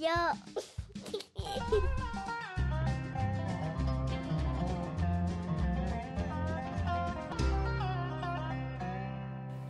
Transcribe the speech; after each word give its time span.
yo. 0.00 0.10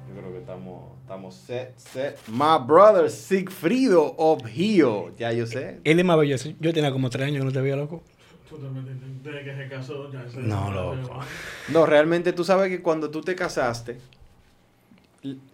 Yo 0.08 0.16
creo 0.20 0.32
que 0.32 0.38
estamos, 0.38 0.98
estamos 1.02 1.34
set, 1.34 1.78
set. 1.78 2.18
My 2.28 2.58
brother 2.66 3.10
Sigfrido 3.10 4.14
Obgio. 4.16 5.14
Ya 5.16 5.32
yo 5.32 5.46
sé. 5.46 5.78
Él 5.84 5.98
es 6.00 6.04
maravilloso. 6.04 6.50
Yo 6.58 6.72
tenía 6.72 6.90
como 6.92 7.10
tres 7.10 7.28
años 7.28 7.40
que 7.40 7.44
no 7.44 7.52
te 7.52 7.60
veía, 7.60 7.76
loco. 7.76 8.02
Tú 8.48 8.56
también, 8.58 9.20
desde 9.22 9.44
que 9.44 9.54
se 9.54 9.68
casó, 9.68 10.10
ya 10.12 10.28
se- 10.28 10.40
No, 10.40 10.70
loco. 10.72 11.20
No, 11.68 11.86
realmente 11.86 12.32
tú 12.32 12.42
sabes 12.44 12.68
que 12.68 12.82
cuando 12.82 13.10
tú 13.10 13.20
te 13.20 13.36
casaste, 13.36 13.98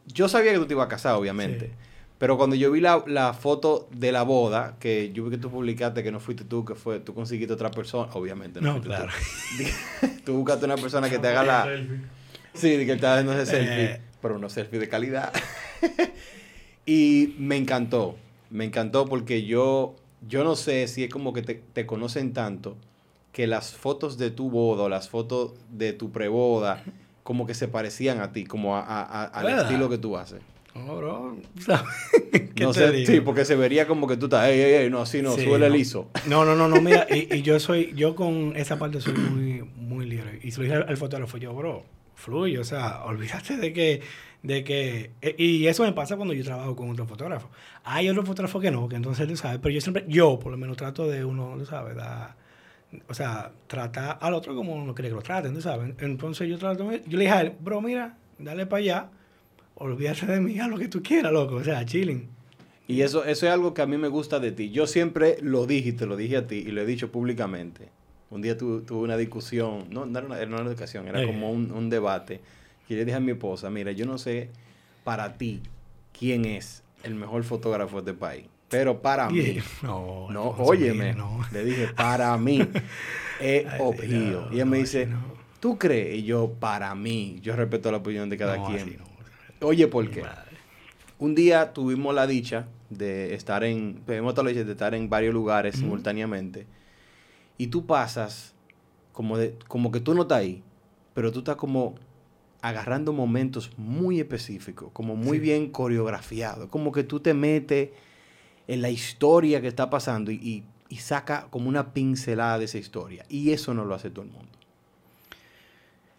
yo 0.06 0.28
sabía 0.28 0.52
que 0.52 0.58
tú 0.58 0.66
te 0.66 0.72
ibas 0.74 0.86
a 0.86 0.88
casar, 0.88 1.14
obviamente. 1.16 1.66
Sí. 1.66 1.72
Pero 2.18 2.38
cuando 2.38 2.56
yo 2.56 2.70
vi 2.72 2.80
la, 2.80 3.04
la 3.06 3.34
foto 3.34 3.88
de 3.92 4.10
la 4.10 4.22
boda, 4.22 4.76
que 4.80 5.12
yo 5.12 5.24
vi 5.24 5.30
que 5.30 5.36
tú 5.38 5.50
publicaste 5.50 6.02
que 6.02 6.10
no 6.10 6.18
fuiste 6.18 6.44
tú, 6.44 6.64
que 6.64 6.74
fue 6.74 6.98
tú 7.00 7.12
conseguiste 7.12 7.52
otra 7.52 7.70
persona, 7.70 8.10
obviamente 8.14 8.60
no. 8.60 8.68
No, 8.68 8.82
fuiste 8.82 8.88
claro. 8.88 9.12
tú. 9.58 10.06
tú 10.24 10.32
buscaste 10.38 10.64
una 10.64 10.76
persona 10.76 11.10
que 11.10 11.18
te 11.18 11.28
haga 11.28 11.42
la... 11.44 11.64
Selfie. 11.64 12.00
Sí, 12.54 12.68
que 12.86 12.92
estaba 12.92 13.16
haciendo 13.18 13.34
ese 13.34 13.44
selfie, 13.52 13.84
Eh. 13.84 14.00
pero 14.22 14.36
unos 14.36 14.50
selfie 14.54 14.78
de 14.78 14.88
calidad. 14.88 15.30
y 16.86 17.34
me 17.38 17.56
encantó, 17.56 18.16
me 18.50 18.64
encantó 18.64 19.04
porque 19.06 19.44
yo, 19.44 19.94
yo 20.26 20.44
no 20.44 20.56
sé 20.56 20.88
si 20.88 21.04
es 21.04 21.10
como 21.10 21.32
que 21.32 21.42
te, 21.42 21.54
te 21.72 21.84
conocen 21.84 22.32
tanto 22.32 22.76
que 23.32 23.46
las 23.46 23.72
fotos 23.74 24.16
de 24.16 24.30
tu 24.30 24.48
boda 24.50 24.84
o 24.84 24.88
las 24.88 25.10
fotos 25.10 25.52
de 25.70 25.92
tu 25.92 26.10
preboda 26.12 26.82
como 27.22 27.46
que 27.46 27.52
se 27.54 27.68
parecían 27.68 28.20
a 28.20 28.32
ti, 28.32 28.44
como 28.44 28.76
a- 28.76 28.80
a- 28.80 29.02
a- 29.02 29.24
al 29.24 29.44
¿Verdad? 29.46 29.64
estilo 29.64 29.90
que 29.90 29.98
tú 29.98 30.16
haces. 30.16 30.40
No, 30.84 30.96
bro. 30.96 31.36
¿Sabes? 31.60 31.82
¿Qué 32.54 32.64
No 32.64 32.72
te 32.72 32.80
sé, 32.80 32.92
digo? 32.92 33.06
sí, 33.12 33.20
porque 33.20 33.44
se 33.44 33.56
vería 33.56 33.86
como 33.86 34.06
que 34.06 34.16
tú 34.16 34.26
estás, 34.26 34.48
ey, 34.48 34.60
ey, 34.60 34.72
ey, 34.84 34.90
no, 34.90 35.00
así 35.02 35.22
no, 35.22 35.32
Sí, 35.34 35.44
suele 35.44 35.68
no. 35.68 35.74
liso. 35.74 36.10
No, 36.26 36.44
no, 36.44 36.54
no, 36.56 36.68
no, 36.68 36.80
mira, 36.80 37.06
y, 37.10 37.34
y 37.34 37.42
yo 37.42 37.58
soy, 37.60 37.92
yo 37.94 38.14
con 38.14 38.54
esa 38.56 38.78
parte 38.78 39.00
soy 39.00 39.14
muy, 39.14 39.62
muy 39.76 40.06
libre. 40.06 40.38
Y 40.42 40.50
se 40.50 40.58
lo 40.58 40.64
dije 40.64 40.76
al, 40.76 40.88
al 40.88 40.96
fotógrafo, 40.96 41.36
yo, 41.38 41.54
bro, 41.54 41.84
fluye, 42.14 42.58
o 42.58 42.64
sea, 42.64 43.04
olvídate 43.04 43.56
de 43.58 43.72
que, 43.72 44.00
de 44.42 44.64
que, 44.64 45.10
e- 45.20 45.34
y 45.38 45.66
eso 45.66 45.82
me 45.84 45.92
pasa 45.92 46.16
cuando 46.16 46.34
yo 46.34 46.42
trabajo 46.44 46.74
con 46.76 46.90
otro 46.90 47.06
fotógrafo. 47.06 47.50
Hay 47.84 48.08
otros 48.08 48.24
fotógrafos 48.26 48.60
que 48.62 48.70
no, 48.70 48.88
que 48.88 48.96
entonces 48.96 49.26
tú 49.28 49.36
sabes, 49.36 49.58
pero 49.62 49.74
yo 49.74 49.80
siempre, 49.80 50.04
yo 50.08 50.38
por 50.38 50.50
lo 50.52 50.58
menos 50.58 50.76
trato 50.76 51.06
de 51.08 51.24
uno, 51.24 51.54
tú 51.58 51.66
sabes, 51.66 51.94
da, 51.94 52.36
o 53.08 53.14
sea, 53.14 53.52
tratar 53.66 54.18
al 54.20 54.32
otro 54.34 54.54
como 54.56 54.74
uno 54.74 54.94
quiere 54.94 55.10
que 55.10 55.14
lo 55.16 55.22
traten, 55.22 55.52
tú 55.54 55.60
sabes. 55.60 55.92
Entonces 56.00 56.48
yo 56.48 56.56
trato, 56.58 56.90
yo 56.90 57.18
le 57.18 57.24
dije 57.24 57.30
a 57.32 57.40
él, 57.42 57.52
bro, 57.60 57.80
mira, 57.82 58.16
dale 58.38 58.64
para 58.66 58.80
allá, 58.80 59.08
olvídate 59.76 60.26
de 60.26 60.40
mí, 60.40 60.58
haz 60.58 60.68
lo 60.68 60.78
que 60.78 60.88
tú 60.88 61.02
quieras, 61.02 61.32
loco, 61.32 61.56
o 61.56 61.64
sea, 61.64 61.84
chilling. 61.84 62.28
Y 62.88 63.00
eso, 63.02 63.24
eso 63.24 63.46
es 63.46 63.52
algo 63.52 63.74
que 63.74 63.82
a 63.82 63.86
mí 63.86 63.96
me 63.96 64.08
gusta 64.08 64.38
de 64.38 64.52
ti. 64.52 64.70
Yo 64.70 64.86
siempre 64.86 65.38
lo 65.42 65.66
dije 65.66 65.88
y 65.88 65.92
te 65.92 66.06
lo 66.06 66.16
dije 66.16 66.36
a 66.36 66.46
ti 66.46 66.56
y 66.56 66.70
lo 66.70 66.82
he 66.82 66.86
dicho 66.86 67.10
públicamente. 67.10 67.88
Un 68.30 68.42
día 68.42 68.56
tu- 68.56 68.82
tuve 68.82 69.02
una 69.04 69.16
discusión, 69.16 69.86
no, 69.90 70.06
no 70.06 70.18
era 70.18 70.26
una, 70.26 70.38
era 70.40 70.60
una 70.60 70.68
discusión, 70.70 71.06
era 71.08 71.24
como 71.26 71.50
un, 71.50 71.72
un 71.72 71.90
debate. 71.90 72.40
Y 72.88 72.94
le 72.94 73.04
dije 73.04 73.16
a 73.16 73.20
mi 73.20 73.32
esposa, 73.32 73.70
mira, 73.70 73.90
yo 73.92 74.06
no 74.06 74.18
sé 74.18 74.50
para 75.04 75.36
ti 75.36 75.62
quién 76.16 76.44
es 76.44 76.82
el 77.02 77.14
mejor 77.16 77.42
fotógrafo 77.44 78.02
de 78.02 78.12
este 78.12 78.20
país. 78.20 78.46
Pero 78.68 79.00
para 79.02 79.28
mí, 79.30 79.58
no, 79.82 80.28
no, 80.30 80.50
óyeme, 80.50 81.12
no. 81.14 81.40
le 81.52 81.64
dije, 81.64 81.88
para 81.88 82.36
mí, 82.38 82.60
es 83.40 83.64
no, 83.64 83.94
y 84.04 84.54
ella 84.54 84.64
me 84.64 84.78
dice. 84.78 85.08
¿tú 85.60 85.76
crees? 85.78 86.18
Y 86.18 86.22
yo, 86.22 86.52
para 86.60 86.94
mí, 86.94 87.38
yo 87.42 87.56
respeto 87.56 87.90
la 87.90 87.96
opinión 87.98 88.28
de 88.30 88.36
cada 88.36 88.58
No, 88.58 88.64
quien. 88.66 88.98
Oye, 89.60 89.86
¿por 89.88 90.10
qué? 90.10 90.22
madre. 90.22 90.56
Un 91.18 91.34
día 91.34 91.72
tuvimos 91.72 92.14
la 92.14 92.26
dicha 92.26 92.68
de 92.90 93.34
estar 93.34 93.64
en, 93.64 94.02
tuvimos 94.04 94.36
la 94.36 94.50
dicha 94.50 94.64
de 94.64 94.72
estar 94.72 94.94
en 94.94 95.08
varios 95.08 95.32
lugares 95.32 95.76
simultáneamente. 95.76 96.66
Y 97.58 97.68
tú 97.68 97.86
pasas 97.86 98.54
como, 99.12 99.38
de, 99.38 99.56
como 99.66 99.90
que 99.90 100.00
tú 100.00 100.14
no 100.14 100.22
estás 100.22 100.38
ahí, 100.38 100.62
pero 101.14 101.32
tú 101.32 101.38
estás 101.38 101.56
como 101.56 101.94
agarrando 102.60 103.12
momentos 103.12 103.70
muy 103.78 104.20
específicos, 104.20 104.90
como 104.92 105.16
muy 105.16 105.38
Sí. 105.38 105.44
bien 105.44 105.70
coreografiados, 105.70 106.68
como 106.68 106.92
que 106.92 107.02
tú 107.04 107.20
te 107.20 107.32
metes 107.32 107.90
en 108.68 108.82
la 108.82 108.90
historia 108.90 109.60
que 109.62 109.68
está 109.68 109.88
pasando 109.88 110.30
y, 110.30 110.34
y, 110.36 110.64
y 110.88 110.96
saca 110.96 111.46
como 111.50 111.68
una 111.68 111.94
pincelada 111.94 112.58
de 112.58 112.66
esa 112.66 112.76
historia. 112.78 113.24
Y 113.30 113.52
eso 113.52 113.72
no 113.72 113.84
lo 113.86 113.94
hace 113.94 114.10
todo 114.10 114.24
el 114.24 114.30
mundo. 114.32 114.50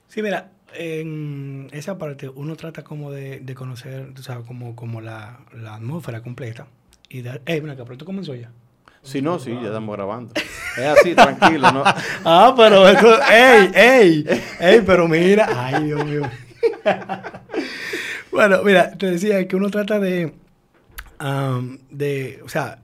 Sí, 0.07 0.21
mira, 0.23 0.51
en 0.73 1.69
esa 1.71 1.97
parte 1.97 2.29
uno 2.29 2.55
trata 2.55 2.83
como 2.83 3.11
de, 3.11 3.39
de 3.39 3.55
conocer, 3.55 4.13
tú 4.13 4.23
sabes, 4.23 4.45
como, 4.45 4.75
como 4.75 5.01
la, 5.01 5.39
la 5.53 5.75
atmósfera 5.75 6.21
completa. 6.21 6.67
Y 7.09 7.21
dar, 7.21 7.41
eh, 7.45 7.61
mira 7.61 7.75
pero 7.75 7.93
esto 7.93 8.05
comenzó 8.05 8.35
ya. 8.35 8.51
Si 9.01 9.21
no, 9.21 9.39
sí, 9.39 9.51
ya 9.51 9.67
estamos 9.67 9.95
grabando. 9.95 10.33
Es 10.77 10.85
así, 10.85 11.15
tranquilo, 11.15 11.71
¿no? 11.71 11.83
Ah, 12.25 12.53
pero 12.55 12.87
esto, 12.87 13.19
ey, 13.31 13.71
ey, 13.73 14.25
ey, 14.59 14.81
pero 14.85 15.07
mira, 15.07 15.47
ay, 15.55 15.85
Dios 15.85 16.05
mío. 16.05 16.21
bueno, 18.31 18.61
mira, 18.63 18.91
te 18.91 19.07
decía 19.07 19.47
que 19.47 19.55
uno 19.55 19.71
trata 19.71 19.99
de, 19.99 20.33
am, 21.17 21.79
de, 21.89 22.41
o 22.43 22.49
sea, 22.49 22.79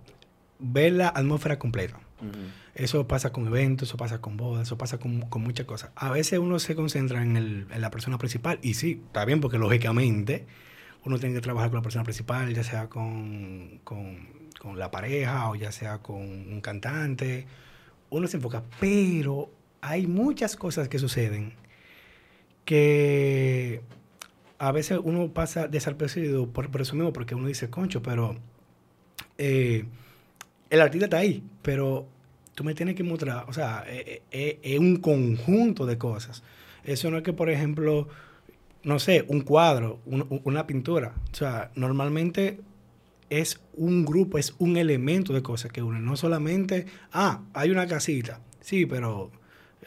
ver 0.58 0.94
la 0.94 1.10
atmósfera 1.10 1.60
completa. 1.60 2.00
Eso 2.76 3.08
pasa 3.08 3.32
con 3.32 3.46
eventos, 3.48 3.90
eso 3.90 3.98
pasa 3.98 4.20
con 4.20 4.36
bodas, 4.36 4.64
eso 4.68 4.78
pasa 4.78 4.98
con, 4.98 5.22
con 5.22 5.44
muchas 5.44 5.66
cosas. 5.68 5.92
A 5.96 6.10
veces 6.12 6.40
uno 6.40 6.58
se 6.60 6.76
concentra 6.76 7.22
en, 7.22 7.38
el- 7.38 7.68
en 7.72 7.82
la 7.82 7.92
persona 7.92 8.18
principal 8.18 8.58
y 8.64 8.74
sí, 8.74 9.02
está 9.08 9.26
bien 9.26 9.42
porque 9.42 9.60
lógicamente 9.60 10.46
uno 11.06 11.20
tiene 11.20 11.36
que 11.36 11.42
trabajar 11.42 11.70
con 11.70 11.78
la 11.78 11.84
persona 11.84 12.04
principal, 12.04 12.54
ya 12.54 12.64
sea 12.64 12.90
con, 12.90 13.80
con- 13.84 14.28
con 14.60 14.80
la 14.80 14.90
pareja 14.92 15.50
o 15.50 15.56
ya 15.56 15.72
sea 15.72 16.00
con 16.00 16.16
un 16.22 16.62
cantante. 16.62 17.46
Uno 18.10 18.28
se 18.28 18.38
enfoca, 18.38 18.64
pero 18.80 19.52
hay 19.82 20.08
muchas 20.08 20.56
cosas 20.56 20.88
que 20.90 20.98
suceden 21.00 21.54
que 22.66 23.82
a 24.60 24.72
veces 24.72 25.00
uno 25.04 25.30
pasa 25.34 25.68
desapercibido 25.68 26.48
por, 26.48 26.70
por 26.72 26.82
eso 26.82 26.96
mismo, 26.96 27.12
porque 27.14 27.36
uno 27.36 27.48
dice, 27.48 27.70
concho, 27.70 28.02
pero 28.02 28.38
eh, 29.38 29.86
el 30.70 30.82
artista 30.82 31.06
está 31.06 31.18
ahí, 31.18 31.44
pero 31.62 32.08
tú 32.56 32.64
me 32.64 32.74
tienes 32.74 32.96
que 32.96 33.04
mostrar, 33.04 33.46
o 33.48 33.54
sea, 33.54 33.84
eh, 33.88 34.22
eh, 34.32 34.60
es 34.62 34.80
un 34.80 34.98
conjunto 34.98 35.86
de 35.86 35.98
cosas. 35.98 36.44
Eso 36.84 37.10
no 37.12 37.18
es 37.18 37.24
que, 37.24 37.34
por 37.34 37.50
ejemplo, 37.50 38.08
no 38.84 39.00
sé, 39.00 39.26
un 39.28 39.42
cuadro, 39.42 40.00
un- 40.06 40.26
un- 40.30 40.42
una 40.44 40.68
pintura. 40.68 41.14
O 41.32 41.36
sea, 41.36 41.72
normalmente 41.76 42.60
es 43.30 43.62
un 43.76 44.06
grupo, 44.06 44.38
es 44.38 44.54
un 44.60 44.78
elemento 44.78 45.34
de 45.34 45.42
cosas 45.42 45.72
que 45.72 45.82
unen. 45.82 46.06
No 46.06 46.16
solamente, 46.18 46.86
ah, 47.12 47.42
hay 47.54 47.72
una 47.72 47.88
casita. 47.88 48.40
Sí, 48.62 48.86
pero 48.86 49.32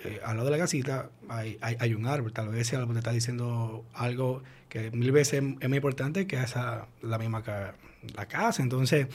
eh, 0.04 0.20
al 0.24 0.36
lado 0.36 0.46
de 0.50 0.56
la 0.56 0.62
casita 0.62 1.10
hay, 1.28 1.58
hay, 1.60 1.76
hay 1.78 1.94
un 1.94 2.06
árbol. 2.06 2.32
Tal 2.32 2.48
vez 2.48 2.62
ese 2.62 2.76
árbol 2.76 2.94
te 2.94 2.98
está 3.00 3.12
diciendo 3.12 3.84
algo 3.94 4.42
que 4.68 4.90
mil 4.90 5.12
veces 5.12 5.42
es, 5.60 5.68
más 5.68 5.76
importante 5.76 6.26
que 6.26 6.36
esa, 6.36 6.86
la 7.02 7.18
misma 7.18 7.42
la 8.14 8.26
casa. 8.26 8.62
Entonces, 8.62 9.06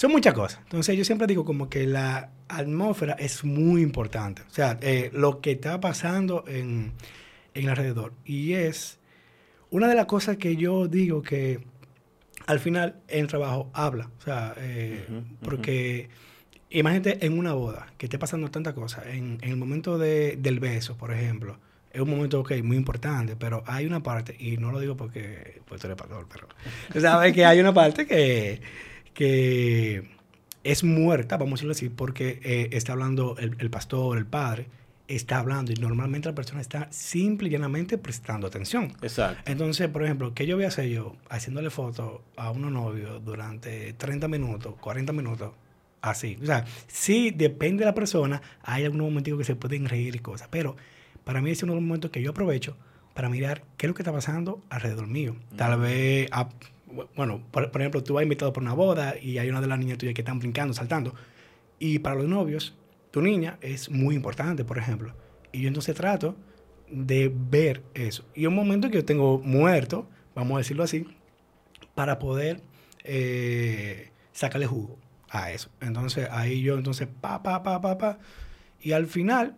son 0.00 0.12
muchas 0.12 0.32
cosas. 0.34 0.60
Entonces, 0.62 0.96
yo 0.96 1.04
siempre 1.04 1.26
digo 1.26 1.44
como 1.44 1.68
que 1.68 1.84
la 1.86 2.30
atmósfera 2.48 3.14
es 3.18 3.42
muy 3.44 3.82
importante. 3.82 4.42
O 4.42 4.50
sea, 4.50 4.78
eh, 4.80 5.10
lo 5.12 5.40
que 5.40 5.50
está 5.52 5.80
pasando 5.80 6.44
en, 6.46 6.92
en 7.54 7.62
el 7.64 7.68
alrededor. 7.68 8.12
Y 8.24 8.52
es 8.52 8.98
una 9.70 9.88
de 9.88 9.94
las 9.96 10.06
cosas 10.06 10.36
que 10.36 10.54
yo 10.56 10.86
digo 10.86 11.20
que 11.22 11.60
al 12.46 12.60
final 12.60 13.00
el 13.08 13.26
trabajo 13.26 13.70
habla. 13.74 14.10
O 14.18 14.22
sea, 14.22 14.54
eh, 14.58 15.04
porque 15.42 16.08
imagínate 16.70 17.26
en 17.26 17.38
una 17.38 17.52
boda 17.54 17.88
que 17.98 18.06
esté 18.06 18.18
pasando 18.18 18.50
tantas 18.50 18.74
cosas. 18.74 19.06
En, 19.06 19.38
en 19.42 19.50
el 19.50 19.56
momento 19.56 19.98
de- 19.98 20.36
del 20.36 20.60
beso, 20.60 20.96
por 20.96 21.12
ejemplo. 21.12 21.58
Es 21.90 22.02
un 22.02 22.10
momento, 22.10 22.40
ok, 22.40 22.52
muy 22.62 22.76
importante, 22.76 23.34
pero 23.34 23.64
hay 23.66 23.86
una 23.86 24.02
parte, 24.02 24.36
y 24.38 24.58
no 24.58 24.70
lo 24.70 24.78
digo 24.78 24.94
porque 24.96 25.62
pues, 25.66 25.80
tú 25.80 25.86
eres 25.86 25.96
pastor, 25.96 26.26
pero 26.30 26.46
sabes 27.00 27.32
que 27.32 27.44
hay 27.46 27.58
una 27.60 27.72
parte 27.72 28.06
que, 28.06 28.60
que 29.18 30.04
es 30.62 30.84
muerta, 30.84 31.38
vamos 31.38 31.54
a 31.54 31.66
decirlo 31.66 31.72
así, 31.72 31.88
porque 31.88 32.38
eh, 32.44 32.68
está 32.70 32.92
hablando 32.92 33.34
el, 33.36 33.56
el 33.58 33.68
pastor, 33.68 34.16
el 34.16 34.26
padre, 34.26 34.68
está 35.08 35.40
hablando 35.40 35.72
y 35.72 35.74
normalmente 35.74 36.28
la 36.28 36.36
persona 36.36 36.60
está 36.60 36.86
simple 36.92 37.48
y 37.48 37.50
llanamente 37.50 37.98
prestando 37.98 38.46
atención. 38.46 38.92
Exacto. 39.02 39.50
Entonces, 39.50 39.88
por 39.88 40.04
ejemplo, 40.04 40.34
¿qué 40.34 40.46
yo 40.46 40.54
voy 40.54 40.66
a 40.66 40.68
hacer 40.68 40.86
yo 40.88 41.16
haciéndole 41.30 41.68
fotos 41.68 42.20
a 42.36 42.52
unos 42.52 42.70
novios 42.70 43.24
durante 43.24 43.92
30 43.94 44.28
minutos, 44.28 44.76
40 44.80 45.12
minutos? 45.12 45.50
Así. 46.00 46.38
O 46.40 46.46
sea, 46.46 46.64
sí, 46.86 47.32
depende 47.34 47.80
de 47.80 47.86
la 47.86 47.94
persona. 47.94 48.40
Hay 48.62 48.84
algunos 48.84 49.08
momentos 49.08 49.36
que 49.36 49.42
se 49.42 49.56
pueden 49.56 49.88
reír 49.88 50.14
y 50.14 50.20
cosas. 50.20 50.46
Pero 50.48 50.76
para 51.24 51.40
mí 51.40 51.50
es 51.50 51.60
uno 51.64 51.72
de 51.72 51.80
los 51.80 51.84
momentos 51.84 52.12
que 52.12 52.22
yo 52.22 52.30
aprovecho 52.30 52.76
para 53.14 53.28
mirar 53.28 53.64
qué 53.76 53.86
es 53.86 53.88
lo 53.88 53.94
que 53.94 54.02
está 54.02 54.12
pasando 54.12 54.62
alrededor 54.70 55.08
mío. 55.08 55.34
Tal 55.56 55.80
vez, 55.80 56.28
ah, 56.30 56.50
bueno, 57.16 57.42
por, 57.50 57.70
ejemplo, 57.74 58.02
tú 58.02 58.14
vas 58.14 58.22
invitado 58.22 58.52
por 58.52 58.62
una 58.62 58.74
boda 58.74 59.14
y 59.20 59.38
hay 59.38 59.48
una 59.48 59.60
de 59.60 59.66
las 59.66 59.78
niñas 59.78 59.98
tuyas 59.98 60.14
que 60.14 60.22
están 60.22 60.38
brincando, 60.38 60.74
saltando. 60.74 61.14
Y 61.78 62.00
para 62.00 62.16
los 62.16 62.26
novios, 62.26 62.76
tu 63.10 63.22
niña 63.22 63.58
es 63.60 63.90
muy 63.90 64.14
importante, 64.14 64.64
por 64.64 64.78
ejemplo. 64.78 65.14
Y 65.52 65.62
yo 65.62 65.68
entonces 65.68 65.94
trato 65.94 66.36
de 66.90 67.32
ver 67.34 67.82
eso. 67.94 68.24
Y 68.34 68.46
un 68.46 68.54
momento 68.54 68.90
que 68.90 68.96
yo 68.96 69.04
tengo 69.04 69.38
muerto, 69.38 70.08
vamos 70.34 70.56
a 70.56 70.58
decirlo 70.58 70.82
así, 70.82 71.06
para 71.94 72.18
poder 72.18 72.62
eh, 73.04 74.10
sacarle 74.32 74.66
jugo 74.66 74.98
a 75.30 75.52
eso. 75.52 75.70
Entonces 75.80 76.28
ahí 76.30 76.62
yo, 76.62 76.76
entonces, 76.76 77.08
pa, 77.20 77.42
pa, 77.42 77.62
pa, 77.62 77.80
pa, 77.80 77.98
pa. 77.98 78.18
Y 78.80 78.92
al 78.92 79.06
final 79.06 79.56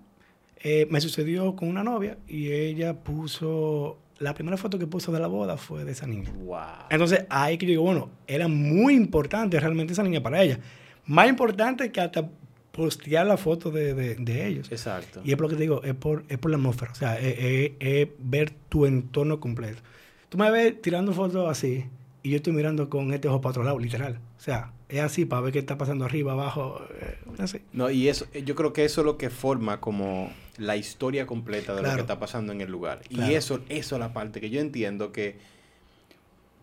eh, 0.63 0.87
me 0.91 1.01
sucedió 1.01 1.55
con 1.57 1.69
una 1.69 1.83
novia 1.83 2.19
y 2.27 2.53
ella 2.53 3.03
puso, 3.03 3.99
la 4.21 4.35
primera 4.35 4.57
foto 4.57 4.79
que 4.79 4.87
puso 4.87 5.11
de 5.13 5.19
la 5.19 5.27
boda 5.27 5.57
fue 5.57 5.85
de 5.85 5.93
esa 5.93 6.07
niña. 6.07 6.31
Wow. 6.45 6.59
Entonces 6.91 7.25
ahí 7.31 7.59
que 7.59 7.67
yo 7.67 7.71
digo, 7.71 7.83
bueno, 7.83 8.11
era 8.27 8.47
muy 8.49 8.95
importante 8.95 9.59
realmente 9.59 9.93
esa 9.95 10.03
niña 10.03 10.23
para 10.23 10.43
ella. 10.43 10.59
Más 11.07 11.29
importante 11.29 11.91
que 11.91 12.01
hasta 12.01 12.29
postear 12.71 13.27
la 13.27 13.37
foto 13.37 13.71
de, 13.71 13.95
de- 13.95 14.15
de 14.17 14.47
ellos. 14.47 14.71
Exacto. 14.71 15.21
Y 15.25 15.31
es 15.31 15.37
por 15.37 15.45
lo 15.47 15.49
que 15.49 15.57
te 15.57 15.63
digo, 15.63 15.83
es 15.83 15.95
por, 15.95 16.25
es 16.29 16.39
por 16.39 16.51
la 16.51 16.57
atmósfera. 16.59 16.93
O 16.93 16.95
sea, 16.95 17.19
es, 17.19 17.35
es- 17.39 17.73
es 17.81 18.09
ver 18.19 18.51
tu 18.69 18.87
entorno 18.87 19.41
completo. 19.41 19.81
Tú 20.29 20.39
me 20.39 20.51
ves 20.51 20.81
tirando 20.81 21.13
fotos 21.13 21.51
así 21.51 21.87
y 22.23 22.31
yo 22.31 22.37
estoy 22.37 22.53
mirando 22.53 22.89
con 22.89 23.13
este 23.13 23.27
ojo 23.27 23.41
para 23.41 23.51
otro 23.51 23.65
lado, 23.65 23.79
literal. 23.79 24.21
O 24.39 24.41
sea, 24.41 24.71
es 24.91 25.01
así 25.01 25.25
para 25.25 25.43
ver 25.43 25.53
qué 25.53 25.59
está 25.59 25.79
pasando 25.79 26.05
arriba, 26.05 26.33
abajo, 26.33 26.81
eh, 27.01 27.19
así. 27.39 27.61
No, 27.73 27.91
y 27.91 28.09
eso, 28.09 28.27
yo 28.45 28.55
creo 28.55 28.73
que 28.73 28.85
eso 28.85 29.01
es 29.01 29.05
lo 29.05 29.17
que 29.19 29.31
forma 29.31 29.81
como 29.81 30.33
la 30.59 30.77
historia 30.77 31.27
completa 31.27 31.75
de 31.75 31.83
lo 31.83 31.95
que 31.95 32.01
está 32.01 32.19
pasando 32.19 32.53
en 32.53 32.61
el 32.61 32.71
lugar. 32.71 33.03
Claro. 33.09 33.31
Y 33.31 33.35
eso, 33.35 33.61
eso 33.69 33.97
es 33.97 34.01
la 34.01 34.13
parte 34.13 34.41
que 34.41 34.51
yo 34.51 34.61
entiendo 34.61 35.13
que 35.13 35.39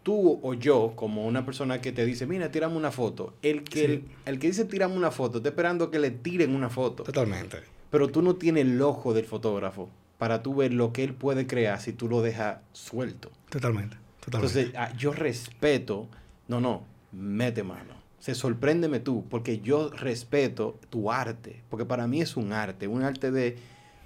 tú 0.04 0.40
o 0.42 0.54
yo, 0.54 0.94
como 0.96 1.26
una 1.28 1.46
persona 1.46 1.82
que 1.82 1.92
te 1.92 2.06
dice, 2.06 2.26
mira, 2.28 2.52
tirame 2.52 2.76
una 2.78 2.92
foto, 2.92 3.34
el 3.42 3.64
que, 3.64 3.80
Sí. 3.80 3.86
el, 3.86 4.04
el 4.26 4.40
que 4.40 4.48
dice 4.48 4.66
tirame 4.66 4.96
una 4.96 5.12
foto, 5.12 5.38
está 5.38 5.50
esperando 5.50 5.92
que 5.92 6.00
le 6.00 6.12
tiren 6.12 6.56
una 6.56 6.70
foto. 6.70 7.04
Totalmente. 7.04 7.58
Pero 7.90 8.08
tú 8.10 8.22
no 8.22 8.36
tienes 8.36 8.66
el 8.66 8.82
ojo 8.82 9.14
del 9.14 9.26
fotógrafo 9.26 9.90
para 10.18 10.42
tú 10.44 10.56
ver 10.56 10.74
lo 10.74 10.94
que 10.94 11.04
él 11.04 11.14
puede 11.14 11.46
crear 11.48 11.80
si 11.82 11.94
tú 11.94 12.08
lo 12.08 12.22
dejas 12.22 12.60
suelto. 12.74 13.32
Totalmente. 13.50 13.98
Totalmente. 14.24 14.60
Entonces, 14.60 14.72
ah, 14.78 14.92
yo 14.98 15.12
respeto, 15.14 16.08
no, 16.48 16.60
no, 16.60 16.84
mete 17.12 17.64
mano. 17.64 17.97
Se 18.20 18.34
sorpréndeme 18.36 19.00
tú, 19.00 19.26
porque 19.30 19.60
yo 19.60 19.90
respeto 19.92 20.80
tu 20.90 21.12
arte, 21.12 21.62
porque 21.70 21.86
para 21.86 22.08
mí 22.08 22.22
es 22.22 22.36
un 22.36 22.52
arte, 22.52 22.88
un 22.88 23.04
arte 23.04 23.32
de, 23.32 23.58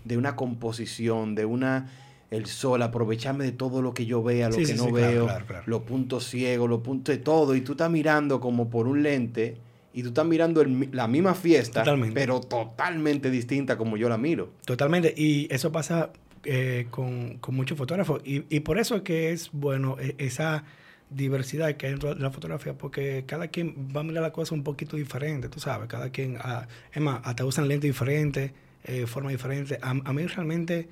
de 0.04 0.18
una 0.18 0.36
composición, 0.36 1.34
de 1.34 1.46
una, 1.46 1.90
el 2.30 2.46
sol, 2.46 2.82
aprovecharme 2.82 3.44
de 3.46 3.52
todo 3.54 3.82
lo 3.82 3.94
que 3.94 4.06
yo 4.06 4.22
vea, 4.22 4.48
lo 4.50 4.54
Sí, 4.56 4.62
que 4.62 4.66
sí, 4.68 4.74
no 4.76 4.86
sí, 4.86 4.92
veo, 4.92 5.26
claro, 5.26 5.46
claro. 5.46 5.64
los 5.66 5.82
puntos 5.84 6.26
ciegos, 6.28 6.70
los 6.70 6.82
puntos 6.82 7.16
de 7.16 7.22
todo, 7.22 7.56
y 7.56 7.62
tú 7.62 7.72
estás 7.74 7.90
mirando 7.90 8.40
como 8.42 8.70
por 8.70 8.88
un 8.88 9.02
lente, 9.02 9.58
y 9.94 10.04
tú 10.04 10.10
estás 10.10 10.26
mirando 10.26 10.62
el 10.62 10.90
la 10.92 11.08
misma 11.08 11.34
fiesta, 11.34 11.82
Totalmente. 11.84 12.14
pero 12.14 12.40
totalmente 12.42 13.30
distinta 13.30 13.78
como 13.78 13.98
yo 13.98 14.08
la 14.08 14.18
miro. 14.18 14.52
Totalmente. 14.66 15.14
Y 15.18 15.54
eso 15.54 15.72
pasa 15.72 16.12
eh, 16.46 16.88
con, 16.90 17.38
con 17.40 17.56
muchos 17.56 17.78
fotógrafos. 17.78 18.22
Y, 18.24 18.44
y 18.50 18.62
por 18.62 18.78
eso 18.80 18.96
es 18.96 19.02
que 19.02 19.32
es 19.32 19.50
bueno 19.52 19.98
eh, 20.00 20.16
esa 20.18 20.64
diversidad 21.12 21.76
que 21.76 21.86
hay 21.88 21.92
dentro 21.94 22.16
de 22.16 22.22
la 22.22 22.32
fotografía, 22.32 22.74
porque 22.74 23.24
cada 23.28 23.50
quien 23.50 23.90
va 23.96 24.00
a 24.02 24.04
mirar 24.04 24.24
la 24.24 24.32
cosa 24.32 24.56
un 24.56 24.64
poquito 24.64 24.96
diferente, 24.98 25.50
tú 25.50 25.60
sabes. 25.60 25.88
Cada 25.88 26.10
quien, 26.10 26.38
ah, 26.40 26.68
es 26.94 27.02
más, 27.02 27.20
hasta 27.24 27.46
usan 27.46 27.68
lentes 27.68 27.90
diferentes, 27.90 28.52
eh, 28.86 29.06
formas 29.08 29.32
diferentes. 29.34 29.78
A, 29.82 29.90
a 29.92 30.14
mí 30.14 30.26
realmente 30.26 30.88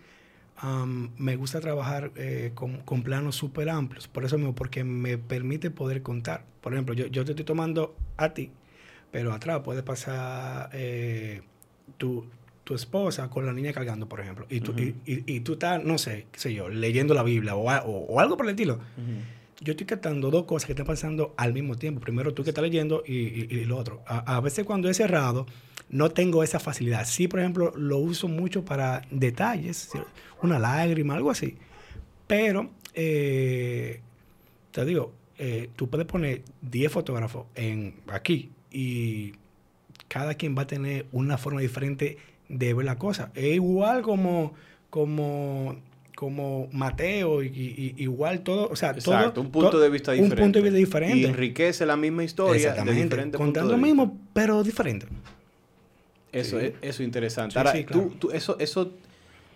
me 1.18 1.36
gusta 1.38 1.62
trabajar 1.62 2.12
eh, 2.18 2.52
con, 2.54 2.80
con 2.82 3.02
planos 3.02 3.36
súper 3.38 3.70
amplios, 3.70 4.08
por 4.10 4.26
eso 4.26 4.38
mismo, 4.38 4.54
porque 4.54 4.84
me 4.84 5.18
permite 5.18 5.72
poder 5.72 6.02
contar. 6.02 6.44
Por 6.62 6.74
ejemplo, 6.74 6.94
yo, 6.94 7.08
yo 7.08 7.24
te 7.24 7.32
estoy 7.32 7.46
tomando 7.46 7.96
a 8.18 8.34
ti, 8.34 8.52
pero 9.12 9.32
atrás 9.32 9.62
puede 9.64 9.84
pasar 9.84 10.70
eh, 10.74 11.42
tu, 11.98 12.26
tu 12.66 12.76
esposa 12.76 13.30
con 13.30 13.46
la 13.46 13.54
niña 13.54 13.72
cargando, 13.72 14.10
por 14.10 14.20
ejemplo, 14.20 14.46
y 14.50 14.60
tú, 14.60 14.74
y, 14.78 15.14
y- 15.14 15.24
y 15.36 15.40
tú 15.40 15.54
estás, 15.54 15.82
no 15.84 15.98
sé, 15.98 16.28
qué 16.32 16.40
sé 16.40 16.54
yo, 16.54 16.68
leyendo 16.68 17.14
la 17.14 17.24
Biblia 17.24 17.56
o- 17.56 17.70
o 17.88 18.20
algo 18.20 18.36
por 18.36 18.46
el 18.46 18.50
estilo. 18.52 18.80
Yo 19.62 19.72
estoy 19.72 19.86
captando 19.88 20.32
dos 20.32 20.46
cosas 20.46 20.68
que 20.68 20.72
están 20.74 20.86
pasando 20.86 21.34
al 21.38 21.54
mismo 21.54 21.76
tiempo. 21.76 22.00
Primero 22.00 22.34
tú 22.34 22.44
que 22.44 22.52
estás 22.52 22.62
leyendo 22.64 23.04
y, 23.06 23.14
y- 23.54 23.66
lo 23.66 23.78
otro. 23.78 24.02
A, 24.06 24.40
veces 24.40 24.66
cuando 24.66 24.90
es 24.90 24.98
cerrado, 24.98 25.46
no 25.90 26.12
tengo 26.12 26.44
esa 26.44 26.60
facilidad. 26.60 27.06
Sí, 27.06 27.28
por 27.28 27.40
ejemplo, 27.42 27.74
lo 27.76 27.98
uso 27.98 28.28
mucho 28.30 28.64
para 28.64 29.02
detalles, 29.12 29.90
una 30.42 30.60
lágrima, 30.60 31.16
algo 31.16 31.30
así. 31.32 31.58
Pero, 32.28 32.70
eh, 32.94 34.02
te 34.72 34.86
digo, 34.86 35.14
eh, 35.38 35.70
tú 35.76 35.90
puedes 35.90 36.08
poner 36.08 36.44
10 36.62 36.92
fotógrafos 36.92 37.46
en, 37.56 37.96
aquí 38.08 38.52
y 38.72 39.34
cada 40.08 40.36
quien 40.36 40.58
va 40.58 40.64
a 40.64 40.68
tener 40.68 41.06
una 41.12 41.38
forma 41.38 41.62
diferente 41.62 42.18
de 42.50 42.74
ver 42.74 42.86
la 42.86 42.98
cosa. 42.98 43.32
Es 43.36 43.56
igual 43.56 44.02
como, 44.04 44.54
como, 44.90 45.76
como 46.20 46.68
Mateo, 46.74 47.42
y, 47.44 47.48
y- 47.48 47.94
y 47.96 48.04
igual 48.04 48.42
todo, 48.42 48.68
o 48.70 48.76
sea, 48.76 48.90
Exacto, 48.90 49.32
todo, 49.32 49.42
un 49.46 49.52
punto 49.54 49.70
to- 49.70 49.80
de 49.80 49.90
vista 49.90 50.12
diferente. 50.12 50.36
Un 50.36 50.42
punto 50.48 50.60
de 50.60 50.64
vista 50.64 50.78
Y 50.78 50.84
diferente. 50.84 51.28
enriquece 51.30 51.86
la 51.86 51.96
misma 51.96 52.26
historia 52.26 52.74
de 52.74 52.92
diferente 52.92 53.38
punto 53.38 53.38
Contando 53.38 53.70
de 53.70 53.78
lo 53.78 53.82
vista. 53.82 53.88
mismo, 54.04 54.18
pero 54.34 54.62
diferente. 54.62 55.08
Eso 56.34 56.60
Sí. 56.60 56.66
es 56.66 56.74
eso 56.82 57.02
es 57.04 57.06
interesante. 57.06 57.54
Sí, 57.54 57.58
Ahora, 57.58 57.72
sí, 57.72 57.84
tú, 57.86 57.94
claro. 57.94 58.10
tú- 58.20 58.32
eso, 58.32 58.60
eso, 58.60 58.92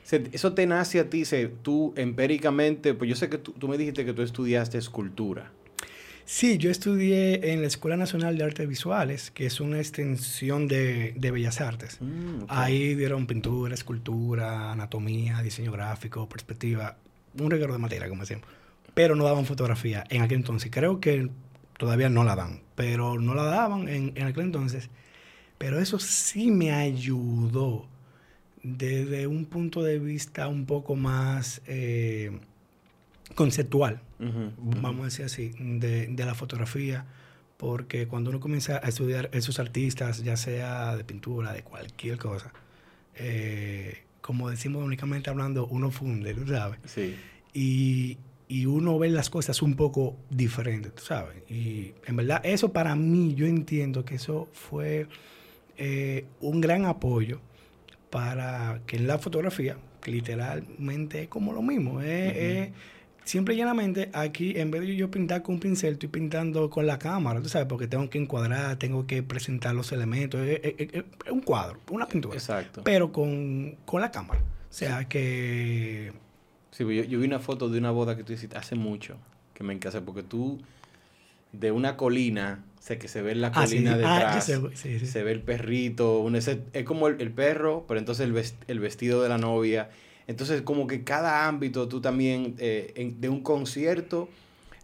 se- 0.04 0.24
eso 0.31 0.54
te 0.54 0.65
nace 0.65 1.01
a 1.01 1.10
ti, 1.10 1.25
se, 1.25 1.48
tú 1.50 1.94
empíricamente, 1.98 2.94
pues 2.94 3.09
yo 3.09 3.18
sé 3.18 3.27
que 3.30 3.38
tú, 3.39 3.51
tú 3.51 3.68
me 3.68 3.77
dijiste 3.77 4.06
que 4.06 4.13
tú 4.13 4.21
estudiaste 4.21 4.77
escultura. 4.77 5.51
Sí, 6.25 6.58
yo 6.58 6.72
estudié 6.72 7.52
en 7.52 7.62
la 7.62 7.68
Escuela 7.68 7.98
Nacional 7.98 8.38
de 8.38 8.44
Artes 8.46 8.68
Visuales, 8.68 9.30
que 9.31 9.46
es 9.46 9.60
una 9.60 9.78
extensión 9.80 10.68
de, 10.68 11.14
de 11.18 11.31
Bellas 11.31 11.60
Artes. 11.60 11.98
Mm. 12.00 12.46
Ahí 12.48 12.96
dieron 12.96 13.28
pintura, 13.28 13.74
escultura, 13.74 14.72
anatomía, 14.72 15.42
diseño 15.42 15.72
gráfico, 15.72 16.28
perspectiva, 16.30 16.98
un 17.38 17.52
regalo 17.52 17.74
de 17.74 17.80
materia, 17.80 18.08
como 18.08 18.22
decíamos. 18.22 18.48
Pero 18.94 19.16
no 19.16 19.25
daban 19.25 19.46
fotografía 19.46 20.06
en 20.10 20.22
aquel 20.22 20.38
entonces. 20.38 20.72
Creo 20.72 21.00
que 21.00 21.30
todavía 21.78 22.10
no 22.10 22.24
la 22.24 22.36
dan, 22.36 22.62
pero 22.76 23.19
no 23.19 23.36
la 23.36 23.44
daban 23.44 23.90
en, 23.90 24.14
en 24.16 24.28
aquel 24.28 24.44
entonces. 24.44 24.90
Pero 25.58 25.80
eso 25.80 26.00
sí 26.00 26.52
me 26.52 26.72
ayudó 26.72 27.88
desde 28.64 29.28
un 29.28 29.46
punto 29.46 29.84
de 29.84 30.00
vista 30.00 30.48
un 30.48 30.66
poco 30.66 30.96
más 30.96 31.62
eh, 31.68 32.40
conceptual 33.36 34.02
Vamos 34.58 35.02
a 35.02 35.06
decir 35.06 35.25
así, 35.25 35.52
de, 35.60 36.08
de 36.08 36.25
la 36.25 36.36
fotografía, 36.36 37.06
porque 37.58 38.08
cuando 38.08 38.30
uno 38.30 38.40
comienza 38.40 38.80
a 38.84 38.90
estudiar 38.90 39.30
esos 39.34 39.60
artistas, 39.60 40.24
ya 40.24 40.38
sea 40.38 40.96
de 40.96 41.04
pintura, 41.04 41.54
de 41.54 41.64
cualquier 41.64 42.18
cosa, 42.18 42.52
eh, 43.16 44.04
como 44.22 44.50
decimos 44.50 44.84
únicamente 44.84 45.30
hablando, 45.30 45.68
uno 45.68 45.92
funde, 45.92 46.34
tú 46.34 46.48
sabes, 46.48 46.80
Sí. 46.86 47.16
y, 47.54 48.18
y 48.48 48.66
uno 48.66 48.98
ve 49.00 49.10
las 49.10 49.30
cosas 49.30 49.62
un 49.62 49.75
poco 49.75 50.16
diferentes, 50.30 50.94
tú 50.96 51.04
sabes, 51.04 51.38
y 51.50 51.94
en 52.06 52.16
verdad 52.16 52.42
eso 52.44 52.72
para 52.74 52.96
mí, 52.96 53.34
yo 53.36 53.46
entiendo 53.46 54.04
que 54.06 54.16
eso 54.16 54.48
fue 54.54 55.07
eh, 55.78 56.26
un 56.42 56.62
gran 56.62 56.86
apoyo 56.86 57.40
para 58.09 58.81
que 58.86 58.97
en 58.97 59.07
la 59.07 59.18
fotografía, 59.18 59.78
que 60.02 60.12
literalmente 60.12 61.24
es 61.24 61.28
como 61.30 61.54
lo 61.54 61.62
mismo, 61.62 62.02
es- 62.02 62.71
siempre 63.25 63.56
y 63.56 63.57
llanamente 63.57 64.09
aquí, 64.13 64.53
en 64.57 64.71
vez 64.71 64.81
de 64.81 64.95
yo 64.95 65.09
pintar 65.11 65.42
con 65.44 65.56
un 65.56 65.61
pincel, 65.61 65.94
estoy 65.94 66.09
pintando 66.09 66.69
con 66.69 66.85
la 66.85 66.99
cámara, 66.99 67.42
tú 67.42 67.49
sabes, 67.49 67.68
porque 67.68 67.87
tengo 67.87 68.09
que 68.09 68.18
encuadrar, 68.18 68.77
tengo 68.77 69.07
que 69.07 69.23
presentar 69.23 69.73
los 69.75 69.92
elementos, 69.92 70.42
es, 70.42 70.59
es- 70.63 70.75
es- 70.94 71.03
es 71.25 71.31
un 71.31 71.42
cuadro, 71.42 71.80
una 71.92 72.07
pintura, 72.07 72.35
Exacto. 72.35 72.81
pero 72.83 73.11
con, 73.11 73.75
con 73.85 74.01
la 74.01 74.11
cámara. 74.11 74.39
O 74.42 74.73
sea 74.73 75.07
que... 75.07 76.11
Sí, 76.71 76.83
pues 76.83 76.97
yo, 76.97 77.03
yo 77.03 77.19
vi 77.19 77.25
una 77.27 77.39
foto 77.39 77.69
de 77.69 77.77
una 77.77 77.92
boda 77.92 78.18
que 78.18 78.23
tú 78.23 78.33
hiciste 78.33 78.57
hace 78.57 78.75
mucho, 78.75 79.18
que 79.53 79.63
me 79.63 79.73
encanta, 79.73 80.01
porque 80.01 80.23
tú, 80.23 80.59
de 81.51 81.71
una 81.71 81.95
colina, 81.97 82.63
sé 82.80 82.97
que 82.97 83.07
se 83.07 83.21
ve 83.21 83.35
la 83.35 83.51
Ah, 83.53 83.68
sí, 83.68 83.75
colina 83.75 83.95
sí. 83.97 84.03
Ah, 84.03 84.19
yo 84.19 84.25
detrás, 84.25 84.45
sé, 84.45 84.75
sí, 84.75 84.99
sí. 84.99 85.06
se 85.07 85.23
ve 85.23 85.31
el 85.33 85.42
perrito, 85.42 86.19
un 86.19 86.35
ese- 86.35 86.63
es 86.73 86.83
como 86.83 87.07
el, 87.07 87.21
el 87.21 87.31
perro, 87.31 87.85
pero 87.87 87.99
entonces 87.99 88.25
el, 88.25 88.33
vest- 88.33 88.56
el 88.68 88.80
vestido 88.80 89.21
de 89.21 89.30
la 89.30 89.37
novia. 89.37 89.89
Entonces, 90.27 90.61
como 90.61 90.87
que 90.87 91.03
cada 91.03 91.47
ámbito 91.47 91.87
tú 91.87 91.99
también, 92.01 92.56
eh, 92.59 92.94
en- 92.95 93.19
de 93.19 93.30
un 93.30 93.42
concierto 93.42 94.30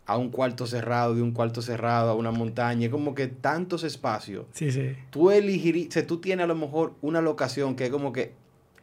a 0.06 0.18
un 0.18 0.30
cuarto 0.30 0.66
cerrado, 0.66 1.14
de 1.16 1.22
un 1.22 1.32
cuarto 1.32 1.62
cerrado 1.62 2.10
a 2.10 2.16
una 2.16 2.32
montaña, 2.32 2.90
como 2.90 3.14
que 3.14 3.28
tantos 3.28 3.84
espacios. 3.84 4.46
Sí, 4.54 4.72
sí. 4.72 4.96
Tú 5.12 5.30
elegirías, 5.32 5.90
o 5.90 5.92
sea, 5.92 6.08
tú 6.08 6.18
tienes 6.18 6.44
a 6.46 6.48
lo 6.48 6.56
mejor 6.56 6.94
una 7.02 7.22
locación 7.22 7.76
que 7.76 7.86
es 7.86 7.92
como 7.92 8.12
que 8.12 8.34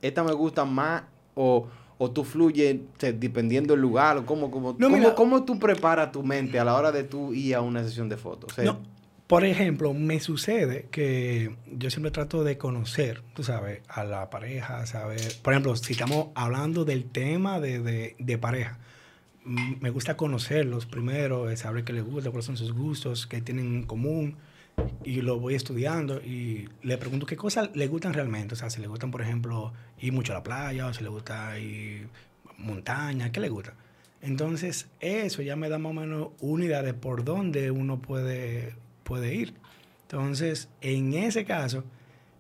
esta 0.03 0.23
me 0.23 0.33
gusta 0.33 0.65
más 0.65 1.03
o, 1.35 1.67
o 1.99 2.11
tú 2.11 2.23
fluyes 2.25 2.77
o 2.77 3.01
sea, 3.01 3.11
dependiendo 3.13 3.75
del 3.75 3.81
lugar 3.83 4.17
o 4.19 4.25
cómo, 4.27 4.51
cómo, 4.51 4.77
No, 4.79 4.89
cómo- 4.89 5.15
cómo 5.15 5.45
tú 5.45 5.59
preparas 5.59 6.13
tu 6.13 6.23
mente 6.23 6.59
a 6.61 6.65
la 6.65 6.75
hora 6.77 6.93
de 6.93 7.03
tú 7.05 7.35
ir 7.35 7.55
a 7.57 7.61
una 7.61 7.83
sesión 7.83 8.09
de 8.09 8.17
fotos. 8.17 8.53
O 8.53 8.55
sea, 8.55 8.65
No, 8.65 8.79
por 9.27 9.45
ejemplo, 9.45 9.93
me 9.93 10.21
sucede 10.21 10.87
que 10.91 11.57
yo 11.73 11.91
siempre 11.91 12.11
trato 12.13 12.45
de 12.45 12.59
conocer, 12.59 13.23
tú 13.35 13.43
sabes, 13.43 13.81
a 13.89 14.05
la 14.05 14.31
pareja, 14.31 14.87
saber, 14.87 15.21
por 15.43 15.53
ejemplo, 15.53 15.75
si 15.77 15.93
estamos 15.95 16.29
hablando 16.35 16.85
del 16.85 17.05
tema 17.11 17.59
de, 17.61 18.15
de- 18.19 18.39
pareja, 18.39 18.79
mm, 19.45 19.75
me 19.81 19.91
gusta 19.91 20.17
conocerlos 20.17 20.87
primero, 20.87 21.51
eh, 21.51 21.57
saber 21.57 21.83
qué 21.85 21.93
les 21.93 22.05
gusta, 22.05 22.31
cuáles 22.31 22.47
son 22.47 22.57
sus 22.57 22.73
gustos, 22.73 23.27
qué 23.27 23.41
tienen 23.41 23.67
en 23.75 23.83
común, 23.83 24.37
y 25.05 25.23
lo 25.23 25.41
voy 25.41 25.55
estudiando 25.55 26.21
y 26.23 26.69
le 26.83 26.99
pregunto 26.99 27.27
qué 27.27 27.37
cosas 27.37 27.71
le 27.75 27.87
gustan 27.89 28.13
realmente, 28.15 28.55
o 28.55 28.57
sea, 28.57 28.71
si 28.71 28.81
le 28.81 28.87
gustan, 28.87 29.11
por 29.11 29.23
ejemplo, 29.23 29.73
ir 30.01 30.13
mucho 30.13 30.33
a 30.33 30.37
la 30.37 30.43
playa 30.43 30.87
o 30.87 30.95
si 30.95 31.03
le 31.03 31.09
gusta 31.09 31.59
ir 31.59 32.09
montaña, 32.59 33.33
¿qué 33.33 33.41
le 33.41 33.49
gusta? 33.49 33.75
Entonces, 34.23 34.87
eso 35.01 35.43
ya 35.43 35.57
me 35.57 35.69
da 35.69 35.79
más 35.79 35.91
o 35.91 35.95
menos 35.95 36.29
una 36.41 36.65
idea 36.65 36.83
de 36.83 36.95
por 36.95 37.25
dónde 37.25 37.71
uno 37.71 38.01
puede, 38.01 38.75
puede 39.07 39.35
ir. 39.35 39.55
Entonces, 40.03 40.69
en 40.83 41.15
ese 41.15 41.45
caso, 41.45 41.85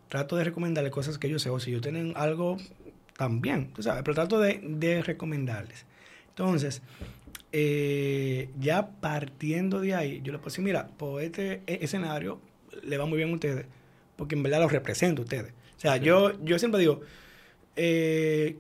trato 0.08 0.36
de 0.36 0.44
recomendarle 0.44 0.90
cosas 0.90 1.16
que 1.16 1.30
yo 1.30 1.38
sé, 1.38 1.48
o 1.48 1.58
si 1.58 1.70
yo 1.70 1.80
tienen 1.80 2.12
algo 2.16 2.58
también, 3.16 3.72
tú 3.72 3.82
sabes, 3.82 4.02
pero 4.02 4.14
trato 4.14 4.38
de, 4.38 4.60
de 4.62 5.02
recomendarles. 5.02 5.86
Entonces, 6.28 6.82
eh, 7.52 8.50
ya 8.60 8.88
partiendo 9.00 9.80
de 9.80 9.94
ahí, 9.94 10.20
yo 10.22 10.32
le 10.32 10.38
puedo 10.38 10.50
decir, 10.50 10.64
mira, 10.64 10.88
por 10.88 11.22
este 11.22 11.62
e- 11.66 11.78
escenario 11.82 12.40
le 12.82 12.98
va 12.98 13.06
muy 13.06 13.16
bien 13.16 13.30
a 13.30 13.34
ustedes, 13.34 13.66
porque 14.16 14.34
en 14.34 14.42
verdad 14.42 14.60
los 14.60 14.72
represento 14.72 15.22
a 15.22 15.24
ustedes. 15.24 15.52
O 15.76 15.80
sea, 15.80 15.96
yo, 15.96 16.32
yo 16.44 16.58
siempre 16.58 16.80
digo, 16.80 17.00
eh, 17.76 18.56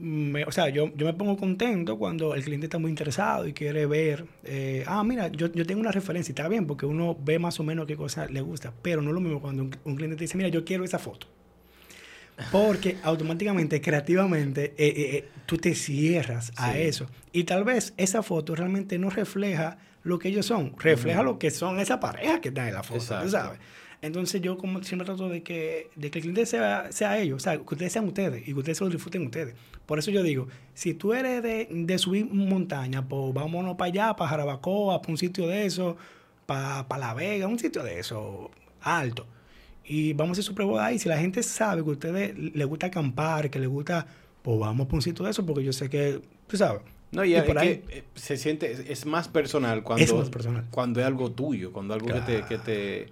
me- 0.00 0.44
o 0.44 0.50
sea, 0.52 0.68
yo, 0.70 0.90
yo 0.96 1.06
me 1.06 1.12
pongo 1.12 1.36
contento 1.36 1.98
cuando 1.98 2.34
el 2.34 2.42
cliente 2.42 2.66
está 2.66 2.78
muy 2.78 2.90
interesado 2.90 3.46
y 3.46 3.52
quiere 3.52 3.84
ver, 3.86 4.24
eh, 4.44 4.82
ah, 4.86 5.04
mira, 5.04 5.28
yo, 5.28 5.52
yo 5.52 5.66
tengo 5.66 5.80
una 5.80 5.92
referencia 5.92 6.32
y 6.32 6.34
está 6.34 6.48
bien 6.48 6.66
porque 6.66 6.86
uno 6.86 7.16
ve 7.22 7.38
más 7.38 7.60
o 7.60 7.62
menos 7.64 7.86
qué 7.86 7.96
cosa 7.96 8.26
le 8.26 8.40
gusta, 8.40 8.72
pero 8.82 9.02
no 9.02 9.10
es 9.10 9.14
lo 9.14 9.20
mismo 9.20 9.40
cuando 9.40 9.62
un, 9.62 9.76
un 9.84 9.96
cliente 9.96 10.16
te 10.16 10.24
dice, 10.24 10.36
mira, 10.36 10.48
yo 10.48 10.64
quiero 10.64 10.84
esa 10.84 10.98
foto. 10.98 11.26
Porque 12.50 12.96
automáticamente, 13.02 13.80
creativamente, 13.80 14.74
eh, 14.78 14.94
eh, 14.96 15.28
tú 15.46 15.58
te 15.58 15.74
cierras 15.74 16.52
a 16.56 16.72
Sí. 16.72 16.78
eso. 16.80 17.06
Y 17.32 17.44
tal 17.44 17.64
vez 17.64 17.92
esa 17.96 18.22
foto 18.22 18.54
realmente 18.54 18.98
no 18.98 19.10
refleja 19.10 19.78
lo 20.02 20.18
que 20.18 20.28
ellos 20.28 20.46
son, 20.46 20.74
refleja 20.78 21.22
lo 21.22 21.38
que 21.38 21.50
son 21.50 21.78
esa 21.78 22.00
pareja 22.00 22.40
que 22.40 22.48
está 22.48 22.66
en 22.66 22.74
la 22.74 22.82
foto, 22.82 23.00
Exacto. 23.00 23.24
tú 23.24 23.30
sabes. 23.30 23.58
Entonces 24.02 24.40
yo 24.40 24.56
como 24.56 24.82
siempre 24.82 25.04
trato 25.04 25.28
de 25.28 25.42
que, 25.42 25.90
de 25.94 26.10
que 26.10 26.18
el 26.18 26.22
cliente 26.22 26.46
sea, 26.46 26.90
sea 26.90 27.18
ellos, 27.18 27.36
o 27.36 27.40
sea, 27.40 27.58
que 27.58 27.62
ustedes 27.74 27.92
sean 27.92 28.06
ustedes 28.06 28.42
y 28.48 28.52
que 28.52 28.58
ustedes 28.58 28.78
se 28.78 28.84
lo 28.84 28.90
disfruten 28.90 29.26
ustedes. 29.26 29.54
Por 29.84 29.98
eso 29.98 30.10
yo 30.10 30.22
digo, 30.22 30.46
si 30.72 30.94
tú 30.94 31.12
eres 31.12 31.42
de, 31.42 31.68
de 31.70 31.98
subir 31.98 32.24
montaña, 32.32 33.06
pues 33.06 33.34
vámonos 33.34 33.76
para 33.76 33.88
allá, 33.90 34.16
para 34.16 34.30
Jarabacoa, 34.30 35.02
para 35.02 35.12
un 35.12 35.18
sitio 35.18 35.46
de 35.48 35.66
eso, 35.66 35.96
para, 36.46 36.88
para 36.88 37.08
La 37.08 37.14
Vega, 37.14 37.46
un 37.46 37.58
sitio 37.58 37.82
de 37.82 37.98
eso, 37.98 38.50
alto. 38.80 39.26
Y 39.84 40.12
vamos 40.14 40.30
a 40.30 40.32
hacer 40.32 40.44
su 40.44 40.54
prueba 40.54 40.86
ahí. 40.86 40.98
Si 40.98 41.08
la 41.08 41.18
gente 41.18 41.42
sabe 41.42 41.82
que 41.82 41.88
a 41.90 41.92
ustedes 41.92 42.38
les 42.38 42.66
gusta 42.66 42.86
acampar, 42.86 43.50
que 43.50 43.58
les 43.58 43.68
gusta, 43.68 44.06
pues 44.42 44.58
vamos 44.58 44.86
para 44.86 44.96
un 44.96 45.02
sitio 45.02 45.24
de 45.24 45.32
eso, 45.32 45.44
porque 45.44 45.64
yo 45.64 45.72
sé 45.72 45.90
que, 45.90 46.20
tú 46.46 46.56
sabes. 46.56 46.80
No, 47.10 47.24
y, 47.24 47.38
por 47.42 47.58
ahí- 47.58 47.78
que 47.78 47.98
eh, 47.98 48.04
se 48.14 48.36
siente, 48.36 48.70
es, 48.70 48.78
es 48.80 49.04
más 49.04 49.26
personal 49.28 49.82
cuando 49.82 50.04
Es 50.04 50.14
más 50.14 50.30
personal. 50.30 50.64
cuando 50.70 51.00
es 51.00 51.06
algo 51.06 51.32
tuyo, 51.32 51.72
cuando 51.72 51.92
algo 51.92 52.06
que 52.06 52.20
te, 52.20 52.42
que 52.44 52.58
te, 52.58 53.08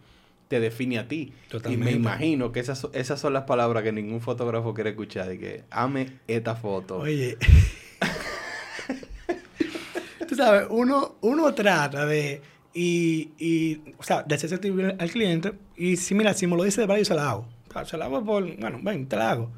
te 0.49 0.61
define 0.61 0.99
a 0.99 1.07
ti. 1.07 1.33
Totalmente. 1.49 1.91
Y 1.91 1.95
me 1.95 1.99
imagino 1.99 2.51
que 2.53 2.61
esas, 2.61 2.89
esas 2.93 3.21
son 3.21 3.35
las 3.35 3.45
palabras 3.45 3.83
que 3.83 3.93
ningún 3.93 4.21
fotógrafo 4.21 4.75
quiere 4.75 4.91
escuchar, 4.91 5.29
de 5.29 5.39
que 5.39 5.65
ame 5.71 6.19
esta 6.27 6.57
foto. 6.57 6.99
Oye. 6.99 7.37
Tú 10.29 10.35
sabes, 10.35 10.67
uno, 10.71 11.17
uno 11.21 11.55
trata 11.55 12.05
de. 12.07 12.43
Y, 12.75 13.31
y, 13.39 13.95
o 13.99 14.03
sea, 14.03 14.23
de 14.23 14.35
hacerse 14.35 14.57
sentir 14.57 14.97
al 14.99 15.11
cliente. 15.11 15.53
Y 15.77 15.97
si, 15.97 16.15
mira, 16.15 16.35
si 16.35 16.47
me 16.47 16.57
lo 16.57 16.65
dice 16.65 16.81
de 16.81 16.87
verdad, 16.87 16.99
yo 16.99 17.05
se 17.05 17.15
la 17.15 17.31
hago. 17.31 17.47
O 17.69 17.73
sea, 17.73 17.85
se 17.85 17.97
la 17.97 18.07
hago 18.07 18.25
por. 18.25 18.57
Bueno, 18.57 18.81
ven, 18.83 19.07
te 19.07 19.17
la 19.17 19.31
hago. 19.31 19.51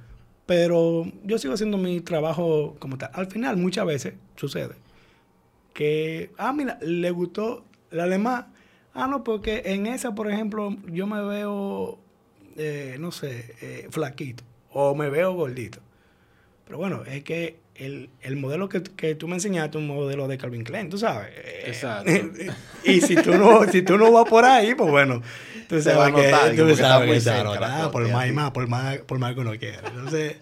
Pero 0.47 1.07
yo 1.25 1.39
sigo 1.39 1.55
haciendo 1.55 1.77
mi 1.77 2.01
trabajo 2.01 2.77
como 2.79 2.99
tal. 2.99 3.11
Al 3.13 3.27
final, 3.27 3.57
muchas 3.57 3.87
veces 3.87 4.15
sucede 4.37 4.75
que. 5.75 6.31
Ah, 6.39 6.53
mira, 6.53 6.79
le 6.83 7.11
gustó 7.11 7.65
la 7.91 8.07
demás. 8.07 8.47
Ah, 8.95 9.07
no, 9.07 9.23
porque 9.25 9.63
en 9.67 9.87
esa, 9.87 10.15
por 10.15 10.31
ejemplo, 10.31 10.77
yo 10.87 11.07
me 11.07 11.23
veo. 11.23 11.99
eh, 12.57 12.97
no 12.99 13.13
sé, 13.13 13.55
eh, 13.61 13.87
flaquito. 13.91 14.43
O 14.73 14.95
me 14.95 15.09
veo 15.11 15.33
gordito. 15.35 15.81
Pero 16.65 16.79
bueno, 16.79 17.03
es 17.05 17.25
que 17.25 17.59
el, 17.75 18.11
el 18.21 18.37
modelo 18.37 18.69
que, 18.69 18.83
que 18.83 19.15
tú 19.15 19.27
me 19.29 19.35
enseñaste 19.37 19.79
es 19.79 19.83
un 19.83 19.89
modelo 19.89 20.29
de 20.29 20.39
Calvin 20.39 20.65
Klein, 20.65 20.89
tú 20.91 20.99
sabes. 20.99 21.31
Exacto. 21.65 22.11
y 22.85 23.01
si 23.01 23.17
tú 23.17 23.35
no, 23.35 23.65
si 23.71 23.83
tú 23.83 23.97
no 23.97 24.13
vas 24.13 24.29
por 24.29 24.45
ahí, 24.45 24.75
pues 24.75 24.91
bueno, 24.91 25.23
tú 25.69 25.77
a 25.77 25.81
sabes 25.83 26.15
que, 26.15 26.31
notar, 26.31 26.51
tú 26.55 26.67
que 26.67 26.73
está 26.73 26.89
sabes 26.89 27.11
que 27.11 27.17
a 27.17 27.21
cerca 27.21 27.43
notar, 27.43 27.91
por 27.91 28.09
más 28.09 28.29
y 28.29 28.33
más, 28.33 28.51
por 28.53 28.69
más, 28.69 28.99
por 28.99 29.19
más 29.19 29.35
que 29.35 29.41
uno 29.41 29.53
quiera. 29.59 29.83
Entonces, 29.89 30.37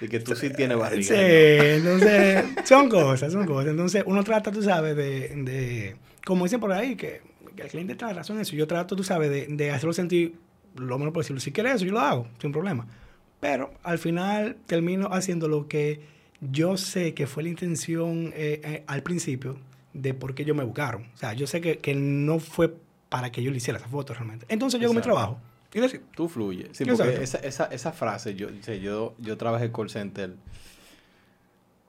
Y 0.00 0.08
que 0.08 0.20
tú 0.20 0.34
sí 0.34 0.50
tienes 0.50 0.76
barriga. 0.78 1.14
sí, 1.14 1.14
entonces, 1.20 2.44
son 2.64 2.88
cosas, 2.88 3.32
son 3.32 3.46
cosas. 3.46 3.70
Entonces, 3.70 4.02
uno 4.06 4.24
trata, 4.24 4.50
tú 4.50 4.62
sabes, 4.62 4.96
de, 4.96 5.28
de 5.28 5.96
como 6.26 6.44
dicen 6.44 6.60
por 6.60 6.72
ahí, 6.72 6.96
que 6.96 7.20
el 7.56 7.68
cliente 7.68 7.94
tiene 7.94 8.12
razón 8.12 8.36
en 8.36 8.42
eso. 8.42 8.56
Yo 8.56 8.66
trato, 8.66 8.96
tú 8.96 9.04
sabes, 9.04 9.30
de, 9.30 9.46
de 9.48 9.70
hacerlo 9.70 9.92
sentir 9.92 10.36
lo 10.76 10.98
menos 10.98 11.14
posible. 11.14 11.40
Si 11.40 11.52
quiere 11.52 11.72
eso, 11.72 11.84
yo 11.84 11.92
lo 11.92 12.00
hago, 12.00 12.28
sin 12.40 12.52
problema. 12.52 12.86
Pero 13.40 13.74
al 13.82 13.98
final 13.98 14.56
termino 14.66 15.08
haciendo 15.12 15.48
lo 15.48 15.68
que 15.68 16.00
yo 16.40 16.76
sé 16.76 17.14
que 17.14 17.26
fue 17.26 17.42
la 17.42 17.48
intención 17.50 18.32
eh, 18.34 18.60
eh, 18.64 18.84
al 18.86 19.02
principio 19.02 19.58
de 19.92 20.14
por 20.14 20.34
qué 20.34 20.42
ellos 20.42 20.56
me 20.56 20.64
buscaron. 20.64 21.02
O 21.14 21.16
sea, 21.16 21.34
yo 21.34 21.46
sé 21.46 21.60
que, 21.60 21.78
que 21.78 21.94
no 21.94 22.38
fue 22.38 22.74
para 23.08 23.30
que 23.30 23.42
yo 23.42 23.50
le 23.50 23.58
hiciera 23.58 23.78
esa 23.78 23.88
foto 23.88 24.14
realmente. 24.14 24.46
Entonces 24.48 24.80
yo 24.80 24.86
hago 24.86 24.94
mi 24.94 25.00
trabajo. 25.00 25.38
Y 25.72 25.80
decir, 25.80 26.02
Tú 26.14 26.28
fluyes. 26.28 26.68
Sí, 26.72 26.84
porque 26.84 27.22
esa, 27.22 27.38
esa, 27.38 27.64
esa 27.66 27.92
frase, 27.92 28.34
yo, 28.36 28.48
yo, 28.50 29.14
yo 29.18 29.36
trabajé 29.36 29.66
en 29.66 29.72
call 29.72 29.90
center 29.90 30.36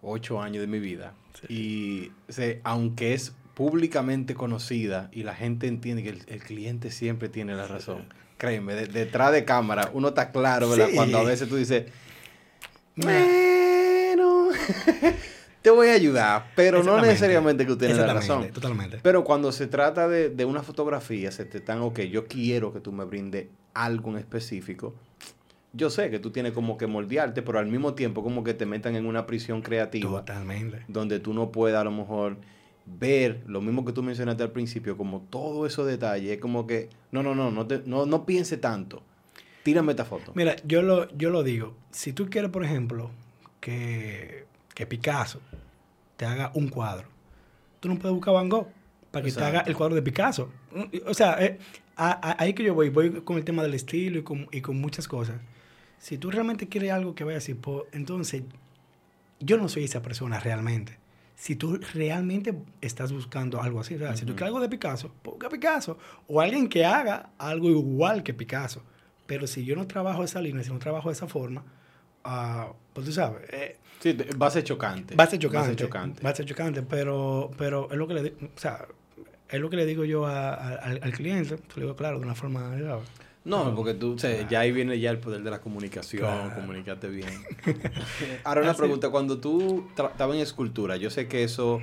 ocho 0.01 0.41
años 0.41 0.61
de 0.61 0.67
mi 0.67 0.79
vida. 0.79 1.13
Y 1.49 2.11
o 2.27 2.31
sea, 2.31 2.55
aunque 2.63 3.13
es 3.13 3.33
públicamente 3.55 4.35
conocida 4.35 5.09
y 5.11 5.23
la 5.23 5.33
gente 5.33 5.65
entiende 5.67 6.03
que 6.03 6.09
el, 6.09 6.21
el 6.27 6.39
cliente 6.43 6.91
siempre 6.91 7.27
tiene 7.29 7.55
la 7.55 7.65
razón. 7.67 8.05
Créeme, 8.37 8.75
de- 8.75 8.87
detrás 8.87 9.31
de 9.31 9.45
cámara, 9.45 9.89
uno 9.93 10.09
está 10.09 10.31
claro, 10.31 10.69
¿verdad? 10.69 10.89
Sí. 10.89 10.95
Cuando 10.95 11.17
a 11.17 11.23
veces 11.23 11.49
tú 11.49 11.55
dices, 11.55 11.85
bueno, 12.95 14.49
te 15.61 15.69
voy 15.69 15.87
a 15.89 15.93
ayudar, 15.93 16.51
pero 16.55 16.83
no 16.83 16.99
necesariamente 17.01 17.65
que 17.65 17.71
tú 17.71 17.77
tienes 17.77 17.97
la 17.97 18.13
razón. 18.13 18.49
Totalmente. 18.51 18.99
Pero 19.01 19.23
cuando 19.23 19.51
se 19.51 19.67
trata 19.67 20.07
de, 20.07 20.29
de 20.29 20.45
una 20.45 20.63
fotografía, 20.63 21.31
se 21.31 21.45
te 21.45 21.57
están, 21.59 21.81
ok, 21.81 22.01
yo 22.01 22.27
quiero 22.27 22.73
que 22.73 22.79
tú 22.79 22.91
me 22.91 23.05
brindes 23.05 23.47
algo 23.73 24.11
en 24.11 24.17
específico. 24.17 24.93
Yo 25.73 25.89
sé 25.89 26.09
que 26.09 26.19
tú 26.19 26.31
tienes 26.31 26.53
como 26.53 26.77
que 26.77 26.87
moldearte, 26.87 27.41
pero 27.41 27.59
al 27.59 27.67
mismo 27.67 27.95
tiempo 27.95 28.23
como 28.23 28.43
que 28.45 28.53
te 28.53 28.65
metan 28.65 28.95
en 28.95 29.05
una 29.05 29.25
prisión 29.25 29.61
creativa 29.61 30.09
Totalmente. 30.09 30.83
donde 30.87 31.19
tú 31.19 31.33
no 31.33 31.51
puedas 31.51 31.81
a 31.81 31.83
lo 31.83 31.91
mejor 31.91 32.37
ver 32.85 33.43
lo 33.47 33.61
mismo 33.61 33.83
que 33.85 33.91
tú 33.93 34.03
mencionaste 34.03 34.43
al 34.43 34.51
principio, 34.51 34.95
como 34.97 35.21
todo 35.21 35.65
esos 35.65 35.87
detalles. 35.87 36.31
Es 36.31 36.39
como 36.39 36.67
que, 36.67 36.89
no, 37.11 37.23
no, 37.23 37.33
no, 37.35 37.51
no, 37.51 37.65
te- 37.67 37.81
no, 37.85 38.05
no 38.05 38.25
piense 38.25 38.57
tanto. 38.57 39.01
Tírame 39.63 39.91
esta 39.93 40.05
foto. 40.05 40.31
Mira, 40.35 40.55
yo 40.65 40.81
lo, 40.83 41.09
yo 41.17 41.29
lo 41.31 41.41
digo. 41.43 41.75
Si 41.91 42.13
tú 42.13 42.29
quieres, 42.29 42.51
por 42.51 42.63
ejemplo, 42.63 43.09
que, 43.59 44.45
que 44.73 44.85
Picasso 44.85 45.41
te 46.17 46.25
haga 46.25 46.51
un 46.53 46.67
cuadro, 46.69 47.07
tú 47.79 47.89
no 47.89 47.95
puedes 47.97 48.13
buscar 48.13 48.33
Van 48.35 48.49
Gogh 48.49 48.67
para 49.11 49.25
que 49.25 49.31
te 49.31 49.43
haga 49.43 49.61
el 49.61 49.75
cuadro 49.75 49.95
de 49.95 50.01
Picasso. 50.03 50.49
O 51.07 51.13
sea, 51.13 51.43
eh, 51.43 51.57
a- 51.95 52.11
a- 52.31 52.43
ahí 52.43 52.53
que 52.53 52.63
yo 52.63 52.75
voy, 52.75 52.89
voy 52.89 53.21
con 53.21 53.37
el 53.37 53.43
tema 53.43 53.63
del 53.63 53.73
estilo 53.73 54.19
y 54.19 54.23
con, 54.23 54.47
y 54.51 54.61
con 54.61 54.79
muchas 54.79 55.07
cosas. 55.07 55.37
Si 55.97 56.17
tú 56.19 56.29
realmente 56.29 56.67
quieres 56.67 56.91
algo 56.91 57.15
que 57.15 57.23
vaya 57.23 57.39
así, 57.39 57.55
pues, 57.55 57.83
entonces 57.91 58.43
yo 59.39 59.57
no 59.57 59.67
soy 59.69 59.85
esa 59.85 60.01
persona 60.03 60.39
realmente. 60.39 60.99
Si 61.35 61.55
tú 61.55 61.77
realmente 61.93 62.55
estás 62.81 63.11
buscando 63.11 63.61
algo 63.61 63.81
así, 63.81 63.95
o 63.95 63.99
sea, 63.99 64.15
si 64.15 64.25
tú 64.25 64.33
quieres 64.33 64.47
algo 64.47 64.61
de 64.61 64.69
Picasso, 64.69 65.13
busca 65.23 65.49
Picasso. 65.49 65.97
O 66.27 66.39
alguien 66.41 66.69
que 66.69 66.85
haga 66.85 67.31
algo 67.37 67.69
igual 67.69 68.23
que 68.23 68.33
Picasso. 68.33 68.81
Pero 69.25 69.45
si 69.47 69.65
yo 69.65 69.75
no 69.75 69.85
trabajo 69.87 70.23
esa 70.23 70.39
línea, 70.41 70.63
si 70.63 70.71
no 70.71 70.79
trabajo 70.79 71.09
de 71.09 71.13
esa 71.13 71.27
forma, 71.27 71.63
ah, 72.23 72.71
pues 72.93 73.05
tú 73.07 73.11
sabes, 73.11 73.41
eh, 73.51 73.77
Sí, 73.99 74.13
va 74.41 74.47
a 74.47 74.51
ser 74.51 74.63
chocante. 74.63 75.15
va 75.15 75.23
a 75.23 75.27
ser 75.27 75.39
chocante. 75.39 75.57
Va 75.57 75.63
a 75.63 75.67
ser 75.67 75.75
chocante. 75.75 76.23
Va 76.23 76.29
a 76.29 76.35
ser 76.35 76.45
chocante, 76.45 76.81
pero, 76.83 77.51
pero 77.57 77.89
es 77.91 77.97
lo 77.97 78.07
que 78.07 78.13
le 78.13 78.23
di- 78.23 78.33
o 78.45 78.59
sea, 78.59 78.85
es 79.49 79.59
lo 79.59 79.69
que 79.69 79.75
le 79.77 79.85
digo 79.85 80.05
yo 80.05 80.25
a- 80.27 80.53
a- 80.53 80.75
al, 80.75 80.99
al 81.01 81.11
cliente, 81.13 81.57
te 81.57 81.75
lo 81.79 81.81
digo 81.87 81.95
claro, 81.95 82.19
de 82.19 82.25
una 82.25 82.35
forma 82.35 82.61
¿sabes? 82.79 83.07
No, 83.45 83.73
porque 83.75 83.93
tú, 83.93 84.13
o 84.15 84.17
sea, 84.19 84.47
ya 84.49 84.59
ahí 84.61 84.71
viene 84.71 84.99
ya 84.99 85.11
el 85.11 85.19
poder 85.19 85.43
de 85.43 85.51
la 85.51 85.61
comunicación, 85.61 86.23
Claro. 86.23 86.55
comunicarte 86.55 87.07
bien. 87.09 87.29
Ahora 88.43 88.61
una 88.61 88.71
Así. 88.71 88.79
pregunta, 88.79 89.09
cuando 89.09 89.37
tú 89.39 89.87
estabas 89.95 90.35
en 90.35 90.41
escultura, 90.41 90.97
yo 90.97 91.09
sé 91.09 91.27
que 91.27 91.43
eso, 91.43 91.75
o 91.75 91.81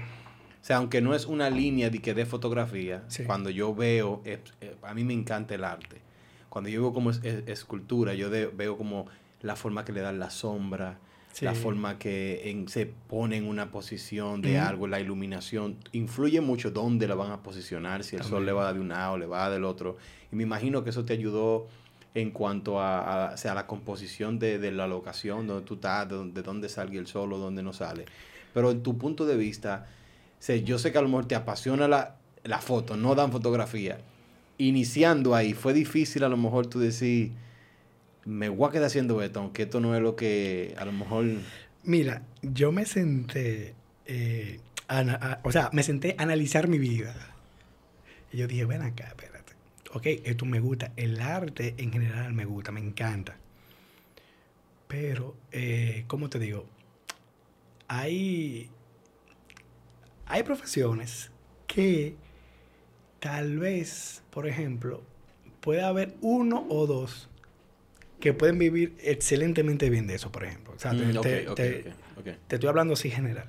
sea, 0.61 0.78
aunque 0.78 1.00
no 1.00 1.14
es 1.14 1.26
una 1.26 1.50
línea 1.50 1.88
de 1.88 2.00
que 2.00 2.14
de 2.14 2.26
fotografía, 2.26 3.04
Sí. 3.09 3.25
cuando 3.25 3.49
yo 3.49 3.75
veo, 3.75 4.23
eh, 4.25 4.40
eh, 4.61 4.75
a 4.83 4.92
mí 4.95 5.04
me 5.04 5.12
encanta 5.14 5.54
el 5.54 5.64
arte. 5.64 6.00
Cuando 6.49 6.69
yo 6.69 6.83
veo 6.83 6.92
como 6.92 7.11
es, 7.11 7.21
es- 7.23 7.47
escultura, 7.49 8.14
yo 8.14 8.28
de- 8.28 8.47
veo 8.47 8.76
como 8.76 9.07
la 9.40 9.54
forma 9.57 9.85
que 9.85 9.92
le 9.92 10.00
dan 10.00 10.19
la 10.19 10.31
sombra, 10.31 10.99
Sí. 11.32 11.46
la 11.46 11.54
forma 11.54 11.98
que 11.98 12.50
en- 12.50 12.68
se 12.68 12.84
pone 12.86 13.38
en 13.38 13.46
una 13.46 13.70
posición 13.70 14.42
de 14.42 14.58
algo, 14.58 14.86
la 14.86 15.00
iluminación, 15.00 15.76
influye 15.92 16.40
mucho 16.42 16.70
dónde 16.70 17.08
la 17.08 17.14
van 17.14 17.30
a 17.32 17.42
posicionar, 17.42 18.04
si 18.04 18.16
el 18.16 18.22
sol 18.22 18.44
le 18.44 18.52
va 18.52 18.72
de 18.74 18.80
un 18.80 18.88
lado, 18.90 19.16
le 19.16 19.24
va 19.26 19.48
del 19.48 19.64
otro. 19.64 19.96
Y 20.30 20.36
me 20.36 20.42
imagino 20.42 20.84
que 20.84 20.90
eso 20.90 21.04
te 21.06 21.14
ayudó 21.14 21.66
en 22.14 22.30
cuanto 22.32 22.78
a, 22.80 23.28
a- 23.30 23.34
o 23.34 23.36
sea, 23.38 23.54
la 23.54 23.66
composición 23.66 24.38
de, 24.38 24.58
de 24.58 24.72
la 24.72 24.86
locación, 24.86 25.46
donde 25.46 25.64
tú 25.64 25.74
estás, 25.74 26.06
de, 26.08 26.16
dónde- 26.16 26.34
de 26.40 26.42
dónde 26.46 26.68
sale 26.68 26.98
el 26.98 27.06
sol 27.06 27.32
o 27.32 27.38
dónde 27.38 27.62
no 27.62 27.72
sale. 27.72 28.04
Pero 28.52 28.70
en 28.70 28.82
tu 28.82 28.98
punto 28.98 29.24
de 29.24 29.36
vista, 29.38 29.86
o 30.38 30.42
sea, 30.42 30.56
yo 30.56 30.78
sé 30.78 30.92
que 30.92 30.98
a 30.98 31.02
lo 31.02 31.08
mejor 31.08 31.24
te 31.24 31.34
apasiona 31.34 31.88
la, 31.88 32.16
la 32.44 32.58
foto, 32.58 32.94
no 32.98 33.14
dan 33.14 33.32
fotografía. 33.32 33.98
Iniciando 34.58 35.34
ahí, 35.34 35.54
fue 35.54 35.72
difícil 35.72 36.22
a 36.24 36.28
lo 36.28 36.36
mejor 36.36 36.66
tú 36.66 36.78
decir, 36.78 37.32
me 38.24 38.48
voy 38.48 38.68
a 38.68 38.72
quedar 38.72 38.86
haciendo 38.86 39.20
esto, 39.22 39.40
aunque 39.40 39.62
esto 39.64 39.80
no 39.80 39.94
es 39.96 40.02
lo 40.02 40.16
que 40.16 40.74
a 40.78 40.84
lo 40.84 40.92
mejor... 40.92 41.24
Mira, 41.84 42.22
yo 42.42 42.70
me 42.72 42.84
senté, 42.86 43.74
eh, 44.06 44.60
a- 44.88 45.40
o 45.42 45.50
sea, 45.52 45.70
me 45.72 45.82
senté 45.82 46.14
analizar 46.18 46.68
mi 46.68 46.78
vida. 46.78 47.14
Y 48.32 48.38
yo 48.38 48.46
dije, 48.46 48.64
ven 48.64 48.82
acá, 48.82 49.08
espérate. 49.08 49.52
ok, 49.92 50.06
esto 50.24 50.44
me 50.46 50.60
gusta, 50.60 50.92
el 50.96 51.20
arte 51.20 51.74
en 51.78 51.92
general 51.92 52.32
me 52.32 52.44
gusta, 52.44 52.70
me 52.72 52.80
encanta. 52.80 53.36
Pero, 54.88 55.34
eh, 55.50 56.04
¿cómo 56.06 56.28
te 56.28 56.38
digo? 56.38 56.66
Hay, 57.88 58.70
hay 60.26 60.42
profesiones 60.44 61.30
que 61.66 62.14
tal 63.20 63.58
vez, 63.58 64.22
por 64.30 64.46
ejemplo, 64.46 65.02
puede 65.60 65.82
haber 65.82 66.14
uno 66.20 66.64
o 66.68 66.86
dos 66.86 67.28
que 68.22 68.32
pueden 68.32 68.56
vivir 68.58 68.94
excelentemente 69.02 69.90
bien 69.90 70.06
de 70.06 70.14
eso, 70.14 70.30
por 70.32 70.44
ejemplo. 70.44 70.72
O 70.76 70.78
sea, 70.78 70.92
te, 70.92 71.04
Mm, 71.04 71.20
te- 71.20 71.44
te- 71.54 71.92
estoy 72.54 72.68
hablando 72.68 72.94
así 72.94 73.10
general. 73.10 73.48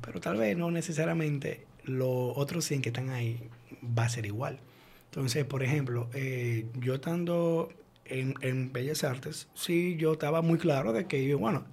Pero 0.00 0.20
tal 0.20 0.36
vez 0.38 0.56
no 0.56 0.70
necesariamente 0.70 1.66
los 1.84 2.32
otros 2.36 2.64
100 2.64 2.80
que 2.82 2.90
están 2.90 3.10
ahí 3.10 3.40
va 3.98 4.04
a 4.04 4.08
ser 4.08 4.24
igual. 4.24 4.60
Entonces, 5.06 5.44
por 5.44 5.62
ejemplo, 5.64 6.08
eh, 6.14 6.66
yo 6.80 6.94
estando 6.94 7.70
en, 8.04 8.34
en 8.42 8.72
Bellas 8.72 9.02
Artes, 9.04 9.48
sí, 9.54 9.96
yo 9.98 10.12
estaba 10.12 10.40
muy 10.40 10.56
claro 10.58 10.92
de 10.92 11.06
que 11.06 11.34
bueno, 11.34 11.64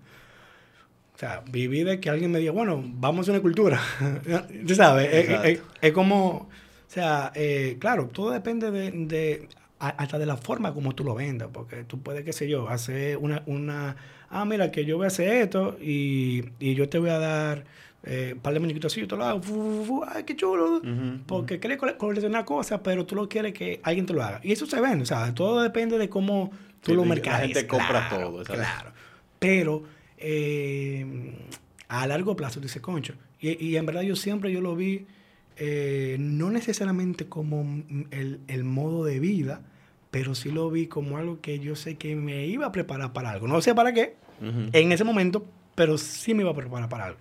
o 1.16 1.20
sea, 1.20 1.44
viví 1.52 1.84
de 1.84 2.00
que 2.00 2.10
alguien 2.10 2.32
me 2.32 2.40
diga, 2.40 2.52
bueno, 2.52 2.82
vamos 2.84 3.28
a 3.28 3.32
una 3.32 3.42
cultura. 3.42 3.80
Tú 4.68 4.74
sabes, 4.74 5.08
es, 5.14 5.26
Exacto. 5.26 5.48
es- 5.48 5.62
es 5.82 5.92
como, 5.94 6.28
o 6.30 6.50
sea, 6.88 7.32
eh, 7.36 7.78
claro, 7.80 8.08
todo 8.08 8.32
depende 8.32 8.72
de, 8.72 8.92
de- 8.92 9.48
hasta 9.80 10.20
de 10.20 10.26
la 10.26 10.36
forma 10.38 10.74
como 10.74 10.94
tú 10.94 11.04
lo 11.04 11.16
vendas, 11.16 11.50
porque 11.54 11.84
tú 11.86 12.02
puedes, 12.02 12.24
qué 12.26 12.34
sé 12.34 12.50
yo, 12.50 12.68
hacer 12.70 13.18
una, 13.18 13.44
una 13.46 13.96
ah, 14.30 14.44
mira, 14.46 14.72
que 14.72 14.84
yo 14.86 14.98
voy 14.98 15.06
a 15.06 15.08
hacer 15.08 15.30
esto 15.42 15.78
y, 15.82 16.44
y 16.60 16.76
yo 16.76 16.90
te 16.90 17.00
voy 17.00 17.10
a 17.12 17.18
dar 17.20 17.64
eh, 18.04 18.32
un 18.36 18.40
par 18.42 18.54
de 18.54 18.60
muñequitos 18.60 18.92
así, 18.92 19.02
yo 19.02 19.08
te 19.08 19.16
lo 19.16 19.24
hago, 19.24 19.42
fu, 19.42 19.54
fu, 19.54 19.86
fu, 19.86 20.04
ay, 20.06 20.24
qué 20.26 20.36
chulo. 20.36 20.78
Ujú, 20.78 21.20
Porque 21.26 21.60
quieres 21.60 21.78
cole- 21.78 21.96
coleccionar 21.98 22.44
cosas, 22.46 22.82
pero 22.84 23.06
tú 23.06 23.16
lo 23.16 23.28
quieres 23.30 23.54
que 23.54 23.80
alguien 23.84 24.06
te 24.06 24.14
lo 24.14 24.22
haga. 24.24 24.40
Y 24.44 24.52
eso 24.52 24.66
se 24.66 24.80
vende, 24.82 25.04
o 25.04 25.06
sea, 25.06 25.34
todo 25.34 25.62
depende 25.62 25.98
de 25.98 26.10
cómo 26.10 26.52
tú 26.82 26.92
Sí, 26.92 26.96
lo 26.96 27.04
la 27.04 27.10
mercades. 27.10 27.42
gente 27.48 27.68
compra 27.68 28.08
claro, 28.10 28.30
todo, 28.32 28.46
¿sabes? 28.46 28.62
Claro. 28.62 28.92
Pero 29.40 29.84
eh, 30.18 31.34
a 31.88 32.06
largo 32.08 32.36
plazo, 32.36 32.60
dice 32.60 32.82
Concho. 32.82 33.14
Y, 33.40 33.64
y 33.66 33.78
en 33.78 33.86
verdad 33.86 34.02
yo 34.02 34.16
siempre 34.16 34.52
yo 34.52 34.62
lo 34.62 34.76
vi, 34.76 35.06
eh, 35.58 36.18
no 36.20 36.50
necesariamente 36.52 37.28
como 37.28 37.84
el, 38.12 38.40
el 38.48 38.64
modo 38.64 39.04
de 39.06 39.20
vida, 39.20 39.62
pero 40.12 40.36
sí 40.36 40.52
lo 40.52 40.70
vi 40.70 40.88
como 40.88 41.18
algo 41.18 41.40
que 41.42 41.60
yo 41.60 41.76
sé 41.76 41.96
que 41.98 42.16
me 42.16 42.46
iba 42.48 42.66
a 42.68 42.72
preparar 42.72 43.14
para 43.14 43.32
algo. 43.32 43.48
No 43.48 43.62
sé 43.62 43.74
para 43.76 43.94
qué, 43.94 44.16
en 44.42 44.92
ese 44.92 45.04
momento, 45.04 45.46
pero 45.76 45.98
sí 45.98 46.34
me 46.34 46.42
iba 46.44 46.52
a 46.52 46.56
preparar 46.56 46.90
para 46.90 47.06
algo. 47.06 47.20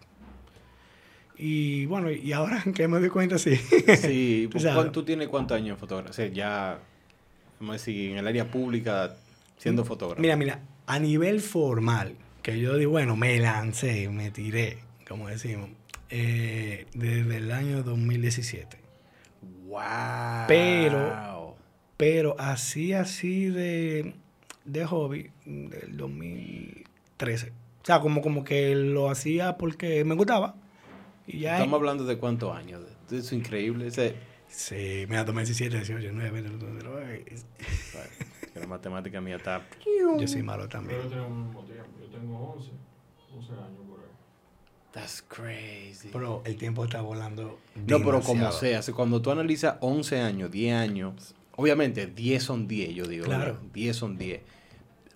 Y 1.37 1.87
bueno, 1.87 2.11
y 2.11 2.33
ahora 2.33 2.63
que 2.75 2.89
me 2.89 2.99
doy 2.99 3.11
cuenta, 3.11 3.39
sí. 3.39 3.57
Sí, 3.57 4.45
Tú 4.47 4.51
pues, 4.53 4.63
sabes. 4.65 4.77
¿cuán- 4.77 4.93
¿tú 4.93 5.05
tienes 5.05 5.29
cuántos 5.29 5.57
años 5.57 5.71
en 5.71 5.77
fotografía? 5.79 6.11
O 6.11 6.15
sea, 6.15 6.27
ya, 6.27 6.79
vamos 7.61 7.75
a 7.75 7.79
decir, 7.79 8.11
en 8.13 8.19
el 8.19 8.27
área 8.27 8.51
pública, 8.51 9.15
siendo 9.57 9.85
fotógrafo. 9.85 10.21
Mira, 10.21 10.37
mira, 10.37 10.61
a 10.87 10.99
nivel 10.99 11.41
formal, 11.41 12.15
que 12.43 12.59
yo 12.59 12.77
digo, 12.77 12.91
bueno, 12.93 13.15
me 13.17 13.39
lancé, 13.39 14.09
me 14.09 14.31
tiré, 14.31 14.79
como 15.07 15.29
decimos, 15.29 15.71
eh, 16.11 16.87
desde 16.95 17.37
el 17.37 17.53
año 17.53 17.83
2017. 17.83 18.77
¡Wow! 19.67 19.81
Pero- 20.49 21.38
Pero 21.99 22.35
así, 22.39 22.95
así 22.95 23.47
de, 23.47 24.15
de 24.65 24.87
hobby, 24.87 25.31
del 25.45 25.97
2013. 25.99 27.51
O 27.83 27.85
sea, 27.85 28.01
como, 28.01 28.23
como 28.23 28.45
que 28.45 28.75
lo 28.75 29.11
hacía 29.11 29.59
porque 29.59 30.05
me 30.05 30.15
gustaba. 30.15 30.55
Y 31.27 31.41
ya. 31.41 31.57
Estamos 31.57 31.79
hablando 31.79 32.05
de 32.05 32.17
cuántos 32.17 32.57
años. 32.57 32.81
Eso 33.09 33.17
es 33.17 33.33
increíble. 33.33 33.89
Ese, 33.89 34.15
Sí, 34.49 35.05
mira, 35.09 35.25
2017, 35.25 35.77
18, 35.77 36.09
9, 36.13 36.43
9. 36.43 37.25
bueno, 37.93 38.09
que 38.55 38.61
la 38.61 38.67
matemática 38.67 39.21
mía 39.21 39.37
está... 39.37 39.63
Yo 40.19 40.27
soy 40.27 40.43
malo 40.43 40.63
Pero 40.63 40.69
también. 40.71 41.03
yo 41.03 41.09
tengo. 41.11 41.65
Yo 42.01 42.07
tengo 42.19 42.53
11, 42.57 42.71
11 43.37 43.53
años 43.53 43.81
por 43.89 44.01
ahí. 44.01 44.07
That's 44.93 45.23
crazy. 45.23 46.09
Pero 46.11 46.43
el 46.47 46.57
tiempo 46.57 46.85
está 46.85 47.03
volando. 47.03 47.59
No, 47.87 47.99
pero 47.99 48.21
como 48.23 48.51
sea, 48.53 48.81
cuando 48.95 49.21
tú 49.21 49.31
analizas 49.31 49.77
11 49.81 50.21
años, 50.21 50.51
10 50.51 50.75
años, 50.75 51.35
obviamente 51.59 52.07
10 52.07 52.41
son 52.43 52.69
10, 52.69 52.95
yo 52.95 53.07
digo. 53.07 53.25
Claro. 53.27 53.45
¿verdad? 53.55 53.61
10 53.75 53.97
son 53.97 54.17
10. 54.17 54.41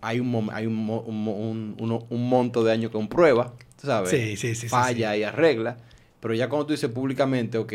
Hay 0.00 0.18
un, 0.18 0.50
hay 0.52 0.66
un, 0.66 0.76
un, 0.90 1.76
un, 1.78 2.06
un 2.10 2.28
monto 2.28 2.64
de 2.64 2.72
años 2.72 2.90
con 2.90 3.08
prueba, 3.08 3.54
tú 3.80 3.86
¿sabes? 3.86 4.10
Sí, 4.10 4.36
sí, 4.36 4.48
sí, 4.56 4.62
sí, 4.62 4.68
Falla 4.68 5.12
sí. 5.14 5.20
y 5.20 5.22
arregla. 5.22 5.76
Pero 6.20 6.34
ya 6.34 6.48
cuando 6.48 6.66
tú 6.66 6.72
dices 6.72 6.90
públicamente, 6.90 7.56
ok, 7.58 7.72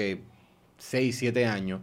6, 0.78 1.16
7 1.18 1.46
años, 1.46 1.80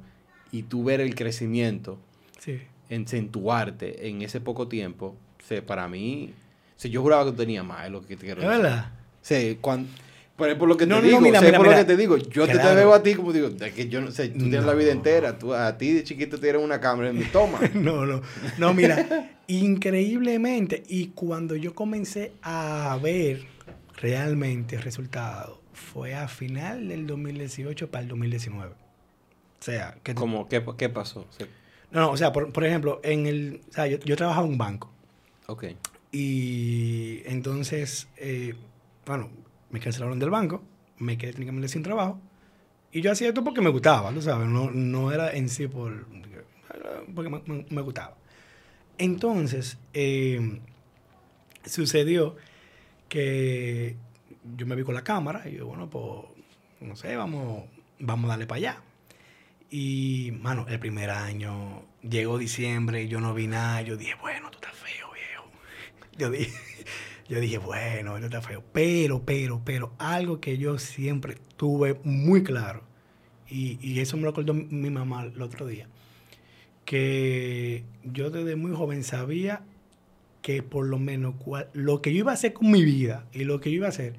y 0.52 0.64
tú 0.64 0.84
ver 0.84 1.00
el 1.00 1.14
crecimiento, 1.14 1.98
Sí. 2.38 2.60
acentuarte 2.90 4.08
en 4.08 4.20
ese 4.22 4.40
poco 4.40 4.68
tiempo, 4.68 5.16
o 5.42 5.46
sea, 5.46 5.64
para 5.64 5.88
mí, 5.88 6.32
o 6.76 6.80
sea, 6.80 6.90
yo 6.90 7.00
juraba 7.02 7.24
que 7.24 7.30
tú 7.30 7.36
tenías 7.38 7.64
más, 7.64 7.86
es 7.86 7.90
lo 7.92 8.02
que 8.02 8.16
te 8.16 8.26
quiero 8.26 8.42
¿Es 8.42 8.48
decir. 8.48 8.62
verdad? 8.62 8.92
Sí, 9.22 9.58
cuando, 9.60 9.88
por, 10.36 10.58
por 10.58 10.68
lo 10.68 10.76
que 10.76 10.86
No, 10.86 10.96
te 10.96 11.02
no, 11.02 11.06
digo, 11.08 11.20
mira, 11.20 11.38
sé 11.40 11.46
mira, 11.46 11.58
por 11.58 11.66
mira. 11.68 11.78
lo 11.80 11.86
que 11.86 11.92
te 11.92 11.96
digo, 11.96 12.16
yo 12.16 12.46
te, 12.46 12.52
te 12.54 12.58
Claro. 12.58 12.76
veo 12.76 12.92
a 12.94 13.02
ti 13.02 13.14
como 13.14 13.32
digo, 13.32 13.50
de 13.50 13.72
que 13.72 13.88
yo 13.88 14.00
no 14.00 14.10
sé, 14.10 14.28
tú 14.28 14.38
tienes 14.40 14.64
la 14.64 14.72
No. 14.72 14.78
vida 14.78 14.90
entera, 14.92 15.38
tú, 15.38 15.54
a 15.54 15.76
ti 15.78 15.92
de 15.92 16.02
chiquito 16.04 16.38
te 16.38 16.46
dieron 16.46 16.62
una 16.64 16.80
cámara 16.80 17.10
en 17.10 17.18
mi 17.18 17.24
toma. 17.24 17.60
No, 17.74 18.04
no. 18.04 18.20
No, 18.58 18.74
mira, 18.74 19.30
increíblemente. 19.46 20.82
Y 20.88 21.08
cuando 21.08 21.56
yo 21.56 21.74
comencé 21.74 22.32
a 22.42 22.98
ver 23.02 23.44
realmente 23.96 24.76
el 24.76 24.82
resultado, 24.82 25.60
fue 25.72 26.14
a 26.14 26.28
final 26.28 26.88
del 26.88 27.06
2018 27.06 27.90
para 27.90 28.02
el 28.02 28.08
2019. 28.08 28.72
O 28.72 28.76
sea, 29.64 29.96
que... 30.02 30.14
como, 30.14 30.48
¿qué, 30.48 30.62
qué 30.76 30.88
pasó? 30.88 31.26
No, 31.90 32.00
no, 32.00 32.10
o 32.10 32.16
sea, 32.16 32.32
por, 32.32 32.52
por 32.52 32.64
ejemplo, 32.64 33.00
en 33.04 33.26
el... 33.26 33.60
O 33.70 33.72
sea, 33.72 33.86
yo, 33.86 33.98
yo 34.00 34.16
trabajaba 34.16 34.46
en 34.46 34.52
un 34.52 34.58
banco. 34.58 34.90
ok. 35.46 35.64
Y 36.12 37.22
entonces, 37.24 38.06
eh, 38.18 38.54
bueno, 39.06 39.30
me 39.74 39.80
cancelaron 39.80 40.20
del 40.20 40.30
banco, 40.30 40.62
me 40.98 41.18
quedé 41.18 41.32
técnicamente 41.32 41.66
sin 41.66 41.82
trabajo. 41.82 42.20
Y 42.92 43.00
yo 43.00 43.10
hacía 43.10 43.26
esto 43.26 43.42
porque 43.42 43.60
me 43.60 43.70
gustaba, 43.70 44.12
tú 44.12 44.22
sabes, 44.22 44.46
no, 44.46 44.70
no 44.70 45.10
era 45.10 45.32
en 45.32 45.48
sí 45.48 45.66
por, 45.66 46.06
porque 47.12 47.42
me 47.68 47.82
gustaba. 47.82 48.16
Entonces, 48.98 49.78
eh, 49.92 50.60
sucedió 51.64 52.36
que 53.08 53.96
yo 54.56 54.64
me 54.64 54.76
vi 54.76 54.84
con 54.84 54.94
la 54.94 55.02
cámara 55.02 55.42
y 55.48 55.56
yo, 55.56 55.66
bueno, 55.66 55.90
pues, 55.90 56.24
no 56.80 56.94
sé, 56.94 57.16
vamos, 57.16 57.64
vamos 57.98 58.26
a 58.26 58.34
darle 58.34 58.46
para 58.46 58.58
allá. 58.58 58.82
Y, 59.70 60.30
mano, 60.40 60.66
el 60.68 60.78
primer 60.78 61.10
año, 61.10 61.82
llegó 62.08 62.38
diciembre 62.38 63.02
y 63.02 63.08
yo 63.08 63.18
no 63.18 63.34
vi 63.34 63.48
nada. 63.48 63.82
Yo 63.82 63.96
dije, 63.96 64.14
bueno, 64.20 64.52
tú 64.52 64.58
estás 64.58 64.76
feo, 64.76 65.08
viejo. 65.12 65.50
Yo 66.16 66.30
dije, 66.30 66.52
yo 67.28 67.40
dije, 67.40 67.58
bueno, 67.58 68.16
esto 68.16 68.26
está 68.26 68.42
feo. 68.42 68.62
Pero, 68.72 69.24
pero, 69.24 69.62
pero, 69.64 69.92
algo 69.98 70.40
que 70.40 70.58
yo 70.58 70.78
siempre 70.78 71.36
tuve 71.56 71.98
muy 72.04 72.42
claro, 72.42 72.82
y, 73.48 73.78
y 73.80 74.00
eso 74.00 74.16
me 74.16 74.24
lo 74.24 74.30
acordó 74.30 74.54
mi- 74.54 74.90
mamá 74.90 75.24
el 75.24 75.40
otro 75.42 75.66
día, 75.66 75.88
que 76.84 77.84
yo 78.04 78.30
desde 78.30 78.56
muy 78.56 78.72
joven 78.72 79.04
sabía 79.04 79.62
que 80.42 80.62
por 80.62 80.86
lo 80.86 80.98
menos 80.98 81.36
cual- 81.36 81.70
lo 81.72 82.02
que 82.02 82.12
yo 82.12 82.20
iba 82.20 82.32
a 82.32 82.34
hacer 82.34 82.52
con 82.52 82.70
mi 82.70 82.84
vida 82.84 83.26
y 83.32 83.44
lo 83.44 83.60
que 83.60 83.70
yo 83.70 83.76
iba 83.76 83.86
a 83.86 83.90
hacer, 83.90 84.14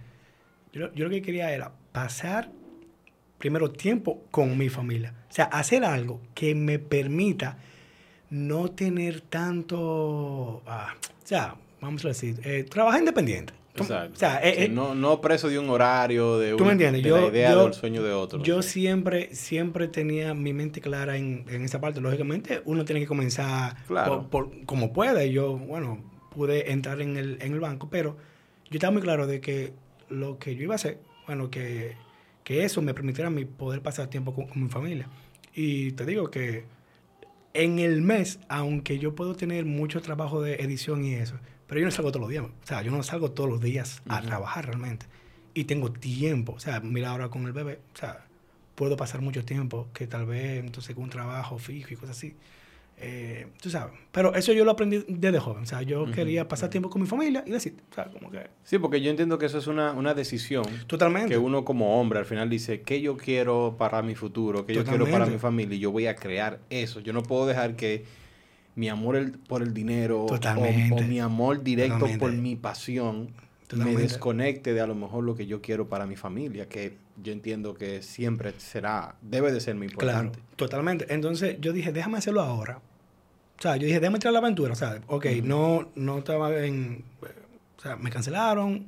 yo, 0.73 0.91
yo 0.93 1.05
lo 1.05 1.11
que 1.11 1.21
quería 1.21 1.53
era 1.53 1.73
pasar 1.91 2.51
primero 3.37 3.71
tiempo 3.71 4.23
con 4.31 4.57
mi 4.57 4.69
familia. 4.69 5.13
O 5.29 5.33
sea, 5.33 5.45
hacer 5.45 5.83
algo 5.85 6.21
que 6.33 6.55
me 6.55 6.79
permita 6.79 7.59
no 8.29 8.71
tener 8.71 9.21
tanto, 9.21 10.63
ah, 10.65 10.95
o 11.23 11.27
sea, 11.27 11.55
vamos 11.81 12.03
a 12.05 12.09
decir, 12.09 12.39
eh, 12.43 12.63
trabajar 12.69 12.99
independiente. 12.99 13.53
Exacto. 13.77 14.13
O 14.13 14.17
sea, 14.17 14.39
eh, 14.41 14.53
Sí, 14.55 14.63
eh, 14.63 14.69
no, 14.69 14.95
no 14.95 15.19
preso 15.19 15.49
de 15.49 15.59
un 15.59 15.69
horario, 15.69 16.39
de, 16.39 16.51
¿Tú 16.51 16.59
un- 16.63 16.67
me 16.67 16.71
entiendes? 16.71 17.03
de 17.03 17.09
Yo- 17.09 17.19
la 17.19 17.27
idea 17.27 17.51
yo- 17.51 17.63
del 17.65 17.73
sueño 17.73 18.01
de 18.03 18.13
otro. 18.13 18.41
yo 18.41 18.61
siempre, 18.61 19.35
siempre 19.35 19.89
tenía 19.89 20.33
mi 20.33 20.53
mente 20.53 20.79
clara 20.79 21.17
en, 21.17 21.43
en 21.49 21.63
esa 21.65 21.81
parte. 21.81 21.99
Lógicamente, 21.99 22.61
uno 22.63 22.85
tiene 22.85 23.01
que 23.01 23.07
comenzar 23.07 23.75
Claro. 23.87 24.29
por, 24.29 24.49
por- 24.49 24.65
como 24.65 24.93
puede. 24.93 25.29
Yo, 25.31 25.57
bueno, 25.57 26.01
pude 26.31 26.71
entrar 26.71 27.01
en 27.01 27.17
el, 27.17 27.37
en 27.41 27.51
el 27.53 27.59
banco, 27.59 27.89
pero 27.89 28.15
yo 28.69 28.75
estaba 28.77 28.91
muy 28.91 29.01
claro 29.01 29.27
de 29.27 29.41
que 29.41 29.73
lo 30.07 30.39
que 30.39 30.55
yo 30.55 30.63
iba 30.63 30.75
a 30.75 30.77
hacer, 30.77 30.99
bueno, 31.27 31.49
que, 31.49 31.95
que 32.45 32.63
eso 32.63 32.81
me 32.81 32.93
permitiera 32.93 33.27
a 33.27 33.31
mí 33.31 33.43
poder 33.43 33.81
pasar 33.81 34.07
tiempo 34.09 34.33
con, 34.33 34.45
con 34.47 34.63
mi 34.63 34.69
familia. 34.69 35.09
Y 35.53 35.91
te 35.91 36.05
digo 36.05 36.31
que 36.31 36.63
en 37.53 37.79
el 37.79 38.01
mes, 38.01 38.39
aunque 38.47 38.99
yo 38.99 39.15
puedo 39.15 39.35
tener 39.35 39.65
mucho 39.65 40.01
trabajo 40.01 40.41
de 40.41 40.55
edición 40.55 41.03
y 41.03 41.15
eso, 41.15 41.35
pero 41.67 41.79
yo 41.79 41.85
no 41.85 41.91
salgo 41.91 42.11
todos 42.11 42.21
los 42.21 42.29
días. 42.29 42.43
O 42.45 42.67
sea, 42.67 42.81
yo 42.81 42.91
no 42.91 43.01
salgo 43.03 43.31
todos 43.31 43.49
los 43.49 43.61
días 43.61 44.01
a 44.07 44.17
Ujú. 44.19 44.27
trabajar 44.27 44.65
realmente. 44.65 45.05
Y 45.53 45.63
tengo 45.65 45.91
tiempo. 45.91 46.53
O 46.53 46.59
sea, 46.59 46.79
mira 46.81 47.11
ahora 47.11 47.29
con 47.29 47.45
el 47.45 47.53
bebé. 47.53 47.79
O 47.93 47.97
sea, 47.97 48.25
puedo 48.75 48.97
pasar 48.97 49.21
mucho 49.21 49.43
tiempo 49.45 49.87
que 49.93 50.05
tal 50.07 50.25
vez 50.25 50.63
entonces 50.63 50.93
con 50.95 51.05
un 51.05 51.09
trabajo 51.09 51.57
fijo 51.57 51.93
y 51.93 51.95
cosas 51.95 52.17
así. 52.17 52.35
Eh, 52.97 53.47
tú 53.61 53.69
sabes. 53.69 53.93
Pero 54.11 54.33
eso 54.35 54.53
yo 54.53 54.63
lo 54.63 54.71
aprendí 54.71 55.03
desde 55.07 55.39
joven. 55.39 55.63
O 55.63 55.65
sea, 55.65 55.81
yo 55.81 56.09
quería 56.11 56.47
pasar 56.47 56.69
tiempo 56.69 56.89
con 56.89 57.01
mi 57.01 57.07
familia 57.07 57.43
y 57.45 57.51
decir, 57.51 57.75
o 57.91 57.93
sea, 57.93 58.05
como 58.05 58.31
que... 58.31 58.47
Sí, 58.63 58.79
porque 58.79 59.01
yo 59.01 59.09
entiendo 59.09 59.37
que 59.37 59.47
eso 59.47 59.57
es 59.57 59.67
una, 59.67 59.91
una 59.91 60.13
decisión. 60.13 60.63
Totalmente. 60.87 61.29
Que 61.29 61.37
uno 61.37 61.65
como 61.65 61.99
hombre 61.99 62.19
al 62.19 62.25
final 62.25 62.49
dice, 62.49 62.81
¿qué 62.81 63.01
yo 63.01 63.17
quiero 63.17 63.75
para 63.77 64.01
mi 64.01 64.15
futuro? 64.15 64.65
¿Qué 64.65 64.73
yo 64.73 64.85
quiero 64.85 65.05
para 65.09 65.25
mi 65.25 65.37
familia? 65.37 65.75
Y 65.75 65.79
yo 65.79 65.91
voy 65.91 66.07
a 66.07 66.15
crear 66.15 66.59
eso. 66.69 67.01
Yo 67.01 67.11
no 67.11 67.23
puedo 67.23 67.45
dejar 67.45 67.75
que 67.75 68.05
mi 68.75 68.89
amor 68.89 69.15
el- 69.15 69.31
por 69.31 69.61
el 69.61 69.73
dinero 69.73 70.23
o, 70.23 70.27
Totalmente. 70.27 70.93
o 71.03 71.07
mi 71.07 71.19
amor 71.19 71.63
directo 71.63 71.93
Totalmente. 71.95 72.19
por 72.19 72.31
mi 72.33 72.55
pasión 72.55 73.29
Totalmente. 73.67 73.95
me 73.97 74.01
desconecte 74.03 74.73
de 74.73 74.81
a 74.81 74.87
lo 74.87 74.95
mejor 74.95 75.23
lo 75.23 75.35
que 75.35 75.47
yo 75.47 75.61
quiero 75.61 75.87
para 75.87 76.05
mi 76.05 76.15
familia, 76.15 76.67
que 76.67 76.97
yo 77.23 77.31
entiendo 77.31 77.73
que 77.75 78.01
siempre 78.01 78.53
será, 78.57 79.15
debe 79.21 79.51
de 79.51 79.61
ser 79.61 79.75
muy 79.75 79.87
Claro, 79.87 80.25
importante. 80.25 80.39
totalmente. 80.57 81.05
Entonces 81.13 81.57
yo 81.61 81.71
dije, 81.73 81.91
déjame 81.93 82.17
hacerlo 82.17 82.41
ahora. 82.41 82.79
O 83.57 83.61
sea, 83.61 83.77
yo 83.77 83.85
dije, 83.87 83.99
déjame 84.01 84.17
entrar 84.17 84.29
a 84.31 84.33
la 84.33 84.39
aventura. 84.39 84.73
O 84.73 84.75
sea, 84.75 84.99
ok, 85.07 85.25
no, 85.43 85.89
no 85.95 86.17
estaba 86.19 86.53
en... 86.65 87.05
O 87.77 87.81
sea, 87.81 87.95
me 87.95 88.09
cancelaron, 88.09 88.87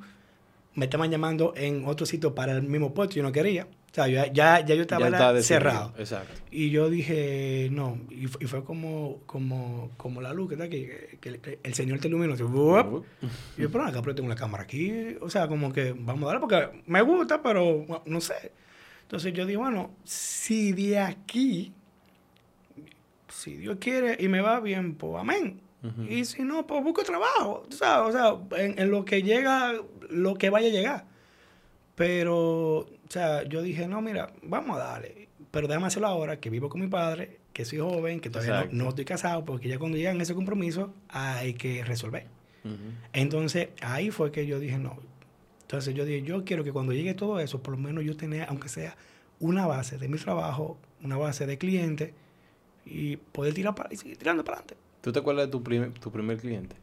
me 0.77 0.85
estaban 0.85 1.09
llamando 1.11 1.53
en 1.57 1.85
otro 1.85 2.05
sitio 2.05 2.33
para 2.35 2.53
el 2.53 2.61
mismo 2.63 2.93
puesto, 2.93 3.15
yo 3.15 3.23
no 3.23 3.31
quería. 3.31 3.65
O 3.65 3.93
sea, 3.97 4.07
yo- 4.07 4.31
ya, 4.31 4.63
ya 4.63 4.75
yo 4.75 4.81
estaba 4.83 5.09
Ya 5.09 5.41
cerrado. 5.41 5.93
Exacto. 5.97 6.33
Y 6.51 6.69
yo 6.69 6.87
dije, 6.89 7.67
no. 7.71 7.99
Y, 8.11 8.27
fu- 8.27 8.37
y 8.39 8.45
fue 8.45 8.63
como, 8.63 9.21
como, 9.25 9.89
como 9.97 10.21
la 10.21 10.33
luz 10.33 10.53
aquí, 10.61 10.85
que, 10.85 11.17
que- 11.19 11.39
que 11.39 11.59
el 11.63 11.73
Señor 11.73 11.99
te 11.99 12.07
iluminó. 12.07 12.35
¡wup! 12.35 13.03
Y 13.57 13.61
yo, 13.63 13.71
pero 13.71 13.85
acá, 13.85 14.01
pero 14.03 14.13
tengo 14.13 14.29
la 14.29 14.35
cámara 14.35 14.63
aquí. 14.65 15.15
O 15.19 15.29
sea, 15.31 15.47
como 15.47 15.73
que 15.73 15.93
vamos 15.97 16.23
a 16.23 16.25
darle 16.27 16.39
porque 16.41 16.81
me 16.85 17.01
gusta, 17.01 17.41
pero 17.41 17.79
bueno, 17.79 18.03
no 18.05 18.21
sé. 18.21 18.51
Entonces 19.01 19.33
yo 19.33 19.45
digo, 19.47 19.61
bueno, 19.61 19.89
si 20.03 20.73
de 20.73 20.99
aquí, 20.99 21.73
si 23.29 23.55
Dios 23.55 23.77
quiere 23.79 24.17
y 24.19 24.27
me 24.27 24.41
va 24.41 24.59
bien, 24.59 24.93
pues 24.95 25.15
amén. 25.19 25.61
Y 26.09 26.25
si 26.25 26.43
no, 26.43 26.67
pues 26.67 26.83
busco 26.83 27.01
trabajo. 27.03 27.65
tú 27.69 27.77
sabes, 27.77 28.13
o 28.13 28.17
sea, 28.51 28.61
en, 28.61 28.77
en 28.77 28.91
lo 28.91 29.05
que 29.05 29.23
llega, 29.23 29.73
lo 30.09 30.35
que 30.35 30.49
vaya 30.49 30.67
a 30.67 30.71
llegar. 30.71 31.05
Pero, 31.95 32.79
o 32.79 32.87
sea, 33.09 33.43
yo 33.43 33.61
dije, 33.61 33.87
no, 33.87 34.01
mira, 34.01 34.31
vamos 34.43 34.77
a 34.77 34.83
darle. 34.83 35.29
Pero 35.51 35.67
déjame 35.67 35.87
hacerlo 35.87 36.07
ahora, 36.07 36.39
que 36.39 36.49
vivo 36.49 36.69
con 36.69 36.81
mi 36.81 36.87
padre, 36.87 37.39
que 37.53 37.65
soy 37.65 37.79
joven, 37.79 38.19
que 38.19 38.29
todavía 38.29 38.69
no, 38.71 38.89
estoy 38.89 39.05
casado, 39.05 39.45
porque 39.45 39.67
ya 39.67 39.79
cuando 39.79 39.97
llegan 39.97 40.21
ese 40.21 40.35
compromiso, 40.35 40.93
hay 41.09 41.53
que 41.55 41.83
resolver. 41.83 42.27
Entonces, 43.13 43.69
ahí 43.81 44.11
fue 44.11 44.31
que 44.31 44.45
yo 44.45 44.59
dije, 44.59 44.77
no. 44.77 44.99
Entonces 45.61 45.95
yo 45.95 46.05
dije, 46.05 46.21
yo 46.21 46.45
quiero 46.45 46.63
que 46.63 46.71
cuando 46.71 46.93
llegue 46.93 47.13
todo 47.13 47.39
eso, 47.39 47.63
por 47.63 47.73
lo 47.73 47.77
menos 47.77 48.03
yo 48.03 48.15
tenga, 48.15 48.45
aunque 48.45 48.69
sea 48.69 48.95
una 49.39 49.65
base 49.65 49.97
de 49.97 50.07
mi 50.07 50.17
trabajo, 50.17 50.77
una 51.03 51.17
base 51.17 51.45
de 51.45 51.57
clientes, 51.57 52.11
y 52.85 53.17
poder 53.17 53.53
tirar 53.53 53.75
para 53.75 53.93
y 53.93 53.97
seguir 53.97 54.17
tirando 54.17 54.43
para 54.43 54.59
adelante. 54.59 54.77
¿Tú 55.01 55.11
te 55.11 55.19
acuerdas 55.19 55.47
de 55.47 55.51
tu 55.51 55.63
primer 56.11 56.37
cliente? 56.37 56.75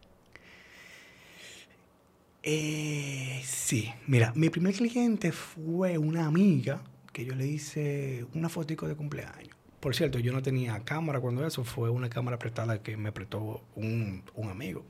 Eh, 2.46 3.40
sí, 3.42 3.90
mira, 4.07 4.33
mi 4.37 4.50
primer 4.50 4.74
cliente 4.74 5.33
fue 5.33 5.96
una 5.96 6.26
amiga 6.26 6.83
que 7.12 7.24
yo 7.24 7.35
le 7.35 7.46
hice 7.46 8.26
una 8.35 8.48
fotico 8.50 8.87
de 8.87 8.94
cumpleaños. 8.94 9.57
Por 9.80 9.94
cierto, 9.94 10.18
yo 10.18 10.33
no 10.33 10.42
tenía 10.42 10.78
cámara 10.85 11.20
cuando 11.20 11.46
eso, 11.46 11.64
fue 11.64 11.88
una 11.90 12.09
cámara 12.11 12.38
prestada 12.38 12.83
que 12.83 12.96
me 12.96 13.12
prestó 13.12 13.62
un, 13.76 14.22
un 14.35 14.50
amigo. 14.50 14.85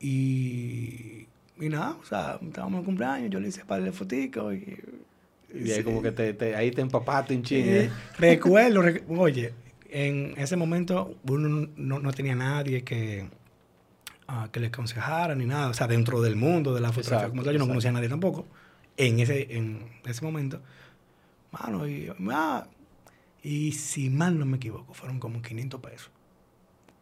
Y, 0.00 1.26
y 1.60 1.68
nada, 1.68 1.96
o 2.00 2.04
sea, 2.04 2.38
estábamos 2.42 2.80
en 2.80 2.84
cumpleaños, 2.84 3.30
yo 3.30 3.40
le 3.40 3.48
hice 3.48 3.64
par 3.64 3.82
de 3.82 3.92
foticos 3.92 4.54
y... 4.54 4.76
Y 5.56 5.70
ahí 5.70 5.76
sí. 5.78 5.82
como 5.84 6.02
que 6.02 6.10
te, 6.10 6.34
te- 6.34 6.56
ahí 6.56 6.72
te 6.72 6.80
empapaste 6.80 7.32
un 7.34 7.40
Eh, 7.40 7.44
chingue. 7.44 7.90
recuerdo, 8.18 8.82
rec- 8.82 9.04
oye, 9.08 9.52
en 9.88 10.34
ese 10.36 10.56
momento 10.56 11.16
uno 11.28 11.68
no, 11.76 12.00
no 12.00 12.12
tenía 12.12 12.34
nadie 12.34 12.82
que, 12.82 13.28
que 14.50 14.60
le 14.60 14.68
aconsejara 14.68 15.34
ni 15.34 15.46
nada, 15.46 15.68
o 15.68 15.74
sea, 15.74 15.86
dentro 15.86 16.20
del 16.20 16.36
mundo 16.36 16.74
de 16.74 16.80
la 16.80 16.88
fotografía 16.88 17.18
Exacto, 17.18 17.30
como 17.30 17.42
tal, 17.42 17.52
yo 17.52 17.58
no 17.58 17.66
conocía 17.66 17.90
a 17.90 17.92
nadie 17.92 18.08
tampoco 18.08 18.46
en 18.96 19.20
ese, 19.20 19.54
en 19.56 19.90
ese 20.04 20.24
momento. 20.24 20.60
Mano, 21.50 21.86
y, 21.86 22.10
ah, 22.30 22.66
y 23.42 23.72
si 23.72 24.10
mal 24.10 24.38
no 24.38 24.46
me 24.46 24.56
equivoco, 24.56 24.94
fueron 24.94 25.18
como 25.18 25.42
500 25.42 25.80
pesos. 25.80 26.10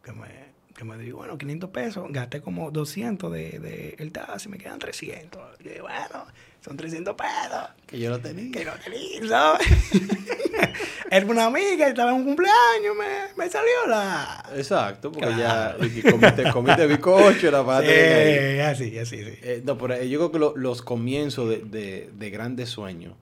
Que 0.03 0.11
me, 0.11 0.27
que 0.75 0.83
me 0.83 0.97
digo, 0.97 1.19
bueno, 1.19 1.37
500 1.37 1.69
pesos, 1.69 2.07
gasté 2.09 2.41
como 2.41 2.71
200 2.71 3.31
de, 3.31 3.59
de 3.59 3.95
el 3.99 4.11
taxi, 4.11 4.49
me 4.49 4.57
quedan 4.57 4.79
300. 4.79 5.59
Y 5.61 5.79
bueno, 5.79 6.25
son 6.63 6.77
300 6.77 7.15
pesos 7.15 7.69
Que 7.85 7.99
yo 7.99 8.09
lo 8.09 8.19
tenía. 8.19 8.51
que 8.51 8.65
no 8.65 8.71
tenía, 8.83 9.27
¿sabes? 9.29 9.67
Era 11.11 11.25
una 11.27 11.45
amiga, 11.45 11.87
estaba 11.87 12.09
en 12.11 12.17
un 12.17 12.23
cumpleaños, 12.25 12.95
me, 12.97 13.43
me 13.43 13.49
salió 13.49 13.71
la... 13.87 14.43
Exacto, 14.55 15.11
porque 15.11 15.27
Claro. 15.27 15.77
ya 15.79 15.85
y 15.85 16.01
comiste, 16.01 16.43
comiste 16.51 16.87
bizcocho, 16.87 17.51
la 17.51 17.63
pata 17.65 17.87
Sí, 17.87 18.59
así, 18.59 18.97
así, 18.97 19.17
sí. 19.23 19.31
Eh, 19.43 19.61
no, 19.63 19.77
pero 19.77 19.93
eh, 19.95 20.09
yo 20.09 20.17
creo 20.19 20.31
que 20.31 20.39
lo- 20.39 20.57
los 20.57 20.81
comienzos 20.81 21.49
de, 21.49 21.57
de- 21.59 22.09
de 22.17 22.29
grandes 22.31 22.69
sueños, 22.69 23.13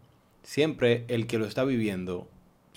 siempre 0.43 1.03
el 1.09 1.27
que 1.27 1.37
lo 1.37 1.45
está 1.45 1.63
viviendo, 1.65 2.29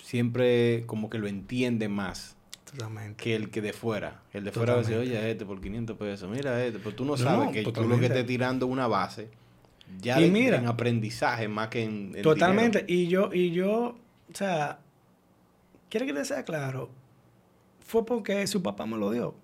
siempre 0.03 0.83
como 0.85 1.09
que 1.09 1.17
lo 1.17 1.27
entiende 1.27 1.87
más 1.87 2.35
Totalmente. 2.69 3.23
que 3.23 3.35
el 3.35 3.49
que 3.51 3.61
de 3.61 3.71
fuera. 3.71 4.21
El 4.33 4.43
de 4.43 4.51
fuera 4.51 4.73
va 4.73 4.79
a 4.79 4.81
decir, 4.83 4.97
oye, 4.97 5.31
este 5.31 5.45
por 5.45 5.61
500 5.61 5.97
pesos, 5.97 6.29
mira 6.29 6.63
este, 6.65 6.79
pero 6.79 6.93
tú 6.93 7.05
no 7.05 7.15
sabes 7.15 7.45
no, 7.47 7.51
que 7.53 7.63
tú 7.63 7.83
lo 7.85 7.99
que 7.99 8.07
estés 8.07 8.25
tirando 8.25 8.67
una 8.67 8.87
base, 8.87 9.29
ya 10.01 10.19
Y 10.19 10.25
de- 10.25 10.31
mira, 10.31 10.57
en 10.57 10.67
aprendizaje 10.67 11.47
más 11.47 11.69
que 11.69 11.83
en, 11.83 12.13
en 12.15 12.21
Totalmente. 12.21 12.83
dinero. 12.83 13.03
Y 13.03 13.07
yo, 13.07 13.29
y 13.33 13.51
yo, 13.51 13.71
o 14.31 14.35
sea, 14.35 14.79
quiere 15.89 16.05
que 16.05 16.13
te 16.13 16.25
sea 16.25 16.43
claro, 16.43 16.89
fue 17.85 18.05
porque 18.05 18.45
su 18.47 18.61
papá 18.61 18.85
me 18.85 18.97
lo 18.97 19.11
dio. 19.11 19.35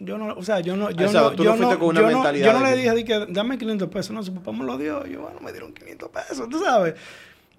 Yo 0.00 0.16
no, 0.16 0.32
o 0.34 0.42
sea, 0.44 0.60
yo 0.60 0.76
no, 0.76 0.90
yo 0.90 1.06
Exacto, 1.06 1.30
no, 1.30 1.36
tú 1.36 1.42
yo 1.44 1.56
no 1.56 1.78
con 1.78 1.88
una 1.88 2.00
yo 2.00 2.06
no- 2.10 2.12
mentalidad 2.18 2.46
yo 2.46 2.58
no 2.58 2.64
le 2.64 2.76
dije, 2.76 2.94
di 2.94 3.04
que, 3.04 3.26
dame 3.30 3.58
500 3.58 3.88
pesos, 3.88 4.12
no, 4.12 4.22
su 4.22 4.32
papá 4.32 4.52
me 4.52 4.64
lo 4.64 4.78
dio, 4.78 5.04
yo, 5.06 5.22
bueno, 5.22 5.40
me 5.40 5.50
dieron 5.50 5.72
500 5.72 6.08
pesos, 6.10 6.48
tú 6.48 6.60
sabes. 6.60 6.94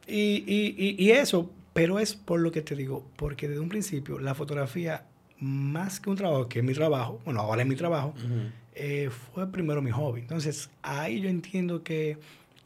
Y, 0.08 0.44
y, 0.48 0.76
y, 0.78 0.96
y 1.06 1.12
eso, 1.12 1.50
pero 1.74 2.00
es 2.00 2.16
por 2.16 2.40
lo 2.40 2.52
que 2.52 2.62
te 2.62 2.76
digo, 2.76 3.06
porque 3.18 3.48
desde 3.50 3.60
un 3.60 3.68
principio 3.70 4.20
la 4.20 4.36
fotografía, 4.36 5.06
más 5.40 6.00
que 6.00 6.10
un 6.10 6.16
trabajo, 6.16 6.48
que 6.48 6.60
es 6.60 6.66
mi 6.66 6.74
trabajo, 6.74 7.20
bueno, 7.26 7.42
ahora 7.42 7.62
es 7.62 7.68
mi 7.68 7.76
trabajo, 7.76 8.14
Ujú. 8.18 8.52
Eh, 8.82 9.10
fue 9.34 9.52
primero 9.52 9.82
mi 9.82 9.92
hobby. 9.92 10.22
Entonces, 10.22 10.70
ahí 10.82 11.20
yo 11.22 11.30
entiendo 11.30 11.84
que 11.84 12.18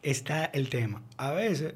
está 0.03 0.45
el 0.45 0.69
tema. 0.69 1.01
A 1.17 1.31
veces, 1.31 1.73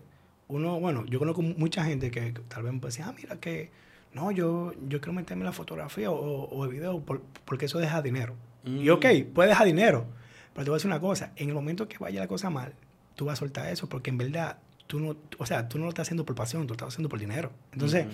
uno, 0.48 0.80
bueno, 0.80 1.06
yo 1.08 1.18
conozco 1.20 1.42
mucha 1.42 1.84
gente 1.84 2.12
que 2.12 2.34
tal 2.48 2.64
vez 2.64 2.72
me 2.74 2.80
puede 2.80 2.92
decir, 2.92 3.06
ah, 3.08 3.14
mira 3.18 3.40
que, 3.40 3.72
no, 4.14 4.32
yo, 4.32 4.74
yo 4.88 5.00
quiero 5.02 5.14
meterme 5.14 5.42
en 5.42 5.48
la 5.48 5.52
fotografía 5.54 6.12
o, 6.12 6.44
o 6.46 6.64
el 6.66 6.72
video 6.72 7.00
por- 7.02 7.22
porque 7.46 7.66
eso 7.66 7.80
deja 7.80 8.02
dinero. 8.02 8.36
Y 8.66 8.90
Mm. 8.90 8.92
ok, 8.92 9.06
puede 9.34 9.50
dejar 9.50 9.66
dinero, 9.66 10.06
pero 10.54 10.66
te 10.66 10.70
voy 10.70 10.76
a 10.76 10.80
decir 10.80 10.92
una 10.92 11.00
cosa, 11.00 11.32
en 11.36 11.50
el 11.50 11.56
momento 11.56 11.88
que 11.88 11.98
vaya 11.98 12.20
la 12.20 12.28
cosa 12.28 12.50
mal, 12.50 12.74
tú 13.16 13.26
vas 13.26 13.34
a 13.34 13.40
soltar 13.40 13.68
eso 13.72 13.88
porque 13.90 14.10
en 14.12 14.18
verdad, 14.18 14.58
tú 14.88 15.00
no, 15.00 15.16
o 15.38 15.46
sea, 15.46 15.68
tú 15.68 15.78
no 15.80 15.86
lo 15.86 15.90
estás 15.90 16.08
haciendo 16.08 16.26
por 16.26 16.36
pasión, 16.36 16.64
tú 16.64 16.70
lo 16.70 16.74
estás 16.76 16.90
haciendo 16.90 17.10
por 17.10 17.20
dinero. 17.20 17.52
Entonces, 17.72 18.06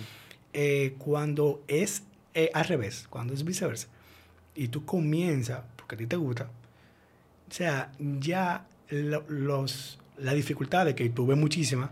eh, 0.52 0.94
cuando 0.98 1.62
es 1.68 2.04
eh, 2.34 2.50
al 2.54 2.64
revés, 2.64 3.06
cuando 3.10 3.32
es 3.34 3.44
viceversa, 3.44 3.88
y 4.56 4.68
tú 4.68 4.84
comienzas, 4.84 5.62
porque 5.84 5.96
a 5.96 5.98
ti 5.98 6.06
te 6.06 6.16
gusta, 6.16 6.44
o 7.50 7.52
sea, 7.52 7.92
ya 7.98 8.66
lo- 8.88 9.24
los, 9.28 9.98
las 10.16 10.34
dificultades 10.34 10.94
que 10.94 11.08
tuve 11.10 11.34
muchísimas, 11.34 11.90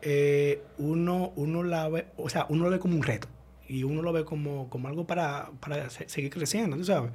eh, 0.00 0.62
uno, 0.78 1.32
uno 1.36 1.62
la 1.62 1.88
ve, 1.90 2.06
o 2.16 2.28
sea, 2.30 2.46
uno 2.48 2.64
lo 2.64 2.70
ve 2.70 2.78
como 2.78 2.96
un 2.96 3.02
reto, 3.02 3.28
y 3.68 3.82
uno 3.82 4.00
lo 4.00 4.12
ve 4.14 4.24
como, 4.24 4.70
como 4.70 4.88
algo 4.88 5.06
para, 5.06 5.50
para 5.60 5.90
se- 5.90 6.08
seguir 6.08 6.30
creciendo, 6.30 6.76
tú 6.78 6.84
sabes, 6.84 7.10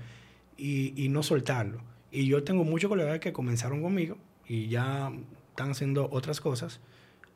y, 0.58 0.94
y 1.04 1.10
no 1.10 1.24
soltarlo. 1.24 1.82
Y 2.12 2.28
yo 2.28 2.44
tengo 2.44 2.64
muchos 2.64 2.90
colegas 2.90 3.20
que 3.20 3.34
comenzaron 3.34 3.82
conmigo 3.82 4.18
y 4.48 4.68
ya 4.68 5.12
están 5.50 5.72
haciendo 5.72 6.08
otras 6.12 6.40
cosas. 6.42 6.82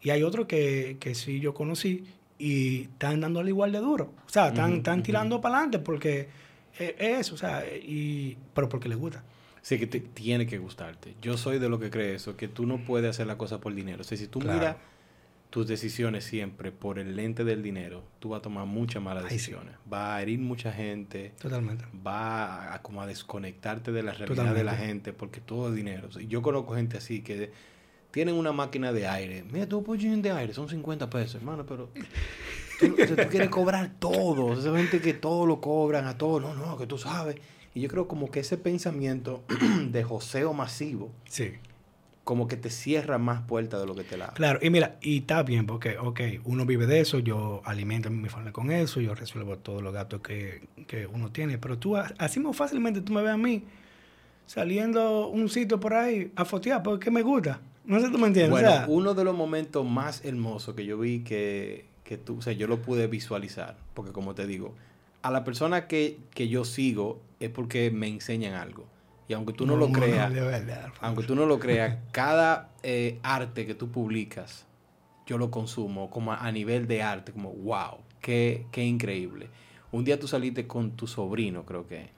Y 0.02 0.12
hay 0.12 0.22
otros 0.22 0.46
que, 0.48 0.98
que 1.00 1.16
sí 1.16 1.40
yo 1.40 1.54
conocí 1.56 2.04
y 2.38 2.82
están 2.84 3.22
dándole 3.22 3.50
igual 3.50 3.72
de 3.72 3.80
duro. 3.80 4.12
O 4.28 4.30
sea, 4.30 4.50
están, 4.50 4.74
están 4.74 5.02
tirando 5.02 5.42
para 5.42 5.56
adelante 5.56 5.80
porque 5.80 6.28
eh, 6.80 6.96
es 7.00 7.20
eso, 7.22 7.36
o 7.36 7.38
sea, 7.38 7.64
y, 7.68 8.38
pero 8.54 8.70
porque 8.70 8.90
les 8.90 8.98
gusta. 8.98 9.24
Sí, 9.62 9.80
que 9.80 9.88
te, 9.88 10.00
tiene 10.00 10.46
que 10.46 10.58
gustarte. 10.60 11.16
Yo 11.22 11.38
soy 11.38 11.58
de 11.60 11.70
lo 11.70 11.80
que 11.80 11.90
cree 11.90 12.16
eso, 12.16 12.38
que 12.38 12.48
tú 12.48 12.66
no 12.68 12.78
puedes 12.86 13.10
hacer 13.10 13.26
la 13.28 13.38
cosa 13.38 13.60
por 13.60 13.74
dinero. 13.74 14.02
O 14.02 14.04
sea, 14.04 14.18
si 14.18 14.28
tú 14.28 14.40
Claro. 14.40 14.60
miras 14.60 14.76
tus 15.50 15.68
decisiones 15.68 16.24
siempre 16.26 16.72
por 16.72 17.00
el 17.00 17.16
lente 17.16 17.44
del 17.46 17.64
dinero, 17.64 18.04
tú 18.20 18.30
vas 18.30 18.40
a 18.40 18.42
tomar 18.44 18.66
muchas 18.68 19.02
malas 19.02 19.24
Ay, 19.24 19.30
sí. 19.32 19.36
decisiones. 19.38 19.76
Va 19.92 20.16
a 20.18 20.22
herir 20.22 20.38
mucha 20.40 20.72
gente, 20.72 21.34
Totalmente. 21.42 21.86
va 22.06 22.46
a, 22.72 22.76
a 22.76 22.82
como 22.82 23.02
a 23.02 23.08
desconectarte 23.08 23.92
de 23.92 24.04
la 24.04 24.12
realidad 24.14 24.54
de 24.54 24.64
la 24.64 24.76
gente, 24.76 25.14
porque 25.14 25.40
todo 25.42 25.70
es 25.70 25.76
dinero. 25.76 26.10
O 26.10 26.12
sea, 26.12 26.22
yo 26.24 26.42
conozco 26.42 26.76
gente 26.76 26.98
así 26.98 27.22
que 27.22 27.52
tienen 28.12 28.36
una 28.36 28.52
máquina 28.52 28.92
de 28.94 29.08
aire. 29.08 29.44
Mira, 29.52 29.68
tu 29.68 29.82
pollín 29.84 30.22
de 30.22 30.32
aire 30.32 30.54
son 30.54 30.70
50 30.70 31.10
pesos, 31.10 31.36
hermano, 31.36 31.66
pero 31.66 31.90
tú, 32.80 32.94
o 32.94 33.08
sea, 33.08 33.16
tú 33.16 33.30
quieres 33.30 33.50
cobrar 33.50 33.92
todo. 34.00 34.46
O 34.46 34.56
sea, 34.56 34.72
hay 34.72 34.78
gente 34.84 35.02
que 35.02 35.14
todo 35.14 35.46
lo 35.46 35.62
cobran 35.62 36.06
a 36.08 36.18
todo. 36.18 36.40
No, 36.40 36.54
no, 36.56 36.78
que 36.78 36.88
tú 36.88 36.98
sabes. 36.98 37.38
Y 37.74 37.82
yo 37.82 37.90
creo 37.90 38.08
como 38.08 38.32
que 38.32 38.40
ese 38.40 38.58
pensamiento 38.58 39.44
de 39.92 40.04
joseo 40.04 40.54
masivo 40.54 41.12
Sí. 41.30 41.52
como 42.24 42.48
que 42.48 42.56
te 42.58 42.70
cierra 42.70 43.18
más 43.18 43.42
puertas 43.42 43.82
de 43.82 43.86
lo 43.86 43.94
que 43.96 44.04
te 44.04 44.18
la 44.18 44.26
abre. 44.26 44.36
Claro, 44.38 44.60
y 44.62 44.70
mira, 44.70 44.98
y 45.02 45.20
está 45.20 45.44
bien, 45.44 45.66
porque, 45.66 45.98
ok, 45.98 46.22
uno 46.46 46.66
vive 46.66 46.88
de 46.88 47.02
eso, 47.02 47.20
yo 47.20 47.62
alimento 47.66 48.08
a 48.08 48.12
mi 48.12 48.30
familia 48.30 48.54
con 48.54 48.72
eso, 48.72 49.02
yo 49.02 49.14
resuelvo 49.14 49.58
todos 49.58 49.84
los 49.84 49.94
gastos 49.94 50.22
que, 50.22 50.68
que 50.88 51.06
uno 51.06 51.32
tiene, 51.32 51.58
pero 51.58 51.78
tú, 51.78 51.98
así 51.98 52.40
muy 52.40 52.54
fácilmente, 52.54 53.02
tú 53.02 53.12
me 53.14 53.22
ves 53.22 53.32
a 53.32 53.38
mí 53.38 53.64
saliendo 54.46 55.28
un 55.28 55.50
sitio 55.50 55.80
por 55.80 55.94
ahí 55.94 56.32
a 56.36 56.46
fotear 56.46 56.82
porque 56.84 57.12
me 57.12 57.22
gusta. 57.22 57.60
No 57.86 58.00
sé 58.00 58.08
si 58.08 58.12
tú 58.12 58.18
me 58.18 58.28
entiendes. 58.28 58.52
Bueno, 58.52 58.70
o 58.70 58.72
sea, 58.72 58.86
uno 58.88 59.14
de 59.14 59.24
los 59.24 59.36
momentos 59.36 59.86
más 59.86 60.24
hermosos 60.26 60.76
que 60.76 60.86
yo 60.86 60.98
vi 60.98 61.20
que, 61.20 61.86
que 62.06 62.18
tú, 62.18 62.38
o 62.38 62.42
sea, 62.42 62.54
yo 62.54 62.68
lo 62.68 62.82
pude 62.82 63.08
visualizar, 63.08 63.76
porque 63.94 64.14
como 64.14 64.34
te 64.36 64.48
digo, 64.48 64.74
a 65.24 65.32
la 65.32 65.44
persona 65.44 65.88
que, 65.88 66.18
que 66.34 66.48
yo 66.48 66.64
sigo 66.64 67.20
es 67.42 67.50
porque 67.50 67.92
me 67.92 68.08
enseñan 68.08 68.54
algo. 68.54 68.86
Y 69.28 69.34
aunque 69.34 69.52
tú 69.54 69.66
no, 69.66 69.76
lo 69.76 69.92
creas, 69.92 70.32
verdad. 70.32 70.94
aunque 71.02 71.24
tú 71.24 71.36
no 71.36 71.46
lo 71.48 71.58
creas, 71.60 71.98
cada 72.12 72.70
eh, 72.84 73.18
arte 73.24 73.66
que 73.66 73.74
tú 73.76 73.90
publicas, 73.90 74.66
yo 75.26 75.40
lo 75.40 75.50
consumo 75.50 76.12
como 76.12 76.32
a, 76.32 76.46
a 76.46 76.52
nivel 76.52 76.88
de 76.88 77.02
arte, 77.02 77.32
como 77.32 77.52
wow, 77.52 77.98
qué, 78.22 78.68
qué 78.72 78.86
increíble. 78.86 79.50
Un 79.92 80.04
día 80.06 80.20
tú 80.20 80.28
saliste 80.28 80.68
con 80.68 80.92
tu 80.92 81.08
sobrino, 81.08 81.66
creo 81.66 81.88
que. 81.88 82.10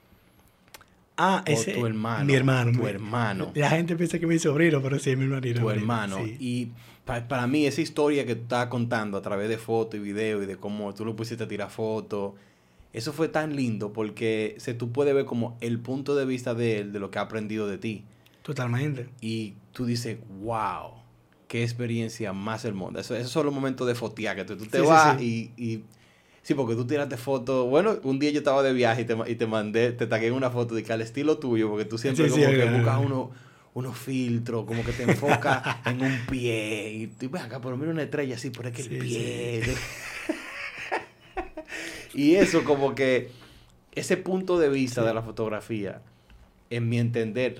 Ah, 1.16 1.42
O 1.48 1.50
ese. 1.50 1.72
tu 1.72 1.86
hermano. 1.86 2.24
Mi 2.26 2.34
hermano. 2.34 2.72
Tu 2.72 2.82
mi- 2.82 2.88
hermano. 2.90 3.52
La 3.54 3.70
gente 3.70 3.96
piensa 3.96 4.18
que 4.18 4.24
es 4.26 4.28
mi 4.28 4.38
sobrino, 4.38 4.80
pero 4.82 4.98
sí 4.98 5.10
es 5.10 5.18
mi 5.18 5.24
hermanito. 5.24 5.60
tu 5.60 5.70
hermano. 5.70 6.18
Sí. 6.24 6.36
Y 6.38 6.68
pa- 7.08 7.26
para 7.26 7.46
mí 7.46 7.66
esa 7.66 7.80
historia 7.80 8.26
que 8.26 8.34
tú 8.36 8.42
estabas 8.42 8.68
contando 8.68 9.16
a 9.16 9.22
través 9.22 9.48
de 9.48 9.56
fotos 9.58 9.98
y 9.98 10.02
videos 10.02 10.42
y 10.42 10.46
de 10.46 10.56
cómo 10.58 10.92
tú 10.94 11.04
lo 11.06 11.16
pusiste 11.16 11.44
a 11.44 11.48
tirar 11.48 11.70
fotos, 11.70 12.34
eso 12.92 13.12
fue 13.14 13.28
tan 13.28 13.56
lindo 13.56 13.92
porque 13.92 14.54
se, 14.58 14.74
tú 14.74 14.92
puedes 14.92 15.14
ver 15.14 15.24
como 15.24 15.56
el 15.62 15.80
punto 15.80 16.14
de 16.14 16.26
vista 16.26 16.54
de 16.54 16.78
él, 16.80 16.92
de 16.92 17.00
lo 17.00 17.10
que 17.10 17.18
ha 17.18 17.22
aprendido 17.22 17.66
de 17.66 17.78
ti. 17.78 18.04
Totalmente. 18.42 19.08
Y 19.22 19.54
tú 19.72 19.86
dices, 19.86 20.18
wow, 20.42 20.92
qué 21.48 21.62
experiencia 21.62 22.32
más 22.34 22.64
hermosa. 22.66 23.00
Eso, 23.00 23.16
esos 23.16 23.30
son 23.32 23.46
los 23.46 23.54
momentos 23.54 23.86
de 23.86 23.94
fotear, 23.94 24.36
que 24.36 24.44
tú, 24.44 24.56
tú 24.56 24.66
te 24.66 24.80
Sí, 24.80 24.86
vas 24.86 25.18
sí. 25.18 25.52
Y, 25.56 25.62
y- 25.64 25.84
Sí, 26.42 26.54
porque 26.54 26.74
tú 26.76 26.86
tiraste 26.86 27.18
fotos. 27.18 27.68
Bueno, 27.68 27.98
un 28.04 28.18
día 28.18 28.30
yo 28.30 28.38
estaba 28.38 28.62
de 28.62 28.72
viaje 28.72 29.02
y 29.02 29.04
te, 29.04 29.14
y 29.26 29.34
te 29.34 29.46
mandé, 29.46 29.92
te 29.92 30.06
tagué 30.06 30.30
una 30.32 30.50
foto 30.50 30.74
de 30.74 30.82
que 30.82 30.92
al 30.94 31.02
estilo 31.02 31.36
tuyo, 31.38 31.68
porque 31.68 31.84
tú 31.84 31.98
siempre 31.98 32.26
como 32.30 32.42
que 32.44 32.64
buscas 32.64 32.98
uno, 33.04 33.30
unos 33.78 33.96
filtros, 33.96 34.64
como 34.64 34.82
que 34.84 34.92
te 34.92 35.02
enfocas 35.04 35.62
en 35.86 36.02
un 36.02 36.18
pie. 36.26 36.90
Y 36.92 37.06
tú 37.08 37.30
ves 37.30 37.42
acá, 37.42 37.60
pero 37.60 37.76
mira 37.76 37.90
una 37.90 38.02
estrella 38.02 38.34
así, 38.36 38.50
pero 38.50 38.68
es 38.68 38.74
que 38.74 38.82
el 38.82 38.88
Sí, 38.88 38.98
pie. 38.98 39.62
y 42.14 42.34
eso, 42.34 42.64
como 42.64 42.94
que 42.94 43.30
ese 43.92 44.16
punto 44.16 44.58
de 44.58 44.68
vista 44.68 45.02
de 45.04 45.14
la 45.14 45.22
fotografía, 45.22 46.02
en 46.70 46.88
mi 46.88 46.98
entender, 46.98 47.56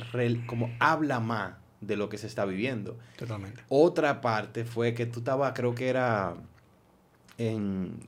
como 0.47 0.75
habla 0.81 1.21
más 1.21 1.55
de 1.81 1.97
lo 1.97 2.09
que 2.09 2.19
se 2.19 2.27
está 2.27 2.45
viviendo. 2.45 2.99
Totalmente. 3.17 3.63
Otra 3.69 4.21
parte 4.21 4.65
fue 4.65 4.95
que 4.95 5.07
tú 5.07 5.21
estabas, 5.21 5.53
creo 5.55 5.75
que 5.75 5.89
era 5.89 6.35
en. 7.39 7.99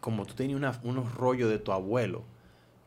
Como 0.00 0.24
tú 0.24 0.34
tenías 0.34 0.56
una- 0.56 0.80
unos 0.82 1.14
rollos 1.14 1.50
de 1.50 1.58
tu 1.58 1.72
abuelo. 1.72 2.24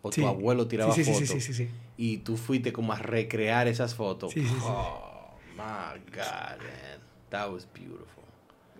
O 0.01 0.09
tu 0.09 0.25
abuelo 0.27 0.67
tiraba 0.67 0.93
fotos. 0.93 1.05
sí, 1.17 1.27
sí, 1.27 1.39
sí, 1.39 1.53
sí. 1.53 1.69
Y 1.97 2.17
tú 2.19 2.37
fuiste 2.37 2.73
como 2.73 2.93
a 2.93 2.97
recrear 2.97 3.67
esas 3.67 3.93
fotos. 3.95 4.33
Sí, 4.33 4.41
sí, 4.41 4.47
sí. 4.47 4.55
Oh, 4.63 5.31
my 5.55 5.99
God, 6.11 6.57
man. 6.59 6.99
That 7.29 7.51
was 7.51 7.67
beautiful. 7.73 8.23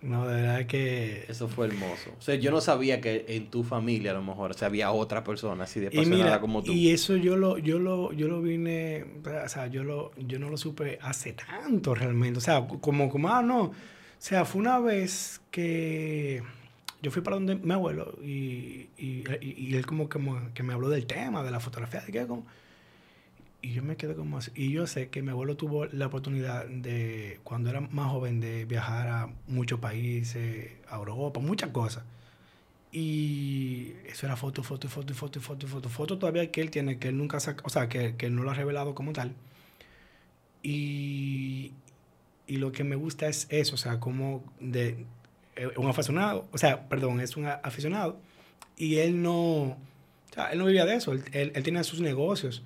No, 0.02 0.28
de 0.28 0.42
verdad 0.42 0.66
que. 0.66 1.26
Eso 1.30 1.48
fue 1.48 1.68
hermoso. 1.68 2.12
O 2.18 2.22
sea, 2.22 2.36
yo 2.36 2.52
no 2.52 2.60
sabía 2.60 3.00
que 3.00 3.24
en 3.30 3.48
tu 3.50 3.64
familia 3.64 4.12
a 4.12 4.16
lo 4.16 4.22
mejor 4.22 4.52
o 4.52 4.54
sea, 4.54 4.68
había 4.68 4.92
otra 4.92 5.24
persona 5.24 5.64
así 5.64 5.80
de 5.80 5.88
apasionada 5.88 6.24
mira, 6.26 6.40
como 6.42 6.62
tú. 6.62 6.72
y 6.74 6.90
eso 6.92 7.16
yo 7.16 7.38
lo, 7.38 7.58
yo 7.58 7.80
lo, 7.80 8.12
yo 8.12 8.28
lo 8.28 8.42
vine, 8.42 9.06
o 9.26 9.48
sea, 9.50 9.68
yo 9.68 9.84
lo, 9.86 10.12
yo 10.18 10.40
no 10.40 10.50
lo 10.50 10.58
supe 10.58 11.00
hace 11.02 11.32
tanto 11.34 11.96
realmente. 11.96 12.40
O 12.40 12.42
sea, 12.42 12.68
como, 12.68 13.10
como, 13.10 13.30
ah, 13.30 13.42
no. 13.42 13.62
O 13.62 13.74
sea, 14.18 14.44
fue 14.44 14.60
una 14.62 14.80
vez 14.80 15.40
que 15.52 16.44
yo 17.02 17.12
fui 17.12 17.22
para 17.22 17.36
donde 17.38 17.56
mi 17.56 17.74
abuelo 17.74 18.18
y, 18.22 18.90
y, 18.98 19.24
y- 19.42 19.56
y 19.70 19.76
él 19.76 19.86
como 19.86 20.10
que, 20.10 20.20
me- 20.20 20.52
que 20.54 20.64
me 20.64 20.74
habló 20.74 20.90
del 20.90 21.06
tema, 21.06 21.44
de 21.44 21.52
la 21.52 21.60
fotografía, 21.60 22.02
de 22.02 22.12
que 22.12 22.26
como... 22.28 22.46
Y 23.64 23.72
yo 23.72 23.82
me 23.82 23.96
quedé 23.96 24.14
como 24.14 24.38
así. 24.40 24.52
Y 24.56 24.72
yo 24.72 24.86
sé 24.88 25.08
que 25.08 25.22
mi 25.22 25.30
abuelo 25.30 25.56
tuvo 25.56 25.86
la 25.86 26.08
oportunidad 26.08 26.66
de, 26.68 27.40
cuando 27.46 27.70
era 27.70 27.80
más 27.80 28.12
joven, 28.12 28.42
de 28.42 28.66
viajar 28.66 29.08
a 29.08 29.30
muchos 29.48 29.80
países, 29.80 30.74
a 30.90 30.98
Europa, 30.98 31.40
muchas 31.40 31.70
cosas. 31.70 32.04
Y 32.92 33.94
eso 34.06 34.26
era 34.26 34.36
foto, 34.36 34.64
foto, 34.64 34.90
foto, 34.90 35.14
foto, 35.14 35.40
foto, 35.40 35.68
foto, 35.68 35.90
foto 35.90 36.18
todavía 36.20 36.52
que 36.52 36.60
él 36.60 36.72
tiene, 36.72 37.00
que 37.00 37.08
él 37.08 37.18
nunca 37.18 37.40
saca, 37.40 37.64
o 37.66 37.70
sea, 37.70 37.88
que, 37.88 38.18
que 38.18 38.26
él 38.26 38.36
no 38.36 38.44
lo 38.44 38.52
ha 38.52 38.54
revelado 38.54 38.94
como 38.96 39.14
tal. 39.14 39.34
Y, 40.62 41.72
y 42.48 42.58
lo 42.58 42.74
que 42.74 42.84
me 42.84 42.98
gusta 42.98 43.28
es 43.28 43.48
eso, 43.50 43.76
o 43.76 43.78
sea, 43.78 44.00
como 44.02 44.44
de 44.60 45.06
eh, 45.56 45.70
un 45.78 45.88
aficionado, 45.88 46.48
o 46.52 46.58
sea, 46.58 46.90
perdón, 46.90 47.22
es 47.22 47.38
un 47.38 47.48
aficionado, 47.48 48.20
y 48.78 48.98
él 48.98 49.22
no, 49.22 49.34
o 49.34 49.78
sea, 50.34 50.52
él 50.52 50.60
no 50.60 50.66
vivía 50.66 50.86
de 50.86 50.96
eso, 50.96 51.14
él, 51.14 51.24
él, 51.32 51.52
él 51.56 51.64
tenía 51.64 51.84
sus 51.84 52.02
negocios, 52.02 52.64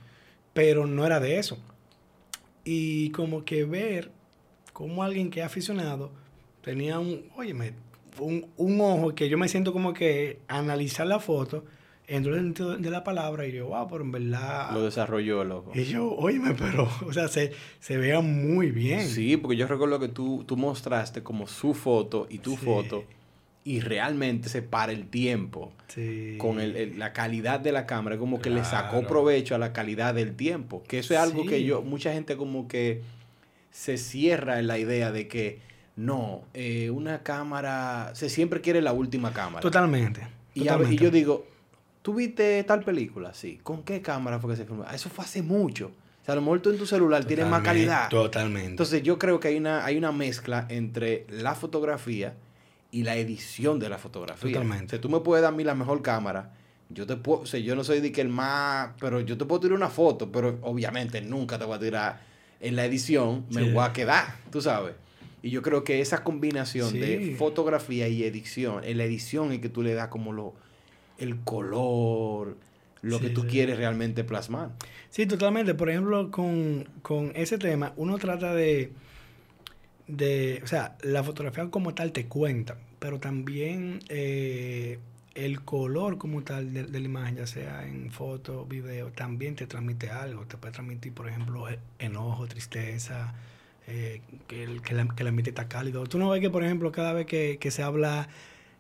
pero 0.58 0.88
no 0.88 1.06
era 1.06 1.20
de 1.20 1.38
eso. 1.38 1.56
Y 2.64 3.12
como 3.12 3.46
que 3.46 3.64
ver 3.64 4.10
como 4.74 5.04
alguien 5.04 5.30
que 5.30 5.42
es 5.42 5.46
aficionado 5.46 6.10
tenía 6.64 6.98
un, 6.98 7.26
óyeme, 7.36 7.74
un, 8.20 8.48
un 8.58 8.82
ojo 8.82 9.14
que 9.14 9.30
yo 9.30 9.38
me 9.38 9.50
siento 9.50 9.72
como 9.72 9.94
que 9.94 10.40
analizar 10.48 11.06
la 11.06 11.20
foto 11.20 11.64
dentro 12.08 12.34
del 12.34 12.46
sentido 12.46 12.76
de 12.76 12.90
la 12.90 13.04
palabra 13.04 13.46
y 13.46 13.52
yo, 13.52 13.68
wow, 13.68 13.88
pero 13.88 14.04
en 14.04 14.12
verdad... 14.12 14.72
Lo 14.74 14.82
desarrolló, 14.84 15.44
loco. 15.44 15.74
Y 15.76 15.84
yo, 15.84 16.10
óyeme, 16.12 16.56
pero, 16.58 16.90
o 17.06 17.14
sea, 17.14 17.28
se, 17.28 17.52
se 17.80 17.98
veía 17.98 18.20
muy 18.22 18.72
bien. 18.72 19.08
Sí, 19.08 19.38
porque 19.38 19.58
yo 19.58 19.68
recuerdo 19.68 20.00
que 20.00 20.08
tú, 20.08 20.44
tú 20.48 20.58
mostraste 20.58 21.22
como 21.22 21.46
su 21.46 21.76
foto 21.76 22.26
y 22.32 22.40
tu 22.40 22.58
Sí. 22.58 22.66
foto 22.66 23.04
y 23.68 23.82
realmente 23.82 24.48
se 24.48 24.62
para 24.62 24.92
el 24.94 25.08
tiempo 25.10 25.74
Sí. 25.88 26.36
con 26.38 26.60
el- 26.62 26.76
el- 26.78 27.00
la 27.00 27.12
calidad 27.12 27.60
de 27.60 27.72
la 27.74 27.86
cámara, 27.86 28.18
como 28.18 28.40
que 28.42 28.50
le 28.50 28.64
sacó 28.64 29.06
provecho 29.06 29.56
a 29.56 29.58
la 29.58 29.74
calidad 29.74 30.14
del 30.16 30.36
tiempo, 30.36 30.84
que 30.88 31.00
eso 31.00 31.14
es 31.14 31.20
algo 31.20 31.46
que 31.46 31.64
yo, 31.64 31.82
mucha 31.82 32.14
gente 32.14 32.38
como 32.38 32.68
que 32.68 33.02
se 33.72 33.98
cierra 33.98 34.60
en 34.60 34.68
la 34.68 34.78
idea 34.78 35.12
de 35.12 35.28
que 35.28 35.60
no, 35.98 36.44
eh, 36.54 36.90
una 36.92 37.24
cámara, 37.24 38.12
se 38.14 38.30
siempre 38.30 38.62
quiere 38.62 38.82
la 38.82 38.94
última 38.94 39.34
cámara. 39.34 39.60
Totalmente. 39.62 40.22
Y, 40.54 40.62
a- 40.62 40.62
y 40.62 40.66
totalmente. 40.68 41.04
yo 41.04 41.12
digo, 41.12 41.46
¿tú 42.02 42.14
viste 42.14 42.64
tal 42.64 42.84
película? 42.84 43.34
Sí. 43.34 43.60
¿Con 43.64 43.84
qué 43.84 44.02
cámara 44.02 44.40
fue 44.40 44.52
que 44.52 44.58
se 44.58 44.66
filmó? 44.66 44.86
Eso 44.94 45.10
fue 45.10 45.26
hace 45.26 45.42
mucho. 45.42 45.88
O 46.22 46.26
sea, 46.26 46.34
a 46.34 46.36
lo 46.36 46.42
mejor 46.42 46.62
tú 46.62 46.70
en 46.72 46.78
tu 46.78 46.86
celular 46.86 47.26
tienes 47.26 47.46
más 47.48 47.60
Totalmente, 47.62 47.88
calidad. 47.90 48.10
Totalmente. 48.10 48.70
Entonces 48.70 49.04
yo 49.04 49.18
creo 49.18 49.40
que 49.40 49.50
hay 49.50 49.58
una, 49.58 49.84
hay 49.86 49.98
una 49.98 50.12
mezcla 50.12 50.66
entre 50.70 51.26
la 51.30 51.54
fotografía 51.56 52.34
y 52.92 53.04
la 53.04 53.16
edición 53.16 53.80
de 53.80 53.90
la 53.90 53.98
fotografía. 53.98 54.52
Totalmente. 54.52 54.86
O 54.86 54.90
sea, 54.90 55.02
tú 55.02 55.10
me 55.10 55.20
puedes 55.20 55.44
dar 55.44 55.54
a 55.54 55.56
mí 55.56 55.64
la 55.64 55.76
mejor 55.76 56.02
cámara. 56.02 56.54
Yo 56.90 57.06
te 57.06 57.18
puedo, 57.18 57.42
o 57.42 57.46
sea, 57.46 57.60
yo 57.60 57.76
no 57.76 57.84
soy 57.84 58.00
de 58.00 58.12
que 58.14 58.22
el 58.22 58.30
más, 58.30 58.92
pero 59.00 59.20
yo 59.20 59.38
te 59.38 59.44
puedo 59.46 59.60
tirar 59.60 59.76
una 59.76 59.90
foto, 59.90 60.32
pero 60.32 60.58
obviamente 60.62 61.20
nunca 61.22 61.60
te 61.60 61.66
voy 61.66 61.76
a 61.76 61.80
tirar 61.80 62.22
en 62.62 62.76
la 62.78 62.86
edición, 62.86 63.46
me 63.50 63.64
Sí. 63.66 63.72
voy 63.72 63.84
a 63.86 63.92
quedar, 63.94 64.36
tú 64.52 64.62
sabes. 64.62 64.94
Y 65.44 65.50
yo 65.50 65.62
creo 65.62 65.84
que 65.84 66.00
esa 66.02 66.24
combinación 66.24 66.90
Sí. 66.92 67.00
de 67.00 67.36
fotografía 67.38 68.08
y 68.08 68.24
edición, 68.24 68.84
en 68.84 68.98
la 68.98 69.04
edición 69.04 69.52
es 69.52 69.60
que 69.60 69.70
tú 69.70 69.84
le 69.84 69.94
das 69.94 70.08
como 70.08 70.32
lo, 70.34 70.54
el 71.18 71.40
color, 71.42 72.56
lo 73.02 73.20
que 73.20 73.30
tú 73.30 73.46
quieres 73.48 73.78
realmente 73.78 74.24
plasmar. 74.24 74.72
Sí, 75.10 75.26
totalmente. 75.26 75.74
Por 75.76 75.90
ejemplo, 75.90 76.32
con, 76.32 76.88
con 77.02 77.32
ese 77.36 77.58
tema, 77.58 77.94
uno 77.98 78.18
trata 78.18 78.54
de, 78.54 78.92
de, 80.08 80.62
o 80.64 80.68
sea, 80.68 80.98
la 81.02 81.24
fotografía 81.24 81.70
como 81.70 81.94
tal 81.94 82.12
te 82.12 82.28
cuenta, 82.28 82.78
pero 83.00 83.20
también 83.20 84.00
eh, 84.10 85.00
el 85.36 85.64
color 85.64 86.18
como 86.18 86.44
tal 86.44 86.74
de, 86.74 86.84
de 86.86 87.00
la 87.00 87.06
imagen, 87.06 87.36
ya 87.38 87.48
sea 87.48 87.86
en 87.86 88.12
foto, 88.12 88.66
video, 88.66 89.12
también 89.12 89.56
te 89.56 89.68
transmite 89.68 90.10
algo. 90.10 90.46
Te 90.46 90.58
puede 90.58 90.74
transmitir, 90.74 91.14
por 91.14 91.28
ejemplo, 91.30 91.70
e- 91.70 91.80
enojo, 92.00 92.48
tristeza, 92.48 93.34
eh, 93.88 94.22
que, 94.48 94.64
el, 94.64 94.82
que, 94.82 94.94
la, 94.96 95.08
que 95.08 95.24
el 95.24 95.28
ambiente 95.28 95.52
está 95.52 95.68
cálido. 95.68 96.04
Tú 96.06 96.18
no 96.20 96.30
ves 96.30 96.42
que, 96.42 96.50
por 96.50 96.64
ejemplo, 96.64 96.92
cada 96.92 97.14
vez 97.14 97.26
que, 97.26 97.58
que 97.60 97.72
se 97.72 97.84
habla 97.84 98.28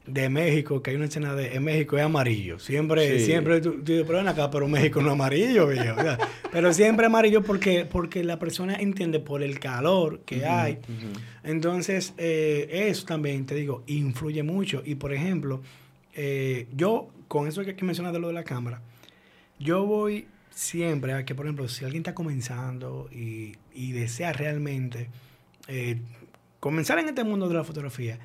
de 0.08 0.30
México, 0.30 0.82
que 0.82 0.91
hay 0.91 0.96
una 0.96 1.06
escena 1.06 1.36
de 1.36 1.56
en 1.56 1.63
México 1.63 1.98
es 1.98 2.04
amarillo. 2.04 2.58
Siempre, 2.60 3.20
Sí. 3.20 3.26
siempre 3.26 3.60
tú, 3.62 3.74
tú 3.84 4.04
pero 4.06 4.17
ven 4.20 4.28
acá, 4.28 4.50
pero 4.50 4.67
México 4.67 5.02
no 5.02 5.08
es 5.10 5.13
amarillo, 5.13 5.67
viejo. 5.67 6.00
O 6.00 6.02
sea, 6.02 6.17
pero 6.52 6.74
siempre 6.74 7.06
amarillo 7.06 7.43
porque, 7.43 7.86
porque 7.86 8.24
la 8.24 8.39
persona 8.39 8.76
entiende 8.76 9.20
por 9.20 9.43
el 9.43 9.60
calor 9.60 10.22
que 10.26 10.46
hay. 10.46 10.80
Entonces, 11.43 12.13
eh, 12.17 12.88
eso 12.89 13.06
también, 13.06 13.46
te 13.46 13.56
digo, 13.56 13.84
influye 13.88 14.43
mucho. 14.43 14.82
Y 14.86 14.96
por 14.96 15.13
ejemplo, 15.13 15.62
eh, 16.15 16.67
yo, 16.76 17.10
con 17.28 17.48
eso 17.48 17.63
que, 17.63 17.76
que 17.76 17.86
mencionas 17.86 18.13
de 18.13 18.20
lo 18.20 18.28
de 18.28 18.34
la 18.34 18.43
cámara, 18.43 18.82
yo 19.60 19.86
voy 19.86 20.28
siempre 20.52 21.13
a 21.13 21.26
que, 21.26 21.36
por 21.36 21.46
ejemplo, 21.46 21.67
si 21.67 21.86
alguien 21.86 22.02
está 22.02 22.13
comenzando 22.15 23.10
y, 23.12 23.56
y 23.74 23.91
desea 23.91 24.34
realmente 24.34 25.10
eh, 25.67 26.00
comenzar 26.60 26.98
en 27.00 27.10
este 27.10 27.24
mundo 27.24 27.48
de 27.48 27.56
la 27.56 27.63
fotografía, 27.63 28.17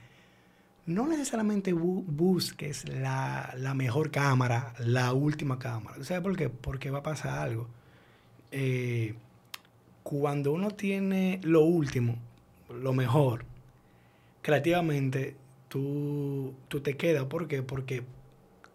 no 0.86 1.06
necesariamente 1.06 1.74
bu- 1.74 2.04
busques 2.06 2.88
la, 2.88 3.54
la 3.56 3.74
mejor 3.74 4.10
cámara, 4.10 4.74
la 4.78 5.12
última 5.12 5.58
cámara. 5.58 5.96
¿Tú 5.96 6.04
¿Sabes 6.04 6.22
por 6.22 6.36
qué? 6.36 6.48
Porque 6.48 6.90
va 6.90 6.98
a 7.00 7.02
pasar 7.02 7.38
algo. 7.38 7.68
Eh, 8.50 9.14
cuando 10.02 10.52
uno 10.52 10.70
tiene 10.72 11.40
lo 11.44 11.62
último, 11.62 12.16
lo 12.70 12.92
mejor, 12.92 13.44
creativamente 14.42 15.36
tú, 15.68 16.54
tú 16.68 16.80
te 16.80 16.96
quedas. 16.96 17.24
¿Por 17.26 17.48
qué? 17.48 17.62
Porque 17.62 18.02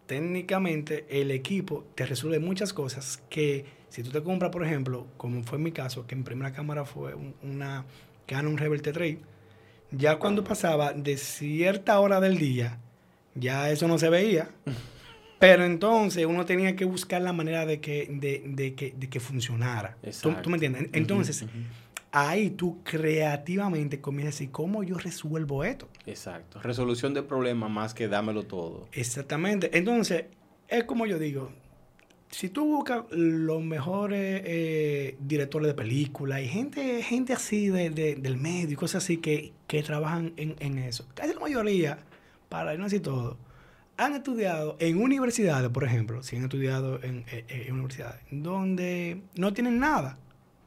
técnicamente 0.06 1.06
el 1.10 1.30
equipo 1.30 1.84
te 1.94 2.06
resuelve 2.06 2.38
muchas 2.40 2.72
cosas 2.72 3.22
que 3.30 3.66
si 3.90 4.02
tú 4.02 4.10
te 4.10 4.22
compras, 4.22 4.50
por 4.50 4.64
ejemplo, 4.64 5.06
como 5.16 5.42
fue 5.44 5.58
en 5.58 5.64
mi 5.64 5.72
caso, 5.72 6.06
que 6.06 6.16
mi 6.16 6.22
primera 6.22 6.52
cámara 6.52 6.84
fue 6.84 7.14
un- 7.14 7.34
una 7.42 7.84
Canon 8.26 8.56
Rebel 8.58 8.82
T3, 8.82 9.18
ya 9.90 10.18
cuando 10.18 10.44
pasaba 10.44 10.92
de 10.92 11.16
cierta 11.16 11.98
hora 12.00 12.20
del 12.20 12.38
día, 12.38 12.78
ya 13.34 13.70
eso 13.70 13.88
no 13.88 13.98
se 13.98 14.08
veía. 14.08 14.50
Pero 15.38 15.64
entonces 15.64 16.26
uno 16.26 16.44
tenía 16.44 16.74
que 16.74 16.84
buscar 16.84 17.22
la 17.22 17.32
manera 17.32 17.64
de 17.64 17.80
que, 17.80 18.08
de, 18.10 18.42
de 18.44 18.74
que, 18.74 18.92
de 18.96 19.08
que 19.08 19.20
funcionara. 19.20 19.96
¿Tú, 20.00 20.08
Exacto. 20.08 20.42
tú 20.42 20.50
me 20.50 20.56
entiendes? 20.56 20.88
Entonces, 20.92 21.46
ahí 22.10 22.50
tú 22.50 22.82
creativamente 22.82 24.00
comienzas 24.00 24.34
a 24.34 24.38
decir, 24.38 24.50
¿cómo 24.50 24.82
yo 24.82 24.98
resuelvo 24.98 25.62
esto? 25.62 25.88
Exacto. 26.06 26.60
Resolución 26.60 27.14
de 27.14 27.22
problemas 27.22 27.70
más 27.70 27.94
que 27.94 28.08
dámelo 28.08 28.44
todo. 28.44 28.88
Exactamente. 28.92 29.76
Entonces, 29.78 30.24
es 30.66 30.84
como 30.84 31.06
yo 31.06 31.18
digo, 31.18 31.52
si 32.30 32.48
tú 32.50 32.64
buscas 32.66 33.04
los 33.10 33.62
mejores 33.62 34.42
eh, 34.44 35.16
directores 35.20 35.68
de 35.68 35.74
películas 35.74 36.42
y 36.42 36.48
gente, 36.48 37.02
gente 37.02 37.32
así 37.32 37.68
de, 37.68 37.90
de- 37.90 38.16
del 38.16 38.36
medio 38.36 38.70
y 38.72 38.76
cosas 38.76 39.02
así 39.04 39.16
que, 39.18 39.52
que 39.66 39.82
trabajan 39.82 40.32
en, 40.36 40.54
en 40.60 40.78
eso, 40.78 41.06
casi 41.14 41.32
la 41.34 41.40
mayoría, 41.40 41.98
para 42.48 42.74
no 42.76 42.84
decir 42.84 43.02
todo, 43.02 43.38
han 43.96 44.14
estudiado 44.14 44.76
en 44.78 45.02
universidades, 45.02 45.70
por 45.70 45.84
ejemplo, 45.84 46.22
si 46.22 46.36
han 46.36 46.44
estudiado 46.44 47.02
en, 47.02 47.24
eh, 47.32 47.44
eh, 47.48 47.64
en 47.68 47.74
universidades, 47.74 48.20
donde 48.30 49.22
no 49.34 49.52
tienen 49.52 49.78
nada 49.78 50.18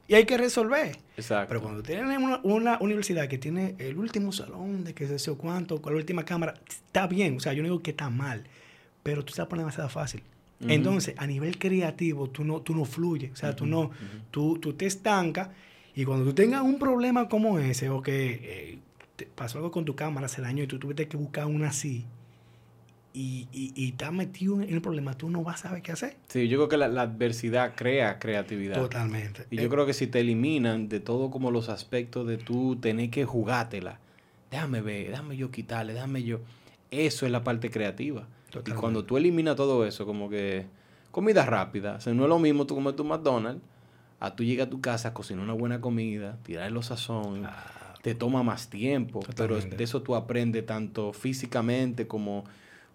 y 0.08 0.16
hay 0.16 0.26
que 0.26 0.38
resolver. 0.38 0.98
Exacto. 1.16 1.48
Pero 1.48 1.62
cuando 1.62 1.82
tienen 1.84 2.22
una, 2.22 2.40
una 2.44 2.78
universidad 2.82 3.28
que 3.30 3.38
tiene 3.38 3.76
el 3.78 3.98
último 3.98 4.34
salón 4.34 4.84
de 4.84 4.94
que 4.94 5.08
sé 5.08 5.18
yo 5.18 5.38
cuánto, 5.38 5.82
con 5.82 5.94
la 5.94 6.00
última 6.00 6.26
cámara, 6.26 6.56
está 6.68 7.08
bien. 7.08 7.38
O 7.38 7.40
sea, 7.40 7.54
yo 7.54 7.62
no 7.62 7.70
digo 7.70 7.82
que 7.82 7.92
está 7.92 8.10
mal, 8.10 8.44
pero 9.04 9.24
tú 9.24 9.32
se 9.32 9.42
la 9.42 9.48
pones 9.48 9.62
demasiado 9.64 9.88
fácil. 9.90 10.24
Entonces, 10.68 11.16
a 11.18 11.28
nivel 11.28 11.58
creativo, 11.58 12.30
tú 12.30 12.44
no, 12.44 12.62
tú 12.62 12.76
no 12.76 12.86
fluyes. 12.86 13.32
O 13.32 13.36
sea, 13.36 13.56
tú 13.56 13.66
Ujú, 13.66 13.72
no, 13.72 13.92
tú, 14.32 14.58
tú 14.60 14.74
te 14.74 14.86
estancas 14.86 15.50
y 15.96 16.06
cuando 16.06 16.26
tú 16.26 16.34
tengas 16.34 16.62
un 16.62 16.80
problema 16.80 17.28
como 17.30 17.60
ese 17.60 17.90
o 17.90 18.02
que 18.02 18.40
eh, 18.44 18.80
te 19.16 19.26
pasó 19.26 19.58
algo 19.58 19.72
con 19.72 19.86
tu 19.86 19.96
cámara, 19.96 20.28
se 20.28 20.42
dañó 20.42 20.64
y 20.64 20.68
tú 20.68 20.80
tuviste 20.80 21.08
que 21.08 21.18
buscar 21.18 21.46
una 21.48 21.70
así 21.70 22.06
y, 23.14 23.48
y, 23.52 23.74
y 23.76 23.90
estás 23.90 24.14
metido 24.14 24.62
en 24.62 24.70
el 24.70 24.82
problema, 24.82 25.18
tú 25.18 25.30
no 25.30 25.44
vas 25.44 25.62
a 25.66 25.70
saber 25.70 25.82
qué 25.82 25.92
hacer. 25.92 26.16
Sí, 26.30 26.48
yo 26.48 26.58
creo 26.58 26.70
que 26.70 26.78
la, 26.78 26.88
la 26.88 27.02
adversidad 27.04 27.74
crea 27.76 28.18
creatividad. 28.20 28.82
Totalmente. 28.82 29.48
Y 29.52 29.58
yo 29.58 29.68
Eh, 29.68 29.70
creo 29.70 29.86
que 29.86 29.94
si 29.94 30.08
te 30.08 30.22
eliminan 30.22 30.88
de 30.90 31.00
todo 31.02 31.30
como 31.32 31.52
los 31.52 31.70
aspectos 31.70 32.28
de 32.28 32.38
tú 32.38 32.78
tener 32.78 33.10
que 33.10 33.26
jugártela, 33.26 34.00
déjame 34.50 34.82
ver, 34.82 35.10
déjame 35.12 35.38
yo 35.38 35.52
quitarle, 35.52 35.94
déjame 35.94 36.24
yo. 36.24 36.40
Eso 36.92 37.26
es 37.26 37.32
la 37.32 37.44
parte 37.44 37.70
creativa. 37.70 38.28
Y 38.66 38.72
cuando 38.72 39.04
tú 39.06 39.18
eliminas 39.18 39.56
todo 39.56 39.86
eso, 39.86 40.06
como 40.06 40.30
que 40.30 40.66
comida 41.12 41.46
rápida, 41.46 41.96
o 41.96 42.02
sea, 42.02 42.14
no 42.14 42.24
es 42.24 42.30
lo 42.30 42.40
mismo 42.40 42.66
tú 42.66 42.76
comer 42.76 42.96
tu 42.96 43.04
McDonald's, 43.04 43.62
a 44.20 44.36
tú 44.36 44.44
llegar 44.44 44.68
a 44.68 44.70
tu 44.70 44.82
casa, 44.82 45.14
cocinar 45.14 45.44
una 45.44 45.54
buena 45.54 45.82
comida, 45.82 46.38
tirar 46.44 46.72
los 46.72 46.88
sazón, 46.88 47.46
ah, 47.46 47.94
te 48.02 48.14
toma 48.16 48.44
más 48.44 48.70
tiempo, 48.70 49.22
pero 49.36 49.60
de 49.60 49.84
eso 49.84 50.02
tú 50.02 50.16
aprendes 50.16 50.66
tanto 50.66 51.12
físicamente 51.14 52.08
como 52.08 52.44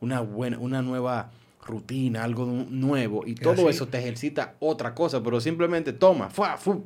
una 0.01 0.21
buena, 0.21 0.59
una 0.59 0.83
nueva 0.83 1.31
rutina, 1.67 2.23
algo 2.23 2.47
nu- 2.47 2.67
nuevo, 2.71 3.25
y 3.27 3.35
todo 3.35 3.53
así. 3.55 3.69
eso 3.69 3.89
te 3.89 3.99
ejercita 3.99 4.55
otra 4.61 4.95
cosa, 4.95 5.21
pero 5.23 5.41
simplemente 5.41 5.93
toma, 5.93 6.31
¡fua! 6.31 6.57
fu. 6.57 6.85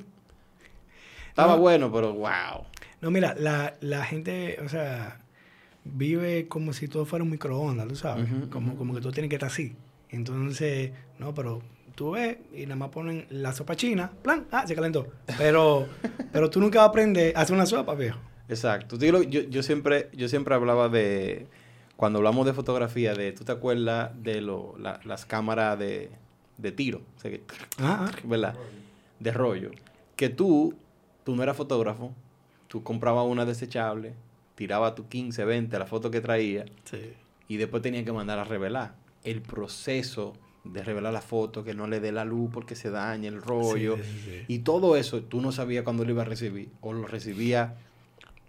Estaba 1.29 1.57
No. 1.57 1.61
bueno, 1.63 1.93
pero 1.93 2.13
wow. 2.15 2.65
No, 3.01 3.11
mira, 3.11 3.35
la, 3.39 3.75
la 3.81 4.05
gente, 4.05 4.59
o 4.65 4.69
sea, 4.69 5.20
vive 5.95 6.49
como 6.49 6.73
si 6.73 6.89
todo 6.89 7.05
fuera 7.05 7.23
un 7.25 7.31
microondas, 7.31 7.87
tú 7.89 7.97
sabes. 7.97 8.29
Como, 8.51 8.77
como 8.77 8.95
que 8.95 9.01
todo 9.01 9.13
tiene 9.13 9.29
que 9.29 9.37
estar 9.37 9.49
así. 9.49 9.75
Entonces, 10.11 10.93
no, 11.19 11.35
pero 11.35 11.63
tú 11.95 12.13
ves 12.13 12.39
y 12.55 12.63
nada 12.65 12.77
más 12.77 12.89
ponen 12.91 13.27
la 13.31 13.53
sopa 13.53 13.77
china, 13.77 14.11
plan, 14.23 14.47
ah, 14.51 14.67
se 14.67 14.75
calentó. 14.75 15.07
Pero, 15.39 15.87
pero 16.33 16.51
tú 16.51 16.61
nunca 16.61 16.79
vas 16.81 16.87
a 16.87 16.91
aprender 16.91 17.37
a 17.37 17.41
hacer 17.43 17.55
una 17.55 17.67
sopa, 17.67 17.95
viejo. 17.95 18.19
Exacto. 18.49 18.99
Tú, 18.99 19.05
Yo, 19.07 19.23
yo, 19.23 19.63
siempre, 19.63 20.09
yo 20.13 20.29
siempre 20.29 20.55
hablaba 20.55 20.89
de, 20.89 21.47
cuando 21.97 22.19
hablamos 22.19 22.47
de 22.47 22.53
fotografía, 22.53 23.15
de, 23.15 23.33
¿tú 23.33 23.45
te 23.45 23.53
acuerdas 23.53 24.11
de 24.23 24.41
lo, 24.41 24.75
la- 24.79 25.01
las 25.05 25.25
cámaras 25.25 25.79
de, 25.79 26.11
de 26.59 26.73
tiro? 26.73 27.03
O 27.17 27.21
sea, 27.21 27.31
que- 27.31 27.43
Ah, 27.79 28.11
ah. 28.11 28.17
¿verdad? 28.25 28.55
De 29.21 29.31
rollo. 29.33 29.71
Que 30.17 30.29
tú, 30.29 30.75
tú 31.25 31.37
no 31.37 31.43
eras 31.45 31.57
fotógrafo, 31.57 32.13
tú 32.67 32.83
comprabas 32.83 33.25
una 33.27 33.45
desechable, 33.45 34.15
tirabas 34.61 34.95
tu 34.95 35.09
15, 35.09 35.43
20, 35.47 35.79
la 35.79 35.87
foto 35.87 36.11
que 36.11 36.21
traía, 36.21 36.67
Sí. 36.85 36.99
y 37.49 37.57
después 37.57 37.83
tenías 37.83 38.05
que 38.05 38.13
mandar 38.13 38.39
a 38.39 38.45
revelar. 38.45 38.95
El 39.25 39.41
proceso 39.41 40.35
de 40.65 40.83
revelar 40.85 41.15
la 41.15 41.23
foto, 41.23 41.65
que 41.65 41.73
no 41.73 41.87
le 41.87 41.99
dé 41.99 42.13
la 42.13 42.27
luz 42.27 42.51
porque 42.53 42.75
se 42.77 42.91
daña 42.91 43.29
el 43.29 43.41
rollo, 43.41 43.97
Sí, 43.97 44.03
sí, 44.03 44.21
sí. 44.27 44.45
y 44.49 44.59
todo 44.59 44.97
eso 44.99 45.23
tú 45.23 45.41
no 45.41 45.51
sabías 45.51 45.83
cuándo 45.83 46.05
lo 46.05 46.11
ibas 46.11 46.27
a 46.27 46.29
recibir, 46.29 46.69
o 46.83 46.93
lo 46.93 47.07
recibía 47.07 47.77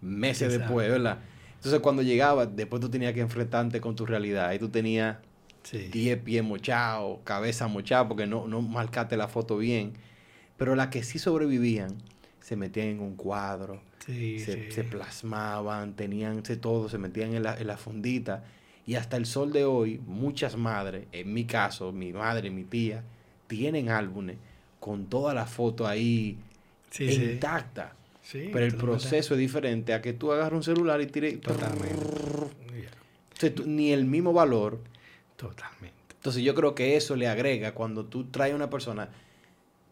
meses 0.02 0.48
Exacto. 0.52 0.64
después, 0.64 0.90
¿verdad? 0.90 1.18
Entonces 1.54 1.80
cuando 1.80 2.02
llegaba, 2.02 2.44
después 2.44 2.82
tú 2.82 2.90
tenías 2.90 3.14
que 3.14 3.20
enfrentarte 3.20 3.80
con 3.80 3.96
tu 3.96 4.04
realidad, 4.04 4.52
y 4.52 4.58
tú 4.58 4.68
tenías 4.68 5.16
Sí. 5.62 5.78
10 5.78 6.18
pies 6.18 6.44
mochados, 6.44 7.20
cabeza 7.24 7.68
mochada, 7.68 8.06
porque 8.06 8.26
no, 8.26 8.46
no 8.48 8.60
marcaste 8.60 9.16
la 9.16 9.28
foto 9.28 9.56
bien. 9.56 9.94
Pero 10.58 10.74
las 10.74 10.88
que 10.88 11.02
sí 11.04 11.18
sobrevivían, 11.18 11.96
se 12.40 12.56
metían 12.56 12.88
en 12.88 13.00
un 13.00 13.14
cuadro, 13.16 13.80
Sí, 14.06 14.38
se, 14.40 14.66
sí. 14.66 14.72
se 14.72 14.84
plasmaban, 14.84 15.94
tenían 15.94 16.42
todo, 16.42 16.88
se 16.88 16.98
metían 16.98 17.34
en 17.34 17.42
la, 17.44 17.56
en 17.56 17.66
la 17.66 17.76
fundita. 17.76 18.44
Y 18.86 18.96
hasta 18.96 19.16
el 19.16 19.26
sol 19.26 19.52
de 19.52 19.64
hoy, 19.64 20.00
muchas 20.06 20.56
madres, 20.56 21.06
en 21.12 21.32
mi 21.32 21.44
caso, 21.44 21.92
mi 21.92 22.12
madre, 22.12 22.50
mi 22.50 22.64
tía, 22.64 23.04
tienen 23.46 23.90
álbumes 23.90 24.36
con 24.80 25.06
toda 25.06 25.32
la 25.34 25.46
foto 25.46 25.86
ahí 25.86 26.38
Sí, 26.90 27.04
intacta. 27.04 27.94
Sí, 28.22 28.50
Pero 28.52 28.66
el 28.66 28.74
proceso 28.76 29.34
es 29.34 29.40
diferente 29.40 29.94
a 29.94 30.02
que 30.02 30.12
tú 30.12 30.32
agarras 30.32 30.52
un 30.52 30.62
celular 30.62 31.00
y 31.00 31.06
tires. 31.06 31.40
Totalmente. 31.40 31.94
Tú- 33.54 33.64
ni 33.66 33.92
el 33.92 34.04
mismo 34.04 34.32
valor. 34.32 34.78
Totalmente. 35.36 35.96
Entonces 36.14 36.42
yo 36.42 36.54
creo 36.54 36.74
que 36.74 36.96
eso 36.96 37.16
le 37.16 37.26
agrega 37.28 37.72
cuando 37.74 38.04
tú 38.04 38.24
traes 38.24 38.52
a 38.52 38.56
una 38.56 38.70
persona, 38.70 39.08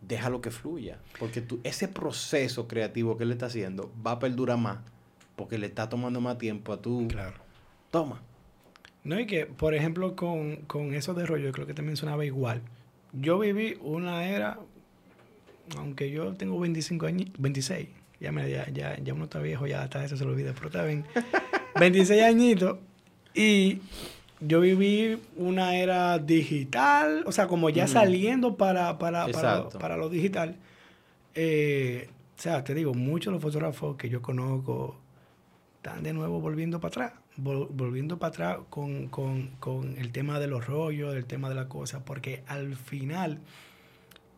déjalo 0.02 0.40
que 0.40 0.50
fluya. 0.50 0.98
Porque 1.18 1.40
tú, 1.40 1.60
ese 1.64 1.88
proceso 1.88 2.68
creativo 2.68 3.16
que 3.16 3.24
él 3.24 3.32
está 3.32 3.46
haciendo 3.46 3.92
va 4.04 4.12
a 4.12 4.18
perdurar 4.18 4.58
más. 4.58 4.78
Porque 5.36 5.58
le 5.58 5.66
está 5.66 5.88
tomando 5.88 6.20
más 6.20 6.38
tiempo 6.38 6.72
a 6.72 6.80
tú. 6.80 7.08
Claro. 7.08 7.36
Toma. 7.90 8.22
No, 9.02 9.18
y 9.18 9.26
que, 9.26 9.46
por 9.46 9.74
ejemplo, 9.74 10.14
con, 10.14 10.56
con 10.66 10.94
eso 10.94 11.14
de 11.14 11.24
rollo, 11.24 11.46
yo 11.46 11.52
creo 11.52 11.66
que 11.66 11.74
te 11.74 11.82
mencionaba 11.82 12.24
igual. 12.24 12.62
Yo 13.12 13.38
viví 13.38 13.78
una 13.80 14.26
era, 14.26 14.58
aunque 15.76 16.10
yo 16.10 16.34
tengo 16.34 16.60
25 16.60 17.06
años, 17.06 17.30
26, 17.38 17.88
ya, 18.20 18.30
me, 18.30 18.48
ya, 18.50 18.68
ya, 18.70 18.98
ya 18.98 19.14
uno 19.14 19.24
está 19.24 19.40
viejo, 19.40 19.66
ya 19.66 19.82
hasta 19.82 20.04
eso 20.04 20.16
se 20.16 20.24
lo 20.24 20.32
olvida, 20.32 20.52
pero 20.52 20.66
está 20.66 20.84
bien. 20.84 21.06
26 21.80 22.22
añitos, 22.22 22.78
y 23.34 23.80
yo 24.40 24.60
viví 24.60 25.18
una 25.36 25.76
era 25.76 26.18
digital, 26.18 27.24
o 27.26 27.32
sea, 27.32 27.46
como 27.46 27.68
ya 27.70 27.84
saliendo 27.92 28.56
para, 28.56 28.98
para, 28.98 29.26
para, 29.32 29.68
para 29.78 29.96
lo 29.96 30.08
digital. 30.08 30.56
Eh, 31.34 32.08
o 32.38 32.40
sea, 32.42 32.64
te 32.64 32.74
digo, 32.74 32.94
muchos 32.94 33.26
de 33.32 33.34
los 33.36 33.42
fotógrafos 33.42 33.96
que 33.96 34.08
yo 34.08 34.22
conozco 34.22 34.96
están 35.76 36.02
de 36.02 36.12
nuevo 36.14 36.40
volviendo 36.40 36.80
para 36.80 36.88
atrás, 36.88 37.12
vol- 37.38 37.68
volviendo 37.70 38.18
para 38.18 38.28
atrás 38.30 38.58
con, 38.70 39.08
con- 39.08 39.48
con 39.60 39.96
el 39.98 40.10
tema 40.12 40.40
de 40.40 40.46
los 40.46 40.66
rollos, 40.66 41.14
el 41.14 41.26
tema 41.26 41.48
de 41.48 41.54
la 41.54 41.68
cosa, 41.68 42.04
porque 42.04 42.42
al 42.46 42.76
final, 42.76 43.38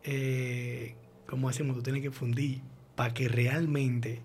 eh, 0.03 0.95
como 1.27 1.47
decimos, 1.49 1.75
tú 1.77 1.83
tienes 1.83 2.01
que 2.01 2.11
fundir 2.11 2.59
para 2.95 3.13
que 3.13 3.27
realmente 3.27 4.21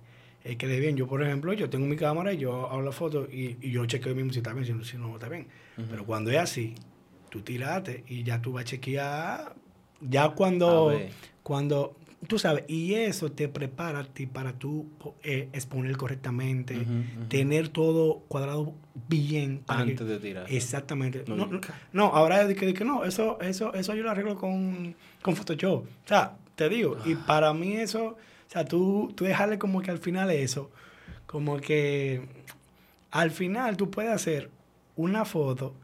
eh, 0.48 0.56
quede 0.56 0.80
bien. 0.80 0.96
Yo, 0.96 1.06
por 1.06 1.22
ejemplo, 1.22 1.52
yo 1.52 1.68
tengo 1.70 1.86
mi 1.86 1.96
cámara 1.96 2.32
y 2.32 2.38
yo 2.38 2.68
hago 2.70 2.82
la 2.82 2.92
foto 2.92 3.28
y, 3.30 3.56
y 3.60 3.70
yo 3.70 3.84
chequeo 3.86 4.14
mismo 4.14 4.32
si 4.32 4.38
está 4.38 4.52
bien, 4.52 4.64
si 4.66 4.72
no, 4.72 4.82
si 4.84 4.96
no 4.96 5.14
está 5.14 5.28
bien. 5.28 5.46
Pero 5.90 6.04
cuando 6.04 6.30
es 6.30 6.38
así, 6.38 6.74
tú 7.30 7.40
tiraste 7.42 8.04
y 8.08 8.22
ya 8.24 8.40
tú 8.42 8.52
vas 8.52 8.62
a 8.62 8.64
chequear, 8.66 9.54
ya 10.00 10.30
cuando, 10.30 10.90
cuando, 11.42 11.96
tú 12.26 12.38
sabes, 12.38 12.64
y 12.68 12.94
eso 12.94 13.30
te 13.30 13.48
prepara 13.48 14.00
a 14.00 14.04
ti 14.04 14.26
para 14.26 14.52
tú 14.54 14.86
eh, 15.22 15.48
exponer 15.52 15.96
correctamente, 15.96 16.74
tener 17.28 17.68
todo 17.68 18.20
cuadrado 18.28 18.74
bien. 19.08 19.60
para 19.64 19.84
que- 19.84 19.90
Antes 19.92 20.08
de 20.08 20.18
tirar. 20.18 20.46
Exactamente. 20.50 21.24
No, 21.28 21.36
No, 21.36 21.60
no, 21.92 22.04
ahora 22.06 22.42
es 22.42 22.48
de 22.48 22.54
que, 22.56 22.66
de 22.66 22.74
que 22.74 22.84
no, 22.84 23.04
eso, 23.04 23.38
eso, 23.40 23.72
eso 23.74 23.94
yo 23.94 24.02
lo 24.02 24.10
arreglo 24.10 24.36
con, 24.36 24.94
con 25.22 25.36
Photoshop. 25.36 25.84
O 25.84 26.08
sea, 26.08 26.36
te 26.56 26.68
digo, 26.68 26.96
y 27.04 27.14
para 27.14 27.52
mí 27.54 27.74
eso, 27.74 28.16
o 28.48 28.50
sea, 28.50 28.64
tú, 28.64 29.12
tú 29.14 29.24
dejarle 29.24 29.58
como 29.58 29.82
que 29.82 29.90
al 29.90 29.98
final 29.98 30.30
eso, 30.30 30.70
como 31.26 31.58
que 31.58 32.22
al 33.10 33.30
final 33.30 33.76
tú 33.76 33.90
puedes 33.90 34.10
hacer 34.10 34.50
una 34.96 35.24
foto 35.24 35.74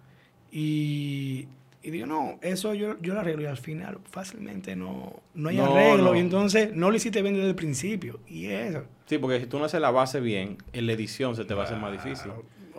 y, 0.50 1.46
Y 1.82 1.90
digo, 1.90 2.06
no, 2.06 2.38
eso 2.40 2.72
yo, 2.74 2.98
yo 3.02 3.12
lo 3.14 3.20
arreglo 3.20 3.42
y 3.42 3.46
al 3.46 3.56
final 3.58 3.98
fácilmente 4.10 4.74
no, 4.76 5.20
no 5.34 5.48
hay 5.50 5.56
No, 5.56 5.66
arreglo. 5.66 6.04
no. 6.04 6.14
Y 6.16 6.20
entonces 6.20 6.74
no 6.74 6.90
lo 6.90 6.96
hiciste 6.96 7.20
bien 7.22 7.34
desde 7.34 7.48
el 7.50 7.54
principio. 7.54 8.20
Y 8.26 8.46
eso. 8.46 8.84
Sí, 9.06 9.18
porque 9.18 9.40
si 9.40 9.46
tú 9.46 9.58
no 9.58 9.66
haces 9.66 9.80
la 9.80 9.90
base 9.90 10.20
bien, 10.20 10.56
en 10.72 10.86
la 10.86 10.92
edición 10.94 11.36
se 11.36 11.44
te 11.44 11.52
va 11.54 11.62
a 11.62 11.64
hacer 11.66 11.78
más 11.78 11.92
difícil. 11.92 12.30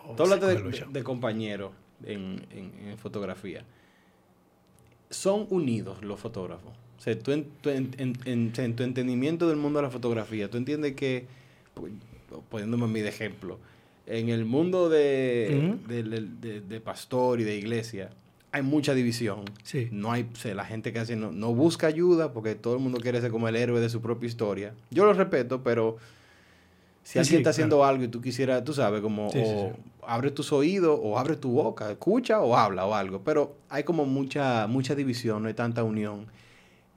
Oh, 0.07 0.15
Tú 0.15 0.23
hablaste 0.23 0.47
de, 0.47 0.55
de- 0.63 0.85
de 0.89 1.03
compañeros 1.03 1.71
en, 2.03 2.45
en- 2.49 2.87
en 2.89 2.97
fotografía. 2.97 3.63
Son 5.09 5.45
unidos 5.49 6.03
los 6.03 6.19
fotógrafos. 6.19 6.71
O 6.97 7.01
sea, 7.01 7.17
tú 7.19 7.31
en, 7.31 7.45
tú 7.61 7.69
en- 7.69 7.93
en- 7.97 8.17
en- 8.25 8.75
tu 8.75 8.83
entendimiento 8.83 9.47
del 9.47 9.57
mundo 9.57 9.79
de 9.79 9.83
la 9.83 9.91
fotografía, 9.91 10.49
tú 10.49 10.57
entiendes 10.57 10.93
que, 10.95 11.25
pu- 11.75 11.91
poniéndome 12.49 12.85
a 12.85 12.87
mí 12.87 12.99
de 13.01 13.09
ejemplo, 13.09 13.59
en 14.07 14.29
el 14.29 14.45
mundo 14.45 14.89
de, 14.89 15.61
Ujú. 15.77 15.87
de, 15.87 16.03
de- 16.03 16.21
de- 16.41 16.61
de 16.61 16.79
pastor 16.81 17.39
y 17.39 17.43
de 17.43 17.55
iglesia, 17.57 18.11
hay 18.51 18.61
mucha 18.61 18.93
división. 18.93 19.41
Sí. 19.63 19.89
No 19.91 20.11
hay, 20.11 20.27
la 20.53 20.63
gente 20.63 20.93
que 20.93 20.99
hace 20.99 21.15
no, 21.17 21.31
no 21.31 21.53
busca 21.53 21.87
ayuda 21.87 22.31
porque 22.31 22.55
todo 22.55 22.75
el 22.75 22.79
mundo 22.79 22.99
quiere 23.01 23.19
ser 23.19 23.29
como 23.31 23.47
el 23.49 23.55
héroe 23.57 23.81
de 23.81 23.89
su 23.89 24.01
propia 24.01 24.27
historia. 24.27 24.73
Yo 24.91 25.03
lo 25.05 25.11
respeto, 25.13 25.61
pero 25.61 25.97
si 27.03 27.13
Sí, 27.13 27.19
alguien 27.19 27.31
sí, 27.31 27.37
está 27.37 27.49
haciendo 27.49 27.77
claro. 27.77 27.89
algo 27.89 28.03
y 28.05 28.07
tú 28.07 28.21
quisieras, 28.21 28.63
tú 28.63 28.73
sabes, 28.73 29.01
como 29.01 29.27
o 29.27 29.73
abre 30.07 30.31
tus 30.31 30.53
oídos 30.53 30.97
o 31.03 31.19
abre 31.19 31.35
tu 31.35 31.49
boca, 31.51 31.91
escucha 31.91 32.39
o 32.39 32.55
habla 32.55 32.85
o 32.85 32.93
algo. 32.95 33.21
Pero 33.25 33.55
hay 33.69 33.83
como 33.83 34.05
mucha, 34.05 34.65
mucha 34.67 34.95
división, 34.95 35.41
no 35.43 35.47
hay 35.49 35.53
tanta 35.53 35.83
unión. 35.83 36.25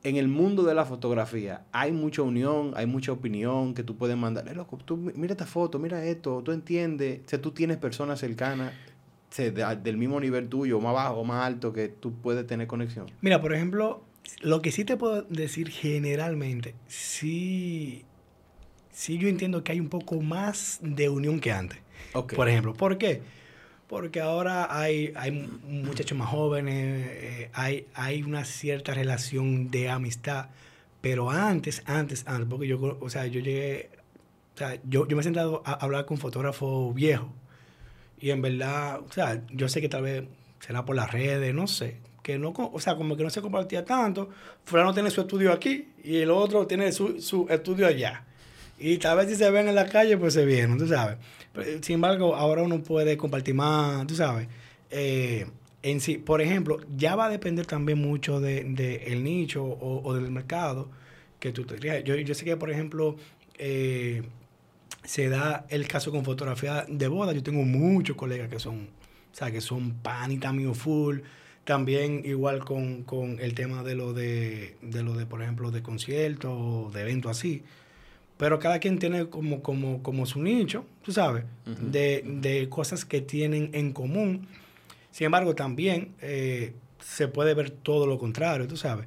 En 0.09 0.17
el 0.17 0.27
mundo 0.29 0.63
de 0.63 0.75
la 0.75 0.85
fotografía 0.87 1.65
hay 1.71 1.93
mucha 1.93 2.23
unión, 2.23 2.73
hay 2.77 2.87
mucha 2.87 3.13
opinión 3.13 3.75
que 3.75 3.83
tú 3.83 3.97
puedes 3.97 4.17
mandar. 4.17 4.49
"Eh, 4.49 4.55
loco, 4.55 4.79
tú 4.79 4.97
mi- 4.97 5.13
mira 5.15 5.33
esta 5.35 5.45
foto, 5.45 5.79
mira 5.79 6.03
esto, 6.05 6.41
tú 6.43 6.53
entiendes. 6.53 7.21
O 7.27 7.29
sea, 7.29 7.41
tú 7.43 7.51
tienes 7.51 7.77
personas 7.77 8.19
cercanas 8.19 8.73
de- 9.37 9.51
del 9.83 9.97
mismo 9.99 10.19
nivel 10.19 10.49
tuyo, 10.49 10.81
más 10.81 10.95
bajo, 10.95 11.23
más 11.25 11.45
alto, 11.45 11.73
que 11.75 11.89
tú 11.89 12.13
puedes 12.23 12.47
tener 12.47 12.67
conexión. 12.67 13.07
Mira, 13.21 13.41
por 13.43 13.53
ejemplo, 13.53 14.03
lo 14.41 14.63
que 14.63 14.71
sí 14.73 14.85
te 14.87 14.97
puedo 14.97 15.23
decir 15.23 15.69
generalmente, 15.69 16.75
sí, 16.87 18.05
sí 18.91 19.19
yo 19.19 19.29
entiendo 19.29 19.63
que 19.63 19.73
hay 19.73 19.81
un 19.81 19.89
poco 19.91 20.21
más 20.23 20.79
de 20.83 21.09
unión 21.11 21.41
que 21.41 21.53
antes. 21.53 21.79
Ok. 22.15 22.35
Por 22.35 22.49
ejemplo, 22.49 22.73
¿por 22.73 22.97
qué? 22.97 23.21
Porque 23.89 24.21
ahora 24.21 24.69
hay, 24.71 25.13
hay 25.17 25.31
muchachos 25.33 26.17
más 26.17 26.29
jóvenes, 26.29 27.07
eh, 27.09 27.51
hay, 27.55 27.87
hay 27.95 28.23
una 28.23 28.45
cierta 28.45 28.93
relación 28.93 29.71
de 29.71 29.89
amistad, 29.89 30.51
pero 31.01 31.31
antes, 31.31 31.83
antes, 31.87 32.25
antes, 32.27 32.47
porque 32.49 32.67
yo, 32.67 32.99
o 33.01 33.09
sea, 33.09 33.27
yo 33.27 33.41
llegué, 33.41 33.91
o 34.55 34.59
sea, 34.59 34.79
yo, 34.85 35.09
yo 35.09 35.17
me 35.17 35.23
he 35.23 35.25
sentado 35.25 35.63
a 35.65 35.73
hablar 35.73 36.05
con 36.05 36.19
fotógrafos 36.19 36.95
viejos 36.95 37.31
y 38.21 38.31
en 38.31 38.43
verdad, 38.43 39.01
o 39.01 39.11
sea, 39.11 39.43
yo 39.51 39.69
sé 39.69 39.81
que 39.81 39.89
tal 39.89 40.03
vez 40.03 40.25
será 40.61 40.85
por 40.85 40.95
las 40.95 41.11
redes, 41.11 41.55
no 41.55 41.67
sé, 41.67 41.97
que 42.23 42.39
no, 42.39 42.53
o 42.55 42.81
sea, 42.81 42.97
como 42.97 43.17
que 43.17 43.25
no 43.25 43.31
se 43.31 43.41
compartía 43.41 43.87
tanto, 43.87 44.29
fulano 44.65 44.93
tiene 44.93 45.11
su 45.11 45.23
estudio 45.23 45.51
aquí 45.51 45.89
y 46.05 46.19
el 46.19 46.31
otro 46.31 46.67
tiene 46.67 46.93
su, 46.93 47.23
su 47.23 47.47
estudio 47.49 47.87
allá. 47.87 48.25
Y 48.79 48.99
tal 48.99 49.17
vez 49.17 49.29
si 49.29 49.37
se 49.37 49.51
ven 49.51 49.69
en 49.69 49.75
la 49.75 49.87
calle, 49.87 50.17
pues 50.17 50.35
se 50.35 50.45
vieron, 50.45 50.79
tú 50.79 50.87
sabes. 50.87 51.17
Pero, 51.53 51.83
sin 51.83 51.95
embargo, 51.95 52.37
ahora 52.37 52.63
uno 52.63 52.83
puede 52.83 53.17
compartir 53.17 53.55
más, 53.55 54.07
tú 54.07 54.15
sabes. 54.15 54.49
Eh, 54.91 55.47
en 55.83 56.01
sí, 56.01 56.19
por 56.19 56.41
ejemplo, 56.43 56.81
ya 56.97 57.17
va 57.17 57.27
a 57.27 57.31
depender 57.31 57.67
también 57.67 57.99
mucho 57.99 58.41
del 58.41 58.75
de, 58.75 58.97
el 59.07 59.23
nicho 59.25 59.65
o, 59.65 60.15
del 60.15 60.31
mercado 60.31 60.91
que 61.39 61.53
tú 61.53 61.65
te 61.65 62.05
yo, 62.05 62.17
yo 62.17 62.35
sé 62.35 62.45
que, 62.45 62.57
por 62.57 62.71
ejemplo, 62.71 63.17
eh, 63.59 64.23
se 65.05 65.29
da 65.29 65.67
el 65.71 65.87
caso 65.89 66.11
con 66.11 66.25
fotografía 66.25 66.85
de 66.89 67.09
boda. 67.09 67.33
Yo 67.33 67.43
tengo 67.43 67.63
muchos 67.63 68.17
colegas 68.17 68.49
que 68.49 68.59
son, 68.59 68.89
o 69.33 69.37
sea, 69.37 69.51
que 69.51 69.61
son 69.61 69.95
panitas 70.03 70.53
mío 70.55 70.75
full. 70.75 71.21
También 71.65 72.23
igual 72.25 72.65
con, 72.65 73.05
con 73.05 73.39
el 73.41 73.55
tema 73.55 73.83
de 73.83 73.95
lo 73.95 74.13
de, 74.15 74.77
de 74.83 75.03
lo 75.03 75.15
de, 75.15 75.27
por 75.27 75.43
ejemplo, 75.43 75.71
de 75.71 75.83
conciertos 75.83 76.51
o 76.53 76.91
de 76.93 77.03
eventos 77.03 77.31
así. 77.31 77.63
Pero 78.39 78.59
cada 78.61 78.79
quien 78.79 78.99
tiene 78.99 79.29
como, 79.29 79.63
como, 79.63 80.03
como 80.03 80.25
su 80.25 80.41
nicho, 80.41 80.87
tú 81.03 81.13
sabes, 81.13 81.45
de, 81.67 82.23
de 82.25 82.69
cosas 82.69 83.05
que 83.05 83.21
tienen 83.21 83.71
en 83.75 83.93
común. 83.93 84.47
Sin 85.11 85.27
embargo, 85.27 85.57
también 85.57 86.15
eh, 86.21 86.73
se 87.01 87.27
puede 87.27 87.53
ver 87.55 87.71
todo 87.71 88.07
lo 88.07 88.17
contrario, 88.17 88.69
tú 88.69 88.77
sabes. 88.77 89.07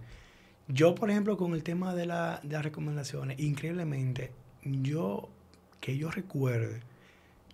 Yo, 0.67 0.95
por 0.95 1.09
ejemplo, 1.09 1.37
con 1.37 1.53
el 1.53 1.63
tema 1.63 1.95
de, 1.95 2.05
la, 2.05 2.41
de 2.43 2.53
las 2.53 2.63
recomendaciones, 2.63 3.39
increíblemente, 3.39 4.31
yo, 4.63 5.29
que 5.79 5.97
yo 5.97 6.11
recuerde, 6.11 6.81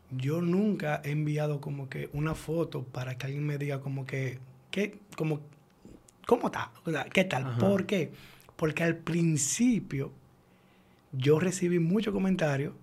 yo 0.09 0.41
nunca 0.41 1.01
he 1.03 1.11
enviado 1.11 1.61
como 1.61 1.89
que 1.89 2.09
una 2.11 2.33
foto 2.33 2.83
para 2.83 3.19
que 3.19 3.27
alguien 3.27 3.45
me 3.45 3.59
diga 3.59 3.81
como 3.81 4.05
que, 4.07 4.39
¿qué, 4.71 4.99
como, 5.15 5.41
¿cómo 6.25 6.47
está? 6.47 6.71
O 6.85 6.91
sea, 6.91 7.05
¿qué 7.05 7.23
tal? 7.23 7.43
Ajá. 7.43 7.59
¿Por 7.59 7.85
qué? 7.85 8.11
Porque 8.55 8.83
al 8.83 8.95
principio 8.95 10.11
yo 11.11 11.39
recibí 11.39 11.79
muchos 11.79 12.13
comentarios, 12.13 12.73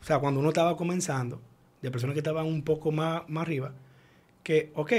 o 0.00 0.04
sea, 0.04 0.18
cuando 0.18 0.40
uno 0.40 0.48
estaba 0.50 0.76
comenzando, 0.76 1.40
de 1.82 1.90
personas 1.90 2.14
que 2.14 2.20
estaban 2.20 2.46
un 2.46 2.62
poco 2.62 2.90
más, 2.92 3.22
más 3.28 3.42
arriba, 3.42 3.72
que, 4.42 4.72
ok, 4.74 4.92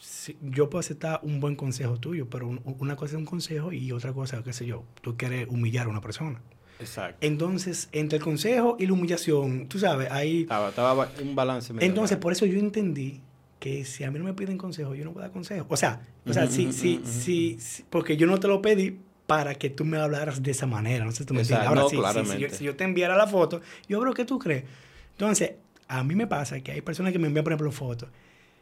sí, 0.00 0.36
yo 0.42 0.68
puedo 0.70 0.80
aceptar 0.80 1.20
un 1.22 1.40
buen 1.40 1.56
consejo 1.56 1.98
tuyo, 1.98 2.28
pero 2.28 2.48
un- 2.48 2.60
una 2.78 2.96
cosa 2.96 3.12
es 3.14 3.18
un 3.18 3.24
consejo 3.26 3.72
y 3.72 3.90
otra 3.92 4.12
cosa, 4.12 4.42
qué 4.42 4.52
sé 4.52 4.66
yo, 4.66 4.84
tú 5.02 5.16
quieres 5.16 5.48
humillar 5.48 5.86
a 5.86 5.90
una 5.90 6.00
persona. 6.00 6.40
Exacto. 6.78 7.18
Entonces, 7.26 7.88
entre 7.92 8.18
el 8.18 8.24
consejo 8.24 8.76
y 8.78 8.86
la 8.86 8.92
humillación, 8.94 9.66
tú 9.68 9.78
sabes, 9.78 10.10
ahí... 10.10 10.42
Estaba, 10.42 10.70
estaba 10.70 10.94
ba- 10.94 11.12
un 11.22 11.34
balance 11.34 11.72
medio 11.74 11.86
Entonces, 11.86 12.16
por 12.18 12.32
eso 12.32 12.46
yo 12.46 12.58
entendí 12.58 13.20
que 13.58 13.84
si 13.84 14.04
a 14.04 14.10
mí 14.10 14.18
no 14.18 14.24
me 14.24 14.32
piden 14.32 14.56
consejo, 14.56 14.94
yo 14.94 15.04
no 15.04 15.12
puedo 15.12 15.22
dar 15.24 15.32
consejo. 15.32 15.66
O 15.68 15.76
sea, 15.76 16.00
o 16.26 16.32
sea, 16.32 16.46
sí, 16.46 16.72
sí, 16.72 17.00
sí, 17.04 17.58
porque 17.90 18.16
yo 18.16 18.26
no 18.26 18.40
te 18.40 18.48
lo 18.48 18.62
pedí 18.62 18.98
para 19.30 19.54
que 19.54 19.70
tú 19.70 19.84
me 19.84 19.96
hablaras 19.96 20.42
de 20.42 20.50
esa 20.50 20.66
manera. 20.66 21.04
No 21.04 21.12
sé 21.12 21.18
si 21.18 21.24
tú 21.24 21.34
me 21.34 21.42
entiendes. 21.42 21.68
Ahora 21.68 21.82
no, 21.82 21.88
sí, 21.88 21.96
sí, 21.96 22.32
si, 22.32 22.38
yo, 22.38 22.48
si 22.50 22.64
yo 22.64 22.74
te 22.74 22.82
enviara 22.82 23.16
la 23.16 23.28
foto, 23.28 23.60
yo 23.88 24.00
creo 24.00 24.12
que 24.12 24.24
tú 24.24 24.40
crees. 24.40 24.64
Entonces, 25.12 25.52
a 25.86 26.02
mí 26.02 26.16
me 26.16 26.26
pasa 26.26 26.60
que 26.60 26.72
hay 26.72 26.80
personas 26.80 27.12
que 27.12 27.20
me 27.20 27.28
envían, 27.28 27.44
por 27.44 27.52
ejemplo, 27.52 27.70
fotos. 27.70 28.08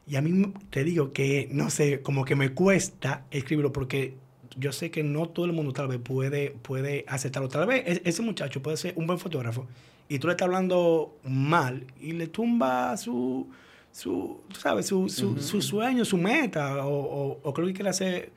Y 0.06 0.16
a 0.16 0.20
mí 0.20 0.52
te 0.68 0.84
digo 0.84 1.14
que, 1.14 1.48
no 1.52 1.70
sé, 1.70 2.02
como 2.02 2.26
que 2.26 2.36
me 2.36 2.50
cuesta 2.50 3.24
escribirlo 3.30 3.72
porque 3.72 4.16
yo 4.58 4.72
sé 4.72 4.90
que 4.90 5.02
no 5.02 5.30
todo 5.30 5.46
el 5.46 5.54
mundo 5.54 5.72
tal 5.72 5.88
vez 5.88 6.00
puede, 6.00 6.50
puede 6.50 7.06
aceptarlo. 7.08 7.48
Tal 7.48 7.66
vez 7.66 8.02
ese 8.04 8.20
muchacho 8.20 8.60
puede 8.60 8.76
ser 8.76 8.92
un 8.96 9.06
buen 9.06 9.18
fotógrafo 9.18 9.66
y 10.06 10.18
tú 10.18 10.26
le 10.26 10.34
estás 10.34 10.44
hablando 10.44 11.16
mal 11.24 11.86
y 11.98 12.12
le 12.12 12.26
tumba 12.26 12.94
su, 12.98 13.48
su 13.90 14.42
sabes, 14.52 14.84
su, 14.84 15.08
su, 15.08 15.40
su 15.40 15.62
sueño, 15.62 16.04
su 16.04 16.18
meta 16.18 16.84
o, 16.84 16.92
o, 16.92 17.40
o 17.42 17.54
creo 17.54 17.68
que 17.68 17.72
quiere 17.72 17.88
hacer. 17.88 18.32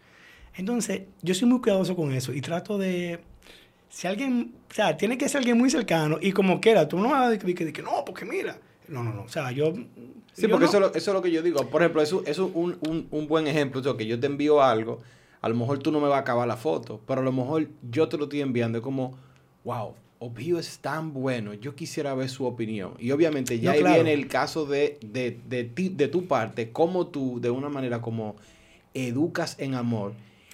Entonces, 0.56 1.04
yo 1.22 1.34
soy 1.34 1.48
muy 1.48 1.62
cuidadoso 1.62 1.96
con 1.96 2.12
eso 2.14 2.34
y 2.34 2.42
trato 2.42 2.78
de... 2.78 3.20
Si 3.90 4.08
alguien, 4.08 4.54
o 4.70 4.74
sea, 4.74 4.96
tiene 4.96 5.18
que 5.18 5.28
ser 5.28 5.40
alguien 5.40 5.58
muy 5.58 5.70
cercano 5.70 6.18
y 6.22 6.32
como 6.32 6.62
quiera, 6.62 6.88
tú 6.88 6.98
no 6.98 7.10
vas 7.10 7.24
a 7.28 7.30
decir 7.30 7.56
que, 7.56 7.74
que 7.74 7.82
no, 7.82 8.06
porque 8.06 8.24
mira. 8.26 8.58
No, 8.88 9.04
no, 9.04 9.14
no. 9.14 9.24
O 9.24 9.30
sea, 9.30 9.52
yo... 9.52 9.74
Sí, 10.34 10.44
yo 10.44 10.50
porque 10.50 10.64
no. 10.66 10.70
eso, 10.70 10.78
es 10.78 10.82
lo- 10.82 10.94
eso 10.94 11.12
es 11.12 11.14
lo 11.16 11.22
que 11.22 11.32
yo 11.32 11.42
digo. 11.42 11.70
Por 11.70 11.82
ejemplo, 11.82 12.02
eso, 12.02 12.24
eso 12.26 12.48
es 12.48 12.52
un, 12.56 12.78
un, 12.88 13.08
un 13.12 13.28
buen 13.28 13.48
ejemplo. 13.48 13.82
O 13.82 13.84
sea, 13.84 13.96
que 13.98 14.06
yo 14.08 14.18
te 14.20 14.28
envío 14.28 14.62
algo, 14.64 15.00
a 15.42 15.50
lo 15.50 15.56
mejor 15.56 15.80
tú 15.80 15.92
no 15.92 16.00
me 16.00 16.08
vas 16.08 16.18
a 16.18 16.22
acabar 16.22 16.48
la 16.48 16.56
foto, 16.56 17.02
pero 17.06 17.20
a 17.20 17.24
lo 17.24 17.34
mejor 17.34 17.68
yo 17.90 18.08
te 18.08 18.18
lo 18.18 18.24
estoy 18.26 18.40
enviando. 18.42 18.78
Es 18.78 18.84
como, 18.84 19.18
wow, 19.66 19.94
Obvio 20.24 20.60
es 20.60 20.78
tan 20.80 21.14
bueno. 21.14 21.54
Yo 21.56 21.74
quisiera 21.76 22.14
ver 22.14 22.30
su 22.30 22.46
opinión. 22.46 22.94
Y 23.00 23.10
obviamente 23.12 23.60
ya 23.60 23.72
No, 23.72 23.76
ahí 23.76 23.80
claro. 23.82 23.96
viene 23.96 24.14
el 24.14 24.28
caso 24.28 24.66
de, 24.68 25.00
de, 25.02 25.40
de, 25.50 25.64
ti- 25.64 25.90
de 25.90 26.08
tu 26.08 26.28
parte, 26.28 26.72
cómo 26.72 27.08
tú, 27.08 27.42
de 27.42 27.50
una 27.50 27.70
manera 27.70 28.02
como 28.02 28.36
educas 28.94 29.56
en 29.60 29.74
amor. 29.76 30.14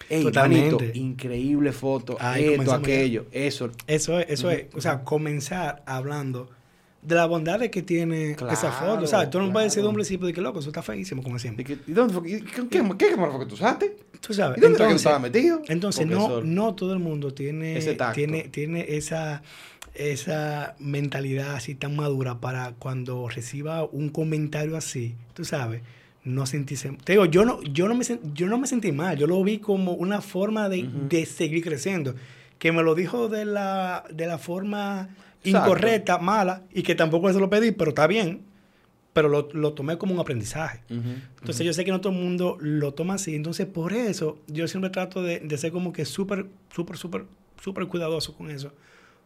Ey, 0.10 0.24
Totalmente. 0.24 0.76
manito, 0.86 0.98
increíble 1.00 1.72
foto, 1.74 2.18
Ay, 2.20 2.44
esto, 2.44 2.52
comenzamos 2.54 2.88
ya. 2.88 2.94
aquello, 2.94 3.26
eso. 3.32 3.72
Eso 3.88 4.20
es, 4.20 4.26
eso 4.30 4.50
es, 4.52 4.66
o 4.74 4.80
sea, 4.82 5.04
comenzar 5.04 5.84
hablando 5.86 6.50
de 7.02 7.16
las 7.16 7.28
bondades 7.28 7.70
que 7.72 7.82
tiene 7.82 8.32
esa 8.32 8.72
foto. 8.72 9.04
O 9.04 9.08
sea, 9.08 9.20
Claro, 9.20 9.30
tú 9.30 9.40
no 9.42 9.52
puedes 9.54 9.68
decir 9.68 9.78
de 9.78 9.82
claro. 9.84 9.90
un 9.90 9.96
principio 9.96 10.28
de 10.28 10.34
que 10.34 10.42
loco, 10.42 10.60
eso 10.60 10.70
está 10.70 10.82
feísimo, 10.82 11.24
como 11.24 11.38
¿Y, 11.38 11.40
siempre. 11.40 11.64
qué- 11.66 11.78
y 11.88 11.92
dónde 11.92 12.14
fue, 12.14 12.30
y 12.30 12.42
qué, 12.42 12.68
qué, 12.70 12.84
qué 12.98 13.10
cámara 13.10 13.32
fue 13.32 13.42
que 13.42 13.46
tú 13.48 13.56
usaste? 13.56 13.98
Tú 14.20 14.34
sabes. 14.34 14.58
¿Y 14.58 14.62
dónde 14.62 14.78
que 14.78 14.84
Entonces, 14.84 14.96
estaba 15.06 15.20
metido? 15.20 15.62
entonces 15.68 16.08
no, 16.08 16.42
no 16.42 16.74
todo 16.76 16.94
el 16.94 17.00
mundo 17.00 17.34
tiene, 17.34 17.78
Ese 17.78 17.94
tacto. 17.94 18.16
tiene, 18.16 18.44
tiene 18.50 18.86
esa, 18.98 19.42
esa 19.94 20.76
mentalidad 20.80 21.56
así 21.56 21.76
tan 21.76 21.96
madura 21.96 22.40
para 22.40 22.74
cuando 22.80 23.28
reciba 23.30 23.84
un 23.86 24.10
comentario 24.10 24.76
así, 24.78 25.16
tú 25.34 25.44
sabes, 25.46 25.82
no 26.28 26.46
sentirse... 26.46 26.92
Te 27.04 27.14
digo, 27.14 27.26
yo 27.26 27.46
no, 27.46 27.62
yo 27.64 27.88
no, 27.88 27.96
me, 27.96 28.04
yo 28.34 28.48
no 28.48 28.58
me 28.58 28.68
sentí 28.68 28.92
mal, 28.92 29.18
yo 29.18 29.28
lo 29.28 29.44
vi 29.44 29.60
como 29.60 29.94
una 29.94 30.22
forma 30.22 30.70
de, 30.70 30.90
de 31.10 31.26
seguir 31.26 31.64
creciendo. 31.64 32.16
Que 32.60 32.72
me 32.72 32.84
lo 32.84 32.96
dijo 32.96 33.30
de 33.30 33.46
la, 33.46 34.04
de 34.14 34.28
la 34.28 34.38
forma 34.38 35.10
Exacto. 35.44 35.70
incorrecta, 35.70 36.18
mala, 36.18 36.64
y 36.74 36.84
que 36.84 36.96
tampoco 36.96 37.32
se 37.32 37.40
lo 37.40 37.50
pedí, 37.50 37.72
pero 37.72 37.90
está 37.90 38.08
bien. 38.08 38.42
Pero 39.14 39.30
lo, 39.30 39.50
lo 39.54 39.74
tomé 39.74 39.98
como 39.98 40.14
un 40.14 40.20
aprendizaje. 40.20 40.82
Entonces 40.90 41.66
yo 41.66 41.74
sé 41.74 41.84
que 41.84 41.90
no 41.90 42.02
todo 42.02 42.14
el 42.14 42.20
mundo 42.20 42.58
lo 42.60 42.94
toma 42.94 43.16
así. 43.16 43.34
Entonces 43.34 43.66
por 43.66 43.94
eso 43.94 44.38
yo 44.46 44.68
siempre 44.68 44.92
trato 44.92 45.24
de, 45.24 45.40
de 45.40 45.58
ser 45.58 45.72
como 45.72 45.92
que 45.92 46.06
súper, 46.06 46.46
súper, 46.72 46.98
súper, 46.98 47.26
súper 47.60 47.88
cuidadoso 47.88 48.36
con 48.36 48.52
eso. 48.52 48.74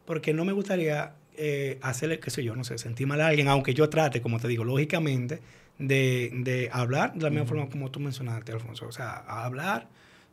Porque 0.05 0.33
no 0.33 0.45
me 0.45 0.53
gustaría 0.53 1.15
eh, 1.35 1.77
hacerle, 1.81 2.19
qué 2.19 2.29
sé 2.29 2.43
yo, 2.43 2.55
no 2.55 2.63
sé, 2.63 2.77
sentir 2.77 3.05
mal 3.07 3.19
a 3.19 3.27
alguien, 3.27 3.47
aunque 3.47 3.73
yo 3.73 3.89
trate, 3.89 4.21
como 4.21 4.39
te 4.39 4.47
digo, 4.47 4.63
lógicamente, 4.63 5.41
de, 5.81 6.31
de 6.33 6.69
hablar 6.71 7.13
de 7.13 7.23
la 7.23 7.29
misma 7.29 7.45
forma 7.45 7.69
como 7.69 7.89
tú 7.91 7.99
mencionaste, 7.99 8.51
Alfonso. 8.51 8.87
O 8.87 8.91
sea, 8.91 9.17
hablar 9.17 9.87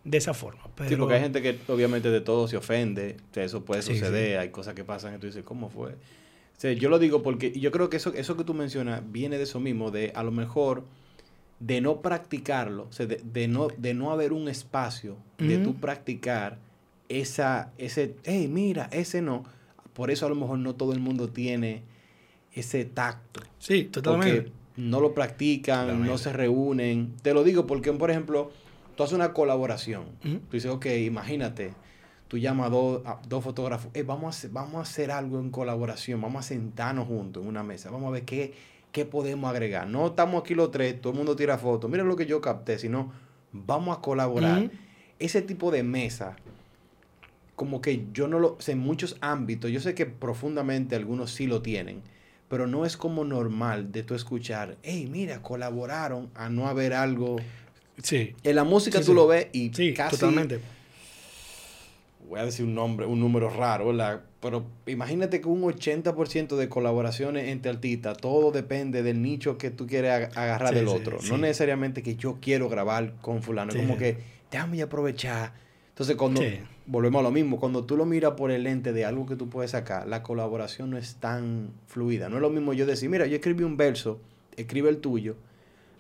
de 0.05 0.19
esa 0.19 0.35
forma. 0.35 0.63
Pero... 0.77 0.91
Sí, 0.91 0.97
porque 0.97 1.15
hay 1.15 1.23
gente 1.23 1.43
que 1.43 1.59
obviamente 1.69 2.11
de 2.11 2.21
todo 2.21 2.47
se 2.47 2.57
ofende, 2.57 3.17
o 3.31 3.35
sea, 3.35 3.45
eso 3.45 3.65
puede 3.65 3.83
Sí, 3.83 3.95
suceder, 3.95 4.39
hay 4.39 4.51
cosas 4.51 4.75
que 4.75 4.85
pasan 4.85 5.15
y 5.15 5.19
tú 5.19 5.27
dices, 5.27 5.43
¿cómo 5.45 5.71
fue? 5.71 5.93
O 5.93 6.61
sea, 6.61 6.73
yo 6.73 6.89
lo 6.89 6.99
digo 6.99 7.23
porque 7.23 7.53
yo 7.53 7.71
creo 7.71 7.89
que 7.89 7.97
eso, 7.97 8.13
eso 8.15 8.37
que 8.37 8.45
tú 8.45 8.53
mencionas 8.53 9.03
viene 9.11 9.39
de 9.39 9.45
eso 9.45 9.59
mismo, 9.59 9.91
de 9.91 10.13
a 10.15 10.23
lo 10.23 10.31
mejor 10.31 10.85
de 11.61 11.81
no 11.81 12.01
practicarlo, 12.03 12.85
o 12.85 12.93
sea, 12.93 13.07
de, 13.07 13.21
de 13.25 13.49
no, 13.49 13.69
de 13.77 13.95
no 13.95 14.13
haber 14.13 14.33
un 14.33 14.49
espacio 14.49 15.17
de 15.39 15.59
tú 15.59 15.75
practicar 15.75 16.59
esa, 17.09 17.73
ese, 17.79 18.17
hey, 18.25 18.49
mira, 18.49 18.89
ese 18.93 19.23
no. 19.23 19.45
Por 19.93 20.11
eso 20.11 20.27
a 20.27 20.29
lo 20.29 20.35
mejor 20.35 20.59
no 20.59 20.75
todo 20.75 20.93
el 20.93 21.01
mundo 21.01 21.29
tiene 21.29 21.83
ese 22.53 22.85
tacto. 22.85 23.41
Sí, 23.59 23.85
totalmente. 23.85 24.43
Porque 24.43 24.58
no 24.79 25.01
lo 25.01 25.13
practican, 25.13 25.89
no 26.07 26.19
se 26.19 26.33
reúnen. 26.33 27.15
Te 27.23 27.35
lo 27.35 27.45
digo 27.45 27.67
porque, 27.67 27.93
por 27.93 28.11
ejemplo, 28.11 28.51
tú 28.97 29.03
haces 29.03 29.15
una 29.15 29.33
colaboración. 29.33 30.05
Tú 30.23 30.53
dices, 30.53 30.71
ok, 30.71 30.87
imagínate, 31.05 31.75
tú 32.29 32.39
llamas 32.39 32.69
a 32.69 32.71
dos, 32.71 33.03
a 33.07 33.21
dos 33.29 33.43
fotógrafos, 33.43 33.91
"Eh, 33.95 34.03
vamos, 34.05 34.25
a 34.27 34.29
hacer, 34.31 34.51
vamos 34.51 34.77
a 34.77 34.81
hacer 34.83 35.11
algo 35.11 35.41
en 35.41 35.51
colaboración, 35.51 36.21
vamos 36.21 36.45
a 36.45 36.49
sentarnos 36.49 37.07
juntos 37.09 37.43
en 37.43 37.49
una 37.49 37.63
mesa, 37.63 37.91
vamos 37.91 38.09
a 38.09 38.13
ver 38.13 38.25
qué, 38.25 38.55
qué 38.93 39.05
podemos 39.05 39.51
agregar. 39.51 39.89
No 39.89 40.07
estamos 40.07 40.43
aquí 40.43 40.55
los 40.55 40.71
tres, 40.71 41.01
todo 41.01 41.13
el 41.13 41.17
mundo 41.19 41.35
tira 41.37 41.59
fotos, 41.59 41.91
mira 41.91 42.05
lo 42.05 42.17
que 42.17 42.27
yo 42.27 42.41
capté, 42.41 42.79
sino 42.79 43.13
vamos 43.53 43.99
a 43.99 44.01
colaborar. 44.01 44.71
Ese 45.19 45.43
tipo 45.43 45.73
de 45.73 45.83
mesa, 45.83 46.37
como 47.57 47.81
que 47.81 48.07
yo 48.13 48.29
no 48.29 48.39
lo 48.39 48.57
sé, 48.61 48.73
en 48.73 48.79
muchos 48.79 49.17
ámbitos, 49.21 49.71
yo 49.73 49.81
sé 49.81 49.95
que 49.95 50.07
profundamente 50.07 50.95
algunos 50.95 51.33
sí 51.33 51.49
lo 51.49 51.61
tienen, 51.63 52.03
pero 52.49 52.67
no 52.67 52.85
es 52.87 52.97
como 52.97 53.25
normal 53.25 53.93
de 53.93 54.03
tú 54.03 54.15
escuchar, 54.15 54.77
hey, 54.83 55.09
mira, 55.11 55.43
colaboraron 55.43 56.31
a 56.35 56.49
no 56.49 56.69
haber 56.69 56.95
algo. 56.95 57.37
Sí, 58.03 58.35
En 58.45 58.55
la 58.57 58.65
música 58.65 58.99
Sí, 59.01 59.05
tú 59.07 59.11
sí. 59.13 59.17
lo 59.17 59.27
ves 59.27 59.49
y 59.53 59.71
sí, 59.75 59.93
casi 59.93 60.17
totalmente. 60.17 60.61
voy 62.29 62.41
a 62.41 62.45
decir 62.45 62.65
un 62.65 62.75
nombre, 62.75 63.07
un 63.07 63.21
número 63.21 63.49
raro, 63.51 63.87
¿verdad? 63.89 64.23
Pero 64.41 64.65
imagínate 64.87 65.41
que 65.41 65.49
un 65.49 65.63
80% 65.63 66.57
de 66.57 66.69
colaboraciones 66.69 67.49
entre 67.49 67.71
artistas, 67.71 68.17
todo 68.19 68.53
depende 68.53 69.03
del 69.03 69.21
nicho 69.23 69.59
que 69.59 69.71
tú 69.71 69.87
quieres 69.87 70.13
ag- 70.13 70.37
agarrar 70.37 70.75
del 70.75 70.89
otro. 70.89 71.19
No 71.29 71.39
necesariamente 71.39 72.03
que 72.03 72.17
yo 72.17 72.39
quiero 72.41 72.69
grabar 72.69 73.15
con 73.21 73.43
fulano, 73.43 73.73
Sí. 73.73 73.79
como 73.79 73.97
que 73.97 74.19
déjame 74.51 74.81
aprovechar. 74.83 75.53
Entonces, 75.99 76.15
cuando 76.15 76.41
Sí. 76.43 76.61
volvemos 76.87 77.19
a 77.19 77.23
lo 77.25 77.33
mismo, 77.33 77.59
cuando 77.59 77.83
tú 77.85 77.97
lo 77.97 78.07
miras 78.07 78.35
por 78.35 78.53
el 78.53 78.63
lente 78.63 78.93
de 78.93 79.05
algo 79.05 79.27
que 79.27 79.35
tú 79.35 79.49
puedes 79.49 79.73
sacar, 79.73 80.07
la 80.07 80.23
colaboración 80.23 80.91
no 80.91 80.97
es 80.97 81.17
tan 81.17 81.73
fluida. 81.89 82.29
No 82.29 82.37
es 82.37 82.43
lo 82.43 82.51
mismo 82.51 82.73
yo 82.73 82.87
decir, 82.87 83.11
mira, 83.11 83.27
yo 83.27 83.35
escribí 83.35 83.65
un 83.65 83.77
verso, 83.77 84.21
escribe 84.57 84.91
el 84.91 84.99
tuyo, 84.99 85.35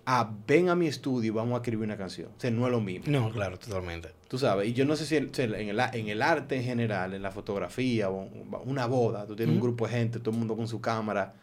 a 0.06 0.30
ven 0.46 0.68
a 0.68 0.76
mi 0.76 0.86
estudio 0.86 1.32
y 1.32 1.34
vamos 1.34 1.54
a 1.54 1.56
escribir 1.56 1.84
una 1.84 1.96
canción. 1.96 2.28
O 2.28 2.40
sea, 2.40 2.48
no 2.52 2.64
es 2.66 2.70
lo 2.70 2.80
mismo. 2.80 3.06
No, 3.10 3.28
claro, 3.32 3.58
totalmente. 3.58 4.10
Tú 4.28 4.38
sabes, 4.38 4.68
y 4.68 4.72
yo 4.72 4.84
no 4.84 4.94
sé 4.94 5.04
si 5.04 5.16
el- 5.16 5.32
en, 5.36 5.68
el, 5.70 5.80
a- 5.80 5.90
en 5.92 6.08
el 6.08 6.22
arte 6.22 6.54
en 6.54 6.62
general, 6.62 7.12
en 7.14 7.22
la 7.22 7.32
fotografía, 7.32 8.08
o 8.08 8.28
una 8.66 8.86
boda, 8.86 9.26
tú 9.26 9.34
tienes 9.34 9.52
un 9.52 9.60
grupo 9.60 9.88
de 9.88 9.94
gente, 9.94 10.20
todo 10.20 10.30
el 10.30 10.38
mundo 10.38 10.54
con 10.56 10.68
su 10.68 10.80
cámara. 10.80 11.34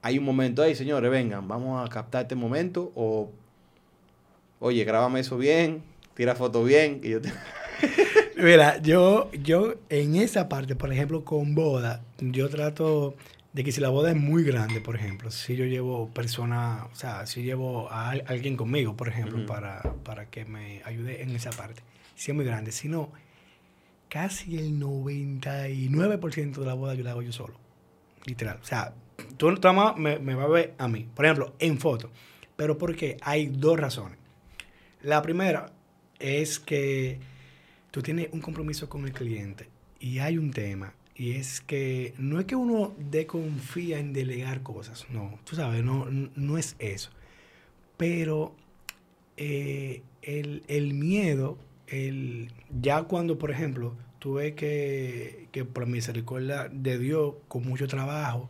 Hay 0.00 0.16
un 0.16 0.24
momento 0.24 0.62
ahí, 0.62 0.76
señores, 0.76 1.10
vengan, 1.10 1.48
vamos 1.48 1.84
a 1.84 1.92
captar 1.92 2.22
este 2.22 2.36
momento, 2.36 2.92
o 2.94 3.32
oye, 4.60 4.84
grábame 4.84 5.18
eso 5.20 5.36
bien, 5.36 5.82
tira 6.14 6.36
foto 6.36 6.62
bien, 6.62 7.00
y 7.02 7.08
yo 7.10 7.20
te- 7.20 7.32
Mira, 8.36 8.80
yo, 8.82 9.30
yo 9.32 9.74
en 9.88 10.16
esa 10.16 10.48
parte, 10.48 10.76
por 10.76 10.92
ejemplo, 10.92 11.24
con 11.24 11.54
boda, 11.54 12.02
yo 12.18 12.48
trato 12.48 13.14
de 13.52 13.64
que 13.64 13.72
si 13.72 13.80
la 13.80 13.88
boda 13.88 14.10
es 14.10 14.16
muy 14.16 14.44
grande, 14.44 14.80
por 14.80 14.96
ejemplo, 14.96 15.30
si 15.30 15.56
yo 15.56 15.64
llevo 15.64 16.08
persona, 16.08 16.86
o 16.92 16.94
sea, 16.94 17.26
si 17.26 17.42
llevo 17.42 17.90
a 17.90 18.10
al- 18.10 18.24
alguien 18.28 18.56
conmigo, 18.56 18.96
por 18.96 19.08
ejemplo, 19.08 19.44
para, 19.46 19.82
para 20.04 20.26
que 20.26 20.44
me 20.44 20.82
ayude 20.84 21.22
en 21.22 21.34
esa 21.34 21.50
parte, 21.50 21.82
si 22.14 22.30
es 22.30 22.34
muy 22.36 22.44
grande, 22.44 22.70
si 22.72 22.88
no, 22.88 23.10
casi 24.08 24.56
el 24.58 24.78
99% 24.78 26.60
de 26.60 26.66
la 26.66 26.74
boda 26.74 26.94
yo 26.94 27.04
la 27.04 27.10
hago 27.10 27.22
yo 27.22 27.32
solo, 27.32 27.54
literal. 28.24 28.58
O 28.62 28.64
sea, 28.64 28.94
tú, 29.36 29.50
más 29.74 29.96
me, 29.96 30.18
me 30.18 30.34
vas 30.34 30.46
a 30.46 30.48
ver 30.48 30.74
a 30.78 30.88
mí, 30.88 31.08
por 31.14 31.24
ejemplo, 31.24 31.54
en 31.58 31.78
foto, 31.78 32.10
pero 32.56 32.78
porque 32.78 33.16
hay 33.22 33.46
dos 33.46 33.78
razones. 33.78 34.18
La 35.02 35.22
primera 35.22 35.72
es 36.18 36.58
que 36.58 37.18
tú 37.90 38.02
tienes 38.02 38.28
un 38.32 38.40
compromiso 38.40 38.88
con 38.88 39.04
el 39.04 39.12
cliente 39.12 39.68
y 39.98 40.18
hay 40.18 40.38
un 40.38 40.50
tema 40.52 40.94
y 41.14 41.32
es 41.32 41.60
que 41.60 42.14
no 42.18 42.40
es 42.40 42.46
que 42.46 42.56
uno 42.56 42.94
desconfía 42.98 43.98
en 43.98 44.12
delegar 44.12 44.62
cosas, 44.62 45.06
no, 45.10 45.38
tú 45.44 45.54
sabes, 45.54 45.84
no, 45.84 46.06
no 46.08 46.56
es 46.56 46.76
eso. 46.78 47.10
Pero 47.98 48.54
eh, 49.36 50.02
el, 50.22 50.62
el 50.68 50.94
miedo, 50.94 51.58
el, 51.88 52.50
ya 52.80 53.02
cuando, 53.02 53.36
por 53.38 53.50
ejemplo, 53.50 53.94
tú 54.18 54.34
ves 54.34 54.54
que, 54.54 55.48
que 55.52 55.66
por 55.66 55.86
misericordia 55.86 56.68
de 56.72 56.98
Dios, 56.98 57.34
con 57.48 57.66
mucho 57.66 57.86
trabajo, 57.86 58.48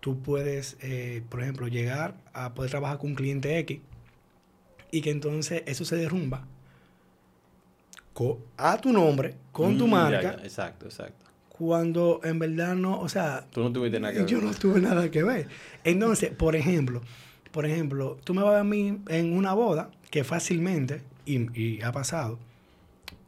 tú 0.00 0.20
puedes, 0.22 0.76
eh, 0.80 1.22
por 1.28 1.42
ejemplo, 1.42 1.68
llegar 1.68 2.16
a 2.32 2.54
poder 2.54 2.72
trabajar 2.72 2.98
con 2.98 3.10
un 3.10 3.16
cliente 3.16 3.58
X 3.60 3.80
y 4.90 5.02
que 5.02 5.10
entonces 5.10 5.62
eso 5.66 5.84
se 5.84 5.94
derrumba 5.96 6.48
a 8.56 8.78
tu 8.78 8.92
nombre, 8.92 9.34
con 9.52 9.76
tu 9.78 9.86
Mm, 9.86 9.90
marca, 9.90 10.36
ya, 10.36 10.42
Exacto, 10.44 10.86
exacto. 10.86 11.26
cuando 11.48 12.20
en 12.24 12.38
verdad 12.38 12.74
no, 12.74 13.00
o 13.00 13.08
sea, 13.08 13.46
Tú 13.50 13.62
no 13.62 13.72
tuviste 13.72 13.98
nada 14.00 14.12
que 14.12 14.18
ver. 14.20 14.28
yo 14.28 14.40
no 14.40 14.52
tuve 14.52 14.80
nada 14.80 15.10
que 15.10 15.22
ver. 15.22 15.48
Entonces, 15.84 16.30
por 16.30 16.54
ejemplo, 16.56 17.00
por 17.52 17.66
ejemplo, 17.66 18.18
tú 18.24 18.34
me 18.34 18.42
vas 18.42 18.50
a 18.50 18.52
ver 18.52 18.60
a 18.60 18.64
mí 18.64 18.98
en 19.08 19.36
una 19.36 19.52
boda 19.54 19.90
que 20.10 20.24
fácilmente, 20.24 21.02
y, 21.24 21.58
y 21.58 21.82
ha 21.82 21.92
pasado, 21.92 22.38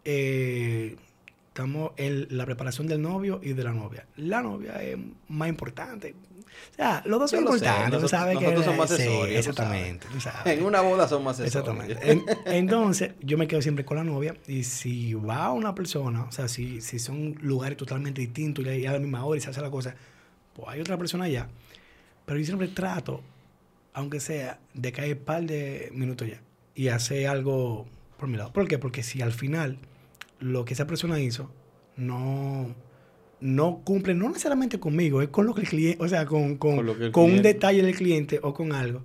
eh, 0.05 0.97
estamos 1.49 1.93
en 1.97 2.27
la 2.37 2.45
preparación 2.45 2.87
del 2.87 3.01
novio 3.01 3.41
y 3.43 3.53
de 3.53 3.65
la 3.65 3.73
novia. 3.73 4.07
La 4.17 4.43
novia 4.43 4.83
es 4.83 4.97
más 5.29 5.49
importante. 5.49 6.15
O 6.73 6.75
sea, 6.77 7.03
los 7.07 7.21
dos 7.21 7.31
son 7.31 7.45
lo 7.45 7.51
sé, 7.53 7.59
importantes. 7.59 7.85
tú 7.87 7.91
nosotros- 8.03 8.11
sabes 8.11 8.39
que 8.39 8.65
somos 8.65 8.89
sí, 8.89 8.95
accesorios, 8.95 9.45
tú 9.45 9.51
exactamente. 9.51 10.07
tú 10.13 10.21
sabes. 10.21 10.59
En 10.59 10.65
una 10.65 10.81
boda 10.81 11.07
son 11.09 11.23
más 11.25 11.39
Exactamente. 11.41 11.93
accesorios. 11.95 12.27
En- 12.47 12.55
entonces, 12.55 13.13
yo 13.21 13.39
me 13.39 13.47
quedo 13.47 13.63
siempre 13.63 13.85
con 13.85 13.97
la 13.97 14.05
novia 14.05 14.35
y 14.49 14.65
si 14.65 15.15
va 15.15 15.53
una 15.53 15.75
persona, 15.75 16.25
o 16.25 16.33
sea, 16.33 16.49
si, 16.49 16.81
si 16.81 16.99
son 16.99 17.37
lugares 17.43 17.77
totalmente 17.77 18.21
distintos 18.21 18.65
y 18.67 18.87
a 18.87 18.93
la 18.93 18.99
misma 18.99 19.25
hora 19.25 19.39
y 19.39 19.41
se 19.41 19.51
hace 19.51 19.61
la 19.61 19.71
cosa, 19.71 19.95
pues 20.55 20.69
hay 20.69 20.81
otra 20.81 20.97
persona 20.99 21.25
allá. 21.25 21.49
Pero 22.27 22.39
yo 22.39 22.45
siempre 22.47 22.69
trato, 22.69 23.21
aunque 23.93 24.19
sea, 24.21 24.59
de 24.73 24.93
caer 24.93 25.19
un 25.19 25.25
par 25.25 25.43
de 25.45 25.91
minutos 25.93 26.29
ya 26.29 26.41
y 26.75 26.89
hacer 26.89 27.27
algo 27.29 27.87
por 28.19 28.29
mi 28.29 28.37
lado. 28.37 28.53
¿Por 28.53 28.67
qué? 28.67 28.79
Porque 28.79 29.03
si 29.03 29.23
al 29.23 29.33
final 29.33 29.79
lo 30.41 30.65
que 30.65 30.75
esa 30.75 30.87
persona 30.87 31.21
hizo 31.21 31.51
no, 31.97 32.75
no 33.45 33.83
cumple, 33.85 34.15
no 34.15 34.29
necesariamente 34.29 34.81
conmigo, 34.81 35.21
es 35.21 35.29
con 35.29 35.45
lo 35.45 35.55
que 35.55 35.61
el 35.61 35.69
cliente, 35.69 36.03
o 36.03 36.09
sea, 36.09 36.25
con, 36.25 36.57
con, 36.57 36.77
Con 37.13 37.25
un 37.31 37.43
detalle 37.43 37.83
del 37.83 37.95
cliente 37.95 38.41
o 38.43 38.55
con 38.55 38.73
algo, 38.73 39.03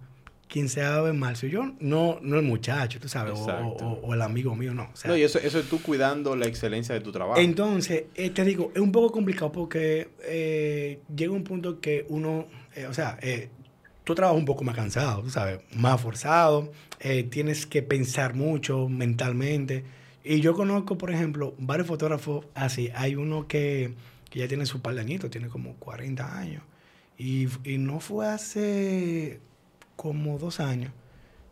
quien 0.47 0.69
se 0.69 0.79
ver 0.79 1.13
mal 1.13 1.35
soy 1.35 1.49
yo, 1.49 1.73
no, 1.81 2.19
no 2.21 2.37
el 2.39 2.45
muchacho, 2.45 2.99
tú 3.01 3.09
sabes, 3.09 3.33
o, 3.33 3.43
Exacto. 3.43 3.85
o- 3.85 3.99
o 4.07 4.13
el 4.13 4.21
amigo 4.21 4.55
mío, 4.55 4.73
no. 4.73 4.89
O 4.93 4.95
sea, 4.95 5.11
No, 5.11 5.17
y 5.17 5.23
eso, 5.23 5.39
eso 5.39 5.59
es 5.59 5.67
tú 5.67 5.81
cuidando 5.81 6.37
la 6.37 6.47
excelencia 6.47 6.95
de 6.95 7.01
tu 7.01 7.11
trabajo. 7.11 7.37
entonces, 7.39 8.05
eh, 8.15 8.29
te 8.29 8.45
digo, 8.45 8.71
es 8.73 8.79
un 8.81 8.93
poco 8.93 9.11
complicado 9.11 9.51
porque 9.51 10.07
eh, 10.23 11.01
llega 11.13 11.33
un 11.33 11.43
punto 11.43 11.81
que 11.81 12.05
uno, 12.07 12.47
eh, 12.75 12.85
o 12.87 12.93
sea, 12.93 13.19
tú 14.05 14.15
trabajas 14.15 14.39
un 14.39 14.45
poco 14.45 14.63
más 14.63 14.75
cansado, 14.75 15.21
tú 15.21 15.29
sabes, 15.29 15.59
más 15.75 15.99
forzado, 15.99 16.71
tienes 17.29 17.65
que 17.65 17.83
pensar 17.83 18.35
mucho 18.35 18.87
mentalmente. 18.87 19.83
Y 20.23 20.41
yo 20.41 20.53
conozco, 20.53 20.97
por 20.97 21.11
ejemplo, 21.11 21.53
varios 21.57 21.87
fotógrafos 21.87 22.45
así. 22.55 22.89
Hay 22.95 23.15
uno 23.15 23.47
que, 23.47 23.93
que 24.29 24.39
ya 24.39 24.47
tiene 24.47 24.65
su 24.65 24.81
par 24.81 24.95
de 24.95 25.01
añitos, 25.01 25.29
tiene 25.29 25.47
como 25.47 25.75
40 25.75 26.37
años. 26.37 26.63
Y, 27.17 27.47
y 27.63 27.77
no 27.77 27.99
fue 27.99 28.27
hace 28.27 29.39
como 29.95 30.37
dos 30.37 30.59
años 30.59 30.91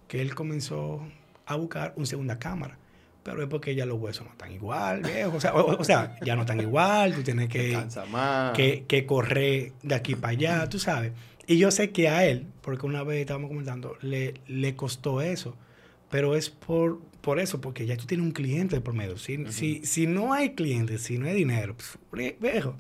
que 0.08 0.22
él 0.22 0.34
comenzó 0.36 1.02
a 1.46 1.56
buscar 1.56 1.94
una 1.98 2.06
segunda 2.06 2.40
cámara. 2.40 2.78
Pero 3.24 3.42
es 3.44 3.50
porque 3.50 3.76
ya 3.76 3.86
los 3.86 4.00
huesos 4.00 4.26
no 4.26 4.32
están 4.32 4.54
igual, 4.54 5.02
viejo. 5.02 5.36
O 5.36 5.42
sea, 5.42 5.54
o- 5.54 5.78
o 5.80 5.84
sea, 5.84 6.16
ya 6.24 6.36
no 6.36 6.42
están 6.44 6.62
igual. 6.62 7.14
Tú 7.14 7.24
tienes 7.24 7.50
que, 7.50 7.78
más. 8.10 8.54
que, 8.54 8.86
que 8.88 9.06
correr 9.06 9.74
de 9.84 9.96
aquí 9.96 10.16
para 10.16 10.30
allá, 10.32 10.70
tú 10.70 10.80
sabes. 10.80 11.12
Y 11.46 11.58
yo 11.58 11.70
sé 11.72 11.92
que 11.92 12.08
a 12.08 12.26
él, 12.26 12.46
porque 12.62 12.86
una 12.86 13.04
vez 13.04 13.20
estábamos 13.20 13.50
comentando, 13.50 13.98
le, 14.02 14.36
le 14.48 14.76
costó 14.78 15.22
eso. 15.22 15.58
Pero 16.10 16.38
es 16.38 16.50
por, 16.50 17.02
por 17.22 17.40
eso, 17.40 17.62
porque 17.62 17.86
ya 17.86 17.98
tú 17.98 18.06
tienes 18.06 18.26
un 18.26 18.32
cliente 18.32 18.76
de 18.76 18.82
por 18.82 18.94
medio. 18.94 19.18
Si, 19.18 19.46
si, 19.52 19.86
si 19.86 20.08
no 20.08 20.34
hay 20.34 20.52
clientes, 20.52 21.02
si 21.02 21.18
no 21.18 21.28
hay 21.28 21.36
dinero, 21.36 21.76
pues, 21.76 22.36
viejo, 22.40 22.76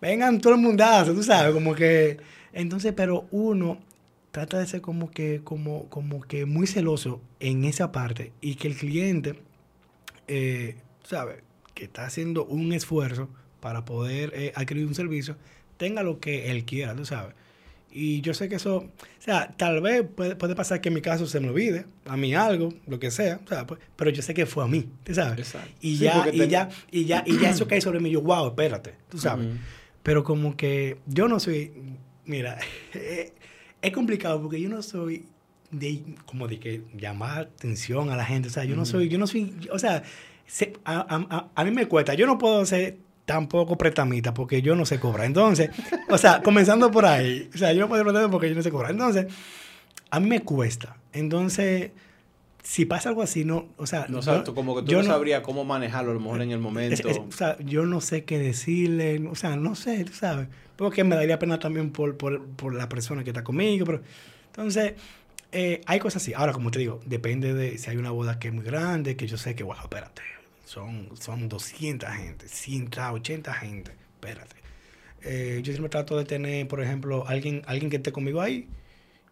vengan 0.00 0.40
todo 0.40 0.54
el 0.54 0.60
mundazo, 0.60 1.14
tú 1.14 1.22
sabes, 1.22 1.52
como 1.52 1.74
que... 1.74 2.18
Entonces, 2.52 2.92
pero 2.96 3.26
uno 3.30 3.78
trata 4.30 4.58
de 4.58 4.66
ser 4.66 4.80
como 4.80 5.10
que, 5.10 5.40
como, 5.44 5.88
como 5.88 6.20
que 6.22 6.46
muy 6.46 6.66
celoso 6.66 7.20
en 7.40 7.64
esa 7.64 7.92
parte 7.92 8.32
y 8.40 8.54
que 8.54 8.68
el 8.68 8.76
cliente, 8.76 9.38
eh, 10.26 10.76
¿sabes? 11.04 11.42
Que 11.74 11.84
está 11.84 12.04
haciendo 12.04 12.44
un 12.44 12.72
esfuerzo 12.72 13.28
para 13.60 13.84
poder 13.84 14.32
eh, 14.34 14.52
adquirir 14.54 14.86
un 14.86 14.94
servicio, 14.94 15.36
tenga 15.76 16.02
lo 16.02 16.20
que 16.20 16.50
él 16.50 16.64
quiera, 16.64 16.94
tú 16.94 17.04
sabes. 17.04 17.34
Y 17.90 18.20
yo 18.20 18.34
sé 18.34 18.48
que 18.48 18.56
eso, 18.56 18.76
o 18.76 18.90
sea, 19.18 19.54
tal 19.56 19.80
vez 19.80 20.02
puede, 20.14 20.36
puede 20.36 20.54
pasar 20.54 20.80
que 20.80 20.88
en 20.88 20.94
mi 20.94 21.00
caso 21.00 21.26
se 21.26 21.40
me 21.40 21.48
olvide, 21.48 21.86
a 22.04 22.16
mí 22.18 22.34
algo, 22.34 22.72
lo 22.86 22.98
que 22.98 23.10
sea, 23.10 23.40
o 23.44 23.48
sea, 23.48 23.66
pues, 23.66 23.80
pero 23.96 24.10
yo 24.10 24.20
sé 24.22 24.34
que 24.34 24.44
fue 24.46 24.62
a 24.62 24.66
mí, 24.66 24.88
¿tú 25.04 25.14
sabes? 25.14 25.38
Exacto. 25.38 25.70
Y, 25.80 25.96
Sí, 25.96 26.04
ya, 26.04 26.26
y, 26.32 26.38
te- 26.38 26.48
ya, 26.48 26.68
y 26.90 27.04
ya, 27.06 27.24
y 27.26 27.38
ya 27.38 27.50
eso 27.50 27.66
cae 27.68 27.80
sobre 27.80 27.98
mí, 28.00 28.10
yo, 28.10 28.20
wow, 28.20 28.48
espérate, 28.48 28.94
tú 29.08 29.16
sabes. 29.18 29.48
Pero 30.02 30.22
como 30.22 30.56
que 30.56 30.98
yo 31.06 31.28
no 31.28 31.40
soy, 31.40 31.72
mira, 32.26 32.58
es 33.82 33.92
complicado 33.92 34.40
porque 34.42 34.60
yo 34.60 34.68
no 34.68 34.82
soy 34.82 35.24
de, 35.70 36.02
como 36.26 36.48
de 36.48 36.58
que 36.60 36.82
llamar 36.96 37.50
atención 37.56 38.10
a 38.10 38.16
la 38.16 38.24
gente, 38.24 38.48
o 38.48 38.50
sea, 38.50 38.64
yo 38.64 38.76
no 38.76 38.84
soy, 38.84 39.08
yo 39.08 39.18
no 39.18 39.26
soy, 39.26 39.54
o 39.72 39.78
sea, 39.78 40.02
se- 40.46 40.74
a, 40.84 40.98
a- 41.00 41.26
a- 41.36 41.48
a 41.54 41.64
mí 41.64 41.70
me 41.70 41.86
cuesta, 41.86 42.14
yo 42.14 42.26
no 42.26 42.38
puedo 42.38 42.64
ser 42.66 42.98
tampoco 43.28 43.76
prestamita 43.76 44.32
porque 44.32 44.62
yo 44.62 44.74
no 44.74 44.86
sé 44.86 44.98
cobrar. 44.98 45.26
Entonces, 45.26 45.68
o 46.08 46.16
sea, 46.16 46.40
comenzando 46.42 46.90
por 46.90 47.04
ahí, 47.04 47.50
o 47.54 47.58
sea, 47.58 47.74
yo 47.74 47.80
no 47.80 47.88
puedo 47.88 48.02
prestar 48.02 48.30
porque 48.30 48.48
yo 48.48 48.54
no 48.54 48.62
sé 48.62 48.70
cobrar. 48.70 48.90
Entonces, 48.92 49.26
a 50.10 50.18
mí 50.18 50.26
me 50.30 50.40
cuesta. 50.40 50.96
Entonces, 51.12 51.90
si 52.62 52.86
pasa 52.86 53.10
algo 53.10 53.20
así, 53.22 53.44
no, 53.44 53.66
o 53.76 53.86
sea, 53.86 54.06
No 54.08 54.20
tú 54.44 54.54
como 54.54 54.74
que 54.74 54.82
tú 54.82 54.92
yo 54.92 54.98
no 55.02 55.04
sabrías 55.04 55.42
cómo 55.42 55.64
manejarlo 55.66 56.10
a 56.12 56.14
lo 56.14 56.20
mejor 56.20 56.40
en 56.40 56.50
el 56.52 56.56
es- 56.56 56.62
momento. 56.62 57.08
es- 57.08 57.18
o 57.18 57.30
sea, 57.30 57.58
yo 57.58 57.84
no 57.84 58.00
sé 58.00 58.24
qué 58.24 58.38
decirle, 58.38 59.22
o 59.30 59.34
sea, 59.34 59.56
no 59.56 59.74
sé, 59.74 60.02
tú 60.06 60.14
sabes. 60.14 60.48
Porque 60.76 61.04
me 61.04 61.14
daría 61.14 61.38
pena 61.38 61.58
también 61.58 61.90
por, 61.90 62.16
por, 62.16 62.46
por 62.46 62.74
la 62.74 62.88
persona 62.88 63.24
que 63.24 63.30
está 63.30 63.44
conmigo. 63.44 63.84
Pero, 63.84 64.00
entonces, 64.46 64.94
eh, 65.52 65.82
hay 65.84 65.98
cosas 65.98 66.22
así. 66.22 66.32
Ahora, 66.32 66.54
como 66.54 66.70
te 66.70 66.78
digo, 66.78 67.00
depende 67.04 67.52
de 67.52 67.76
si 67.76 67.90
hay 67.90 67.98
una 67.98 68.10
boda 68.10 68.38
que 68.38 68.48
es 68.48 68.54
muy 68.54 68.64
grande, 68.64 69.16
que 69.16 69.26
yo 69.26 69.36
sé 69.36 69.54
que, 69.54 69.64
wow, 69.64 69.76
espérate, 69.82 70.22
son, 70.72 71.08
son 71.18 71.48
200 71.48 72.10
gente, 72.10 72.46
180 72.48 73.52
gente, 73.54 73.92
espérate. 74.14 74.56
Eh, 75.22 75.60
yo 75.64 75.72
siempre 75.72 75.88
trato 75.88 76.16
de 76.18 76.24
tener, 76.24 76.68
por 76.68 76.82
ejemplo, 76.82 77.24
alguien, 77.26 77.62
alguien 77.66 77.90
que 77.90 77.96
esté 77.96 78.12
conmigo 78.12 78.40
ahí 78.42 78.68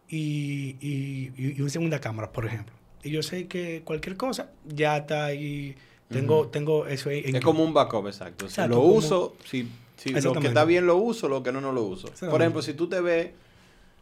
y, 0.09 0.75
y, 0.81 1.31
y- 1.37 1.61
una 1.61 1.69
segunda 1.69 1.99
cámara, 2.01 2.31
por 2.31 2.45
ejemplo. 2.45 2.73
Y 3.03 3.11
yo 3.11 3.21
sé 3.21 3.47
que 3.47 3.81
cualquier 3.85 4.17
cosa 4.17 4.49
ya 4.65 4.97
está 4.97 5.25
ahí. 5.25 5.75
Tengo, 6.09 6.47
tengo 6.47 6.87
eso 6.87 7.09
ahí. 7.09 7.21
en- 7.25 7.35
Es 7.35 7.43
como 7.43 7.63
un 7.63 7.73
backup, 7.73 8.07
exacto. 8.07 8.49
Si 8.49 8.59
lo 8.61 8.67
como- 8.77 8.87
uso, 8.93 9.35
si, 9.45 9.69
si 9.97 10.09
lo 10.09 10.33
que 10.33 10.47
está 10.47 10.65
bien 10.65 10.87
lo 10.87 10.97
uso, 10.97 11.29
lo 11.29 11.43
que 11.43 11.51
no, 11.51 11.61
no 11.61 11.71
lo 11.71 11.83
uso. 11.83 12.09
Por 12.19 12.41
ejemplo, 12.41 12.61
si 12.61 12.73
tú 12.73 12.87
te 12.89 12.99
ves, 12.99 13.29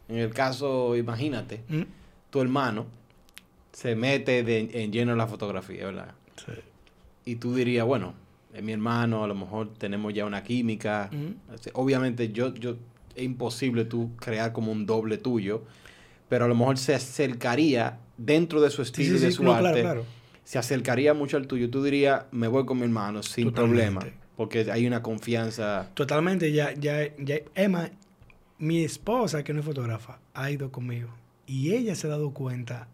en 0.08 0.16
el 0.18 0.32
caso, 0.32 0.96
imagínate, 0.96 1.60
¿Mm? 1.68 1.82
tu 2.30 2.40
hermano 2.40 2.86
se 3.72 3.94
mete 3.94 4.42
de- 4.42 4.70
en 4.72 4.90
lleno 4.92 5.12
en 5.12 5.18
la 5.18 5.26
fotografía, 5.26 5.84
¿verdad? 5.86 6.14
Sí. 6.36 6.52
Y 7.26 7.36
tú 7.36 7.54
dirías, 7.54 7.84
bueno, 7.84 8.14
es 8.54 8.62
mi 8.62 8.72
hermano, 8.72 9.24
a 9.24 9.26
lo 9.26 9.34
mejor 9.34 9.74
tenemos 9.74 10.14
ya 10.14 10.24
una 10.24 10.42
química. 10.42 11.10
Obviamente, 11.74 12.32
yo, 12.32 12.54
yo, 12.54 12.76
es 13.14 13.24
imposible 13.24 13.84
tú 13.84 14.12
crear 14.16 14.52
como 14.52 14.70
un 14.70 14.86
doble 14.86 15.18
tuyo, 15.18 15.64
pero 16.28 16.44
a 16.44 16.48
lo 16.48 16.54
mejor 16.54 16.78
se 16.78 16.94
acercaría 16.94 17.98
dentro 18.16 18.60
de 18.60 18.70
su 18.70 18.80
estilo 18.80 19.18
sí, 19.18 19.24
y 19.24 19.26
de 19.26 19.32
su 19.32 19.42
no, 19.42 19.52
arte. 19.52 19.62
claro, 19.62 19.82
claro. 19.82 20.04
Se 20.44 20.58
acercaría 20.58 21.12
mucho 21.12 21.36
al 21.36 21.48
tuyo. 21.48 21.68
Tú 21.68 21.82
dirías, 21.82 22.26
me 22.30 22.46
voy 22.46 22.64
con 22.64 22.78
mi 22.78 22.84
hermano 22.84 23.24
sin 23.24 23.48
Totalmente. 23.48 23.90
problema, 23.90 24.22
porque 24.36 24.70
hay 24.70 24.86
una 24.86 25.02
confianza. 25.02 25.90
Totalmente, 25.94 26.52
ya, 26.52 26.72
ya, 26.74 27.14
ya. 27.18 27.40
Emma, 27.56 27.90
mi 28.58 28.84
esposa, 28.84 29.42
que 29.42 29.52
no 29.52 29.58
es 29.58 29.66
fotógrafa, 29.66 30.20
ha 30.32 30.50
ido 30.50 30.70
conmigo. 30.70 31.08
Y 31.46 31.72
ella 31.72 31.96
se 31.96 32.06
ha 32.06 32.10
dado 32.10 32.30
cuenta, 32.30 32.86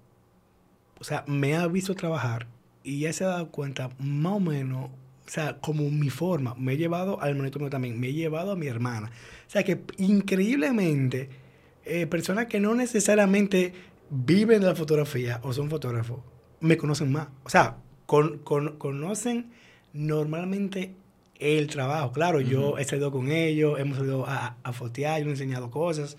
o 0.98 1.04
sea, 1.04 1.22
me 1.26 1.54
ha 1.54 1.66
visto 1.66 1.94
trabajar 1.94 2.46
y 2.84 2.98
ella 2.98 3.12
se 3.12 3.24
ha 3.24 3.28
dado 3.28 3.48
cuenta 3.50 3.90
más 3.98 4.32
o 4.34 4.40
menos, 4.40 4.90
o 5.26 5.30
sea, 5.30 5.58
como 5.60 5.88
mi 5.90 6.10
forma. 6.10 6.54
Me 6.58 6.72
he 6.74 6.76
llevado 6.76 7.20
al 7.20 7.30
hermanito 7.30 7.58
mío 7.58 7.70
también, 7.70 7.98
me 8.00 8.08
he 8.08 8.12
llevado 8.12 8.52
a 8.52 8.56
mi 8.56 8.66
hermana. 8.66 9.10
O 9.46 9.50
sea, 9.50 9.62
que 9.62 9.80
increíblemente, 9.98 11.28
eh, 11.84 12.06
personas 12.06 12.46
que 12.46 12.60
no 12.60 12.74
necesariamente 12.74 13.72
viven 14.10 14.60
de 14.60 14.66
la 14.66 14.74
fotografía 14.74 15.40
o 15.42 15.52
son 15.52 15.70
fotógrafos, 15.70 16.20
me 16.60 16.76
conocen 16.76 17.12
más. 17.12 17.28
O 17.44 17.48
sea, 17.50 17.76
con- 18.06 18.38
con- 18.38 18.76
conocen 18.78 19.50
normalmente 19.92 20.94
el 21.38 21.66
trabajo. 21.68 22.12
Claro, 22.12 22.40
yo 22.40 22.78
he 22.78 22.84
salido 22.84 23.10
con 23.10 23.30
ellos, 23.30 23.78
hemos 23.80 23.98
salido 23.98 24.26
a, 24.26 24.56
a 24.62 24.72
fotear, 24.72 25.20
yo 25.20 25.28
les 25.28 25.40
he 25.40 25.42
enseñado 25.44 25.70
cosas. 25.70 26.16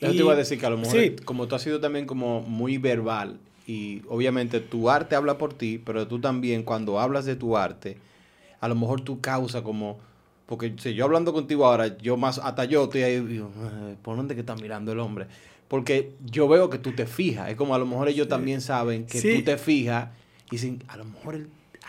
Yo 0.00 0.08
te 0.10 0.16
iba 0.16 0.32
a 0.32 0.36
decir 0.36 0.58
que 0.58 0.66
a 0.66 0.70
lo 0.70 0.78
mejor, 0.78 0.98
Sí. 1.00 1.16
como 1.24 1.46
tú 1.46 1.54
has 1.54 1.62
sido 1.62 1.78
también 1.80 2.06
como 2.06 2.40
muy 2.42 2.76
verbal, 2.78 3.38
y 3.66 4.02
obviamente 4.08 4.60
tu 4.60 4.90
arte 4.90 5.14
habla 5.16 5.38
por 5.38 5.54
ti, 5.54 5.78
pero 5.78 6.06
tú 6.08 6.20
también 6.20 6.62
cuando 6.62 6.98
hablas 7.00 7.24
de 7.24 7.36
tu 7.36 7.56
arte, 7.56 7.96
a 8.60 8.68
lo 8.68 8.74
mejor 8.74 9.00
tú 9.00 9.20
causa 9.20 9.62
como, 9.62 9.98
porque 10.46 10.74
si 10.78 10.94
yo 10.94 11.04
hablando 11.04 11.32
contigo 11.32 11.66
ahora, 11.66 11.96
yo 11.98 12.16
más, 12.16 12.38
hasta 12.38 12.64
yo 12.64 12.84
estoy 12.84 13.02
ahí, 13.02 13.20
digo, 13.20 13.50
"Ay, 13.60 13.96
¿por 14.02 14.16
dónde 14.16 14.34
que 14.34 14.40
está 14.40 14.54
mirando 14.56 14.92
el 14.92 14.98
hombre? 15.00 15.26
Porque 15.68 16.12
yo 16.24 16.48
veo 16.48 16.68
que 16.70 16.78
tú 16.78 16.92
te 16.92 17.06
fijas, 17.06 17.48
es 17.50 17.56
como 17.56 17.74
a 17.74 17.78
lo 17.78 17.86
mejor 17.86 18.08
ellos 18.08 18.28
también 18.28 18.60
saben 18.60 19.06
que 19.06 19.20
Sí. 19.20 19.30
tú 19.32 19.42
te 19.42 19.56
fijas 19.56 20.10
y 20.48 20.56
dicen, 20.56 20.82
a 20.88 20.96
lo 20.96 21.04
mejor 21.04 21.46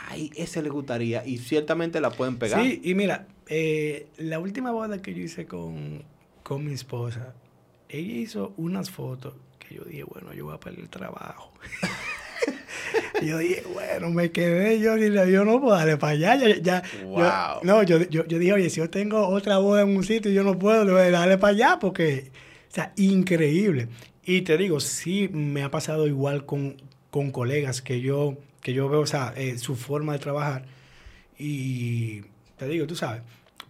ay, 0.09 0.31
ese 0.35 0.61
le 0.61 0.69
gustaría, 0.69 1.25
y 1.25 1.37
ciertamente 1.37 2.01
la 2.01 2.09
pueden 2.11 2.37
pegar. 2.37 2.61
Sí, 2.63 2.81
y 2.83 2.95
mira, 2.95 3.27
eh, 3.47 4.07
la 4.17 4.39
última 4.39 4.71
boda 4.71 5.01
que 5.01 5.13
yo 5.13 5.21
hice 5.21 5.45
con, 5.45 6.03
con 6.43 6.65
mi 6.65 6.73
esposa, 6.73 7.33
ella 7.89 8.13
hizo 8.15 8.53
unas 8.57 8.89
fotos 8.89 9.33
que 9.67 9.75
yo 9.75 9.83
dije, 9.83 10.03
bueno, 10.03 10.33
yo 10.33 10.45
voy 10.45 10.55
a 10.55 10.59
perder 10.59 10.81
el 10.81 10.89
trabajo. 10.89 11.53
Yo 13.21 13.37
dije, 13.37 13.63
bueno, 13.73 14.09
me 14.09 14.31
quedé 14.31 14.79
yo, 14.79 14.97
y 14.97 15.09
le- 15.09 15.31
yo 15.31 15.45
no 15.45 15.61
puedo 15.61 15.77
darle 15.77 15.95
para 15.97 16.11
allá. 16.13 16.35
Ya, 16.35 16.55
ya- 16.57 16.83
yo- 17.01 17.07
Wow. 17.07 17.59
no, 17.63 17.83
yo, 17.83 18.01
yo, 18.09 18.25
yo 18.25 18.37
dije, 18.39 18.51
oye, 18.53 18.69
si 18.69 18.77
yo 18.81 18.89
tengo 18.89 19.27
otra 19.27 19.59
boda 19.59 19.83
en 19.83 19.95
un 19.95 20.03
sitio 20.03 20.29
y 20.29 20.33
yo 20.33 20.43
no 20.43 20.59
puedo, 20.59 20.83
le 20.83 20.91
voy 20.91 21.01
a 21.03 21.11
darle 21.11 21.37
para 21.37 21.53
allá 21.53 21.77
porque, 21.79 22.31
o 22.69 22.73
sea, 22.73 22.91
increíble. 22.97 23.87
Y 24.25 24.41
te 24.41 24.57
digo, 24.57 24.79
sí 24.81 25.29
me 25.31 25.63
ha 25.63 25.71
pasado 25.71 26.07
igual 26.07 26.45
con, 26.45 26.81
con 27.11 27.31
colegas 27.31 27.81
que 27.81 28.01
yo, 28.01 28.35
que 28.61 28.73
yo 28.73 28.89
veo, 28.89 29.01
o 29.01 29.05
sea, 29.07 29.33
eh, 29.37 29.57
su 29.57 29.75
forma 29.77 30.13
de 30.13 30.19
trabajar. 30.19 30.65
Y 31.37 32.21
te 32.57 32.67
digo, 32.67 32.87
tú 32.87 32.95
sabes. 32.95 33.21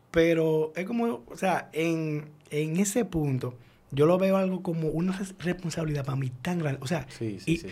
Pero 0.09 0.73
es 0.75 0.85
como, 0.85 1.23
o 1.27 1.37
sea, 1.37 1.69
en, 1.73 2.25
en 2.49 2.77
ese 2.77 3.05
punto, 3.05 3.55
yo 3.93 4.05
lo 4.05 4.17
veo 4.17 4.37
algo 4.37 4.61
como 4.63 4.87
una 4.89 5.17
res- 5.17 5.35
responsabilidad 5.39 6.05
para 6.05 6.17
mí 6.17 6.31
tan 6.41 6.59
grande. 6.59 6.79
O 6.81 6.87
sea, 6.87 7.05
Sí, 7.09 7.39
sí, 7.39 7.51
y, 7.53 7.57
sí, 7.57 7.67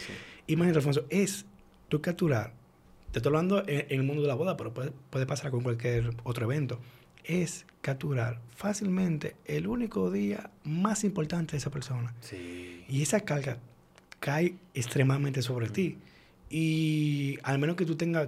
imagínate, 0.48 0.80
Alfonso, 0.80 1.06
es 1.10 1.46
tú 1.90 2.02
capturar, 2.02 2.54
te 3.12 3.20
estoy 3.20 3.30
hablando 3.32 3.60
en, 3.68 3.86
en 3.90 4.00
el 4.00 4.04
mundo 4.04 4.22
de 4.22 4.28
la 4.28 4.36
boda, 4.36 4.56
pero 4.58 4.74
puede, 4.74 4.92
puede 5.10 5.26
pasar 5.26 5.52
con 5.52 5.62
cualquier 5.64 6.12
otro 6.24 6.46
evento, 6.46 6.80
es 7.24 7.66
capturar 7.82 8.40
fácilmente 8.56 9.36
el 9.46 9.68
único 9.68 10.10
día 10.12 10.50
más 10.64 11.04
importante 11.04 11.52
de 11.52 11.58
esa 11.58 11.70
persona. 11.72 12.14
Y 12.88 13.02
esa 13.02 13.20
carga 13.22 13.58
cae 14.20 14.56
extremadamente 14.74 15.42
sobre 15.42 15.70
ti. 15.70 15.98
Y 16.50 17.38
al 17.44 17.60
menos 17.60 17.76
que 17.76 17.86
tú 17.86 17.96
tengas, 17.96 18.28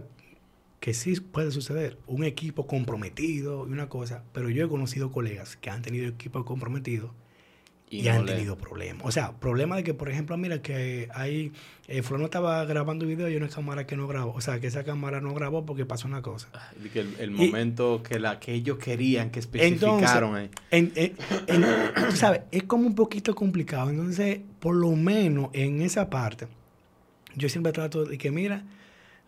que 0.80 0.94
sí 0.94 1.20
puede 1.20 1.52
suceder, 1.52 1.98
un 2.08 2.24
equipo 2.24 2.68
comprometido 2.68 3.68
y 3.68 3.72
una 3.72 3.90
cosa, 3.90 4.24
pero 4.34 4.50
yo 4.50 4.66
he 4.66 4.70
conocido 4.70 5.12
colegas 5.12 5.56
que 5.58 5.70
han 5.70 5.82
tenido 5.82 6.08
equipos 6.08 6.46
comprometidos 6.46 7.12
y, 8.00 8.02
no 8.04 8.12
han 8.14 8.26
le- 8.26 8.34
tenido 8.34 8.58
problemas. 8.58 9.06
O 9.06 9.12
sea, 9.12 9.32
problemas 9.34 9.78
de 9.78 9.84
que, 9.84 9.94
por 9.94 10.10
ejemplo, 10.10 10.36
mira 10.38 10.62
que 10.62 11.10
hay, 11.14 11.52
eh, 11.88 12.02
fulano 12.02 12.26
estaba 12.26 12.64
grabando 12.66 13.06
video 13.06 13.30
y 13.30 13.36
una 13.36 13.50
cámara 13.50 13.86
que 13.86 13.96
no 13.96 14.08
grabó. 14.08 14.34
O 14.34 14.42
sea, 14.42 14.60
que 14.60 14.68
esa 14.68 14.84
cámara 14.84 15.22
no 15.22 15.34
grabó 15.34 15.66
porque 15.66 15.86
pasó 15.86 16.08
una 16.08 16.22
cosa. 16.22 16.50
Que 16.92 17.02
el, 17.02 17.16
el 17.20 17.32
Y- 17.32 17.48
momento 17.48 18.02
que, 18.02 18.20
la, 18.20 18.40
que 18.40 18.54
ellos 18.54 18.78
querían, 18.78 19.30
que 19.30 19.40
especificaron 19.40 20.36
ahí. 20.36 20.50
En- 20.72 20.92
en- 20.96 21.14
en- 21.48 21.62
tú 22.10 22.16
sabes, 22.16 22.42
es 22.52 22.64
como 22.64 22.88
un 22.88 22.96
poquito 22.96 23.36
complicado. 23.36 23.90
Entonces, 23.90 24.40
por 24.60 24.76
lo 24.76 24.92
menos 24.92 25.50
en 25.54 25.82
esa 25.82 26.10
parte, 26.10 26.48
yo 27.36 27.50
siempre 27.50 27.72
trato 27.74 28.06
de 28.06 28.18
que, 28.18 28.32
mira, 28.32 28.64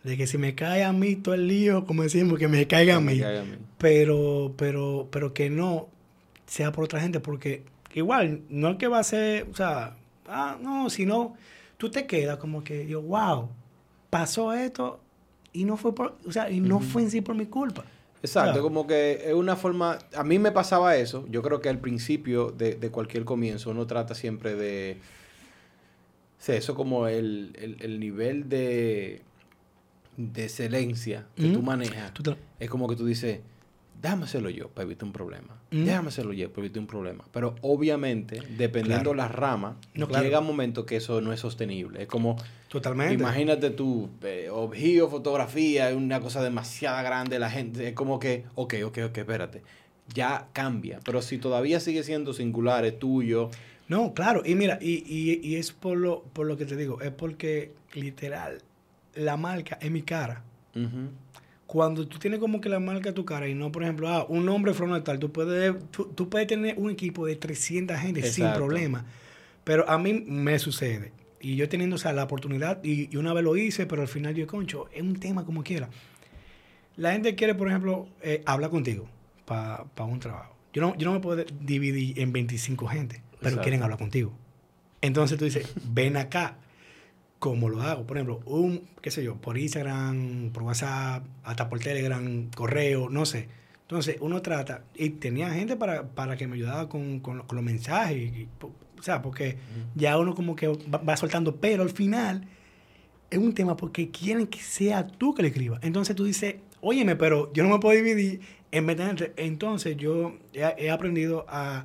de 0.04 0.16
que 0.16 0.26
si 0.26 0.38
me 0.38 0.54
cae 0.54 0.84
a 0.84 0.92
mí 0.92 1.16
todo 1.16 1.34
el 1.34 1.48
lío, 1.48 1.84
como 1.84 2.04
decimos, 2.04 2.38
que 2.38 2.46
me 2.48 2.66
caiga 2.66 2.94
a 2.96 2.98
Que 2.98 3.04
me 3.04 3.14
mí. 3.14 3.20
caiga 3.20 3.40
a 3.40 3.44
mí. 3.44 3.56
Pero, 3.78 4.54
pero, 4.56 5.08
pero 5.10 5.34
que 5.34 5.50
no 5.50 5.88
sea 6.46 6.70
por 6.70 6.84
otra 6.84 7.00
gente, 7.00 7.18
porque 7.18 7.64
igual, 7.96 8.42
no 8.48 8.70
es 8.70 8.76
que 8.76 8.86
va 8.88 8.98
a 9.00 9.04
ser, 9.04 9.48
o 9.50 9.54
sea, 9.56 9.96
ah, 10.28 10.56
no, 10.60 10.88
sino 10.90 11.34
tú 11.76 11.90
te 11.90 12.06
quedas 12.06 12.36
como 12.38 12.62
que, 12.62 12.86
yo, 12.86 13.02
wow, 13.02 13.48
pasó 14.10 14.52
esto 14.52 15.00
y 15.52 15.64
no 15.64 15.76
fue 15.76 15.94
por, 15.94 16.16
o 16.26 16.30
sea, 16.32 16.50
y 16.50 16.60
no 16.60 16.80
fue 16.80 17.02
en 17.02 17.10
sí 17.10 17.20
por 17.22 17.34
mi 17.34 17.46
culpa. 17.46 17.84
Exacto, 18.22 18.60
como 18.62 18.86
que 18.86 19.22
es 19.26 19.34
una 19.34 19.56
forma, 19.56 19.98
a 20.14 20.24
mí 20.24 20.38
me 20.38 20.50
pasaba 20.52 20.96
eso, 20.96 21.26
yo 21.30 21.42
creo 21.42 21.60
que 21.60 21.68
al 21.68 21.78
principio 21.78 22.50
de, 22.50 22.74
de 22.74 22.90
cualquier 22.90 23.24
comienzo 23.24 23.70
uno 23.70 23.86
trata 23.86 24.14
siempre 24.14 24.54
de, 24.56 24.98
sí, 26.38 26.52
eso 26.52 26.74
como 26.74 27.06
el, 27.08 27.54
el- 27.58 27.76
el 27.80 28.00
nivel 28.00 28.48
de, 28.48 29.22
de 30.16 30.44
excelencia 30.44 31.26
que 31.36 31.48
tú 31.52 31.62
manejas, 31.62 32.12
Tú 32.14 32.22
te- 32.22 32.36
es 32.58 32.68
como 32.70 32.88
que 32.88 32.96
tú 32.96 33.06
dices, 33.06 33.40
déjame 34.00 34.24
hacerlo 34.24 34.50
yo 34.50 34.68
para 34.68 34.84
evitar 34.86 35.06
un 35.06 35.12
problema, 35.12 35.60
Ujú. 35.72 35.84
déjame 35.84 36.08
hacerlo 36.08 36.32
yo 36.32 36.50
para 36.50 36.64
evitar 36.66 36.80
un 36.80 36.86
problema, 36.86 37.24
pero 37.32 37.54
obviamente, 37.62 38.40
dependiendo 38.56 39.12
Claro. 39.12 39.14
las 39.14 39.32
ramas, 39.32 39.76
No, 39.94 40.06
claro. 40.08 40.24
llega 40.24 40.40
un 40.40 40.46
momento 40.46 40.84
que 40.86 40.96
eso 40.96 41.20
no 41.20 41.32
es 41.32 41.40
sostenible, 41.40 42.02
es 42.02 42.08
como... 42.08 42.36
Totalmente. 42.68 43.14
Imagínate 43.14 43.70
tú, 43.70 44.10
eh, 44.22 44.48
fotografía, 45.10 45.90
es 45.90 45.96
una 45.96 46.20
cosa 46.20 46.42
demasiado 46.42 47.02
grande, 47.04 47.38
la 47.38 47.50
gente, 47.50 47.88
es 47.88 47.94
como 47.94 48.18
que, 48.18 48.44
ok, 48.54 48.74
ok, 48.84 48.98
ok, 49.06 49.18
espérate. 49.18 49.62
ya 50.14 50.48
cambia. 50.52 51.00
Pero 51.04 51.20
si 51.22 51.38
todavía 51.38 51.80
sigue 51.80 52.02
siendo 52.04 52.32
singular, 52.32 52.84
es 52.84 52.98
tuyo. 52.98 53.50
No, 53.88 54.14
claro. 54.14 54.42
Y 54.44 54.54
mira, 54.54 54.78
y, 54.80 55.02
y, 55.06 55.40
y 55.42 55.56
es 55.56 55.72
por 55.72 55.96
lo, 55.96 56.22
por 56.32 56.46
lo 56.46 56.56
que 56.56 56.64
te 56.66 56.76
digo, 56.76 57.00
es 57.00 57.10
porque 57.12 57.72
literal, 57.94 58.58
la 59.14 59.36
marca 59.36 59.78
es 59.80 59.90
mi 59.90 60.02
cara. 60.02 60.42
Cuando 61.66 62.06
tú 62.06 62.18
tienes 62.18 62.38
como 62.38 62.60
que 62.60 62.68
la 62.68 62.78
marca 62.78 63.12
tu 63.12 63.24
cara 63.24 63.48
y 63.48 63.54
no, 63.54 63.72
por 63.72 63.82
ejemplo, 63.82 64.08
ah, 64.08 64.24
un 64.28 64.44
nombre 64.44 64.72
frontal, 64.72 65.18
tú 65.18 65.32
puedes, 65.32 65.74
tú, 65.90 66.06
tú 66.14 66.28
puedes 66.28 66.46
tener 66.46 66.76
un 66.78 66.90
equipo 66.90 67.26
de 67.26 67.36
300 67.36 67.98
gente 67.98 68.22
sin 68.22 68.52
problema. 68.52 69.04
Pero 69.64 69.88
a 69.88 69.98
mí 69.98 70.24
me 70.26 70.58
sucede. 70.60 71.12
Y 71.40 71.56
yo 71.56 71.68
teniendo, 71.68 71.96
o 71.96 71.98
sea, 71.98 72.12
la 72.12 72.24
oportunidad, 72.24 72.82
y, 72.84 73.12
y 73.12 73.16
una 73.16 73.32
vez 73.32 73.42
lo 73.42 73.56
hice, 73.56 73.86
pero 73.86 74.02
al 74.02 74.08
final 74.08 74.34
yo, 74.34 74.46
concho, 74.46 74.88
es 74.92 75.02
un 75.02 75.18
tema 75.18 75.44
como 75.44 75.64
quiera. 75.64 75.88
La 76.96 77.12
gente 77.12 77.34
quiere, 77.34 77.54
por 77.54 77.68
ejemplo, 77.68 78.08
eh, 78.22 78.42
hablar 78.46 78.70
contigo 78.70 79.06
para 79.44 79.84
un 79.98 80.20
trabajo. 80.20 80.54
Yo 80.72 80.82
no, 80.82 80.96
yo 80.96 81.06
no 81.06 81.14
me 81.14 81.20
puedo 81.20 81.44
dividir 81.60 82.20
en 82.20 82.32
25 82.32 82.86
gente, 82.86 83.22
pero 83.30 83.48
Exacto. 83.48 83.62
quieren 83.62 83.82
hablar 83.82 83.98
contigo. 83.98 84.32
Entonces 85.00 85.38
tú 85.38 85.44
dices, 85.44 85.72
ven 85.84 86.16
acá. 86.16 86.58
¿Cómo 87.38 87.68
lo 87.68 87.82
hago? 87.82 88.06
Por 88.06 88.16
ejemplo, 88.16 88.40
un, 88.46 88.82
qué 89.02 89.10
sé 89.10 89.22
yo, 89.22 89.36
por 89.36 89.58
Instagram, 89.58 90.50
por 90.52 90.62
WhatsApp, 90.62 91.24
hasta 91.44 91.68
por 91.68 91.78
Telegram, 91.80 92.48
correo, 92.54 93.08
no 93.10 93.26
sé. 93.26 93.48
Entonces 93.82 94.16
uno 94.20 94.42
trata, 94.42 94.82
y 94.94 95.10
tenía 95.10 95.50
gente 95.50 95.76
para, 95.76 96.08
para 96.08 96.36
que 96.36 96.46
me 96.46 96.56
ayudara 96.56 96.88
con, 96.88 97.20
con, 97.20 97.40
con 97.42 97.56
los 97.56 97.64
mensajes, 97.64 98.16
y- 98.16 98.48
o 98.98 99.02
sea, 99.02 99.20
porque 99.22 99.58
ya 99.94 100.18
uno 100.18 100.34
como 100.34 100.56
que 100.56 100.66
va, 100.68 100.98
va 100.98 101.16
soltando, 101.16 101.56
pero 101.56 101.82
al 101.82 101.90
final 101.90 102.48
es 103.30 103.38
un 103.38 103.52
tema 103.52 103.76
porque 103.76 104.10
quieren 104.10 104.46
que 104.46 104.58
sea 104.58 105.06
tú 105.06 105.34
que 105.34 105.42
le 105.42 105.48
escribas. 105.48 105.80
Entonces 105.84 106.16
tú 106.16 106.24
dices, 106.24 106.56
óyeme, 106.80 107.14
pero 107.16 107.52
yo 107.52 107.62
no 107.62 107.68
me 107.68 107.78
puedo 107.78 107.96
dividir 107.96 108.40
en 108.72 108.86
vez 108.86 108.96
de- 108.96 109.32
Entonces 109.36 109.96
yo 109.98 110.34
he, 110.54 110.74
he 110.78 110.90
aprendido 110.90 111.44
a, 111.48 111.84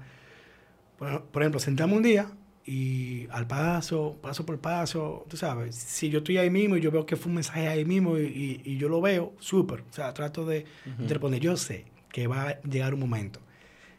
por, 0.97 1.23
por 1.25 1.41
ejemplo, 1.43 1.59
sentarme 1.59 1.95
un 1.97 2.03
día 2.03 2.31
y 2.65 3.27
al 3.31 3.47
paso, 3.47 4.17
paso 4.21 4.45
por 4.45 4.59
paso, 4.59 5.25
tú 5.27 5.35
sabes, 5.37 5.75
si 5.75 6.09
yo 6.09 6.19
estoy 6.19 6.37
ahí 6.37 6.49
mismo 6.49 6.77
y 6.77 6.81
yo 6.81 6.91
veo 6.91 7.05
que 7.05 7.15
fue 7.15 7.29
un 7.29 7.35
mensaje 7.35 7.67
ahí 7.67 7.85
mismo 7.85 8.17
y, 8.19 8.23
y- 8.25 8.61
y 8.73 8.77
yo 8.77 8.87
lo 8.89 9.01
veo, 9.01 9.33
súper. 9.39 9.81
O 9.89 9.93
sea, 9.93 10.13
trato 10.13 10.45
de, 10.45 10.65
de 10.85 11.07
responder. 11.07 11.39
Yo 11.41 11.57
sé 11.57 11.85
que 12.11 12.27
va 12.27 12.49
a 12.49 12.61
llegar 12.61 12.93
un 12.93 12.99
momento 12.99 13.39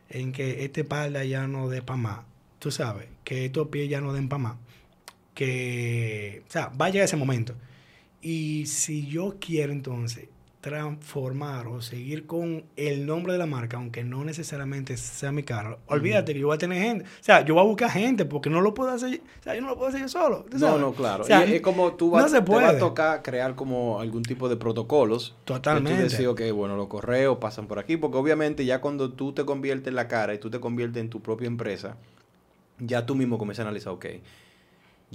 en 0.08 0.32
que 0.32 0.64
este 0.64 0.82
espalda 0.82 1.24
ya 1.24 1.46
no 1.46 1.68
dé 1.68 1.82
para 1.82 1.96
más. 1.96 2.18
Tú 2.58 2.70
sabes, 2.70 3.08
que 3.24 3.46
estos 3.46 3.68
pies 3.68 3.88
ya 3.88 4.00
no 4.00 4.12
den 4.12 4.28
para 4.28 4.42
más. 4.42 4.56
Que, 5.34 6.42
o 6.48 6.52
sea, 6.52 6.68
va 6.68 6.86
a 6.86 6.90
llegar 6.90 7.06
ese 7.06 7.16
momento. 7.16 7.54
Y 8.20 8.66
si 8.66 9.06
yo 9.06 9.36
quiero 9.40 9.72
entonces 9.72 10.28
transformar 10.62 11.66
o 11.66 11.82
seguir 11.82 12.24
con 12.24 12.64
el 12.76 13.04
nombre 13.04 13.32
de 13.32 13.38
la 13.40 13.46
marca, 13.46 13.78
aunque 13.78 14.04
no 14.04 14.24
necesariamente 14.24 14.96
sea 14.96 15.32
mi 15.32 15.42
cara, 15.42 15.76
olvídate 15.88 16.32
que 16.32 16.38
yo 16.38 16.46
voy 16.46 16.54
a 16.54 16.58
tener 16.58 16.80
gente. 16.80 17.04
O 17.04 17.08
sea, 17.22 17.44
yo 17.44 17.54
voy 17.54 17.64
a 17.64 17.66
buscar 17.66 17.90
gente 17.90 18.24
porque 18.24 18.48
no 18.48 18.60
lo 18.60 18.72
puedo 18.72 18.90
hacer. 18.90 19.20
O 19.40 19.42
sea, 19.42 19.56
yo 19.56 19.60
no 19.60 19.66
lo 19.70 19.74
puedo 19.74 19.88
hacer 19.88 20.02
yo 20.02 20.08
solo. 20.08 20.46
¿tú 20.48 20.58
No, 20.58 20.78
no, 20.78 20.92
claro. 20.92 21.24
O 21.24 21.26
sea, 21.26 21.44
y 21.44 21.54
es 21.54 21.60
como 21.60 21.94
tú 21.94 22.06
no 22.06 22.12
vas, 22.12 22.30
te 22.30 22.40
va 22.40 22.68
a 22.68 22.78
tocar 22.78 23.22
crear 23.22 23.56
como 23.56 24.00
algún 24.00 24.22
tipo 24.22 24.48
de 24.48 24.56
protocolos. 24.56 25.34
Totalmente. 25.44 25.98
Que 25.98 26.04
tú 26.04 26.10
decís, 26.12 26.26
ok, 26.28 26.56
bueno, 26.56 26.76
los 26.76 26.86
correos 26.86 27.38
pasan 27.38 27.66
por 27.66 27.80
aquí, 27.80 27.96
porque 27.96 28.16
obviamente 28.16 28.64
ya 28.64 28.80
cuando 28.80 29.12
tú 29.12 29.32
te 29.32 29.44
conviertes 29.44 29.88
en 29.88 29.96
la 29.96 30.06
cara 30.06 30.32
y 30.32 30.38
tú 30.38 30.48
te 30.48 30.60
conviertes 30.60 31.00
en 31.00 31.10
tu 31.10 31.20
propia 31.20 31.48
empresa, 31.48 31.96
ya 32.78 33.04
tú 33.04 33.16
mismo 33.16 33.36
comienzas 33.36 33.64
a 33.64 33.68
analizar, 33.68 33.92
ok, 33.94 34.06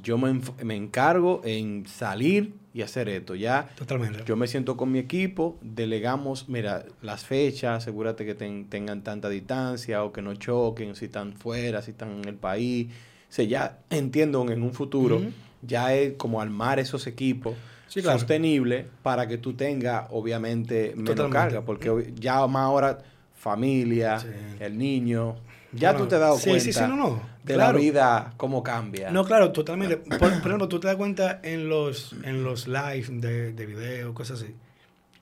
yo 0.01 0.17
me, 0.17 0.39
me 0.63 0.75
encargo 0.75 1.41
en 1.43 1.85
salir 1.87 2.53
y 2.73 2.81
hacer 2.83 3.09
esto. 3.09 3.33
Ya 3.35 3.69
Totalmente. 3.75 4.23
yo 4.25 4.35
me 4.35 4.47
siento 4.47 4.77
con 4.77 4.91
mi 4.91 4.99
equipo, 4.99 5.57
delegamos, 5.61 6.47
mira, 6.49 6.85
las 7.01 7.25
fechas, 7.25 7.83
asegúrate 7.83 8.25
que 8.25 8.35
ten- 8.35 8.65
tengan 8.69 9.03
tanta 9.03 9.29
distancia 9.29 10.03
o 10.03 10.11
que 10.13 10.21
no 10.21 10.35
choquen, 10.35 10.95
si 10.95 11.05
están 11.05 11.33
fuera, 11.33 11.81
si 11.81 11.91
están 11.91 12.11
en 12.21 12.27
el 12.27 12.35
país. 12.35 12.87
O 13.29 13.33
sea, 13.33 13.45
ya 13.45 13.79
entiendo 13.89 14.45
en 14.51 14.61
un 14.63 14.73
futuro, 14.73 15.19
ya 15.61 15.93
es 15.93 16.13
como 16.13 16.39
armar 16.41 16.79
esos 16.79 17.07
equipos 17.07 17.55
Sí, 17.87 18.01
claro. 18.01 18.19
sostenibles 18.19 18.85
para 19.01 19.27
que 19.27 19.37
tú 19.37 19.53
tengas, 19.53 20.07
obviamente, 20.11 20.89
menos 20.95 21.15
Totalmente. 21.15 21.37
carga, 21.37 21.61
porque 21.61 21.89
obvi- 21.89 22.13
ya 22.15 22.45
más 22.47 22.63
ahora 22.63 22.99
familia, 23.35 24.19
Sí. 24.19 24.27
el 24.59 24.77
niño, 24.77 25.35
ya 25.73 25.91
Bueno, 25.91 26.05
tú 26.05 26.09
te 26.09 26.15
has 26.15 26.21
dado 26.21 26.37
sí, 26.37 26.49
cuenta 26.49 26.63
sí, 26.65 26.73
sí, 26.73 26.79
no, 26.81 26.95
no, 26.95 27.21
de 27.43 27.53
claro. 27.55 27.73
la 27.73 27.79
vida, 27.79 28.33
cómo 28.37 28.63
cambia. 28.63 29.11
No, 29.11 29.25
claro, 29.25 29.51
totalmente. 29.51 29.97
Por, 29.97 30.17
por 30.19 30.29
ejemplo, 30.29 30.67
tú 30.67 30.79
te 30.79 30.87
das 30.87 30.95
cuenta 30.95 31.39
en 31.43 31.69
los, 31.69 32.13
en 32.23 32.43
los 32.43 32.67
live 32.67 33.05
de, 33.09 33.53
de 33.53 33.65
video, 33.65 34.13
cosas 34.13 34.41
así. 34.41 34.53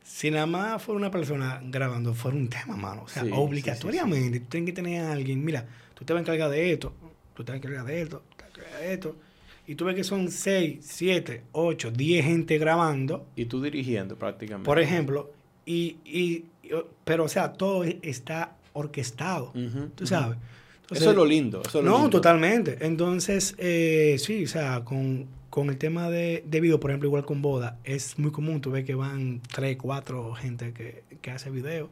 Si 0.04 0.30
nada 0.32 0.46
más 0.46 0.82
fuera 0.82 0.98
una 1.00 1.12
persona 1.12 1.60
grabando, 1.64 2.14
fuera 2.14 2.38
un 2.38 2.48
tema, 2.48 2.76
mano. 2.78 3.04
O 3.04 3.08
sea, 3.08 3.24
Sí, 3.24 3.32
obligatoriamente 3.34 4.40
tú 4.40 4.46
tienes 4.50 4.68
que 4.68 4.74
tener 4.74 5.02
a 5.02 5.12
alguien. 5.14 5.44
Mira, 5.44 5.66
tú 5.94 6.06
te 6.06 6.14
vas 6.14 6.20
a 6.20 6.22
encargar 6.24 6.50
de 6.52 6.72
esto, 6.72 6.94
tú 7.34 7.44
te 7.44 7.52
vas 7.52 7.56
a 7.56 7.58
encargar 7.58 7.86
de 7.86 8.02
esto, 8.02 8.24
tú 8.30 8.36
te 8.38 8.44
vas 8.44 8.52
a 8.54 8.60
encargar 8.60 8.82
de 8.82 8.94
esto. 8.94 9.16
Y 9.68 9.74
tú 9.76 9.86
ves 9.86 9.96
que 9.96 10.04
son 10.04 10.30
6, 10.30 10.78
7, 10.88 11.42
8, 11.54 11.90
10 11.90 12.24
gente 12.24 12.60
grabando, 12.60 13.26
Y 13.36 13.46
tú 13.46 13.62
dirigiendo 13.64 14.16
prácticamente. 14.16 14.66
por 14.66 14.80
ejemplo, 14.80 15.32
y, 15.66 15.98
y, 16.06 16.46
y- 16.62 16.76
pero 17.04 17.24
o 17.24 17.28
sea, 17.28 17.54
todo 17.54 17.84
está 17.84 18.56
orquestado, 18.76 19.52
tú 19.96 20.06
sabes. 20.06 20.38
eso 20.92 21.10
es 21.10 21.16
lo 21.16 21.26
lindo. 21.26 21.62
Eso 21.68 21.80
es 21.80 21.86
lo 21.86 21.92
No, 21.92 21.98
lindo. 21.98 22.10
totalmente. 22.12 22.78
Entonces, 22.82 23.56
eh, 23.58 24.18
sí, 24.20 24.44
o 24.44 24.48
sea, 24.48 24.84
con, 24.86 25.26
con 25.50 25.70
el 25.70 25.78
tema 25.78 26.10
de, 26.12 26.44
de 26.46 26.62
video, 26.62 26.80
por 26.80 26.92
ejemplo, 26.92 27.08
igual 27.08 27.26
con 27.26 27.42
boda, 27.42 27.80
es 27.84 28.20
muy 28.20 28.32
común, 28.32 28.62
tú 28.62 28.70
ves 28.72 28.86
que 28.86 28.94
van 28.96 29.42
tres, 29.52 29.78
cuatro 29.78 30.34
gente 30.36 30.74
que, 30.74 31.04
que 31.22 31.32
hace 31.32 31.50
video. 31.50 31.90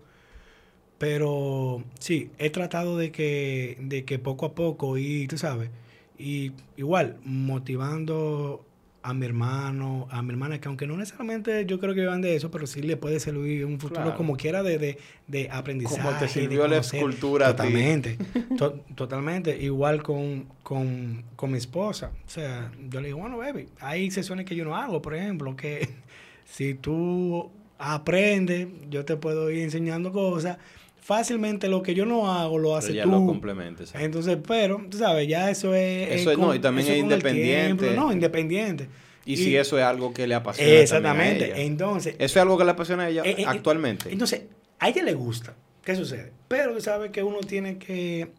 Pero 0.98 1.84
sí, 2.00 2.30
he 2.38 2.50
tratado 2.50 2.98
de 2.98 3.12
que, 3.12 3.78
de 3.82 4.06
que 4.06 4.20
poco 4.20 4.46
a 4.46 4.54
poco, 4.56 4.98
y 4.98 5.28
tú 5.28 5.38
sabes, 5.38 5.70
y 6.18 6.52
igual, 6.78 7.18
motivando 7.26 8.64
a 9.06 9.14
mi 9.14 9.26
hermano, 9.26 10.08
a 10.12 10.22
mi 10.22 10.30
hermana, 10.32 10.60
que 10.62 10.70
aunque 10.70 10.88
no 10.88 10.96
necesariamente 10.96 11.66
yo 11.66 11.80
creo 11.80 11.94
que 11.94 12.06
van 12.06 12.22
de 12.22 12.36
eso, 12.36 12.50
pero 12.50 12.66
sí 12.66 12.82
le 12.82 12.96
puede 12.98 13.20
servir 13.20 13.66
un 13.66 13.78
futuro 13.80 14.02
Claro. 14.02 14.18
como 14.18 14.38
quiera 14.38 14.64
de, 14.64 14.78
de, 14.78 14.98
de 15.28 15.50
aprendizaje. 15.52 16.02
Como 16.02 16.18
te 16.18 16.28
sirvió 16.30 16.68
la 16.68 16.78
escultura 16.78 17.50
a 17.50 17.52
ti. 17.52 17.58
Totalmente. 17.58 18.18
To- 18.58 18.80
totalmente. 18.96 19.62
Igual 19.62 20.02
con, 20.02 20.46
con, 20.64 21.24
con 21.36 21.52
mi 21.52 21.58
esposa. 21.58 22.12
O 22.26 22.30
sea, 22.30 22.72
yo 22.90 23.02
le 23.02 23.08
digo, 23.08 23.20
bueno, 23.20 23.38
baby, 23.38 23.68
hay 23.80 24.10
sesiones 24.10 24.46
que 24.46 24.56
yo 24.56 24.64
no 24.64 24.76
hago, 24.76 25.02
por 25.02 25.14
ejemplo, 25.16 25.56
que 25.56 25.90
si 26.46 26.74
tú 26.76 27.52
aprendes, 27.78 28.68
yo 28.90 29.04
te 29.06 29.18
puedo 29.18 29.52
ir 29.52 29.64
enseñando 29.64 30.12
cosas. 30.14 30.58
Fácilmente 31.04 31.68
lo 31.68 31.84
que 31.84 31.94
yo 31.94 32.06
no 32.06 32.32
hago 32.32 32.58
lo 32.58 32.70
Pero 32.70 32.76
haces 32.78 32.96
ya 32.96 33.04
tú. 33.04 33.12
lo 33.12 33.26
complementa. 33.26 33.84
exacto. 33.84 34.06
Entonces, 34.06 34.38
pero, 34.48 34.86
tú 34.90 34.98
sabes, 34.98 35.28
ya 35.28 35.50
eso 35.50 35.76
es... 35.76 36.10
Eso 36.22 36.32
es- 36.32 36.38
no, 36.38 36.56
y 36.56 36.60
también 36.60 36.88
es 36.88 36.98
independiente. 36.98 37.84
tiempo, 37.88 38.02
no, 38.02 38.14
independiente. 38.14 38.88
Y, 39.26 39.36
si 39.38 39.56
eso 39.58 39.78
es 39.78 39.84
algo 39.84 40.14
que 40.14 40.28
le 40.28 40.36
apasiona 40.36 40.70
también 40.70 40.80
a 40.80 40.84
Exactamente. 40.84 41.46
ella. 41.48 41.58
Entonces, 41.58 42.16
Eso 42.20 42.26
es 42.26 42.38
algo 42.38 42.58
que 42.58 42.64
le 42.66 42.72
apasiona 42.72 43.04
a 43.04 43.10
ella 43.10 43.22
eh, 43.26 43.36
eh, 43.40 43.44
actualmente. 43.48 44.12
entonces, 44.12 44.44
a 44.80 44.90
ella 44.90 45.04
le 45.04 45.14
gusta. 45.14 45.56
¿Qué 45.84 45.96
sucede? 45.96 46.32
Pero 46.48 46.74
tú 46.74 46.80
sabes 46.82 47.12
que 47.12 47.22
uno 47.24 47.40
tiene 47.42 47.78
que 47.78 48.30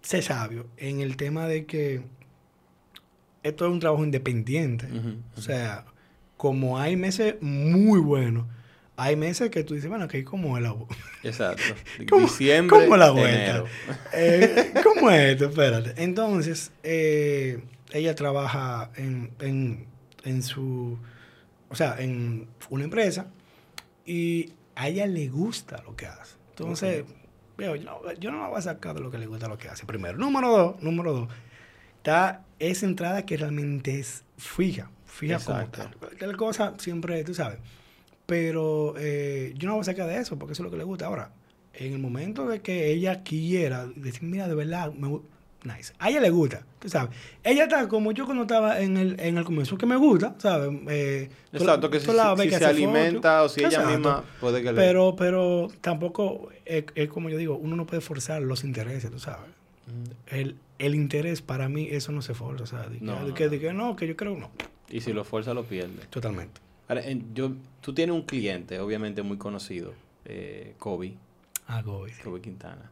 ser 0.00 0.22
sabio 0.22 0.66
en 0.78 1.00
el 1.00 1.16
tema 1.18 1.46
de 1.48 1.66
que 1.66 2.00
esto 3.42 3.66
es 3.66 3.72
un 3.72 3.80
trabajo 3.80 4.02
independiente. 4.04 4.86
O 5.36 5.40
sea, 5.42 5.84
como 6.38 6.78
hay 6.78 6.96
meses 6.96 7.34
muy 7.42 8.00
buenos, 8.00 8.46
hay 8.96 9.16
meses 9.16 9.50
que 9.50 9.62
tú 9.64 9.74
dices, 9.74 9.88
bueno, 9.90 10.08
que 10.08 10.24
como 10.24 10.56
el 10.58 10.66
agua. 10.66 10.86
Exacto. 11.22 11.62
¿Cómo- 12.08 12.26
Diciembre, 12.26 12.78
cómo 12.84 12.96
la 12.96 13.10
vuelta? 13.10 13.44
enero. 13.44 13.66
Eh, 14.12 14.72
¿Cómo 14.82 15.10
es 15.10 15.32
esto? 15.32 15.46
Espérate. 15.46 16.02
Entonces, 16.02 16.72
eh, 16.82 17.62
ella 17.92 18.14
trabaja 18.14 18.90
en, 18.96 19.30
en, 19.40 19.86
en 20.24 20.42
su, 20.42 20.98
o 21.68 21.74
sea, 21.74 21.96
en 21.98 22.48
una 22.70 22.84
empresa 22.84 23.26
y 24.04 24.52
a 24.74 24.88
ella 24.88 25.06
le 25.06 25.28
gusta 25.28 25.82
lo 25.84 25.94
que 25.96 26.06
hace. 26.06 26.34
Entonces, 26.50 27.04
veo, 27.58 27.76
yo, 27.76 27.84
no, 27.84 28.12
yo 28.14 28.30
no 28.30 28.40
la 28.40 28.48
voy 28.48 28.58
a 28.58 28.62
sacar 28.62 28.94
de 28.94 29.00
lo 29.00 29.10
que 29.10 29.18
le 29.18 29.26
gusta 29.26 29.48
lo 29.48 29.58
que 29.58 29.68
hace. 29.68 29.84
Primero, 29.84 30.16
número 30.16 30.48
dos, 30.50 30.82
número 30.82 31.12
dos, 31.12 31.28
está 31.98 32.44
esa 32.58 32.86
entrada 32.86 33.26
que 33.26 33.36
realmente 33.36 33.98
es 34.00 34.24
fija, 34.38 34.90
fija 35.04 35.38
como 35.38 35.58
Exacto. 35.60 35.82
tal. 35.82 35.96
Cualquier 35.96 36.36
cosa 36.36 36.74
siempre, 36.78 37.22
tú 37.24 37.34
sabes. 37.34 37.58
Pero 38.26 38.94
eh, 38.98 39.54
yo 39.56 39.68
no 39.68 39.74
voy 39.74 39.82
a 39.82 39.84
sacar 39.84 40.08
de 40.08 40.18
eso 40.18 40.36
porque 40.38 40.52
eso 40.52 40.62
es 40.62 40.64
lo 40.64 40.70
que 40.70 40.76
le 40.78 40.84
gusta. 40.84 41.06
Ahora, 41.06 41.30
en 41.74 41.92
el 41.92 41.98
momento 41.98 42.46
de 42.46 42.60
que 42.60 42.90
ella 42.90 43.22
quiera 43.22 43.86
decir, 43.94 44.22
mira, 44.24 44.48
de 44.48 44.54
verdad, 44.54 44.92
me 44.92 45.20
nice. 45.62 45.92
A 45.98 46.10
ella 46.10 46.20
le 46.20 46.30
gusta, 46.30 46.64
tú 46.78 46.88
sabes. 46.88 47.10
Ella 47.42 47.64
está 47.64 47.88
como 47.88 48.12
yo 48.12 48.24
cuando 48.24 48.42
estaba 48.42 48.80
en 48.80 48.96
el, 48.96 49.20
en 49.20 49.36
el 49.38 49.44
comienzo, 49.44 49.76
que 49.76 49.86
me 49.86 49.96
gusta, 49.96 50.34
¿sabes? 50.38 50.70
Eh, 50.88 51.28
Exacto, 51.52 51.90
que 51.90 52.00
si, 52.00 52.06
tú 52.06 52.12
la 52.12 52.34
ves 52.34 52.44
si 52.44 52.50
que 52.50 52.58
se 52.58 52.64
alimenta 52.64 53.42
o 53.42 53.48
si 53.48 53.60
ella 53.60 53.68
Exacto. 53.68 53.90
misma 53.90 54.24
puede 54.40 54.62
que 54.62 54.72
le... 54.72 54.76
Pero, 54.76 55.16
pero 55.16 55.68
tampoco, 55.80 56.50
es, 56.64 56.84
es 56.94 57.08
como 57.08 57.28
yo 57.30 57.36
digo, 57.36 57.56
uno 57.56 57.76
no 57.76 57.86
puede 57.86 58.00
forzar 58.00 58.42
los 58.42 58.64
intereses, 58.64 59.10
tú 59.10 59.18
sabes. 59.18 59.50
El, 60.28 60.56
el 60.78 60.94
interés 60.94 61.42
para 61.42 61.68
mí, 61.68 61.88
eso 61.90 62.12
no 62.12 62.22
se 62.22 62.34
forza, 62.34 62.64
o 62.64 62.66
sea, 62.66 62.88
de 62.88 62.98
que, 62.98 63.04
No, 63.04 63.16
de 63.24 63.28
no, 63.30 63.34
que, 63.34 63.44
no. 63.44 63.50
de 63.50 63.60
que 63.60 63.72
no, 63.72 63.96
que 63.96 64.06
yo 64.08 64.16
creo 64.16 64.36
no. 64.36 64.50
Y 64.88 65.00
si 65.00 65.12
lo 65.12 65.24
fuerza, 65.24 65.52
lo 65.54 65.64
pierde. 65.64 66.06
Totalmente. 66.10 66.60
Ahora, 66.88 67.02
en- 67.06 67.34
yo, 67.34 67.52
tú 67.80 67.94
tienes 67.94 68.14
un 68.14 68.22
cliente, 68.22 68.78
obviamente 68.80 69.22
muy 69.22 69.38
conocido, 69.38 69.92
eh, 70.24 70.74
Kobe. 70.78 71.14
Ah, 71.68 71.82
Kobe. 71.82 72.12
Kobe 72.22 72.40
Quintana. 72.40 72.90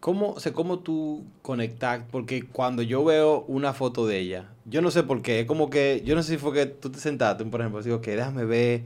¿Cómo, 0.00 0.30
o 0.32 0.40
sea, 0.40 0.52
¿Cómo 0.52 0.78
tú 0.78 1.24
conectas? 1.42 2.04
Porque 2.10 2.44
cuando 2.44 2.82
yo 2.82 3.04
veo 3.04 3.40
una 3.48 3.72
foto 3.74 4.06
de 4.06 4.18
ella, 4.20 4.48
yo 4.64 4.80
no 4.80 4.90
sé 4.92 5.02
por 5.02 5.22
qué, 5.22 5.40
es 5.40 5.46
como 5.46 5.70
que, 5.70 6.02
yo 6.04 6.14
no 6.14 6.22
sé 6.22 6.32
si 6.34 6.38
fue 6.38 6.52
que 6.54 6.66
tú 6.66 6.90
te 6.90 7.00
sentaste, 7.00 7.44
por 7.44 7.60
ejemplo, 7.60 7.82
digo 7.82 8.00
que 8.00 8.14
déjame 8.14 8.44
ver, 8.44 8.82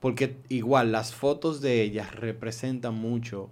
porque 0.00 0.36
igual 0.50 0.92
las 0.92 1.14
fotos 1.14 1.60
de 1.62 1.82
ella 1.82 2.10
representan 2.12 2.94
mucho 2.94 3.50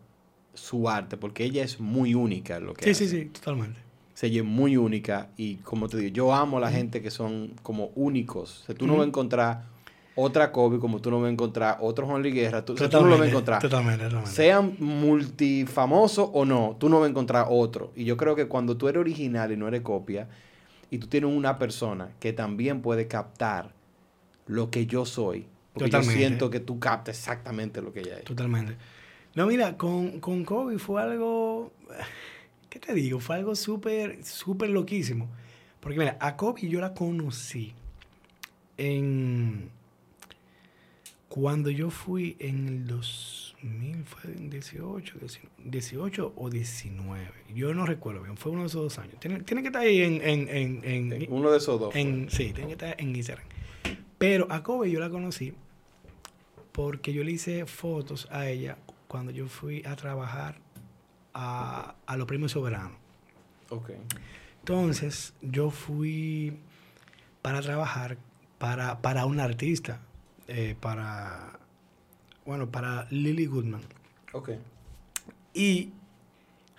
su 0.55 0.89
arte, 0.91 1.17
porque 1.19 1.45
ella 1.45 1.65
es 1.65 1.81
muy 1.81 2.15
única 2.15 2.57
en 2.59 2.67
lo 2.67 2.75
que 2.75 2.87
Sí, 2.87 2.91
hace. 2.91 3.05
sí, 3.07 3.09
sí, 3.09 3.25
totalmente. 3.31 3.81
Es 4.21 4.45
muy 4.45 4.77
única 4.77 5.31
y 5.37 5.57
como 5.57 5.89
te 5.89 5.97
digo, 5.97 6.13
yo 6.13 6.35
amo 6.35 6.59
a 6.59 6.61
la 6.61 6.71
gente 6.71 7.03
que 7.03 7.11
son 7.11 7.55
como 7.63 7.91
únicos. 7.95 8.63
O 8.63 8.67
sea, 8.67 8.75
tú 8.75 8.87
no 8.87 8.95
vas 8.95 9.05
a 9.05 9.09
encontrar 9.09 9.65
otra 10.15 10.53
Kobe 10.53 10.79
como 10.79 11.01
tú 11.01 11.11
no 11.11 11.21
vas 11.21 11.29
a 11.29 11.33
encontrar 11.33 11.79
otro 11.81 12.07
Juan 12.07 12.23
Luis 12.23 12.35
Guerra. 12.35 12.65
Tú, 12.65 12.75
o 12.75 12.77
sea, 12.77 12.89
tú 12.89 13.01
no 13.01 13.07
lo 13.09 13.19
vas 13.19 13.27
a 13.27 13.31
encontrar. 13.31 13.61
Totalmente, 13.61 14.05
totalmente. 14.05 14.31
Sean 14.31 14.77
multifamosos 14.79 16.29
o 16.33 16.45
no, 16.45 16.77
tú 16.79 16.89
no 16.89 17.01
vas 17.01 17.07
a 17.07 17.11
encontrar 17.11 17.47
otro. 17.49 17.93
Y 17.97 18.05
yo 18.05 18.17
creo 18.17 18.37
que 18.37 18.47
cuando 18.47 18.77
tú 18.77 18.89
eres 18.89 19.01
original 19.01 19.51
y 19.53 19.57
no 19.57 19.67
eres 19.69 19.81
copia, 19.81 20.29
y 20.91 20.99
tú 20.99 21.07
tienes 21.07 21.35
una 21.35 21.59
persona 21.59 22.11
que 22.21 22.35
también 22.35 22.83
puede 22.83 23.09
captar 23.09 23.73
lo 24.47 24.71
que 24.71 24.87
yo 24.87 25.07
soy, 25.07 25.47
porque 25.73 25.91
Totalmente. 25.91 26.13
yo 26.13 26.19
siento 26.19 26.51
que 26.51 26.61
tú 26.61 26.79
captas 26.79 27.17
exactamente 27.17 27.81
lo 27.81 27.93
que 27.93 28.01
ella 28.01 28.19
es. 28.19 28.25
Totalmente. 28.25 28.77
No, 29.35 29.47
mira, 29.47 29.79
con, 29.79 30.21
con 30.21 30.45
Kobe 30.45 30.79
fue 30.79 31.01
algo, 31.01 31.73
¿qué 32.73 32.79
te 32.81 32.95
digo? 32.95 33.21
Fue 33.21 33.37
algo 33.37 33.55
súper, 33.55 34.25
súper 34.25 34.71
loquísimo. 34.71 35.29
Porque 35.79 35.99
mira, 35.99 36.17
a 36.21 36.37
Kobe 36.37 36.67
yo 36.69 36.81
la 36.81 36.95
conocí 36.95 37.75
en... 38.79 39.69
Cuando 41.29 41.69
yo 41.71 41.91
fui 41.91 42.37
en 42.39 42.69
el 42.69 42.87
2000, 42.87 44.05
fue 44.05 44.31
en 44.33 44.49
18, 44.51 45.19
19, 45.19 45.49
18 45.65 46.33
o 46.37 46.51
19. 46.51 47.31
Yo 47.55 47.73
no 47.75 47.85
recuerdo 47.87 48.23
bien, 48.23 48.37
fue 48.37 48.53
uno 48.53 48.63
de 48.63 48.67
esos 48.69 48.83
dos 48.83 48.99
años. 48.99 49.17
Tiene, 49.19 49.41
tiene 49.43 49.63
que 49.63 49.69
estar 49.69 49.83
ahí 49.83 50.01
en... 50.03 50.21
en, 50.27 50.49
en, 50.85 51.13
en- 51.13 51.27
Uno 51.33 51.51
de 51.51 51.59
esos 51.59 51.79
dos. 51.81 51.95
en, 51.95 52.31
sí, 52.31 52.53
tiene 52.53 52.69
que 52.69 52.73
estar 52.73 52.95
en 52.99 53.15
Instagram. 53.17 53.47
Pero 54.19 54.47
a 54.51 54.63
Kobe 54.63 54.91
yo 54.91 54.99
la 55.01 55.11
conocí 55.11 55.53
porque 56.73 57.13
yo 57.13 57.23
le 57.25 57.33
hice 57.33 57.67
fotos 57.67 58.29
a 58.31 58.47
ella 58.49 58.79
cuando 59.09 59.31
yo 59.33 59.47
fui 59.49 59.83
a 59.85 59.97
trabajar 59.97 60.59
a, 61.35 61.95
a 62.07 62.17
los 62.17 62.27
premios 62.27 62.53
soberanos. 62.53 62.93
Ok. 63.71 63.91
Entonces, 64.61 65.35
yo 65.43 65.71
fui 65.71 66.57
para 67.41 67.61
trabajar 67.63 68.17
para, 68.59 69.01
para 69.03 69.27
un 69.27 69.41
artista, 69.41 70.01
eh, 70.47 70.77
para, 70.81 71.59
bueno, 72.47 72.71
para 72.71 73.07
Lily 73.11 73.47
Goodman. 73.47 73.83
Ok. 74.33 74.51
Y 75.55 75.91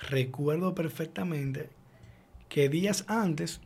recuerdo 0.10 0.74
perfectamente 0.76 1.70
que 2.49 2.70
días 2.70 3.06
antes 3.08 3.62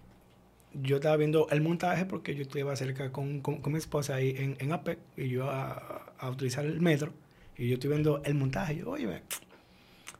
yo 0.73 0.97
estaba 0.97 1.17
viendo 1.17 1.47
el 1.49 1.61
montaje 1.61 2.05
porque 2.05 2.35
yo 2.35 2.43
estaba 2.43 2.75
cerca 2.75 3.11
con, 3.11 3.41
con- 3.41 3.61
con 3.61 3.73
mi 3.73 3.79
esposa 3.79 4.15
ahí 4.15 4.35
en, 4.37 4.55
en 4.59 4.71
APEC 4.71 4.99
y 5.15 5.29
yo 5.29 5.49
a, 5.49 6.11
a 6.19 6.29
utilizar 6.29 6.65
el 6.65 6.81
metro 6.81 7.13
y 7.57 7.67
yo 7.67 7.75
estoy 7.75 7.89
viendo 7.89 8.21
el 8.23 8.35
montaje. 8.35 8.73
Y 8.73 8.77
yo, 8.79 8.89
oye, 8.91 9.21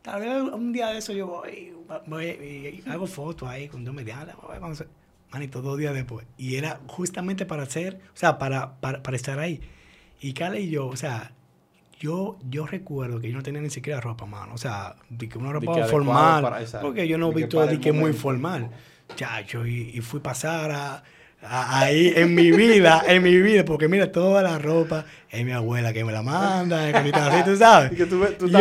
tal 0.08 0.22
vez 0.22 0.54
un 0.54 0.72
día 0.72 0.88
de 0.88 1.00
eso 1.00 1.12
yo 1.12 1.28
voy, 1.28 1.74
voy 2.06 2.26
y, 2.26 2.90
hago 2.90 3.08
fotos 3.08 3.50
ahí 3.50 3.68
con 3.68 3.84
dos 3.84 3.94
medianas. 3.94 4.36
Vamos 4.42 4.82
a 4.82 4.86
Manito, 5.32 5.62
dos 5.62 5.78
días 5.78 5.94
después. 5.94 6.26
Y 6.38 6.56
era 6.56 6.80
justamente 6.88 7.46
para 7.46 7.64
hacer, 7.64 8.00
o 8.14 8.18
sea, 8.18 8.38
para, 8.40 8.80
para, 8.80 9.04
para 9.04 9.18
estar 9.18 9.38
ahí. 9.38 9.60
Y 10.22 10.32
Carla 10.32 10.60
y 10.60 10.70
yo, 10.70 10.88
o 10.88 10.96
sea, 10.96 11.34
yo, 12.00 12.38
yo 12.50 12.66
recuerdo 12.66 13.20
que 13.20 13.30
yo 13.30 13.36
no 13.36 13.44
tenía 13.44 13.60
ni 13.62 13.70
siquiera 13.70 14.00
ropa, 14.00 14.26
mano. 14.26 14.54
O 14.54 14.58
sea, 14.58 14.96
de 15.10 15.28
que 15.28 15.38
una 15.38 15.52
ropa 15.52 15.74
que 15.76 15.84
formal. 15.84 16.42
para- 16.42 16.82
porque 16.82 17.06
yo 17.06 17.18
no 17.18 17.30
que 17.32 17.36
visto 17.36 17.66
de 17.66 17.80
que 17.82 17.92
muy 17.92 18.14
formal. 18.14 18.72
Chacho, 19.18 19.66
y, 19.66 19.92
y 19.94 20.00
fui 20.00 20.22
pasar 20.22 20.72
a- 20.72 21.04
ahí 21.42 22.14
en 22.16 22.34
mi 22.36 22.52
vida, 22.52 23.04
en 23.08 23.24
mi 23.24 23.40
vida, 23.40 23.64
porque 23.64 23.88
mira, 23.88 24.12
toda 24.12 24.42
la 24.42 24.58
ropa 24.58 25.06
es 25.30 25.46
mi 25.46 25.52
abuela 25.52 25.94
que 25.94 26.04
me 26.04 26.12
la 26.12 26.22
manda, 26.22 26.90
así, 26.90 27.44
tú 27.46 27.56
sabes. 27.58 27.92
Que 27.98 28.06
tú, 28.06 28.24
tú 28.38 28.48
sí, 28.48 28.54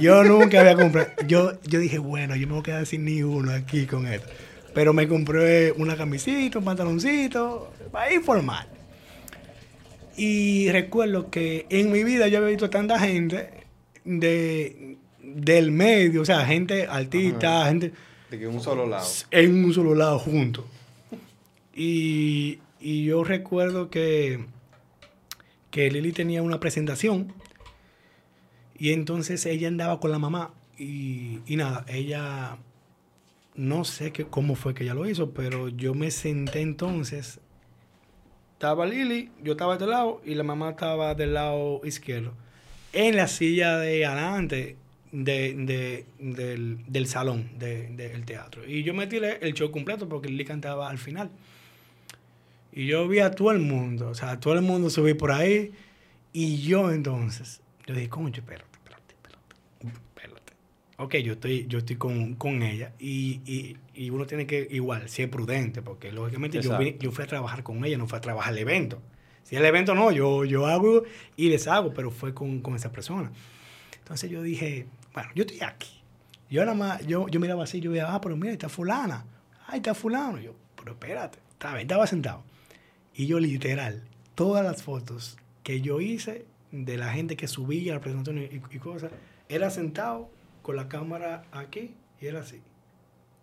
yo 0.00 0.24
nunca 0.24 0.60
había 0.60 0.74
comprado. 0.74 1.08
Yo, 1.26 1.52
yo 1.64 1.78
dije, 1.78 1.98
bueno, 1.98 2.34
yo 2.36 2.46
me 2.46 2.54
voy 2.54 2.60
a 2.60 2.64
quedar 2.64 2.86
sin 2.86 3.04
ni 3.04 3.22
uno 3.22 3.52
aquí 3.52 3.86
con 3.86 4.06
esto. 4.06 4.28
Pero 4.74 4.92
me 4.92 5.08
compré 5.08 5.72
una 5.72 5.96
camisita, 5.96 6.58
un 6.58 6.64
pantaloncito, 6.64 7.72
para 7.90 8.12
ir 8.12 8.20
formal. 8.20 8.66
Y 10.16 10.70
recuerdo 10.70 11.30
que 11.30 11.66
en 11.70 11.92
mi 11.92 12.02
vida 12.04 12.28
yo 12.28 12.38
había 12.38 12.50
visto 12.50 12.68
tanta 12.68 12.98
gente 12.98 13.50
de, 14.04 14.96
del 15.22 15.70
medio, 15.70 16.22
o 16.22 16.24
sea, 16.24 16.44
gente 16.44 16.86
artista, 16.86 17.66
gente 17.66 17.92
De 18.30 18.38
que 18.38 18.46
un 18.48 18.60
solo 18.60 18.86
lado. 18.86 19.06
en 19.30 19.64
un 19.64 19.72
solo 19.72 19.94
lado 19.94 20.18
juntos. 20.18 20.64
Y, 21.80 22.58
y 22.80 23.04
yo 23.04 23.22
recuerdo 23.22 23.88
que, 23.88 24.44
que 25.70 25.90
Lili 25.92 26.10
tenía 26.10 26.42
una 26.42 26.58
presentación 26.58 27.32
y 28.76 28.92
entonces 28.92 29.46
ella 29.46 29.68
andaba 29.68 30.00
con 30.00 30.10
la 30.10 30.18
mamá 30.18 30.52
y, 30.76 31.38
y 31.46 31.54
nada, 31.54 31.84
ella, 31.88 32.58
no 33.54 33.84
sé 33.84 34.12
qué, 34.12 34.24
cómo 34.26 34.56
fue 34.56 34.74
que 34.74 34.82
ella 34.82 34.94
lo 34.94 35.08
hizo, 35.08 35.30
pero 35.30 35.68
yo 35.68 35.94
me 35.94 36.10
senté 36.10 36.62
entonces, 36.62 37.38
estaba 38.54 38.84
Lili, 38.84 39.30
yo 39.44 39.52
estaba 39.52 39.74
de 39.76 39.84
este 39.84 39.90
lado 39.90 40.20
y 40.24 40.34
la 40.34 40.42
mamá 40.42 40.70
estaba 40.70 41.14
del 41.14 41.34
lado 41.34 41.80
izquierdo, 41.84 42.34
en 42.92 43.14
la 43.14 43.28
silla 43.28 43.78
de 43.78 44.04
adelante 44.04 44.76
de, 45.12 45.54
de- 45.54 46.06
del, 46.18 46.78
del 46.88 47.06
salón 47.06 47.50
de- 47.56 47.88
del 47.90 48.24
teatro. 48.24 48.64
Y 48.68 48.82
yo 48.82 48.94
me 48.94 49.06
tiré 49.06 49.38
el 49.42 49.54
show 49.54 49.70
completo 49.70 50.08
porque 50.08 50.28
Lili 50.28 50.44
cantaba 50.44 50.88
al 50.90 50.98
final. 50.98 51.30
Y 52.72 52.86
yo 52.86 53.08
vi 53.08 53.18
a 53.20 53.30
todo 53.30 53.50
el 53.52 53.60
mundo, 53.60 54.08
o 54.10 54.14
sea, 54.14 54.32
a 54.32 54.40
todo 54.40 54.54
el 54.54 54.62
mundo 54.62 54.90
subí 54.90 55.14
por 55.14 55.32
ahí. 55.32 55.72
Y 56.32 56.58
yo 56.62 56.90
entonces, 56.92 57.60
yo 57.86 57.94
dije, 57.94 58.08
concho, 58.08 58.40
espérate, 58.42 58.66
espérate, 58.72 59.14
espérate, 59.14 59.98
espérate. 60.14 60.52
Ok, 60.98 61.14
yo 61.16 61.32
estoy, 61.34 61.66
yo 61.68 61.78
estoy 61.78 61.96
con, 61.96 62.34
con 62.34 62.62
ella 62.62 62.92
y, 62.98 63.40
y, 63.46 63.76
y 63.94 64.10
uno 64.10 64.26
tiene 64.26 64.46
que, 64.46 64.66
igual, 64.70 65.08
ser 65.08 65.30
prudente, 65.30 65.80
porque 65.80 66.12
lógicamente 66.12 66.60
yo, 66.60 66.70
vine- 66.78 66.88
Exacto. 66.90 67.04
yo 67.04 67.12
fui 67.12 67.24
a 67.24 67.26
trabajar 67.28 67.62
con 67.62 67.84
ella, 67.84 67.96
no 67.98 68.06
fui 68.06 68.18
a 68.18 68.20
trabajar 68.20 68.52
el 68.52 68.58
evento. 68.58 69.00
Si 69.44 69.56
el 69.56 69.64
evento 69.64 69.94
no, 69.94 70.12
yo, 70.12 70.44
yo 70.44 70.66
hago 70.66 71.04
y 71.36 71.48
deshago, 71.48 71.94
pero 71.94 72.10
fue 72.10 72.34
con, 72.34 72.60
con 72.60 72.76
esa 72.76 72.92
persona. 72.92 73.32
Entonces 73.98 74.30
yo 74.30 74.42
dije, 74.42 74.86
bueno, 75.14 75.30
yo 75.34 75.42
estoy 75.44 75.60
aquí. 75.62 76.02
Yo 76.50 76.60
nada 76.64 76.76
más, 76.76 77.06
yo, 77.06 77.26
yo 77.28 77.40
miraba 77.40 77.64
así, 77.64 77.80
yo 77.80 77.90
veía, 77.90 78.12
ah, 78.14 78.20
pero 78.20 78.36
mira, 78.36 78.52
está 78.52 78.68
fulana. 78.68 79.24
Ay, 79.66 79.78
está 79.78 79.94
fulano. 79.94 80.38
Yo, 80.38 80.54
pero 80.76 80.92
espérate, 80.92 81.38
estaba, 81.52 81.80
estaba 81.80 82.06
sentado. 82.06 82.42
Y 83.18 83.26
yo 83.26 83.40
literal, 83.40 84.04
todas 84.36 84.64
las 84.64 84.84
fotos 84.84 85.36
que 85.64 85.80
yo 85.80 86.00
hice 86.00 86.46
de 86.70 86.96
la 86.96 87.12
gente 87.12 87.36
que 87.36 87.48
subía 87.48 87.94
la 87.94 88.00
presentación 88.00 88.38
y, 88.38 88.62
y 88.76 88.78
cosas, 88.78 89.10
era 89.48 89.70
sentado 89.70 90.30
con 90.62 90.76
la 90.76 90.88
cámara 90.88 91.42
aquí 91.50 91.94
y 92.20 92.26
era 92.26 92.40
así. 92.40 92.60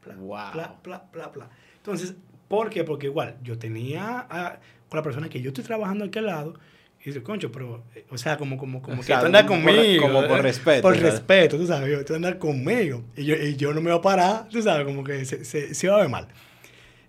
Pla, 0.02 0.16
Wow. 0.16 0.52
pla, 0.54 0.76
pla, 0.82 1.12
pla, 1.12 1.32
pla. 1.34 1.50
Entonces, 1.76 2.16
¿por 2.48 2.70
qué? 2.70 2.86
Porque 2.86 3.08
igual, 3.08 3.36
yo 3.44 3.58
tenía 3.60 4.26
a- 4.30 4.60
con 4.88 4.98
la 4.98 5.04
persona 5.04 5.28
que 5.28 5.42
yo 5.42 5.50
estoy 5.50 5.66
trabajando 5.66 6.06
aquí 6.06 6.20
al 6.20 6.28
lado, 6.28 6.54
y 7.02 7.10
dice, 7.10 7.22
concho, 7.22 7.52
pero, 7.52 7.84
eh, 7.96 8.06
o 8.10 8.18
sea, 8.18 8.38
como, 8.38 8.58
como, 8.58 8.82
como 8.82 8.96
O 8.98 9.00
que 9.02 9.08
sea, 9.08 9.20
tú 9.20 9.26
andas 9.26 9.44
por- 9.44 9.52
conmigo. 9.62 10.08
como 10.08 10.26
por 10.26 10.42
respeto, 10.42 10.84
Por 10.84 10.96
¿sabes? 10.96 11.12
respeto, 11.14 11.58
tú 11.58 11.68
sabes, 11.68 12.06
tú 12.06 12.16
andas 12.16 12.36
conmigo. 12.36 13.04
Y 13.18 13.26
yo, 13.26 13.36
y 13.36 13.58
yo 13.58 13.74
no 13.74 13.82
me 13.82 13.92
voy 13.92 14.00
a 14.00 14.02
parar, 14.02 14.48
tú 14.48 14.62
sabes, 14.62 14.86
como 14.86 15.04
que 15.04 15.26
se, 15.26 15.44
se, 15.44 15.76
se 15.76 15.88
va 15.90 15.98
a 15.98 16.00
ver 16.00 16.10
mal. 16.10 16.28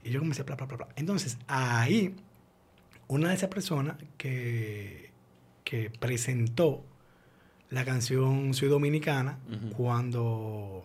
Y 0.02 0.10
yo 0.10 0.18
comencé, 0.18 0.42
bla, 0.42 0.56
bla, 0.56 0.66
bla, 0.66 0.76
bla. 0.78 0.88
Entonces, 0.96 1.38
ahí, 1.46 2.14
una 3.08 3.28
de 3.28 3.34
esas 3.34 3.48
personas 3.48 3.96
que, 4.16 5.10
que 5.64 5.90
presentó 5.90 6.84
la 7.70 7.84
canción 7.84 8.54
Soy 8.54 8.68
Dominicana 8.68 9.38
cuando, 9.76 10.84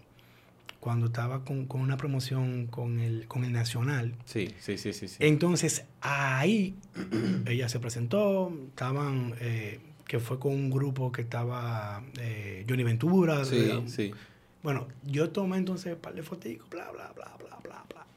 cuando 0.80 1.08
estaba 1.08 1.44
con, 1.44 1.66
con 1.66 1.82
una 1.82 1.98
promoción 1.98 2.68
con 2.68 3.00
el, 3.00 3.28
con 3.28 3.44
el 3.44 3.54
Nacional. 3.54 4.16
Sí, 4.26 4.54
sí, 4.60 4.78
sí, 4.78 4.94
sí. 4.94 5.08
sí. 5.08 5.18
Entonces, 5.20 5.86
ahí 6.02 6.76
ella 7.46 7.70
se 7.70 7.80
presentó, 7.80 8.52
estaban, 8.70 9.36
eh, 9.40 9.80
que 10.08 10.20
fue 10.20 10.40
con 10.40 10.54
un 10.54 10.70
grupo 10.70 11.12
que 11.12 11.22
estaba 11.22 12.04
eh, 12.20 12.66
Johnny 12.68 12.84
Ventura. 12.84 13.46
sí, 13.46 13.70
sí. 13.88 14.12
bueno, 14.64 14.88
yo 15.04 15.30
tomé 15.30 15.58
entonces 15.58 15.94
un 15.94 16.00
par 16.00 16.16
de 16.16 16.24
fotitos, 16.24 16.70
bla, 16.70 16.92
bla, 16.92 17.14
bla, 17.16 17.38
bla, 17.38 17.60
bla, 17.64 17.86
bla. 17.90 18.08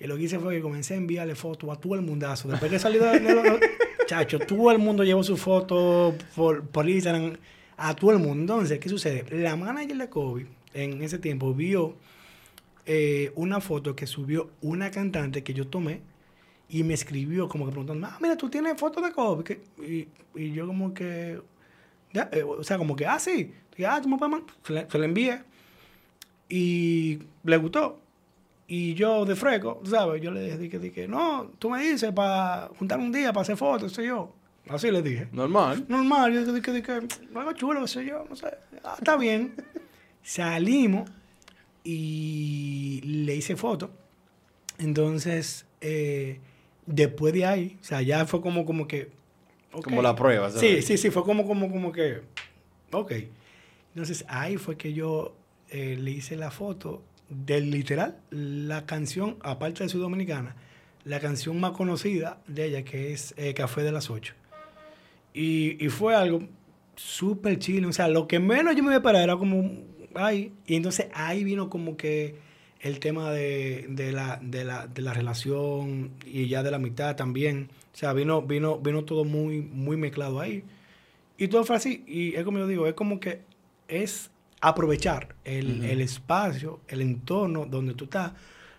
Y 0.00 0.06
lo 0.06 0.16
que 0.16 0.22
hice 0.22 0.38
fue 0.38 0.56
que 0.56 0.62
comencé 0.62 0.94
a 0.94 0.96
enviarle 0.96 1.34
fotos 1.34 1.68
a 1.70 1.76
todo 1.76 1.94
el 1.94 2.00
mundazo. 2.00 2.48
Después 2.48 2.70
que 2.70 2.78
salí 2.78 2.98
de, 2.98 3.60
chacho, 4.06 4.38
todo 4.38 4.70
el 4.72 4.78
mundo 4.78 5.04
llevó 5.04 5.22
su 5.22 5.36
foto 5.36 6.14
por, 6.34 6.62
por 6.66 6.88
Instagram 6.88 7.36
a 7.76 7.94
todo 7.94 8.12
el 8.12 8.18
mundo. 8.18 8.54
Entonces, 8.54 8.78
¿qué 8.78 8.88
sucede? 8.88 9.24
La 9.30 9.56
manager 9.56 9.98
de 9.98 10.08
Kobe 10.08 10.46
en 10.72 11.02
ese 11.02 11.18
tiempo 11.18 11.52
vio 11.52 11.96
eh, 12.86 13.30
una 13.34 13.60
foto 13.60 13.94
que 13.94 14.06
subió 14.06 14.50
una 14.62 14.90
cantante 14.90 15.42
que 15.42 15.52
yo 15.52 15.66
tomé 15.66 16.00
y 16.68 16.82
me 16.82 16.94
escribió 16.94 17.48
como 17.48 17.66
que 17.66 17.72
preguntando, 17.72 18.06
ah, 18.06 18.18
mira, 18.22 18.36
tú 18.36 18.48
tienes 18.48 18.80
fotos 18.80 19.04
de 19.04 19.12
Kobe. 19.12 19.60
Y, 19.78 20.52
yo 20.52 20.66
como 20.66 20.94
que, 20.94 21.42
eh, 22.14 22.42
o 22.42 22.64
sea, 22.64 22.78
como 22.78 22.96
que, 22.96 23.06
ah, 23.06 23.18
sí. 23.18 23.52
Y, 23.76 23.84
ah, 23.84 24.00
tú 24.02 24.08
me 24.08 24.16
puedes. 24.16 24.44
Se 24.64 24.90
se 24.90 24.98
le 24.98 25.04
envié. 25.04 25.42
Y 26.48 27.18
le 27.44 27.56
gustó. 27.58 28.00
Y 28.72 28.94
yo 28.94 29.24
de 29.24 29.34
freco, 29.34 29.82
¿sabes? 29.84 30.22
Yo 30.22 30.30
le 30.30 30.44
dije, 30.44 30.56
dije, 30.56 30.78
dije 30.78 31.08
no, 31.08 31.50
tú 31.58 31.70
me 31.70 31.82
dices 31.82 32.12
para 32.12 32.70
juntar 32.78 33.00
un 33.00 33.10
día 33.10 33.32
para 33.32 33.42
hacer 33.42 33.56
fotos, 33.56 33.92
sé 33.92 34.06
yo. 34.06 34.32
Así 34.68 34.92
le 34.92 35.02
dije. 35.02 35.26
Normal. 35.32 35.84
Normal, 35.88 36.32
yo 36.32 36.52
dije, 36.52 36.72
dije, 36.72 37.00
algo 37.34 37.52
chulo, 37.54 37.84
sé 37.88 38.06
yo, 38.06 38.24
no 38.30 38.36
sé. 38.36 38.46
Ah, 38.84 38.94
está 38.96 39.16
bien. 39.16 39.56
Salimos 40.22 41.10
y 41.82 43.00
le 43.02 43.34
hice 43.34 43.56
foto. 43.56 43.90
Entonces, 44.78 45.66
eh, 45.80 46.38
después 46.86 47.34
de 47.34 47.46
ahí, 47.46 47.76
o 47.80 47.84
sea, 47.84 48.02
ya 48.02 48.24
fue 48.24 48.40
como, 48.40 48.64
como 48.64 48.86
que... 48.86 49.10
Como 49.82 50.00
la 50.00 50.14
prueba, 50.14 50.48
Sí, 50.52 50.58
¿sabes? 50.58 50.86
sí, 50.86 50.96
sí, 50.96 51.10
fue 51.10 51.24
como, 51.24 51.44
como, 51.44 51.68
como 51.72 51.90
que... 51.90 52.20
Ok. 52.92 53.14
Entonces, 53.96 54.24
ahí 54.28 54.58
fue 54.58 54.76
que 54.76 54.92
yo 54.92 55.34
eh, 55.70 55.96
le 55.98 56.12
hice 56.12 56.36
la 56.36 56.52
foto 56.52 57.02
del 57.30 57.70
literal, 57.70 58.18
la 58.30 58.84
canción, 58.84 59.36
aparte 59.40 59.84
de 59.84 59.88
su 59.88 59.98
dominicana, 59.98 60.56
la 61.04 61.20
canción 61.20 61.58
más 61.58 61.72
conocida 61.72 62.40
de 62.46 62.66
ella, 62.66 62.84
que 62.84 63.12
es 63.12 63.34
eh, 63.36 63.54
Café 63.54 63.82
de 63.82 63.92
las 63.92 64.10
8. 64.10 64.34
Y, 65.32 65.82
y 65.84 65.88
fue 65.88 66.14
algo 66.14 66.42
súper 66.96 67.58
chino. 67.58 67.88
O 67.88 67.92
sea, 67.92 68.08
lo 68.08 68.28
que 68.28 68.38
menos 68.38 68.76
yo 68.76 68.82
me 68.82 68.88
iba 68.88 68.94
a 68.94 68.98
esperar 68.98 69.22
era 69.22 69.36
como, 69.36 69.70
ay, 70.14 70.52
y 70.66 70.74
entonces 70.74 71.06
ahí 71.14 71.44
vino 71.44 71.70
como 71.70 71.96
que 71.96 72.36
el 72.80 72.98
tema 72.98 73.30
de, 73.30 73.86
de 73.88 74.12
la, 74.12 74.38
de, 74.42 74.64
la, 74.64 74.86
de 74.86 75.02
la 75.02 75.12
relación 75.12 76.12
y 76.24 76.48
ya 76.48 76.62
de 76.62 76.70
la 76.70 76.78
mitad 76.78 77.16
también. 77.16 77.70
O 77.92 77.96
sea, 77.96 78.12
vino, 78.12 78.42
vino, 78.42 78.78
vino 78.78 79.04
todo 79.04 79.24
muy, 79.24 79.60
muy 79.60 79.96
mezclado 79.96 80.40
ahí. 80.40 80.64
Y 81.38 81.48
todo 81.48 81.64
fue 81.64 81.76
así. 81.76 82.04
Y 82.06 82.34
es 82.34 82.44
como 82.44 82.58
yo 82.58 82.66
digo, 82.66 82.86
es 82.86 82.94
como 82.94 83.20
que 83.20 83.40
es 83.88 84.29
aprovechar 84.60 85.34
el, 85.44 85.84
el 85.84 86.00
espacio, 86.00 86.80
el 86.88 87.00
entorno 87.00 87.66
donde 87.66 87.94
tú 87.94 88.04
estás. 88.04 88.32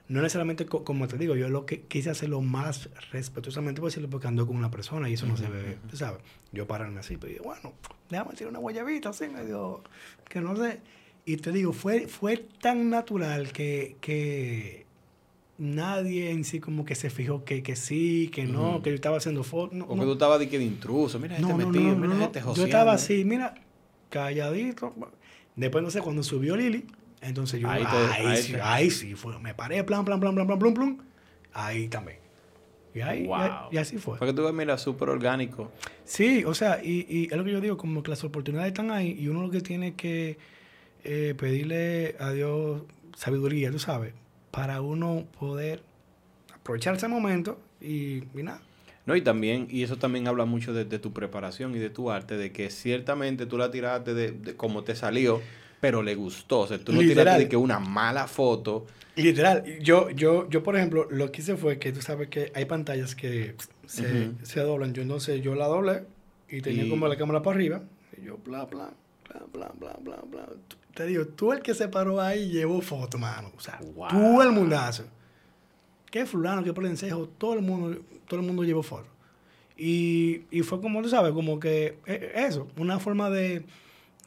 No 0.07 0.21
necesariamente, 0.21 0.65
co- 0.65 0.83
como 0.83 1.07
te 1.07 1.17
digo, 1.17 1.35
yo 1.35 1.47
lo 1.49 1.65
que 1.65 1.83
quise 1.83 2.09
hacerlo 2.09 2.41
más 2.41 2.89
respetuosamente 3.11 3.79
posible 3.79 4.09
porque 4.09 4.27
ando 4.27 4.45
con 4.45 4.57
una 4.57 4.69
persona 4.69 5.09
y 5.09 5.13
eso 5.13 5.25
no 5.25 5.37
se 5.37 5.47
ve, 5.47 5.77
tú 5.89 5.95
sabes. 5.95 6.19
Yo 6.51 6.67
pararme 6.67 6.99
así, 6.99 7.15
pero 7.17 7.31
digo, 7.31 7.45
bueno, 7.45 7.73
déjame 8.09 8.33
tirar 8.33 8.49
una 8.49 8.59
guayabita 8.59 9.09
así, 9.09 9.27
medio, 9.29 9.81
que 10.27 10.41
no 10.41 10.55
sé. 10.57 10.81
Y 11.25 11.37
te 11.37 11.51
digo, 11.53 11.71
fue, 11.71 12.07
fue 12.07 12.37
tan 12.37 12.89
natural 12.89 13.53
que, 13.53 13.95
que 14.01 14.85
nadie 15.57 16.31
en 16.31 16.43
sí 16.43 16.59
como 16.59 16.83
que 16.83 16.95
se 16.95 17.09
fijó 17.09 17.45
que, 17.45 17.63
que 17.63 17.75
sí, 17.77 18.29
que 18.33 18.43
no, 18.45 18.81
que 18.81 18.89
yo 18.89 18.95
estaba 18.95 19.17
haciendo 19.17 19.43
fotos. 19.43 19.77
No, 19.77 19.85
O 19.85 19.95
que 19.95 20.01
tú 20.01 20.11
estabas 20.13 20.39
de 20.39 20.49
que 20.49 20.57
de 20.57 20.65
intruso. 20.65 21.19
Mira 21.19 21.37
este 21.37 21.47
No, 21.47 21.57
no, 21.57 21.67
metido, 21.67 21.95
mira 21.95 22.25
este 22.25 22.39
Yo 22.39 22.45
joseando. 22.47 22.65
estaba 22.65 22.91
así, 22.93 23.23
mira, 23.23 23.53
calladito. 24.09 24.93
Después, 25.55 25.83
no 25.83 25.89
sé, 25.91 26.01
cuando 26.01 26.23
subió 26.23 26.55
Lili, 26.55 26.85
entonces 27.21 27.59
yo, 27.59 27.69
Ahí 27.69 27.83
ahí, 27.85 27.89
te- 28.21 28.27
ahí 28.27 28.37
sí, 28.37 28.55
ahí 28.61 28.89
sí 28.91 29.15
fue. 29.15 29.37
Me 29.39 29.53
paré, 29.53 29.83
plan, 29.83 30.05
plan, 30.05 30.19
plan, 30.19 30.33
plan, 30.33 30.47
plan, 30.47 30.59
plan, 30.59 30.73
plan. 30.73 30.97
Ahí 31.53 31.87
también. 31.87 32.17
Y 32.93 32.99
ahí, 33.01 33.29
y, 33.71 33.77
así 33.77 33.97
fue. 33.97 34.17
Porque 34.17 34.33
tú 34.33 34.43
ves, 34.43 34.53
mira, 34.53 34.77
súper 34.77 35.09
orgánico. 35.09 35.71
Sí, 36.03 36.43
o 36.43 36.53
sea, 36.53 36.83
y, 36.83 37.05
y 37.09 37.25
es 37.31 37.37
lo 37.37 37.43
que 37.45 37.51
yo 37.51 37.61
digo, 37.61 37.77
como 37.77 38.03
que 38.03 38.09
las 38.09 38.23
oportunidades 38.25 38.71
están 38.71 38.91
ahí 38.91 39.15
y 39.17 39.27
uno 39.29 39.41
lo 39.43 39.49
que 39.49 39.61
tiene 39.61 39.93
que 39.93 40.37
eh, 41.05 41.33
pedirle 41.37 42.15
a 42.19 42.31
Dios 42.31 42.81
sabiduría, 43.15 43.71
tú 43.71 43.79
sabes, 43.79 44.13
para 44.51 44.81
uno 44.81 45.25
poder 45.39 45.81
aprovechar 46.53 46.95
ese 46.95 47.07
momento 47.07 47.59
y, 47.79 48.23
y 48.37 48.43
nada. 48.43 48.61
No, 49.11 49.17
y 49.17 49.21
también, 49.21 49.67
y 49.69 49.83
eso 49.83 49.97
también 49.97 50.27
habla 50.27 50.45
mucho 50.45 50.71
de, 50.73 50.85
de 50.85 50.97
tu 50.99 51.11
preparación 51.11 51.75
y 51.75 51.79
de 51.79 51.89
tu 51.89 52.09
arte, 52.11 52.37
de 52.37 52.51
que 52.53 52.69
ciertamente 52.69 53.45
tú 53.45 53.57
la 53.57 53.69
tiraste 53.69 54.13
de, 54.13 54.31
de 54.31 54.55
como 54.55 54.83
te 54.83 54.95
salió, 54.95 55.41
pero 55.81 56.01
le 56.01 56.15
gustó. 56.15 56.61
O 56.61 56.67
sea, 56.67 56.77
tú 56.79 56.93
no 56.93 57.01
Literal. 57.01 57.23
tiraste 57.25 57.43
de 57.43 57.49
que 57.49 57.57
una 57.57 57.79
mala 57.79 58.27
foto. 58.27 58.85
Literal, 59.17 59.65
yo, 59.81 60.09
yo, 60.11 60.47
yo, 60.49 60.63
por 60.63 60.77
ejemplo, 60.77 61.07
lo 61.11 61.29
que 61.31 61.41
hice 61.41 61.57
fue 61.57 61.77
que 61.77 61.91
tú 61.91 62.01
sabes 62.01 62.29
que 62.29 62.51
hay 62.55 62.63
pantallas 62.63 63.13
que 63.15 63.55
se, 63.85 64.31
se 64.43 64.59
doblan. 64.61 64.93
Yo 64.93 65.01
entonces 65.01 65.41
yo 65.41 65.53
la 65.55 65.67
doblé 65.67 66.03
y 66.49 66.61
tenía 66.61 66.85
Y- 66.85 66.89
como 66.89 67.07
la 67.09 67.17
cámara 67.17 67.41
para 67.41 67.55
arriba. 67.57 67.81
Y 68.21 68.25
yo, 68.25 68.37
bla, 68.45 68.63
bla, 68.65 68.91
bla, 69.29 69.41
bla, 69.51 69.71
bla, 69.77 69.97
bla, 70.01 70.23
bla. 70.29 70.49
Te 70.93 71.05
digo, 71.05 71.25
tú 71.27 71.51
el 71.51 71.61
que 71.61 71.73
se 71.73 71.87
paró 71.89 72.21
ahí 72.21 72.49
llevó 72.49 72.79
foto, 72.81 73.17
mano. 73.17 73.51
O 73.57 73.59
sea, 73.59 73.79
Wow. 73.95 74.07
tú 74.09 74.41
el 74.41 74.51
mundazo. 74.51 75.03
Que 76.09 76.25
fulano, 76.25 76.61
que 76.63 76.73
por 76.73 76.85
encejo, 76.85 77.27
todo 77.37 77.53
el 77.53 77.61
mundo, 77.61 78.01
todo 78.31 78.39
el 78.41 78.45
mundo 78.47 78.63
llevó 78.63 78.81
foto. 78.83 79.07
Y, 79.77 80.41
y 80.51 80.61
fue 80.61 80.79
como, 80.81 81.01
tú 81.01 81.09
sabes, 81.09 81.31
como 81.33 81.59
que 81.59 81.97
eh, 82.05 82.31
eso, 82.35 82.67
una 82.77 82.99
forma 82.99 83.29
de, 83.29 83.63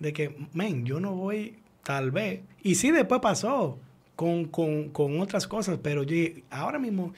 de 0.01 0.13
que, 0.13 0.37
men, 0.53 0.85
yo 0.85 1.01
no 1.01 1.15
voy, 1.15 1.57
tal 1.83 2.11
vez. 2.11 2.41
Y 2.63 2.75
sí, 2.75 2.91
después 2.91 3.21
pasó 3.21 3.79
con, 4.17 4.47
con, 4.47 4.89
con 4.91 5.21
otras 5.21 5.47
cosas, 5.47 5.79
pero 5.83 6.03
yo, 6.03 6.17
ahora 6.51 6.79
mismo 6.79 7.13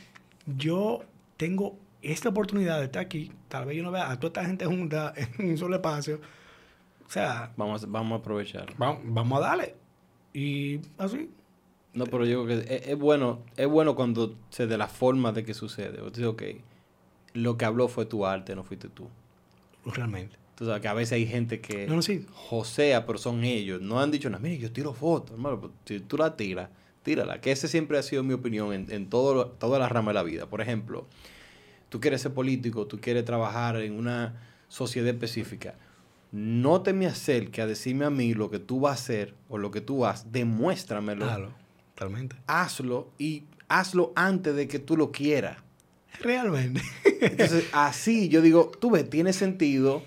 yo 0.57 1.03
tengo 1.37 1.77
esta 2.03 2.29
oportunidad 2.29 2.79
de 2.79 2.85
estar 2.87 3.03
aquí. 3.03 3.33
Tal 3.49 3.65
vez 3.67 3.77
yo 3.77 3.83
no 3.83 3.91
vea 3.91 4.11
a 4.11 4.19
toda 4.21 4.29
esta 4.29 4.45
gente 4.45 4.67
junta 4.67 5.13
en 5.39 5.51
un 5.51 5.59
solo 5.59 5.77
espacio. 5.77 6.21
O 7.07 7.11
sea, 7.11 7.53
Vamos, 7.57 7.85
a- 7.85 7.87
vamos 7.87 8.19
a 8.19 8.21
aprovechar. 8.21 8.67
vamos, 8.77 9.01
vamos 9.05 9.39
a 9.39 9.41
darle. 9.41 9.75
Y 10.35 10.81
así. 10.99 11.31
No, 11.95 12.05
pero 12.05 12.27
yo 12.27 12.45
creo 12.45 12.61
que 12.63 12.75
es, 12.75 12.89
es 12.89 12.99
bueno, 12.99 13.39
es 13.57 13.67
bueno 13.67 13.95
cuando 13.97 14.35
se 14.51 14.67
de 14.67 14.77
la 14.77 14.89
forma 14.89 15.33
de 15.33 15.45
que 15.45 15.55
sucede. 15.55 16.01
O 16.03 16.13
sea, 16.13 16.29
ok, 16.29 16.43
lo 17.37 17.57
que 17.57 17.65
habló 17.65 17.89
fue 17.89 18.07
tu 18.07 18.27
arte, 18.27 18.55
no 18.57 18.65
fuiste 18.65 18.89
tú. 18.89 19.09
Realmente. 19.85 20.37
Tú 20.57 20.65
sabes 20.65 20.81
que 20.81 20.89
a 20.89 20.95
veces 20.95 21.13
hay 21.13 21.27
gente 21.27 21.61
que 21.61 21.87
No, 21.87 21.97
no, 21.97 22.03
sí. 22.03 22.25
josea, 22.33 23.05
pero 23.07 23.19
son 23.19 23.45
ellos. 23.45 23.81
No 23.83 24.01
han 24.01 24.11
dicho 24.11 24.31
nada. 24.31 24.43
Mire, 24.43 24.59
yo 24.59 24.73
tiro 24.73 24.95
fotos, 24.95 25.33
hermano. 25.33 25.61
pues, 25.61 25.73
Si 25.85 26.01
tú 26.01 26.17
la 26.17 26.35
tiras, 26.37 26.71
tírala. 27.03 27.41
Que 27.41 27.53
ese 27.53 27.69
siempre 27.69 27.99
ha 27.99 28.03
sido 28.03 28.23
mi 28.23 28.33
opinión 28.33 28.73
en, 28.73 28.91
en 28.91 29.09
todo 29.09 29.47
todas 29.49 29.79
las 29.81 29.93
ramas 29.93 30.09
de 30.09 30.15
la 30.15 30.23
vida. 30.23 30.47
Por 30.47 30.61
ejemplo, 30.63 31.07
tú 31.91 32.01
quieres 32.01 32.23
ser 32.23 32.33
político, 32.33 32.87
tú 32.87 32.99
quieres 33.01 33.25
trabajar 33.27 33.77
en 33.77 33.93
una 33.93 34.41
sociedad 34.69 35.09
específica. 35.09 35.75
No 36.33 36.81
te 36.83 36.93
me 36.93 37.07
acerques 37.07 37.63
a 37.63 37.67
decirme 37.67 38.05
a 38.07 38.11
mí 38.11 38.33
lo 38.35 38.51
que 38.51 38.59
tú 38.59 38.81
vas 38.81 38.93
a 38.99 39.03
hacer 39.03 39.35
o 39.51 39.59
lo 39.59 39.71
que 39.71 39.81
tú 39.83 40.07
has. 40.07 40.33
Demuéstramelo. 40.33 41.27
Claro, 41.27 41.51
totalmente. 41.95 42.37
Hazlo 42.47 43.11
y 43.19 43.45
hazlo 43.69 44.13
antes 44.17 44.57
de 44.57 44.67
que 44.69 44.79
tú 44.79 44.97
lo 44.97 45.13
quieras. 45.13 45.59
Realmente. 46.23 46.81
Entonces, 47.21 47.65
así 47.73 48.29
yo 48.29 48.41
digo, 48.43 48.71
tú 48.81 48.91
ves, 48.91 49.09
tiene 49.09 49.33
sentido. 49.33 50.03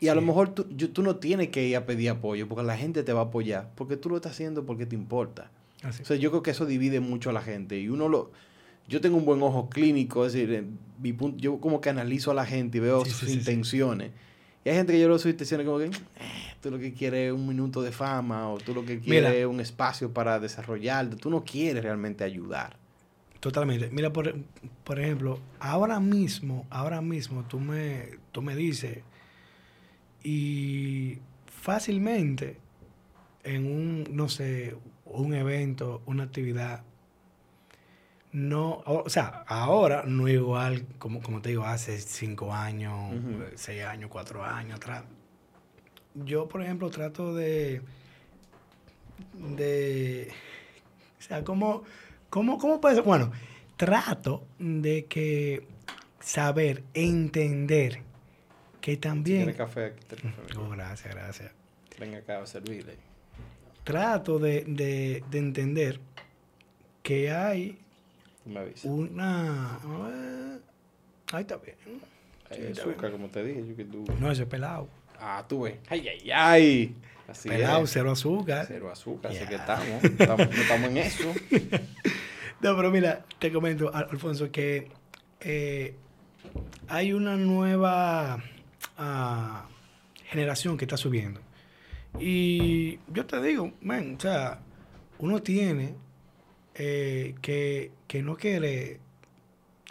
Y 0.00 0.08
a 0.08 0.14
lo 0.14 0.22
mejor 0.22 0.48
tú, 0.54 0.66
yo- 0.74 0.90
tú 0.90 1.02
no 1.02 1.16
tienes 1.16 1.48
que 1.48 1.66
ir 1.66 1.76
a 1.76 1.84
pedir 1.84 2.08
apoyo 2.10 2.48
porque 2.48 2.64
la 2.64 2.76
gente 2.76 3.02
te 3.02 3.12
va 3.12 3.20
a 3.20 3.24
apoyar. 3.24 3.70
Porque 3.74 3.96
tú 3.96 4.08
lo 4.08 4.16
estás 4.16 4.32
haciendo 4.32 4.64
porque 4.64 4.86
te 4.86 4.94
importa. 4.96 5.50
Así. 5.82 6.02
O 6.02 6.06
sea, 6.06 6.16
yo 6.16 6.30
creo 6.30 6.42
que 6.42 6.50
eso 6.52 6.64
divide 6.66 7.00
mucho 7.00 7.30
a 7.30 7.32
la 7.34 7.42
gente. 7.42 7.78
Y 7.78 7.88
uno 7.88 8.08
lo. 8.08 8.30
Yo 8.88 9.00
tengo 9.00 9.16
un 9.18 9.24
buen 9.24 9.42
ojo 9.42 9.68
clínico, 9.68 10.26
es 10.26 10.32
decir, 10.32 10.64
mi 11.00 11.12
punto, 11.12 11.38
yo 11.38 11.58
como 11.60 11.80
que 11.80 11.90
analizo 11.90 12.30
a 12.32 12.34
la 12.34 12.44
gente 12.46 12.78
y 12.78 12.80
veo 12.80 13.04
Sí, 13.04 13.10
sus 13.10 13.28
sí, 13.28 13.34
intenciones. 13.36 14.10
Y 14.64 14.68
hay 14.70 14.74
gente 14.76 14.92
que 14.92 15.00
yo 15.00 15.08
veo 15.08 15.18
sus 15.18 15.30
intenciones 15.30 15.64
como 15.66 15.78
que, 15.78 15.84
eh, 15.86 15.90
tú 16.60 16.70
lo 16.70 16.78
que 16.78 16.92
quieres 16.92 17.28
es 17.28 17.32
un 17.32 17.46
minuto 17.46 17.82
de 17.82 17.92
fama 17.92 18.50
o 18.50 18.58
tú 18.58 18.74
lo 18.74 18.80
que 18.84 18.98
quieres 19.00 19.30
Mira. 19.30 19.34
es 19.34 19.46
un 19.46 19.60
espacio 19.60 20.12
para 20.12 20.40
desarrollarte. 20.40 21.16
Tú 21.16 21.30
no 21.30 21.44
quieres 21.44 21.82
realmente 21.84 22.24
ayudar. 22.24 22.76
Totalmente. 23.40 23.88
Mira, 23.90 24.12
por, 24.12 24.34
por 24.84 25.00
ejemplo, 25.00 25.40
ahora 25.58 25.98
mismo, 25.98 26.66
ahora 26.70 27.00
mismo 27.00 27.44
tú 27.44 27.58
me, 27.58 28.18
tú 28.32 28.42
me 28.42 28.54
dices 28.54 28.98
y 30.22 31.18
fácilmente 31.46 32.58
en 33.42 33.66
un, 33.66 34.04
no 34.10 34.28
sé, 34.28 34.76
un 35.06 35.32
evento, 35.32 36.02
una 36.04 36.24
actividad, 36.24 36.82
no, 38.32 38.82
o, 38.86 39.04
o 39.04 39.08
sea, 39.08 39.44
ahora 39.48 40.04
no 40.06 40.28
igual, 40.28 40.86
como, 40.98 41.22
como 41.22 41.40
te 41.40 41.48
digo, 41.48 41.64
hace 41.64 41.98
cinco 41.98 42.54
años, 42.54 43.14
seis 43.54 43.82
años, 43.84 44.10
cuatro 44.10 44.44
años 44.44 44.76
atrás. 44.76 45.04
Yo, 46.14 46.48
por 46.48 46.62
ejemplo, 46.62 46.90
trato 46.90 47.34
de, 47.34 47.82
de, 49.34 50.30
o 51.18 51.22
sea, 51.22 51.42
¿cómo, 51.42 51.82
cómo, 52.30 52.58
cómo 52.58 52.80
puede 52.80 52.94
ser? 52.96 53.04
Bueno, 53.04 53.30
trato 53.76 54.46
de 54.58 55.04
que 55.06 55.66
saber, 56.20 56.84
entender 56.94 58.02
que 58.80 58.92
Si 58.92 58.96
también... 58.98 59.38
quieres 59.42 59.56
café, 59.56 59.84
aquí 59.86 59.98
el 60.10 60.22
café. 60.22 60.58
Oh, 60.58 60.68
gracias, 60.70 61.14
gracias. 61.14 61.52
Venga 61.98 62.18
acá 62.18 62.42
a 62.42 62.46
servirle. 62.46 62.96
Trato 63.84 64.38
de, 64.38 64.64
de, 64.66 65.22
de 65.30 65.38
entender 65.38 66.00
que 67.02 67.30
hay 67.30 67.78
me 68.44 68.72
una... 68.84 69.78
eh, 70.12 70.58
Ahí 71.32 71.42
está 71.42 71.56
bien. 71.56 71.76
Hay 72.50 72.56
sí, 72.56 72.62
está 72.64 72.82
azúcar, 72.82 73.12
como 73.12 73.28
te 73.28 73.44
dije, 73.44 73.66
yo 73.66 73.76
que 73.76 73.84
tú. 73.84 74.04
No, 74.18 74.30
eso 74.30 74.42
es 74.42 74.48
pelado. 74.48 74.88
Ah, 75.20 75.44
tú 75.48 75.62
ves. 75.62 75.76
Ay, 75.88 76.08
ay, 76.08 76.30
ay. 76.32 76.94
Así 77.30 77.48
pelado, 77.48 77.84
es. 77.84 77.90
cero 77.90 78.10
azúcar. 78.10 78.64
Cero 78.68 78.90
azúcar, 78.90 79.30
así 79.32 79.46
que 79.46 79.54
estamos. 79.54 80.04
estamos. 80.04 80.88
En 80.90 80.96
eso. 80.96 81.32
No, 82.62 82.76
pero 82.76 82.90
mira, 82.90 83.24
te 83.38 83.50
comento, 83.50 83.90
Al- 83.94 84.08
Alfonso, 84.10 84.50
que 84.52 84.88
eh, 85.40 85.94
hay 86.88 87.14
una 87.14 87.36
nueva 87.36 88.42
ah, 88.98 89.66
generación 90.26 90.76
que 90.76 90.84
está 90.84 90.98
subiendo. 90.98 91.40
Y 92.18 92.98
yo 93.08 93.24
te 93.24 93.40
digo, 93.40 93.72
man, 93.80 94.16
o 94.18 94.20
sea, 94.20 94.60
uno 95.20 95.40
tiene 95.40 95.94
eh, 96.74 97.34
que, 97.40 97.92
que 98.06 98.22
no 98.22 98.36
quiere 98.36 99.00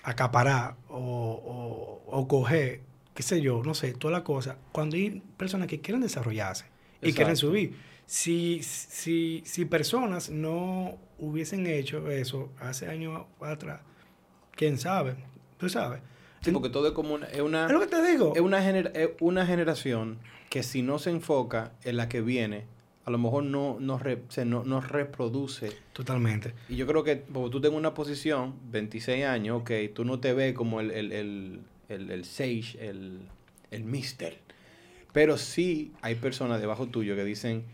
acaparar 0.03 0.75
o, 0.89 0.97
o, 0.97 2.17
o 2.19 2.27
coger, 2.27 2.81
qué 3.15 3.23
sé 3.23 3.41
yo, 3.41 3.63
no 3.63 3.73
sé, 3.73 3.93
toda 3.93 4.11
la 4.11 4.23
cosa, 4.23 4.57
cuando 4.71 4.95
hay 4.95 5.23
personas 5.37 5.67
que 5.67 5.81
quieren 5.81 6.01
desarrollarse 6.01 6.65
y 7.02 7.14
quieren 7.14 7.36
subir. 7.38 7.76
Si, 8.06 8.62
si, 8.64 9.43
si 9.45 9.66
personas 9.66 10.30
no 10.30 10.97
hubiesen 11.20 11.68
hecho 11.68 12.10
eso 12.10 12.52
hace 12.60 12.88
años 12.88 13.26
atrás, 13.39 13.82
quién 14.56 14.78
sabe, 14.78 15.16
tú 15.58 15.70
sabes. 15.70 16.02
Sí, 16.41 16.52
porque 16.52 16.70
todo 16.70 16.88
es 16.88 16.93
como 16.93 17.14
una, 17.16 17.28
es 17.28 17.41
una, 17.41 17.66
Es 17.66 17.72
lo 17.72 17.82
que 17.82 17.88
te 17.88 18.02
digo. 18.12 18.34
es 18.36 18.41
una, 18.41 18.62
gener- 18.62 18.91
es 18.95 19.10
una 19.20 19.45
generación 19.45 20.18
que 20.50 20.64
si 20.64 20.82
no 20.82 20.97
se 20.97 21.10
enfoca 21.12 21.74
en 21.84 21.97
la 21.97 22.08
que 22.10 22.22
viene, 22.22 22.66
a 23.06 23.12
lo 23.12 23.18
mejor 23.18 23.43
no, 23.43 23.78
no, 23.80 24.00
re- 24.00 24.24
se, 24.30 24.45
no, 24.45 24.64
no 24.64 24.80
reproduce. 24.82 25.72
Totalmente. 25.93 26.54
Y 26.70 26.78
yo 26.78 26.88
creo 26.88 27.04
que 27.04 27.18
porque 27.18 27.52
tú 27.52 27.60
tengas 27.62 27.78
una 27.78 27.93
posición, 27.93 28.56
26 28.72 29.26
años, 29.26 29.62
ok, 29.62 29.72
tú 29.93 30.06
no 30.06 30.20
te 30.20 30.34
ves 30.34 30.54
como 30.54 30.80
el, 30.80 30.91
el, 30.91 31.12
el, 31.12 31.60
el, 31.89 32.10
el 32.12 32.26
sage, 32.26 32.78
el, 32.80 33.20
el 33.72 33.84
mister. 33.84 34.39
Pero 35.20 35.38
sí 35.38 35.91
hay 36.01 36.15
personas 36.15 36.61
debajo 36.61 36.88
tuyo 36.88 37.13
que 37.13 37.26
dicen, 37.26 37.65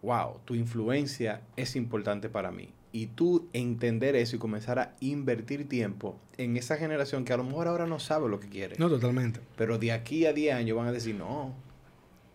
wow, 0.00 0.40
tu 0.46 0.54
influencia 0.54 1.42
es 1.54 1.76
importante 1.76 2.30
para 2.30 2.50
mí. 2.50 2.70
Y 2.92 3.08
tú 3.08 3.46
entender 3.52 4.16
eso 4.16 4.36
y 4.36 4.38
comenzar 4.38 4.78
a 4.78 4.94
invertir 5.00 5.68
tiempo 5.68 6.18
en 6.38 6.56
esa 6.56 6.78
generación 6.78 7.26
que 7.26 7.34
a 7.34 7.36
lo 7.36 7.44
mejor 7.44 7.68
ahora 7.68 7.84
no 7.84 7.98
sabe 7.98 8.30
lo 8.30 8.40
que 8.40 8.48
quiere. 8.48 8.76
No, 8.78 8.88
totalmente. 8.88 9.40
Pero 9.58 9.78
de 9.78 9.92
aquí 9.92 10.24
a 10.24 10.32
10 10.32 10.54
años 10.54 10.78
van 10.78 10.86
a 10.86 10.92
decir, 10.92 11.14
no, 11.14 11.52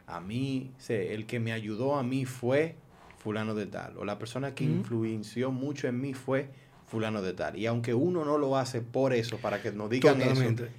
a 0.06 0.20
mí, 0.20 0.70
sé, 0.78 1.16
el 1.16 1.26
que 1.26 1.40
me 1.40 1.52
ayudó 1.52 1.96
a 1.96 2.04
mí 2.04 2.26
fue 2.26 2.76
fulano 3.18 3.56
de 3.56 3.66
tal. 3.66 3.98
O 3.98 4.06
la 4.06 4.20
persona 4.20 4.54
que 4.54 4.66
influenció 4.66 5.50
mucho 5.52 5.88
en 5.88 6.00
mí 6.00 6.14
fue 6.14 6.50
fulano 6.86 7.24
de 7.24 7.34
tal. 7.34 7.58
Y 7.58 7.66
aunque 7.66 7.96
uno 7.96 8.24
no 8.24 8.38
lo 8.38 8.56
hace 8.56 8.82
por 8.82 9.14
eso, 9.14 9.40
para 9.40 9.64
que 9.64 9.72
nos 9.72 9.90
digan 9.90 10.20
Totalmente. 10.20 10.66
eso, 10.66 10.74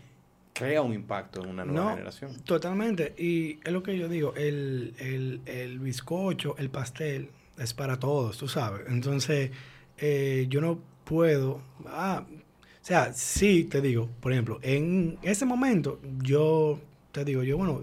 crea 0.55 0.81
un 0.83 0.95
impacto 0.95 1.43
en 1.43 1.51
una 1.51 1.65
nueva 1.67 1.83
No, 1.83 1.91
generación. 1.91 2.41
Totalmente. 2.45 3.15
Y 3.19 3.59
es 3.65 3.73
lo 3.73 3.83
que 3.83 3.99
yo 3.99 4.09
digo, 4.09 4.35
el, 4.37 4.95
el, 4.99 5.41
el 5.47 5.79
bizcocho, 5.81 6.55
el 6.59 6.71
pastel, 6.71 7.29
es 7.59 7.75
para 7.75 7.99
todos, 7.99 8.39
tú 8.39 8.49
sabes. 8.49 8.83
Entonces, 8.89 9.51
eh, 9.99 10.47
yo 10.49 10.61
no 10.63 10.79
puedo... 11.05 11.61
Ah, 11.87 12.25
o 12.29 12.87
sea, 12.87 13.13
sí, 13.13 13.65
te 13.65 13.81
digo, 13.81 14.09
por 14.21 14.33
ejemplo, 14.33 14.59
en 14.63 15.19
ese 15.23 15.45
momento, 15.47 16.01
yo 16.23 16.81
te 17.13 17.25
digo, 17.25 17.43
yo, 17.43 17.57
bueno, 17.57 17.83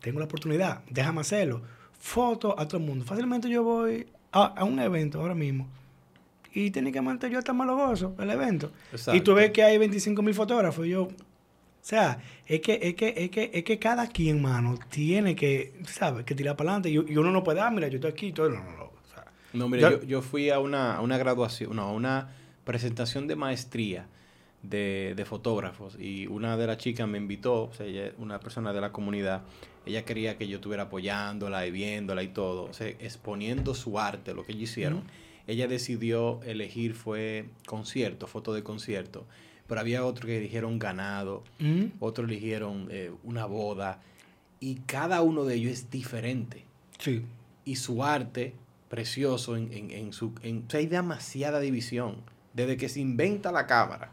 tengo 0.00 0.18
la 0.18 0.26
oportunidad, 0.26 0.82
déjame 0.90 1.20
hacerlo. 1.22 1.62
Foto 1.98 2.58
a 2.58 2.66
todo 2.68 2.78
el 2.78 2.86
mundo. 2.86 3.04
Fácilmente 3.04 3.48
yo 3.48 3.62
voy 3.62 4.06
a, 4.32 4.44
a 4.44 4.64
un 4.64 4.78
evento 4.78 5.20
ahora 5.20 5.34
mismo 5.34 5.68
y 6.54 6.70
técnicamente 6.70 7.30
yo 7.30 7.38
hasta 7.38 7.52
me 7.52 7.64
lo 7.64 7.76
gozo, 7.76 8.14
el 8.18 8.30
evento. 8.30 8.66
Y 8.66 8.90
tú 8.90 8.96
Exacto. 8.96 9.34
ves 9.34 9.50
que 9.52 9.62
hay 9.62 9.78
25 9.78 10.20
mil 10.22 10.34
fotógrafos. 10.34 10.86
y 10.86 10.90
Yo, 10.90 11.08
o 11.82 11.84
sea, 11.84 12.22
es 12.46 12.60
que, 12.60 12.78
es 12.80 12.94
que, 12.94 13.12
es 13.16 13.30
que, 13.30 13.50
es 13.52 13.64
que 13.64 13.78
cada 13.80 14.06
quien, 14.06 14.40
mano, 14.40 14.78
tiene 14.88 15.34
que, 15.34 15.72
¿sabes? 15.84 16.24
Que 16.24 16.36
tirar 16.36 16.56
para 16.56 16.70
adelante. 16.70 16.90
Y, 16.90 17.12
y 17.12 17.16
uno 17.16 17.32
no 17.32 17.42
puede, 17.42 17.60
ah, 17.60 17.72
mira, 17.72 17.88
yo 17.88 17.96
estoy 17.96 18.12
aquí 18.12 18.26
y 18.28 18.32
todo. 18.32 18.50
No, 18.50 18.62
no, 18.62 18.76
no. 18.76 18.84
o 18.84 19.12
sea, 19.12 19.24
No, 19.52 19.68
mira, 19.68 19.90
yo, 19.90 20.02
yo 20.04 20.22
fui 20.22 20.50
a 20.50 20.60
una, 20.60 20.94
a 20.94 21.00
una 21.00 21.18
graduación, 21.18 21.74
no, 21.74 21.82
a 21.82 21.92
una 21.92 22.28
presentación 22.64 23.26
de 23.26 23.34
maestría 23.34 24.06
de, 24.62 25.14
de 25.16 25.24
fotógrafos 25.24 25.96
y 25.98 26.28
una 26.28 26.56
de 26.56 26.68
las 26.68 26.78
chicas 26.78 27.08
me 27.08 27.18
invitó, 27.18 27.64
o 27.64 27.72
sea, 27.74 27.84
ella 27.84 28.12
una 28.16 28.38
persona 28.38 28.72
de 28.72 28.80
la 28.80 28.92
comunidad, 28.92 29.42
ella 29.84 30.04
quería 30.04 30.38
que 30.38 30.46
yo 30.46 30.58
estuviera 30.58 30.84
apoyándola 30.84 31.66
y 31.66 31.72
viéndola 31.72 32.22
y 32.22 32.28
todo, 32.28 32.64
o 32.64 32.72
sea, 32.72 32.86
exponiendo 32.86 33.74
su 33.74 33.98
arte, 33.98 34.34
lo 34.34 34.46
que 34.46 34.52
ellos 34.52 34.70
hicieron. 34.70 35.02
Ella 35.48 35.66
decidió 35.66 36.40
elegir, 36.44 36.94
fue 36.94 37.46
concierto, 37.66 38.28
foto 38.28 38.54
de 38.54 38.62
concierto, 38.62 39.26
pero 39.66 39.80
había 39.80 40.04
otro 40.04 40.26
que 40.26 40.38
eligieron 40.38 40.78
ganado, 40.78 41.44
¿Mm? 41.58 41.84
otros 42.00 42.28
eligieron 42.28 42.88
eh, 42.90 43.10
una 43.24 43.46
boda, 43.46 44.00
y 44.60 44.76
cada 44.86 45.22
uno 45.22 45.44
de 45.44 45.54
ellos 45.56 45.72
es 45.72 45.90
diferente 45.90 46.64
Sí. 46.98 47.24
y 47.64 47.76
su 47.76 48.04
arte 48.04 48.54
precioso 48.88 49.56
en, 49.56 49.72
en- 49.72 49.90
en 49.90 50.12
su... 50.12 50.32
En, 50.42 50.64
o 50.66 50.70
sea, 50.70 50.80
hay 50.80 50.86
demasiada 50.86 51.58
división. 51.60 52.16
Desde 52.52 52.76
que 52.76 52.88
se 52.90 53.00
inventa 53.00 53.50
la 53.50 53.66
cámara. 53.66 54.12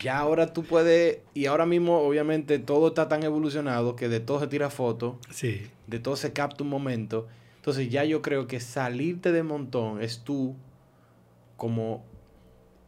Ya 0.00 0.18
ahora 0.18 0.52
tú 0.52 0.64
puedes... 0.64 1.20
Y 1.34 1.46
ahora 1.46 1.64
mismo, 1.64 2.00
obviamente, 2.00 2.58
todo 2.58 2.88
está 2.88 3.08
tan 3.08 3.22
evolucionado 3.22 3.94
que 3.96 4.08
de 4.08 4.18
todo 4.20 4.40
se 4.40 4.48
tira 4.48 4.68
foto, 4.70 5.18
Sí. 5.30 5.62
de 5.86 5.98
todo 6.00 6.16
se 6.16 6.32
capta 6.32 6.64
un 6.64 6.70
momento. 6.70 7.28
Entonces 7.56 7.88
ya 7.88 8.04
yo 8.04 8.20
creo 8.22 8.46
que 8.48 8.58
salirte 8.60 9.30
de 9.32 9.42
montón 9.44 10.02
es 10.02 10.20
tú 10.24 10.56
como 11.56 12.04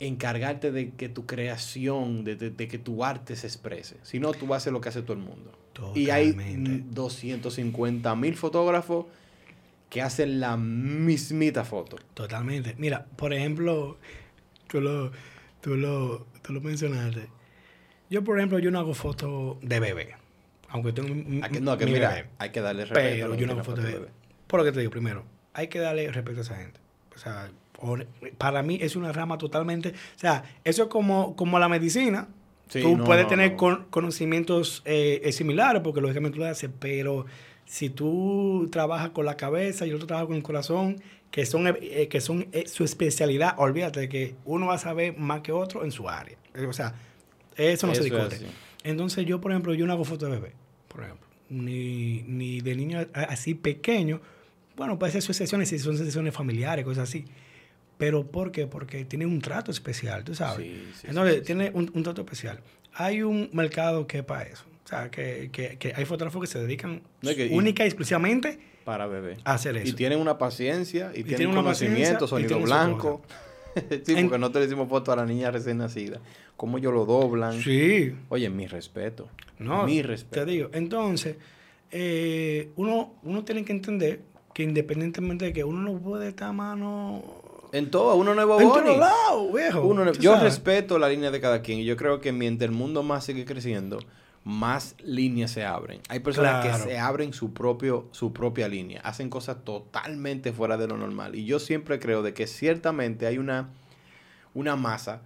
encargarte 0.00 0.70
de 0.70 0.90
que 0.90 1.08
tu 1.08 1.26
creación, 1.26 2.24
de, 2.24 2.36
de- 2.36 2.50
de 2.50 2.68
que 2.68 2.78
tu 2.78 3.04
arte 3.04 3.34
se 3.36 3.46
exprese. 3.46 3.96
Si 4.02 4.20
no, 4.20 4.32
tú 4.32 4.46
vas 4.46 4.56
a 4.56 4.58
hacer 4.58 4.72
lo 4.72 4.80
que 4.80 4.88
hace 4.90 5.02
todo 5.02 5.14
el 5.14 5.18
mundo. 5.22 5.52
Y 5.94 6.10
hay 6.10 6.32
Totalmente. 6.32 6.70
mm, 6.70 6.94
250 6.94 8.14
mil 8.16 8.34
fotógrafos 8.36 9.06
que 9.90 10.02
hacen 10.02 10.38
la 10.40 10.56
mismita 10.56 11.64
foto. 11.64 11.96
Totalmente. 12.14 12.74
Mira, 12.78 13.06
por 13.16 13.32
ejemplo, 13.32 13.96
tú 14.68 14.80
lo, 14.80 15.10
tú 15.60 15.76
lo, 15.76 16.26
tú 16.42 16.52
lo 16.52 16.60
mencionaste. 16.60 17.28
Yo, 18.10 18.22
por 18.24 18.38
ejemplo, 18.38 18.58
yo 18.58 18.70
no 18.70 18.78
hago 18.78 18.94
fotos 18.94 19.56
de 19.62 19.80
bebé. 19.80 20.14
Aunque 20.68 20.92
tengo 20.92 21.08
Hay 21.44 21.50
que, 21.50 21.60
no, 21.60 21.76
que 21.78 21.86
mi 21.86 21.92
mira, 21.92 22.10
bebé. 22.10 22.28
hay 22.38 22.50
que 22.50 22.60
darle 22.60 22.84
respeto. 22.84 23.00
Pero 23.26 23.34
yo 23.34 23.46
no 23.46 23.52
hago 23.54 23.64
fotos 23.64 23.84
de 23.84 23.92
bebé. 23.92 24.08
Por 24.46 24.60
lo 24.60 24.64
que 24.64 24.72
te 24.72 24.80
digo, 24.80 24.90
primero, 24.90 25.24
hay 25.54 25.68
que 25.68 25.78
darle 25.78 26.10
respeto 26.10 26.38
a 26.40 26.42
esa 26.42 26.56
gente. 26.56 26.80
O 27.14 27.18
sea, 27.18 27.50
para 28.38 28.62
mí 28.62 28.78
es 28.80 28.96
una 28.96 29.12
rama 29.12 29.38
totalmente... 29.38 29.90
O 29.90 30.18
sea, 30.18 30.44
eso 30.64 30.84
es 30.84 30.88
como, 30.88 31.36
como 31.36 31.58
la 31.58 31.68
medicina. 31.68 32.28
Sí, 32.68 32.82
tú 32.82 32.96
no, 32.96 33.04
puedes 33.04 33.24
no, 33.24 33.30
tener 33.30 33.52
no. 33.52 33.56
con- 33.56 33.84
conocimientos 33.90 34.82
eh, 34.84 35.22
eh, 35.24 35.32
similares, 35.32 35.80
porque 35.82 36.00
lógicamente 36.00 36.36
tú 36.36 36.40
lo 36.42 36.50
haces, 36.50 36.70
pero 36.78 37.24
si 37.64 37.88
tú 37.90 38.68
trabajas 38.70 39.10
con 39.10 39.24
la 39.24 39.36
cabeza 39.36 39.86
y 39.86 39.90
el 39.90 39.94
otro 39.96 40.06
trabaja 40.06 40.26
con 40.26 40.36
el 40.36 40.42
corazón, 40.42 41.00
que 41.30 41.46
son, 41.46 41.66
eh, 41.66 42.08
que 42.08 42.20
son 42.20 42.46
eh, 42.52 42.64
su 42.66 42.84
especialidad, 42.84 43.54
olvídate 43.58 44.00
de 44.00 44.08
que 44.08 44.34
uno 44.44 44.66
va 44.66 44.74
a 44.74 44.78
saber 44.78 45.16
más 45.16 45.40
que 45.40 45.52
otro 45.52 45.84
en 45.84 45.92
su 45.92 46.08
área. 46.08 46.36
O 46.68 46.72
sea, 46.72 46.94
eso 47.56 47.86
no 47.86 47.94
se 47.94 48.00
Eso 48.06 48.14
discute. 48.14 48.46
Entonces 48.84 49.24
yo, 49.26 49.40
por 49.40 49.52
ejemplo, 49.52 49.74
yo 49.74 49.86
no 49.86 49.92
hago 49.92 50.04
fotos 50.04 50.30
de 50.30 50.36
bebé, 50.36 50.52
por 50.88 51.04
ejemplo, 51.04 51.26
ni, 51.50 52.22
ni 52.22 52.60
de 52.60 52.74
niños 52.74 53.06
así 53.12 53.54
pequeños. 53.54 54.20
Bueno, 54.76 54.98
puede 54.98 55.12
ser 55.12 55.22
sus 55.22 55.36
sesiones, 55.36 55.68
si 55.68 55.78
son 55.78 55.96
sesiones 55.96 56.34
familiares, 56.34 56.84
cosas 56.84 57.08
así. 57.08 57.24
Pero 57.98 58.24
¿por 58.26 58.52
qué? 58.52 58.66
Porque 58.66 59.04
tiene 59.04 59.26
un 59.26 59.40
trato 59.40 59.70
especial, 59.70 60.24
tú 60.24 60.34
sabes. 60.34 60.66
Sí, 60.66 60.88
sí, 61.00 61.06
Entonces, 61.08 61.36
sí, 61.38 61.42
tiene 61.42 61.70
un, 61.74 61.90
un 61.92 62.02
trato 62.02 62.22
especial. 62.22 62.60
Hay 62.94 63.22
un 63.22 63.50
mercado 63.52 64.06
que 64.06 64.18
es 64.18 64.24
para 64.24 64.42
eso. 64.44 64.64
O 64.84 64.88
sea, 64.88 65.10
que, 65.10 65.50
que, 65.52 65.76
que 65.78 65.92
hay 65.94 66.04
fotógrafos 66.06 66.40
que 66.40 66.46
se 66.46 66.58
dedican 66.60 67.02
No, 67.22 67.34
que- 67.34 67.48
única 67.52 67.82
y 67.84 67.86
exclusivamente 67.88 68.58
Para 68.84 69.06
bebé. 69.06 69.36
a 69.44 69.54
hacer 69.54 69.76
eso. 69.76 69.88
Y 69.88 69.92
tienen 69.92 70.18
una 70.18 70.38
paciencia, 70.38 71.10
y, 71.10 71.24
tienen 71.24 71.36
tienen 71.36 71.48
una 71.50 71.62
conocimiento, 71.62 72.26
sonido 72.26 72.58
blanco. 72.60 73.20
sí, 73.74 74.12
En- 74.14 74.26
porque 74.28 74.38
nosotros 74.38 74.62
le 74.62 74.66
hicimos 74.68 74.88
foto 74.88 75.12
a 75.12 75.16
la 75.16 75.26
niña 75.26 75.50
recién 75.50 75.78
nacida. 75.78 76.20
Cómo 76.56 76.78
ellos 76.78 76.92
lo 76.94 77.04
doblan. 77.04 77.60
Sí, 77.60 78.14
Oye, 78.30 78.48
mi 78.48 78.66
respeto. 78.66 79.28
no, 79.58 79.84
mi 79.84 80.00
te 80.00 80.06
respeto. 80.06 80.46
digo. 80.46 80.70
Entonces, 80.72 81.36
eh, 81.90 82.70
uno, 82.76 83.14
uno 83.24 83.44
tiene 83.44 83.64
que 83.64 83.72
entender 83.72 84.20
que 84.54 84.62
independientemente 84.62 85.46
de 85.46 85.52
que 85.52 85.64
uno 85.64 85.80
no 85.92 85.98
puede 86.00 86.28
estar 86.28 86.48
a 86.48 86.52
mano 86.52 87.22
En 87.72 87.90
todo, 87.90 88.14
uno 88.16 88.34
no 88.34 88.40
es 88.40 88.44
en 88.62 88.68
boboni. 88.68 88.84
todos 88.86 88.98
lados, 88.98 89.52
viejo. 89.52 89.82
Uno 89.82 90.04
no- 90.04 90.12
tú 90.12 90.20
yo 90.20 90.32
sabes. 90.34 90.44
respeto 90.44 90.98
la 90.98 91.08
línea 91.08 91.30
de 91.30 91.40
cada 91.40 91.60
quien 91.62 91.78
y 91.80 91.84
yo 91.84 91.96
creo 91.96 92.20
que 92.20 92.32
mientras 92.32 92.70
el 92.70 92.74
mundo 92.76 93.02
más 93.02 93.24
sigue 93.24 93.44
creciendo, 93.44 93.98
más 94.44 94.94
líneas 95.02 95.50
se 95.50 95.64
abren. 95.64 96.00
Hay 96.08 96.20
personas 96.20 96.64
Claro. 96.64 96.84
que 96.84 96.90
se 96.90 96.98
abren 96.98 97.32
su 97.34 97.52
propio 97.52 98.06
su 98.12 98.32
propia 98.32 98.68
línea, 98.68 99.00
hacen 99.02 99.28
cosas 99.28 99.64
totalmente 99.64 100.52
fuera 100.52 100.76
de 100.78 100.86
lo 100.88 100.96
normal 100.96 101.34
y 101.34 101.44
yo 101.44 101.58
siempre 101.58 101.98
creo 101.98 102.22
de 102.22 102.32
que 102.32 102.46
ciertamente 102.46 103.26
hay 103.26 103.36
una 103.38 103.68
una 104.54 104.74
masa 104.76 105.20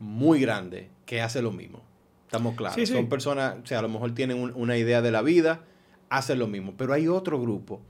muy 0.00 0.40
grande 0.40 0.88
que 1.04 1.20
hace 1.20 1.42
lo 1.42 1.52
mismo. 1.52 1.82
Estamos 2.24 2.54
claros. 2.56 2.74
Sí, 2.74 2.86
sí. 2.86 2.92
Son 2.94 3.08
personas, 3.08 3.56
o 3.62 3.66
sea, 3.66 3.78
a 3.78 3.82
lo 3.82 3.88
mejor 3.88 4.12
tienen 4.14 4.38
un- 4.40 4.52
una 4.54 4.76
idea 4.76 5.02
de 5.02 5.10
la 5.10 5.22
vida, 5.22 5.60
hacen 6.08 6.38
lo 6.38 6.46
mismo, 6.48 6.74
pero 6.76 6.92
hay 6.92 7.06
otro 7.08 7.40
grupo 7.40 7.80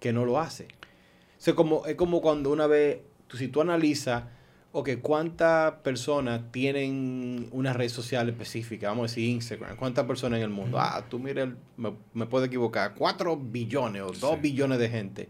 que 0.00 0.12
no 0.12 0.24
lo 0.24 0.38
hace. 0.40 0.64
O 0.64 1.40
sea, 1.44 1.54
como, 1.54 1.84
es 1.86 1.94
como 1.96 2.22
cuando 2.22 2.50
una 2.50 2.66
vez, 2.66 3.00
si 3.32 3.48
tú 3.48 3.60
analizas, 3.60 4.24
ok, 4.72 4.90
¿cuántas 5.02 5.72
personas 5.82 6.50
tienen 6.52 7.48
una 7.52 7.72
red 7.72 7.88
social 7.88 8.28
específica? 8.28 8.88
Vamos 8.88 9.04
a 9.04 9.14
decir 9.14 9.28
Instagram. 9.30 9.76
¿Cuántas 9.76 10.04
personas 10.06 10.38
en 10.38 10.44
el 10.44 10.50
mundo? 10.50 10.78
Ah, 10.80 11.04
tú 11.08 11.18
mira, 11.18 11.42
el- 11.44 11.56
me, 11.76 11.92
me 12.12 12.26
puedo 12.26 12.44
equivocar, 12.44 12.94
4 12.94 13.36
billones 13.36 14.02
o 14.02 14.06
2 14.12 14.16
Sí. 14.34 14.40
billones 14.40 14.78
de 14.78 14.88
gente. 14.88 15.28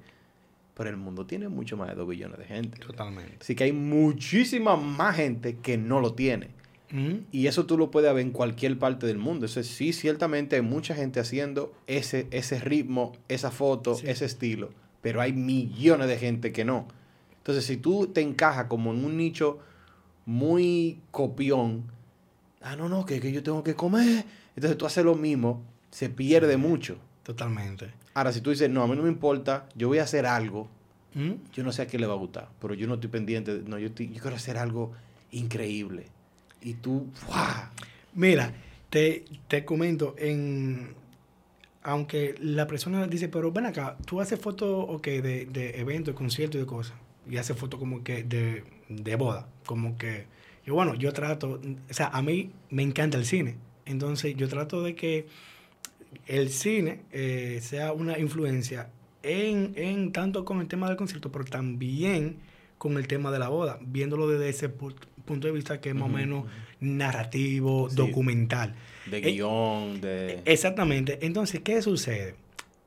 Pero 0.77 0.91
el 0.91 0.97
mundo 0.97 1.25
tiene 1.25 1.49
mucho 1.49 1.77
más 1.77 1.89
de 1.89 1.95
2 1.95 2.09
billones 2.09 2.39
de 2.39 2.47
gente. 2.47 2.79
Totalmente. 2.81 3.37
Así 3.41 3.55
que 3.55 3.65
hay 3.65 3.73
muchísima 3.73 4.77
más 4.77 5.17
gente 5.17 5.57
que 5.57 5.79
no 5.79 6.01
lo 6.01 6.15
tiene. 6.15 6.49
Mm. 6.91 7.27
Y 7.33 7.47
eso 7.47 7.65
tú 7.67 7.79
lo 7.79 7.91
puedes 7.91 8.13
ver 8.13 8.23
en 8.25 8.31
cualquier 8.33 8.79
parte 8.79 9.07
del 9.07 9.19
mundo. 9.19 9.47
Eso 9.47 9.63
sí, 9.63 9.93
ciertamente 9.93 10.57
hay 10.57 10.63
mucha 10.63 10.95
gente 10.95 11.21
haciendo 11.21 11.73
ese, 11.87 12.27
ese 12.31 12.59
ritmo, 12.61 13.13
esa 13.29 13.51
foto, 13.51 13.95
Sí. 13.95 14.07
ese 14.09 14.25
estilo. 14.25 14.71
Pero 15.01 15.21
hay 15.21 15.33
millones 15.33 16.09
de 16.09 16.19
gente 16.19 16.53
que 16.53 16.65
no. 16.65 16.89
Entonces, 17.45 17.67
si 17.67 17.77
tú 17.77 18.07
te 18.07 18.23
encajas 18.23 18.67
como 18.69 18.91
en 18.95 19.05
un 19.05 19.19
nicho 19.19 19.59
muy 20.27 20.99
copión, 21.11 21.85
ah, 22.63 22.75
no, 22.75 22.89
no, 22.89 23.05
que, 23.05 23.21
que 23.21 23.31
yo 23.33 23.43
tengo 23.43 23.63
que 23.63 23.75
comer. 23.75 24.25
Entonces 24.57 24.79
tú 24.79 24.87
haces 24.87 25.05
lo 25.05 25.15
mismo, 25.15 25.63
se 25.91 26.09
pierde 26.09 26.57
mucho. 26.57 26.97
Totalmente. 27.23 27.91
Ahora, 28.15 28.33
si 28.33 28.41
tú 28.41 28.51
dices, 28.51 28.71
no, 28.71 28.83
a 28.83 28.87
mí 28.87 28.97
no 28.97 29.03
me 29.03 29.09
importa, 29.11 29.67
yo 29.75 29.89
voy 29.89 29.99
a 29.99 30.05
hacer 30.05 30.27
algo, 30.27 30.69
Mm. 31.15 31.33
yo 31.53 31.63
no 31.63 31.71
sé 31.71 31.83
a 31.83 31.87
qué 31.87 31.97
le 31.99 32.07
va 32.09 32.15
a 32.15 32.17
gustar, 32.17 32.49
pero 32.61 32.75
yo 32.75 32.89
no 32.89 32.95
estoy 32.95 33.09
pendiente, 33.09 33.63
no, 33.67 33.79
yo, 33.79 33.87
estoy- 33.89 34.09
yo 34.13 34.21
quiero 34.21 34.35
hacer 34.37 34.57
algo 34.59 34.91
increíble. 35.31 36.07
Y 36.61 36.75
tú. 36.75 37.07
Mira, 38.15 38.53
te, 38.91 39.25
te 39.49 39.65
comento, 39.65 40.15
en 40.19 40.95
aunque 41.83 42.35
la 42.41 42.67
persona 42.67 43.07
dice, 43.07 43.29
pero 43.29 43.53
ven 43.53 43.67
acá, 43.67 43.97
tú 44.07 44.21
haces 44.21 44.41
fotos 44.41 44.87
ok, 44.89 45.05
de, 45.07 45.47
de 45.47 45.79
eventos, 45.79 46.15
de 46.15 46.19
conciertos 46.19 46.57
y 46.57 46.61
de 46.61 46.67
cosas, 46.67 46.97
y 47.31 47.37
haces 47.39 47.57
fotos 47.57 47.79
como 47.81 48.03
que 48.05 48.23
de, 48.25 48.65
de 48.89 49.17
boda, 49.17 49.49
como 49.67 49.97
que, 49.99 50.27
y 50.67 50.71
bueno, 50.71 50.95
yo 50.95 51.13
trato, 51.13 51.61
o 51.91 51.93
sea, 51.95 52.07
a 52.09 52.23
mí 52.23 52.51
me 52.71 52.83
encanta 52.83 53.19
el 53.19 53.25
cine, 53.27 53.57
entonces 53.87 54.35
yo 54.37 54.49
trato 54.49 54.83
de 54.83 54.95
que 54.95 55.27
el 56.27 56.49
cine 56.51 57.01
eh, 57.13 57.59
sea 57.63 57.93
una 57.93 58.19
influencia 58.19 58.89
en, 59.23 59.73
en 59.77 60.13
tanto 60.13 60.45
con 60.45 60.61
el 60.61 60.69
tema 60.69 60.87
del 60.89 60.97
concierto, 60.97 61.31
pero 61.33 61.45
también 61.45 62.37
con 62.79 62.97
el 62.99 63.07
tema 63.09 63.31
de 63.31 63.39
la 63.39 63.49
boda, 63.49 63.79
viéndolo 63.83 64.29
desde 64.29 64.49
ese 64.49 64.75
pu- 64.79 64.95
punto 65.25 65.47
de 65.47 65.53
vista 65.55 65.81
que 65.81 65.89
es 65.91 65.95
más 65.95 66.05
o 66.05 66.09
menos 66.13 66.45
narrativo, 66.81 67.89
Sí. 67.91 67.97
documental. 67.97 68.75
De 69.11 69.19
Eh, 69.19 69.33
guion, 69.33 70.01
de... 70.01 70.41
Exactamente. 70.45 71.19
Entonces, 71.23 71.61
¿qué 71.61 71.81
sucede? 71.83 72.35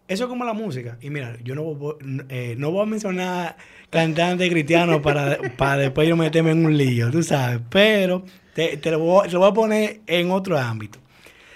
Eso 0.07 0.23
es 0.23 0.29
como 0.29 0.45
la 0.45 0.53
música. 0.53 0.97
Y 1.01 1.09
mira, 1.09 1.37
yo 1.43 1.53
no 1.53 1.63
voy, 1.63 1.95
eh, 2.29 2.55
no 2.57 2.71
voy 2.71 2.83
a 2.83 2.85
mencionar 2.85 3.57
cantantes 3.89 4.49
cristianos 4.49 5.01
para, 5.01 5.37
para 5.57 5.77
después 5.81 6.07
yo 6.07 6.15
meterme 6.15 6.51
en 6.51 6.65
un 6.65 6.77
lío, 6.77 7.11
tú 7.11 7.21
sabes. 7.23 7.59
Pero 7.69 8.23
te, 8.53 8.77
te 8.77 8.91
lo, 8.91 8.99
voy, 8.99 9.27
te 9.27 9.33
lo 9.33 9.39
voy 9.39 9.49
a 9.49 9.53
poner 9.53 9.99
en 10.07 10.31
otro 10.31 10.57
ámbito. 10.57 10.99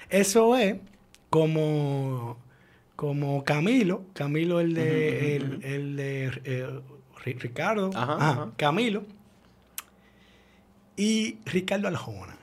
Eso 0.09 0.57
es 0.57 0.75
como, 1.29 2.37
como 2.97 3.43
Camilo, 3.45 4.03
Camilo 4.13 4.59
el 4.59 4.73
de, 4.73 5.37
el, 5.37 5.59
el 5.63 5.95
de 5.95 6.25
eh, 6.43 6.67
Ri- 7.23 7.39
Ricardo, 7.39 7.89
Ajá, 7.95 8.13
Ajá, 8.15 8.31
ajá. 8.31 8.51
Camilo 8.57 9.03
y 10.97 11.37
Ricardo 11.45 11.87
Aljona. 11.87 12.35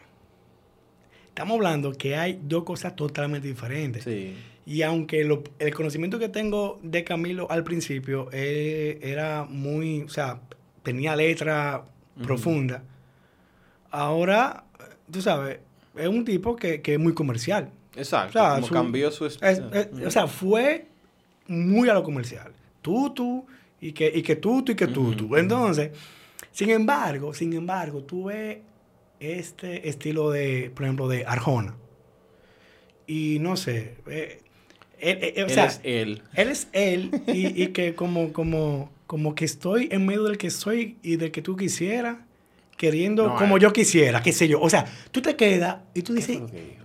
Estamos 1.29 1.55
hablando 1.57 1.93
que 1.93 2.17
hay 2.17 2.41
dos 2.43 2.65
cosas 2.65 2.97
totalmente 2.97 3.47
diferentes. 3.47 4.05
Sí. 4.05 4.35
Y 4.69 4.83
aunque 4.83 5.25
lo- 5.25 5.43
el 5.59 5.73
conocimiento 5.73 6.19
que 6.19 6.29
tengo 6.29 6.79
de 6.83 7.03
Camilo 7.03 7.51
al 7.51 7.65
principio 7.65 8.29
eh, 8.33 8.99
era 9.03 9.45
muy, 9.49 10.03
o 10.03 10.11
sea, 10.11 10.43
tenía 10.83 11.17
letra 11.17 11.85
Ujú. 12.17 12.27
profunda, 12.27 12.83
ahora, 13.91 14.65
tú 15.11 15.23
sabes, 15.23 15.59
es 15.97 16.07
un 16.07 16.23
tipo 16.25 16.55
que, 16.55 16.83
que 16.83 16.93
es 16.95 16.99
muy 17.01 17.15
comercial. 17.15 17.71
Exacto. 17.97 18.39
O 18.39 18.43
sea, 18.43 18.55
como 18.57 18.67
su- 18.67 18.75
cambió 18.75 19.11
su... 19.11 19.25
Es- 19.25 19.39
es- 19.41 19.89
o 20.07 20.11
sea, 20.11 20.27
fue 20.27 20.87
muy 21.47 21.89
a 21.89 21.95
lo 21.95 22.03
comercial. 22.03 22.53
Tutu, 22.83 23.47
y 23.81 23.93
que, 23.93 24.13
y 24.15 24.23
que 24.23 24.37
tutu, 24.37 24.73
y 24.73 24.75
que 24.77 24.87
tutu. 24.87 25.25
ujú. 25.27 25.37
Entonces, 25.39 25.93
sin 26.53 26.69
embargo, 26.71 27.33
sin 27.33 27.55
embargo, 27.55 28.03
tú 28.05 28.25
ves 28.25 28.59
este 29.19 29.89
estilo 29.89 30.31
de, 30.31 30.71
por 30.75 30.85
ejemplo, 30.85 31.09
de 31.09 31.25
Arjona. 31.25 31.75
Y 33.07 33.39
no 33.41 33.57
sé, 33.57 33.97
eh, 34.09 34.43
él- 35.01 35.19
eh, 35.37 35.45
o 35.45 35.49
sea, 35.49 35.67
es 35.67 35.81
él. 35.85 36.23
él 36.35 36.49
es 36.49 36.69
él 36.73 37.11
y, 37.29 37.63
y 37.63 37.69
que 37.69 37.95
como, 37.95 38.33
como, 38.33 38.91
como 39.07 39.35
que 39.35 39.45
estoy 39.45 39.89
en 39.93 40.07
medio 40.07 40.25
del 40.25 40.39
que 40.39 40.51
soy 40.51 40.97
y 41.03 41.17
del 41.17 41.31
que 41.31 41.43
tú 41.43 41.57
quisieras, 41.57 42.19
queriendo 42.77 43.29
No, 43.29 43.37
como 43.37 43.57
eh. 43.57 43.61
yo 43.61 43.73
quisiera, 43.73 44.23
qué 44.23 44.33
sé 44.33 44.49
yo. 44.49 44.61
O 44.61 44.71
sea, 44.71 44.85
tú 45.11 45.21
te 45.23 45.35
quedas 45.37 45.79
y 45.95 46.03
tú 46.03 46.15
¿Qué 46.15 46.21
dices? 46.21 46.39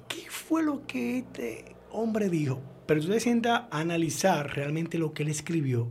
¿qué 0.08 0.26
fue 0.30 0.64
lo 0.64 0.86
que 0.88 1.20
este 1.20 1.66
hombre 1.92 2.30
dijo? 2.30 2.62
Pero 2.86 3.02
tú 3.02 3.08
te 3.10 3.20
sientas 3.20 3.62
a 3.72 3.80
analizar 3.80 4.56
realmente 4.56 4.98
lo 4.98 5.14
que 5.14 5.24
él 5.24 5.30
escribió 5.30 5.88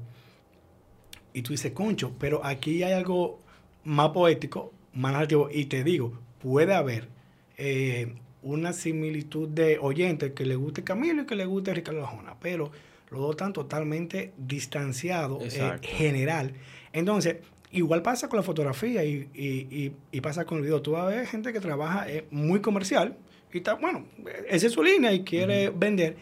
y 1.32 1.42
tú 1.42 1.52
dices, 1.52 1.72
concho, 1.72 2.12
pero 2.18 2.44
aquí 2.44 2.82
hay 2.82 2.92
algo 2.92 3.38
más 3.84 4.10
poético, 4.10 4.72
más 4.92 5.12
narrativo. 5.14 5.48
Y 5.50 5.64
te 5.66 5.82
digo, 5.82 6.18
puede 6.42 6.74
haber 6.74 7.08
eh, 7.56 8.14
una 8.42 8.72
similitud 8.72 9.48
de 9.48 9.78
oyentes 9.80 10.32
que 10.32 10.44
le 10.44 10.56
guste 10.56 10.82
Camilo 10.84 11.22
y 11.22 11.26
que 11.26 11.36
le 11.36 11.44
guste 11.46 11.72
Ricardo 11.74 12.04
Arjona, 12.06 12.34
pero 12.40 12.70
los 13.10 13.20
dos 13.20 13.30
están 13.32 13.52
totalmente 13.52 14.32
distanciados, 14.38 15.42
eh, 15.42 15.46
Exacto. 15.46 15.88
general. 15.90 16.52
Entonces, 16.92 17.36
igual 17.70 18.02
pasa 18.02 18.28
con 18.28 18.38
la 18.38 18.42
fotografía 18.42 19.04
y, 19.04 19.28
y- 19.34 19.66
y- 19.70 19.92
y 20.10 20.20
pasa 20.20 20.44
con 20.44 20.58
el 20.58 20.64
video. 20.64 20.82
Tú 20.82 20.92
vas 20.92 21.02
a 21.04 21.06
ver 21.06 21.26
gente 21.26 21.52
que 21.52 21.60
trabaja 21.60 22.08
eh, 22.10 22.26
muy 22.30 22.60
comercial 22.60 23.16
y 23.52 23.58
está, 23.58 23.74
bueno, 23.74 24.04
esa 24.48 24.66
es 24.66 24.72
su 24.72 24.82
línea 24.82 25.12
y 25.12 25.24
quiere 25.24 25.70
vender. 25.70 26.16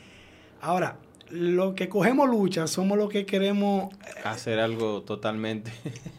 Ahora, 0.60 0.98
lo 1.30 1.76
que 1.76 1.88
cogemos 1.88 2.28
lucha 2.28 2.66
somos 2.66 2.98
los 2.98 3.08
que 3.08 3.24
queremos 3.24 3.94
Hacer 4.24 4.58
algo 4.58 5.02
totalmente... 5.02 5.70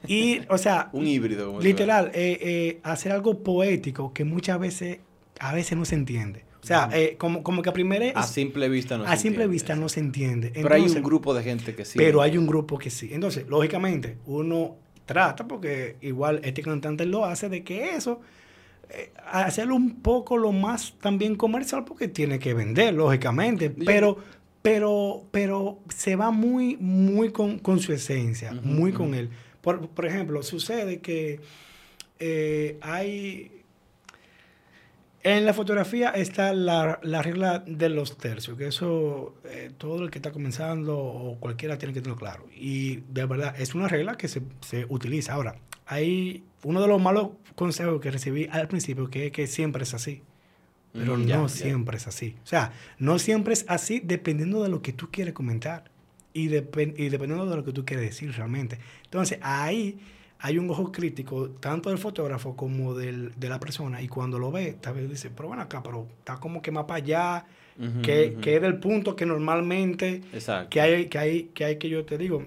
ir, 0.07 0.45
o 0.49 0.57
sea, 0.57 0.89
un 0.93 1.05
híbrido. 1.05 1.47
como 1.47 1.59
literal, 1.59 2.11
eh, 2.13 2.37
eh, 2.41 2.79
hacer 2.83 3.11
algo 3.11 3.43
poético 3.43 4.13
que 4.13 4.23
muchas 4.23 4.57
veces, 4.57 4.99
a 5.41 5.53
veces 5.53 5.77
no 5.77 5.85
se 5.85 5.95
entiende. 5.95 6.45
O 6.63 6.65
sea, 6.65 6.89
eh, 6.93 7.15
como, 7.17 7.41
como 7.41 7.63
que 7.63 7.69
a 7.69 7.73
primera, 7.73 8.05
ve. 8.05 8.13
A 8.15 8.21
simple 8.23 8.69
vista 8.69 8.95
no 8.97 9.03
a 9.05 9.15
se 9.15 9.23
simple 9.23 9.43
entiende. 9.45 9.51
vista 9.51 9.75
no 9.75 9.89
se 9.89 9.99
entiende. 9.99 10.51
Pero 10.53 10.73
hay 10.75 10.83
un 10.83 11.01
grupo 11.01 11.33
de 11.33 11.41
gente 11.43 11.73
que 11.75 11.83
sí. 11.85 11.97
pero 11.97 12.21
hay 12.21 12.37
un 12.37 12.45
grupo 12.45 12.77
que 12.77 12.89
sí. 12.91 13.09
Entonces, 13.11 13.47
lógicamente, 13.47 14.17
uno 14.27 14.75
trata, 15.05 15.47
porque 15.47 15.97
igual 16.01 16.39
este 16.43 16.61
cantante 16.61 17.05
lo 17.05 17.25
hace, 17.25 17.49
de 17.49 17.63
que 17.63 17.95
eso, 17.95 18.21
eh, 18.91 19.11
hacerlo 19.31 19.75
un 19.75 20.01
poco 20.01 20.37
lo 20.37 20.51
más 20.51 20.93
también 21.01 21.35
comercial, 21.35 21.83
porque 21.83 22.07
tiene 22.07 22.37
que 22.37 22.53
vender, 22.53 22.93
lógicamente. 22.93 23.73
Yo- 23.75 23.83
Pero, 23.85 24.17
pero, 24.61 25.23
pero 25.31 25.79
se 25.89 26.15
va 26.15 26.29
muy, 26.29 26.77
muy 26.77 27.31
con, 27.31 27.57
con 27.57 27.79
su 27.79 27.91
esencia, 27.91 28.53
muy 28.53 28.91
con 28.93 29.15
él. 29.15 29.31
Por, 29.61 29.89
por 29.89 30.05
ejemplo, 30.05 30.43
sucede 30.43 30.99
que 30.99 31.39
eh, 32.19 32.77
hay... 32.81 33.60
En 35.23 35.45
la 35.45 35.53
fotografía 35.53 36.09
está 36.09 36.51
la, 36.53 36.99
la 37.03 37.21
regla 37.21 37.59
de 37.67 37.89
los 37.89 38.17
tercios, 38.17 38.57
que 38.57 38.67
eso 38.67 39.35
eh, 39.45 39.69
todo 39.77 40.03
el 40.03 40.09
que 40.09 40.17
está 40.17 40.31
comenzando 40.31 40.97
o 40.97 41.39
cualquiera 41.39 41.77
tiene 41.77 41.93
que 41.93 42.01
tenerlo 42.01 42.19
claro. 42.19 42.47
Y 42.55 42.97
de 43.09 43.25
verdad, 43.25 43.53
es 43.59 43.75
una 43.75 43.87
regla 43.87 44.17
que 44.17 44.27
se, 44.27 44.41
se 44.61 44.85
utiliza. 44.89 45.33
Ahora, 45.33 45.57
hay 45.85 46.43
uno 46.63 46.81
de 46.81 46.87
los 46.87 46.99
malos 46.99 47.29
consejos 47.55 48.01
que 48.01 48.09
recibí 48.09 48.47
al 48.51 48.67
principio, 48.67 49.09
que 49.11 49.27
es 49.27 49.31
que 49.31 49.45
siempre 49.45 49.83
es 49.83 49.93
así. 49.93 50.23
Pero 50.93 51.15
Mm, 51.17 51.25
ya, 51.25 51.37
no 51.37 51.49
siempre 51.49 51.97
es 51.97 52.07
así. 52.07 52.35
O 52.43 52.47
sea, 52.47 52.73
no 52.97 53.19
siempre 53.19 53.53
es 53.53 53.65
así 53.69 54.01
dependiendo 54.03 54.63
de 54.63 54.69
lo 54.69 54.81
que 54.81 54.91
tú 54.91 55.09
quieres 55.11 55.33
comentar 55.35 55.85
y, 56.33 56.49
depen- 56.49 56.95
y 56.97 57.09
dependiendo 57.09 57.45
de 57.49 57.55
lo 57.55 57.63
que 57.63 57.71
tú 57.73 57.85
quieres 57.85 58.05
decir 58.07 58.31
realmente. 58.35 58.79
Entonces, 59.03 59.37
ahí 59.41 59.99
hay 60.41 60.57
un 60.57 60.69
ojo 60.69 60.91
crítico 60.91 61.51
tanto 61.51 61.89
del 61.89 61.99
fotógrafo 61.99 62.55
como 62.55 62.95
del, 62.95 63.31
de 63.39 63.47
la 63.47 63.59
persona 63.59 64.01
y 64.01 64.07
cuando 64.07 64.39
lo 64.39 64.51
ve, 64.51 64.75
tal 64.81 64.95
vez 64.95 65.09
dice, 65.09 65.29
pero 65.29 65.49
bueno 65.49 65.61
acá, 65.61 65.83
pero 65.83 66.07
está 66.17 66.37
como 66.37 66.61
que 66.61 66.71
más 66.71 66.85
para 66.85 66.97
allá, 66.97 67.45
que, 68.03 68.37
que 68.41 68.55
es 68.55 68.61
del 68.61 68.77
punto 68.79 69.15
que 69.15 69.25
normalmente 69.25 70.21
Exacto. 70.33 70.69
que 70.69 70.81
hay, 70.81 71.05
que 71.07 71.17
hay, 71.17 71.43
que 71.53 71.65
hay 71.65 71.77
que 71.77 71.89
yo 71.89 72.05
te 72.05 72.17
digo, 72.17 72.45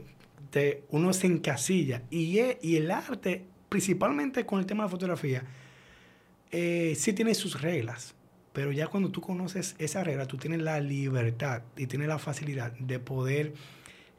te, 0.51 0.85
uno 0.91 1.13
se 1.13 1.27
encasilla. 1.27 2.03
Y, 2.11 2.39
y 2.63 2.77
el 2.77 2.91
arte, 2.91 3.45
principalmente 3.69 4.45
con 4.45 4.61
el 4.61 4.67
tema 4.67 4.85
de 4.85 4.87
la 4.89 4.91
fotografía, 4.91 5.45
eh, 6.51 6.95
sí 6.97 7.13
tiene 7.13 7.35
sus 7.35 7.61
reglas. 7.61 8.15
Pero 8.53 8.71
ya 8.71 8.87
cuando 8.87 9.11
tú 9.11 9.21
conoces 9.21 9.75
esa 9.79 10.05
regla, 10.05 10.27
tú 10.27 10.37
tienes 10.37 10.63
la 10.63 10.81
libertad 10.81 11.63
y 11.77 11.89
tienes 11.89 12.07
la 12.07 12.21
facilidad 12.21 12.73
de 12.79 13.01
poder, 13.01 13.55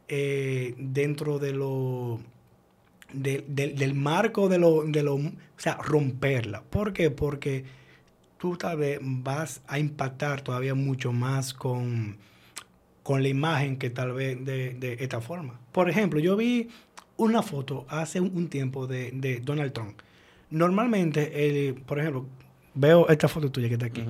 eh, 0.09 0.75
dentro 0.77 1.39
de 1.39 1.53
lo, 1.53 2.19
de- 3.21 3.43
del- 3.47 3.75
del 3.75 3.93
marco 3.93 4.47
de 4.49 4.57
lo, 4.57 4.83
de 4.83 5.03
lo, 5.03 5.15
o 5.15 5.31
sea, 5.57 5.75
romperla. 5.77 6.63
¿Por 6.63 6.93
qué? 6.93 7.11
Porque 7.11 7.63
tú 8.37 8.57
tal 8.57 8.77
vez 8.77 8.99
vas 9.01 9.61
a 9.67 9.79
impactar 9.79 10.41
todavía 10.41 10.75
mucho 10.75 11.11
más 11.11 11.53
con, 11.53 12.17
con 13.03 13.21
la 13.23 13.29
imagen 13.29 13.77
que 13.77 13.89
tal 13.89 14.13
vez 14.13 14.43
de, 14.43 14.73
de 14.73 14.97
esta 14.99 15.21
forma. 15.21 15.59
Por 15.71 15.89
ejemplo, 15.89 16.19
yo 16.19 16.35
vi 16.35 16.67
una 17.17 17.41
foto 17.41 17.85
hace 17.89 18.19
un, 18.19 18.47
tiempo 18.49 18.87
de, 18.87 19.11
de 19.11 19.39
Donald 19.39 19.71
Trump. 19.73 19.99
Normalmente, 20.51 21.47
el- 21.67 21.75
por 21.75 21.99
ejemplo, 21.99 22.25
veo 22.73 23.07
esta 23.09 23.27
foto 23.27 23.49
tuya 23.51 23.67
que 23.67 23.75
está 23.75 23.85
aquí. 23.87 24.03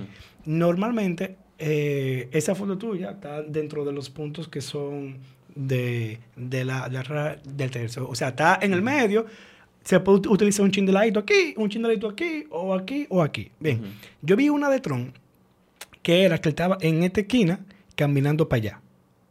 Normalmente, 0.45 1.37
eh, 1.59 2.29
esa 2.31 2.55
foto 2.55 2.77
tuya 2.77 3.11
está 3.11 3.41
dentro 3.43 3.85
de 3.85 3.91
los 3.93 4.09
puntos 4.09 4.47
que 4.47 4.61
son 4.61 5.17
de, 5.55 6.19
de 6.35 6.65
la, 6.65 6.87
de 6.89 7.03
la- 7.03 7.35
del 7.43 7.71
tercio. 7.71 8.07
O 8.07 8.13
sea, 8.15 8.29
está 8.29 8.59
en 8.61 8.73
el 8.73 8.81
medio, 8.81 9.25
se 9.83 9.99
puede 9.99 10.19
ut- 10.19 10.29
utilizar 10.31 10.63
un 10.65 10.71
chin 10.71 10.85
de 10.85 10.91
ladito 10.91 11.19
aquí, 11.19 11.53
un 11.57 11.69
chin 11.69 11.81
de 11.81 11.87
ladito 11.89 12.09
aquí, 12.09 12.45
o 12.49 12.73
aquí, 12.73 13.07
o 13.09 13.21
aquí. 13.23 13.51
Bien, 13.59 13.81
yo 14.21 14.35
vi 14.35 14.49
una 14.49 14.69
de 14.69 14.79
Tron 14.79 15.13
que 16.01 16.23
era 16.23 16.37
que 16.39 16.49
estaba 16.49 16.77
en 16.81 17.03
esta 17.03 17.21
esquina 17.21 17.59
caminando 17.95 18.47
para 18.47 18.57
allá. 18.61 18.81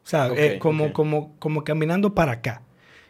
O 0.05 0.06
sea, 0.06 0.28
eh, 0.36 0.59
como, 0.59 0.92
como, 0.92 1.34
como 1.38 1.62
caminando 1.64 2.14
para 2.14 2.32
acá. 2.32 2.62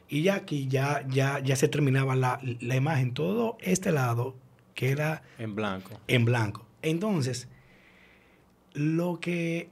Y 0.08 0.22
ya 0.22 0.34
aquí 0.36 0.68
ya, 0.68 1.04
ya, 1.08 1.38
ya 1.40 1.56
se 1.56 1.66
terminaba 1.68 2.14
la, 2.14 2.40
la 2.60 2.76
imagen. 2.76 3.14
Todo 3.14 3.56
este 3.60 3.90
lado 3.90 4.36
que 4.74 4.90
era 4.90 5.22
En 5.38 5.54
blanco. 5.54 5.98
en 6.08 6.24
blanco. 6.24 6.66
Entonces, 6.82 7.48
lo 8.74 9.18
que 9.20 9.68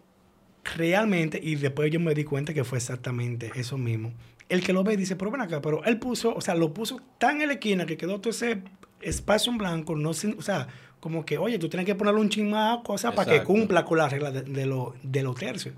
realmente, 0.76 1.40
y 1.42 1.56
después 1.56 1.90
yo 1.90 2.00
me 2.00 2.14
di 2.14 2.24
cuenta 2.24 2.54
que 2.54 2.64
fue 2.64 2.78
exactamente 2.78 3.50
eso 3.54 3.76
mismo. 3.78 4.12
El 4.48 4.62
que 4.62 4.72
lo 4.72 4.84
ve 4.84 4.96
dice, 4.96 5.16
pero 5.16 5.30
ven 5.30 5.40
acá, 5.40 5.60
pero 5.62 5.82
él 5.84 5.98
puso, 5.98 6.34
o 6.34 6.40
sea, 6.40 6.54
lo 6.54 6.72
puso 6.74 7.00
tan 7.18 7.40
en 7.40 7.48
la 7.48 7.54
esquina 7.54 7.86
que 7.86 7.96
quedó 7.96 8.20
todo 8.20 8.30
ese 8.30 8.62
espacio 9.00 9.50
en 9.52 9.58
blanco, 9.58 9.96
no 9.96 10.12
sin- 10.14 10.36
o 10.38 10.42
sea, 10.42 10.68
como 11.00 11.24
que, 11.24 11.38
oye, 11.38 11.58
tú 11.58 11.68
tienes 11.68 11.86
que 11.86 11.94
ponerle 11.94 12.20
un 12.20 12.28
ching 12.28 12.50
más 12.50 12.78
cosa 12.84 13.10
para 13.12 13.32
que 13.40 13.44
cumpla 13.44 13.84
con 13.84 13.98
las 13.98 14.12
reglas 14.12 14.32
de, 14.34 14.42
de, 14.42 14.66
lo- 14.66 14.94
de 15.02 15.22
los 15.22 15.34
tercios. 15.36 15.74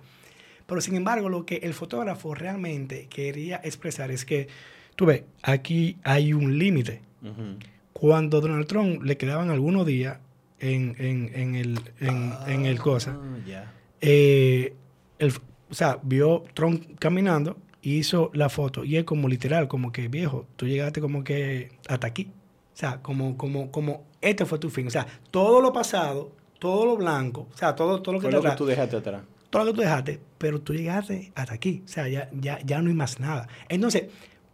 Pero 0.66 0.80
sin 0.80 0.96
embargo, 0.96 1.28
lo 1.28 1.46
que 1.46 1.56
el 1.56 1.72
fotógrafo 1.74 2.34
realmente 2.34 3.06
quería 3.08 3.60
expresar 3.64 4.10
es 4.10 4.24
que, 4.24 4.48
tú 4.96 5.06
ves, 5.06 5.22
aquí 5.42 5.96
hay 6.04 6.32
un 6.32 6.58
límite 6.58 7.00
cuando 7.92 8.40
Donald 8.40 8.66
Trump 8.66 9.02
le 9.02 9.16
quedaban 9.16 9.50
algunos 9.50 9.86
días 9.86 10.18
en, 10.60 10.94
en, 10.98 11.30
en 11.34 11.54
el, 11.54 11.80
en, 12.00 12.32
en 12.48 12.66
el 12.66 12.78
cosa, 12.80 13.18
Ah, 13.22 13.38
ya. 13.46 13.72
Eh, 14.06 14.74
el- 15.18 15.32
o 15.70 15.74
sea, 15.74 15.98
vio 16.02 16.44
Trump 16.52 16.84
caminando 16.98 17.56
y 17.80 17.96
hizo 17.96 18.30
la 18.34 18.48
foto. 18.48 18.84
Y 18.84 18.96
es 18.96 19.04
como 19.04 19.28
literal, 19.28 19.66
como 19.66 19.92
que 19.92 20.08
viejo, 20.08 20.46
tú 20.56 20.66
llegaste 20.66 21.00
como 21.00 21.24
que 21.24 21.70
hasta 21.88 22.06
aquí. 22.06 22.28
O 22.74 22.76
sea, 22.76 23.00
como, 23.02 23.36
como, 23.36 23.70
como 23.70 24.04
este 24.20 24.44
fue 24.44 24.58
tu 24.58 24.68
fin. 24.68 24.86
O 24.86 24.90
sea, 24.90 25.06
todo 25.30 25.60
lo 25.60 25.72
pasado, 25.72 26.32
todo 26.58 26.84
lo 26.84 26.96
blanco, 26.96 27.48
o 27.52 27.56
sea, 27.56 27.74
todo, 27.74 28.02
todo 28.02 28.14
lo 28.14 28.20
que 28.20 28.26
te 28.28 28.32
lo 28.32 28.42
que 28.42 28.50
tú 28.56 28.66
dejaste 28.66 28.96
atrás. 28.96 29.22
todo 29.50 29.64
lo 29.64 29.70
que 29.72 29.76
tú 29.76 29.80
dejaste, 29.82 30.20
pero 30.38 30.60
tú 30.60 30.74
llegaste 30.74 31.32
hasta 31.34 31.54
aquí. 31.54 31.82
O 31.84 31.88
sea, 31.88 32.06
ya, 32.08 32.28
ya, 32.40 32.58
ya 32.64 32.82
no 32.82 32.88
hay 32.90 32.94
más 32.94 33.20
nada. 33.20 33.48
Entonces, 33.68 34.04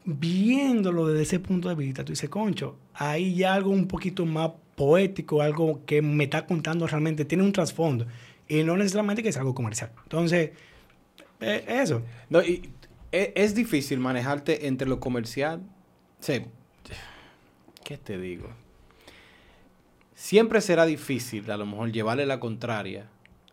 viéndolo 0.05 1.09
desde 1.09 1.23
ese 1.23 1.41
punto 1.41 1.69
de 1.69 1.75
vista, 1.75 2.05
tú 2.05 2.13
dices, 2.13 2.29
concho, 2.31 2.77
hay 2.95 3.35
ya 3.35 3.55
algo 3.55 3.71
un 3.71 3.87
poquito 3.87 4.25
más 4.27 4.51
poético, 4.77 5.43
algo 5.43 5.81
que 5.87 6.03
me 6.03 6.25
está 6.25 6.47
contando 6.47 6.87
realmente, 6.87 7.25
tiene 7.25 7.45
un 7.45 7.53
trasfondo. 7.53 8.07
Y 8.51 8.65
no 8.65 8.77
necesariamente 8.77 9.23
que 9.23 9.29
es 9.29 9.37
algo 9.37 9.55
comercial. 9.55 9.93
Entonces, 10.03 10.51
eh, 11.39 11.65
eso. 11.69 12.03
No, 12.29 12.43
y 12.43 12.69
e- 13.13 13.33
es, 13.37 13.55
difícil 13.55 14.01
manejarte 14.01 14.67
entre 14.67 14.89
lo 14.89 14.99
comercial. 14.99 15.63
Sí. 16.19 16.43
¿Qué 17.85 17.97
te 17.97 18.19
digo? 18.19 18.49
Siempre 20.17 20.61
será 20.61 20.85
difícil, 20.85 21.49
a 21.49 21.57
lo 21.57 21.65
mejor, 21.65 21.93
llevarle 21.93 22.27
la 22.27 22.41
contraria 22.41 23.07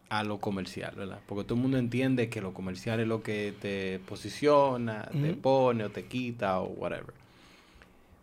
a 0.10 0.24
lo 0.24 0.40
comercial, 0.40 0.95
¿verdad? 0.95 1.19
Porque 1.28 1.44
todo 1.44 1.53
el 1.53 1.61
mundo 1.61 1.78
entiende 1.78 2.30
que 2.30 2.41
lo 2.41 2.56
comercial 2.56 2.99
es 2.99 3.07
lo 3.07 3.22
que 3.22 3.53
te 3.61 3.99
posiciona, 3.99 5.10
te 5.11 5.34
pone 5.34 5.84
o 5.84 5.91
te 5.91 6.06
quita 6.06 6.60
o 6.60 6.69
whatever. 6.69 7.14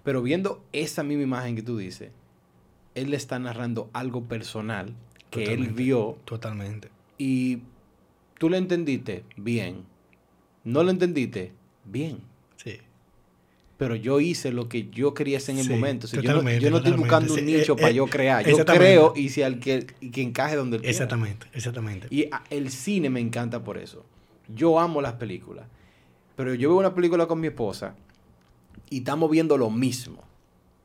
Pero 0.03 0.23
viendo 0.23 0.65
esa 0.73 1.05
misma 1.05 1.23
imagen 1.23 1.55
que 1.55 1.63
tú 1.63 1.79
dices, 1.79 2.11
él 2.97 3.11
le 3.11 3.17
está 3.17 3.39
narrando 3.39 3.91
algo 3.93 4.25
personal 4.25 4.93
que 5.35 5.52
él 5.52 5.69
vio 5.69 6.19
Totalmente. 6.24 6.89
y 7.19 7.59
tú 8.39 8.48
lo 8.51 8.56
entendiste 8.56 9.24
bien. 9.36 9.85
No 10.65 10.82
lo 10.82 10.90
entendiste 10.90 11.52
bien. 11.85 12.19
Sí. 12.56 12.78
Pero 13.77 13.97
yo 13.97 14.20
hice 14.20 14.52
lo 14.52 14.69
que 14.69 14.89
yo 14.90 15.12
quería 15.15 15.39
hacer 15.39 15.55
en 15.56 15.61
el 15.61 15.66
Sí, 15.66 15.73
momento. 15.73 16.06
O 16.06 16.09
sea, 16.09 16.23
yo 16.23 16.28
no, 16.31 16.35
totalmente, 16.36 16.65
yo 16.65 16.70
no 16.70 16.77
estoy 16.78 16.93
buscando 16.93 17.35
un 17.35 17.44
nicho 17.44 17.73
eh, 17.74 17.77
para 17.77 17.90
eh, 17.90 17.94
yo 17.94 18.06
crear. 18.06 18.44
Yo 18.44 18.51
exactamente. 18.52 18.86
creo 18.86 19.12
y 19.16 19.28
si 19.28 19.43
al 19.43 19.59
que, 19.59 19.86
y 20.01 20.11
que 20.11 20.23
encaje 20.23 20.56
donde 20.56 20.77
él 20.77 20.82
quiera. 20.82 20.90
Exactamente, 20.93 21.47
exactamente. 21.52 22.06
Y 22.11 22.24
a- 22.31 22.44
el 22.51 22.70
cine 22.70 23.11
me 23.11 23.20
encanta 23.20 23.62
por 23.65 23.77
eso. 23.78 24.05
Yo 24.48 24.78
amo 24.78 25.01
las 25.02 25.15
películas. 25.15 25.66
Pero 26.36 26.55
yo 26.55 26.69
veo 26.70 26.78
una 26.78 26.94
película 26.94 27.27
con 27.27 27.40
mi 27.40 27.48
esposa 27.48 27.94
y 28.90 28.98
estamos 28.98 29.31
viendo 29.31 29.56
lo 29.59 29.70
mismo. 29.70 30.23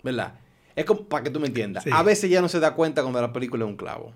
¿Verdad? 0.03 0.39
Es 0.75 0.85
como 0.85 1.03
para 1.03 1.23
que 1.23 1.29
tú 1.29 1.39
me 1.39 1.47
entiendas. 1.47 1.83
Sí. 1.83 1.89
A 1.93 2.03
veces 2.03 2.29
ya 2.29 2.41
no 2.41 2.47
se 2.49 2.59
da 2.59 2.73
cuenta 2.73 3.01
cuando 3.01 3.19
la 3.21 3.33
película 3.33 3.65
es 3.65 3.69
un 3.69 3.75
clavo. 3.77 4.13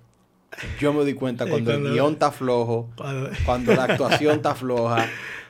Yo 0.79 0.93
me 0.93 0.99
doy 1.01 1.13
cuenta 1.13 1.45
cuando 1.49 1.71
el 1.71 1.91
guion 1.93 2.13
está 2.13 2.31
flojo, 2.31 2.89
Cuando- 2.95 3.29
cuando 3.45 3.73
la 3.75 3.83
actuación 3.85 4.35
está 4.37 4.55
floja, 4.55 5.07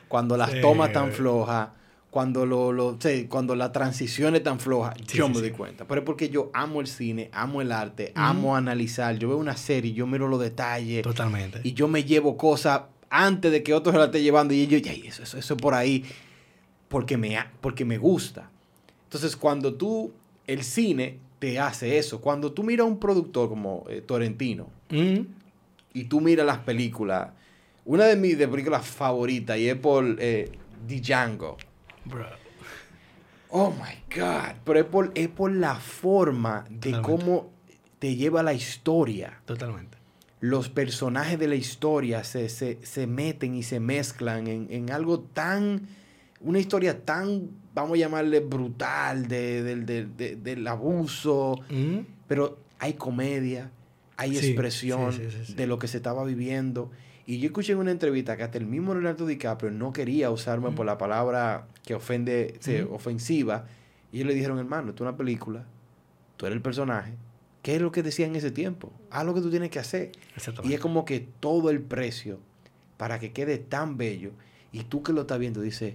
cuando 0.08 0.36
las 0.36 0.50
Sí. 0.52 0.60
tomas 0.60 0.88
están 0.88 1.12
flojas, 1.12 1.68
cuando 2.10 2.46
lo, 2.46 2.72
lo- 2.72 2.96
sí, 3.00 3.26
cuando 3.28 3.56
la 3.56 3.72
transición 3.72 4.36
es 4.36 4.42
tan 4.44 4.60
floja, 4.60 4.94
Sí, 5.06 5.18
yo 5.18 5.28
me 5.28 5.34
doy 5.40 5.50
cuenta. 5.50 5.84
Pero 5.86 6.00
es 6.02 6.04
porque 6.06 6.28
yo 6.28 6.50
amo 6.54 6.80
el 6.80 6.86
cine, 6.86 7.28
amo 7.32 7.60
el 7.60 7.72
arte, 7.72 8.12
amo 8.14 8.54
analizar. 8.54 9.18
Yo 9.18 9.28
veo 9.28 9.36
una 9.38 9.56
serie, 9.56 9.92
yo 9.92 10.06
miro 10.06 10.28
los 10.28 10.40
detalles 10.40 11.02
Totalmente. 11.02 11.60
y 11.64 11.72
yo 11.72 11.88
me 11.88 12.04
llevo 12.04 12.36
cosas 12.36 12.82
antes 13.10 13.50
de 13.50 13.62
que 13.64 13.74
otro 13.74 13.90
se 13.92 13.98
la 13.98 14.04
esté 14.06 14.22
llevando 14.22 14.54
y 14.54 14.66
yo, 14.68 14.78
ya, 14.78 14.92
eso, 14.92 15.22
eso, 15.24 15.38
eso 15.38 15.56
por 15.56 15.74
ahí, 15.74 16.04
porque 16.88 17.16
me, 17.16 17.36
porque 17.60 17.84
me 17.84 17.98
gusta. 17.98 18.48
Entonces, 19.04 19.36
cuando 19.36 19.74
tú, 19.74 20.12
el 20.46 20.62
cine 20.62 21.18
te 21.44 21.58
hace 21.58 21.98
eso, 21.98 22.20
cuando 22.22 22.52
tú 22.52 22.62
miras 22.62 22.84
a 22.84 22.88
un 22.88 22.98
productor 22.98 23.48
como 23.50 23.84
eh, 23.88 24.00
Torrentino, 24.00 24.68
Mm, 24.90 25.20
y 25.92 26.04
tú 26.04 26.20
miras 26.20 26.46
las 26.46 26.58
películas, 26.58 27.30
una 27.84 28.04
de 28.06 28.16
mis 28.16 28.38
de 28.38 28.48
películas 28.48 28.86
favoritas 28.86 29.58
y 29.58 29.68
es 29.68 29.76
por 29.76 30.16
eh, 30.18 30.50
Django. 30.88 31.56
bro. 32.06 32.26
Oh 33.50 33.70
my 33.70 34.14
God. 34.18 34.54
Pero 34.64 34.78
es 34.80 34.86
por, 34.86 35.12
es 35.14 35.28
por 35.28 35.52
la 35.52 35.74
forma 35.76 36.64
de 36.70 36.92
Totalmente. 36.92 37.02
cómo 37.24 37.50
te 37.98 38.16
lleva 38.16 38.42
la 38.42 38.52
historia. 38.54 39.40
Totalmente. 39.44 39.98
Los 40.40 40.68
personajes 40.68 41.38
de 41.38 41.46
la 41.48 41.54
historia 41.54 42.24
se, 42.24 42.48
se- 42.48 42.78
se 42.82 43.06
meten 43.06 43.54
y 43.54 43.62
se 43.62 43.80
mezclan 43.80 44.46
en, 44.46 44.66
en 44.70 44.90
algo 44.90 45.20
tan. 45.20 45.82
Una 46.40 46.58
historia 46.58 47.04
tan, 47.04 47.50
vamos 47.74 47.94
a 47.96 47.98
llamarle, 47.98 48.40
brutal 48.40 49.26
de- 49.28 49.62
del- 49.62 49.84
del- 49.86 50.16
de- 50.16 50.36
del 50.36 50.66
abuso. 50.66 51.58
Mm, 51.70 51.98
Pero 52.26 52.58
hay 52.78 52.94
comedia, 52.94 53.70
hay 54.16 54.36
Sí, 54.36 54.46
expresión 54.46 55.12
sí, 55.12 55.22
sí, 55.44 55.54
de 55.54 55.66
lo 55.66 55.78
que 55.78 55.88
se 55.88 55.98
estaba 55.98 56.24
viviendo. 56.24 56.90
Y 57.26 57.38
yo 57.38 57.46
escuché 57.46 57.72
en 57.72 57.78
una 57.78 57.90
entrevista 57.90 58.36
que 58.36 58.42
hasta 58.42 58.58
el 58.58 58.66
mismo 58.66 58.92
Leonardo 58.94 59.26
DiCaprio 59.26 59.70
no 59.70 59.92
quería 59.92 60.30
usarme 60.30 60.70
por 60.72 60.86
la 60.86 60.96
palabra 60.98 61.66
que 61.84 61.94
ofende, 61.94 62.58
Ujú. 62.60 62.94
ofensiva. 62.94 63.66
Y 64.12 64.16
ellos 64.18 64.28
le 64.28 64.34
dijeron, 64.34 64.58
hermano, 64.58 64.90
esto 64.90 65.04
es 65.04 65.08
una 65.08 65.16
película, 65.16 65.64
tú 66.36 66.46
eres 66.46 66.56
el 66.56 66.62
personaje. 66.62 67.14
¿Qué 67.62 67.76
es 67.76 67.82
lo 67.82 67.90
que 67.92 68.02
decía 68.02 68.26
en 68.26 68.36
ese 68.36 68.50
tiempo? 68.50 68.92
Haz 69.10 69.24
lo 69.24 69.34
que 69.34 69.40
tú 69.40 69.50
tienes 69.50 69.70
que 69.70 69.78
hacer. 69.78 70.12
Y 70.64 70.74
es 70.74 70.80
como 70.80 71.04
que 71.06 71.20
todo 71.40 71.70
el 71.70 71.80
precio 71.80 72.38
para 72.98 73.18
que 73.18 73.32
quede 73.32 73.56
tan 73.58 73.96
bello. 73.96 74.32
Y 74.70 74.84
tú 74.84 75.02
que 75.02 75.12
lo 75.12 75.22
estás 75.22 75.38
viendo 75.38 75.60
dices. 75.62 75.94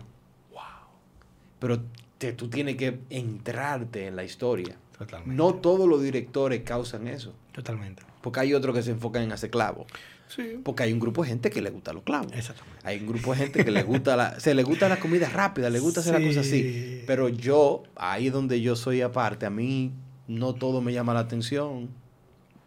Pero 1.59 1.81
te- 2.17 2.33
tú 2.33 2.49
tienes 2.49 2.75
que 2.77 2.99
entrarte 3.09 4.07
en 4.07 4.15
la 4.15 4.23
historia. 4.23 4.75
Totalmente. 4.97 5.35
No 5.35 5.55
todos 5.55 5.87
los 5.87 6.01
directores 6.01 6.61
causan 6.63 7.07
eso. 7.07 7.33
Totalmente. 7.53 8.03
Porque 8.21 8.41
hay 8.41 8.53
otros 8.53 8.75
que 8.75 8.83
se 8.83 8.91
enfocan 8.91 9.23
en 9.23 9.31
hacer 9.31 9.49
clavos. 9.49 9.87
Sí. 10.27 10.59
Porque 10.63 10.83
hay 10.83 10.93
un 10.93 10.99
grupo 10.99 11.23
de 11.23 11.29
gente 11.29 11.49
que 11.49 11.61
le 11.61 11.69
gusta 11.69 11.91
los 11.93 12.03
clavos. 12.03 12.31
Exactamente. 12.33 12.79
Hay 12.83 12.99
un 12.99 13.07
grupo 13.07 13.31
de 13.31 13.37
gente 13.37 13.65
que 13.65 13.71
le 13.71 13.81
gusta 13.83 14.15
la, 14.15 14.39
se 14.39 14.53
le 14.53 14.63
gusta 14.63 14.87
la 14.89 14.99
comida 14.99 15.27
rápida, 15.29 15.69
le 15.69 15.79
gusta 15.79 16.01
hacer 16.01 16.13
las 16.13 16.21
cosas 16.23 16.45
así. 16.45 16.61
Sí. 16.61 17.03
Pero 17.07 17.29
yo, 17.29 17.83
ahí 17.95 18.29
donde 18.29 18.61
yo 18.61 18.75
soy 18.75 19.01
aparte, 19.01 19.45
a 19.45 19.49
mí 19.49 19.91
no 20.27 20.53
todo 20.53 20.81
me 20.81 20.93
llama 20.93 21.13
la 21.15 21.21
atención, 21.21 21.89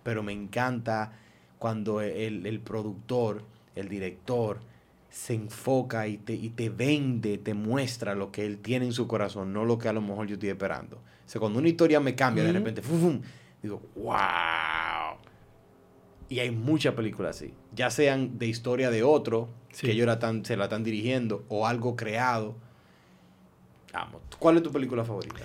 pero 0.03 0.23
me 0.25 0.33
encanta 0.33 1.13
cuando 1.59 2.01
el, 2.01 2.47
el 2.47 2.59
productor, 2.61 3.45
el 3.77 3.89
director, 3.89 4.59
se 5.13 5.35
enfoca 5.35 6.09
y 6.09 6.17
te, 6.17 6.33
y 6.33 6.49
te 6.49 6.71
vende, 6.71 7.37
te 7.37 7.53
muestra 7.53 8.15
lo 8.15 8.33
que 8.33 8.47
él 8.47 8.59
tiene 8.59 8.87
en 8.87 8.93
su 8.95 9.07
corazón, 9.07 9.53
no 9.53 9.67
lo 9.67 9.77
que 9.77 9.89
a 9.89 9.93
lo 9.93 10.01
mejor 10.01 10.27
yo 10.27 10.35
estoy 10.35 10.49
esperando. 10.49 10.97
O 10.97 11.29
sea, 11.29 11.39
cuando 11.39 11.59
una 11.59 11.69
historia 11.69 12.01
me 12.01 12.15
cambia 12.15 12.43
de 12.45 12.53
repente, 12.53 12.81
¡fum, 12.81 12.99
fum! 12.99 13.21
digo, 13.63 13.83
wow. 13.97 15.19
Y 16.31 16.39
hay 16.41 16.51
muchas 16.51 16.95
películas 16.95 17.37
así, 17.37 17.53
ya 17.75 17.91
sean 17.91 18.39
de 18.39 18.47
historia 18.47 18.91
de 18.91 19.03
otro, 19.03 19.51
Sí. 19.71 19.87
que 19.87 19.93
ellos 19.93 20.07
la 20.07 20.19
tan- 20.19 20.45
se 20.47 20.57
la 20.57 20.65
están 20.65 20.83
dirigiendo, 20.83 21.45
o 21.49 21.67
algo 21.67 21.95
creado. 21.95 22.57
Vamos, 23.93 24.23
¿cuál 24.39 24.57
es 24.57 24.63
tu 24.63 24.73
película 24.73 25.05
favorita? 25.05 25.45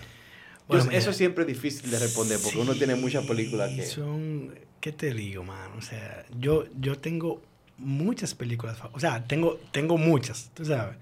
Bueno, 0.68 0.86
mira, 0.86 0.98
eso 0.98 1.12
siempre 1.14 1.44
es 1.44 1.48
difícil 1.48 1.90
de 1.92 2.00
responder 2.00 2.40
porque 2.42 2.58
uno 2.60 2.74
tiene 2.74 2.96
muchas 2.96 3.26
películas 3.26 3.70
que... 3.74 3.86
Son, 3.86 4.54
¿qué 4.82 4.92
te 4.94 5.14
digo, 5.14 5.44
mano? 5.44 5.76
O 5.78 5.82
sea, 5.82 6.26
yo, 6.40 6.66
yo 6.80 6.98
tengo 7.00 7.42
muchas 7.78 8.36
películas, 8.36 8.78
o 8.94 9.00
sea, 9.00 9.26
tengo, 9.26 9.60
tengo 9.72 9.98
muchas, 9.98 10.52
tú 10.54 10.66
sabes. 10.66 10.98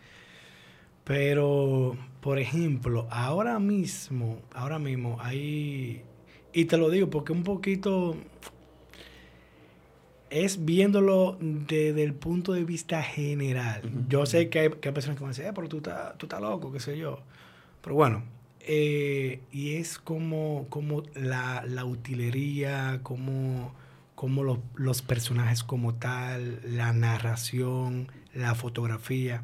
Pero, 1.04 1.96
por 2.22 2.40
ejemplo, 2.40 3.08
ahora 3.12 3.60
mismo, 3.60 4.40
ahora 4.54 4.80
mismo 4.80 5.18
hay, 5.22 6.02
y 6.52 6.66
te 6.66 6.78
lo 6.78 6.90
digo 6.90 7.10
porque 7.10 7.32
un 7.32 7.44
poquito 7.44 8.16
es 10.30 10.66
viéndolo 10.66 11.38
desde 11.40 12.04
el 12.04 12.14
punto 12.14 12.54
de 12.54 12.66
vista 12.66 13.02
general. 13.04 13.82
Yo 14.10 14.26
sé 14.26 14.50
que 14.50 14.60
hay, 14.60 14.70
que 14.70 14.90
hay 14.90 14.94
personas 14.94 15.18
que 15.18 15.24
van 15.24 15.30
a 15.30 15.34
decir, 15.34 15.46
eh, 15.46 15.52
pero 15.54 15.70
tú 15.70 15.78
estás, 15.78 16.18
tú 16.18 16.28
loco, 16.42 16.72
qué 16.72 16.80
sé 16.80 16.98
yo. 16.98 17.20
Pero 17.82 17.96
bueno, 17.96 18.24
eh, 18.60 19.42
y 19.52 19.76
es 19.76 20.00
como, 20.00 20.66
como 20.70 21.04
la, 21.14 21.64
la 21.68 21.86
utilería, 21.86 23.00
como, 23.04 23.74
como 24.16 24.44
los, 24.44 24.60
los 24.76 25.02
personajes 25.02 25.64
como 25.64 25.96
tal, 25.96 26.60
la 26.66 26.94
narración, 26.94 28.10
la 28.34 28.56
fotografía. 28.56 29.44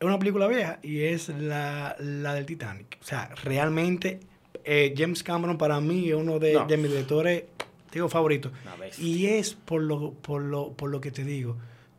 Es 0.00 0.06
una 0.06 0.18
película 0.18 0.48
vieja 0.48 0.78
y 0.82 1.00
es 1.00 1.28
la, 1.28 1.96
la 2.00 2.34
del 2.34 2.44
Titanic. 2.46 2.98
O 3.00 3.04
sea, 3.04 3.28
realmente 3.42 4.20
eh, 4.64 4.92
James 4.96 5.22
Cameron 5.22 5.56
para 5.56 5.80
mí 5.80 6.08
es 6.08 6.14
uno 6.16 6.38
de, 6.38 6.54
No. 6.54 6.66
de 6.66 6.76
mis 6.76 6.90
directores 6.90 7.44
digo, 7.92 8.08
favoritos. 8.08 8.50
Y 8.98 9.26
es 9.26 9.54
por 9.54 9.80
lo, 9.80 10.12
por 10.14 10.42
lo, 10.42 10.72
por 10.72 10.90
lo 10.90 11.00
que 11.00 11.12
te 11.12 11.22
digo. 11.24 11.56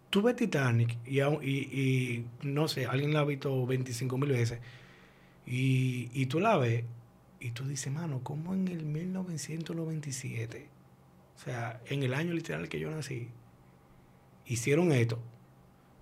Tú 0.10 0.22
ves 0.22 0.36
Titanic 0.36 0.98
y, 1.06 1.22
y, 1.22 1.26
y, 1.42 2.26
no 2.44 2.68
sé, 2.68 2.86
alguien 2.86 3.14
la 3.14 3.22
ha 3.22 3.26
visto 3.26 3.66
25 3.66 4.18
mil 4.18 4.30
veces 4.32 4.60
y, 5.46 6.10
y 6.14 6.26
tú 6.26 6.40
la 6.42 6.58
ves 6.58 6.84
y 7.40 7.52
tú 7.52 7.66
dices, 7.66 7.92
mano, 7.94 8.20
¿cómo 8.24 8.54
en 8.54 8.68
el 8.68 8.84
1997, 8.86 10.68
o 11.36 11.40
sea, 11.44 11.82
en 11.90 12.04
el 12.04 12.14
año 12.14 12.34
literal 12.34 12.68
que 12.70 12.80
yo 12.80 12.90
nací, 12.92 13.28
hicieron 14.46 14.92
esto? 14.92 15.20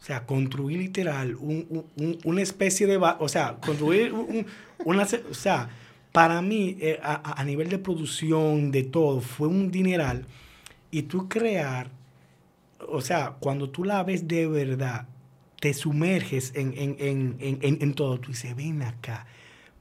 O 0.02 0.06
sea, 0.06 0.26
construir 0.26 0.78
literal 0.80 1.36
un- 1.36 1.66
un- 1.70 1.86
un- 1.96 2.18
una 2.26 2.42
especie 2.42 2.88
de... 2.88 2.98
O 2.98 3.28
sea, 3.30 3.56
construir 3.66 4.12
un- 4.14 4.20
un- 4.38 4.46
una... 4.86 5.04
O 5.30 5.34
sea, 5.34 5.70
para 6.12 6.42
mí, 6.42 6.78
eh, 6.82 7.00
a, 7.02 7.40
a- 7.40 7.44
nivel 7.46 7.70
de 7.70 7.80
producción, 7.80 8.70
de 8.72 8.84
todo, 8.84 9.22
fue 9.22 9.48
un 9.48 9.72
dineral. 9.72 10.26
Y 10.92 11.04
tú 11.04 11.30
crear... 11.30 11.90
O 12.90 13.00
sea, 13.00 13.38
cuando 13.40 13.70
tú 13.70 13.86
la 13.86 14.04
ves 14.04 14.28
de 14.28 14.46
verdad, 14.46 15.08
te 15.62 15.74
sumerges 15.74 16.52
en, 16.54 16.74
en, 16.78 16.98
en- 17.62 17.78
en 17.82 17.94
todo. 17.94 18.20
Tú 18.20 18.32
dices, 18.32 18.54
ven 18.58 18.82
acá. 18.82 19.26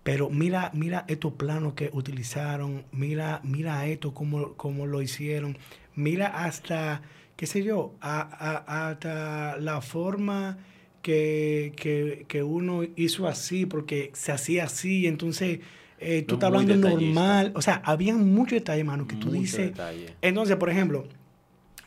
Pero 0.02 0.30
mira, 0.30 0.70
mira 0.74 1.04
estos 1.08 1.34
planos 1.34 1.74
que 1.74 1.90
utilizaron, 1.92 2.84
mira, 2.92 3.40
mira 3.44 3.86
esto, 3.86 4.12
cómo, 4.12 4.54
cómo 4.54 4.86
lo 4.86 5.00
hicieron, 5.00 5.56
mira 5.94 6.26
hasta, 6.44 7.02
qué 7.36 7.46
sé 7.46 7.62
yo, 7.62 7.94
a- 8.00 8.20
a- 8.20 8.88
hasta 8.90 9.56
la 9.58 9.80
forma 9.80 10.58
que, 11.02 11.72
que, 11.76 12.24
que 12.28 12.42
uno 12.42 12.82
hizo 12.96 13.28
así, 13.28 13.64
porque 13.66 14.10
se 14.14 14.32
hacía 14.32 14.64
así, 14.64 15.06
entonces 15.06 15.60
eh, 16.00 16.22
tú 16.22 16.34
No, 16.34 16.34
estás 16.34 16.48
hablando 16.48 16.76
normal. 16.76 17.52
O 17.54 17.62
sea, 17.62 17.80
habían 17.84 18.28
muchos 18.34 18.58
detalles, 18.58 18.84
mano, 18.84 19.06
que 19.06 19.14
tú 19.14 19.28
Mucho 19.28 19.40
dices. 19.40 19.70
detalle. 19.70 20.06
Entonces, 20.20 20.56
por 20.56 20.68
ejemplo, 20.68 21.04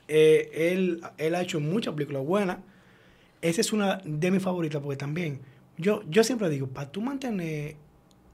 eh, 0.08 0.50
él, 0.74 1.02
él 1.18 1.36
ha 1.36 1.42
hecho 1.42 1.60
muchas 1.60 1.94
películas 1.96 2.24
buenas. 2.24 2.60
Esa 3.42 3.62
es 3.62 3.74
una 3.74 3.98
de 4.06 4.32
mis 4.32 4.42
favoritas 4.42 4.82
porque 4.82 4.98
también, 4.98 5.42
yo, 5.78 6.02
yo 6.10 6.24
siempre 6.24 6.50
digo, 6.50 6.68
para 6.68 6.92
tú 6.92 7.02
mantener 7.02 7.76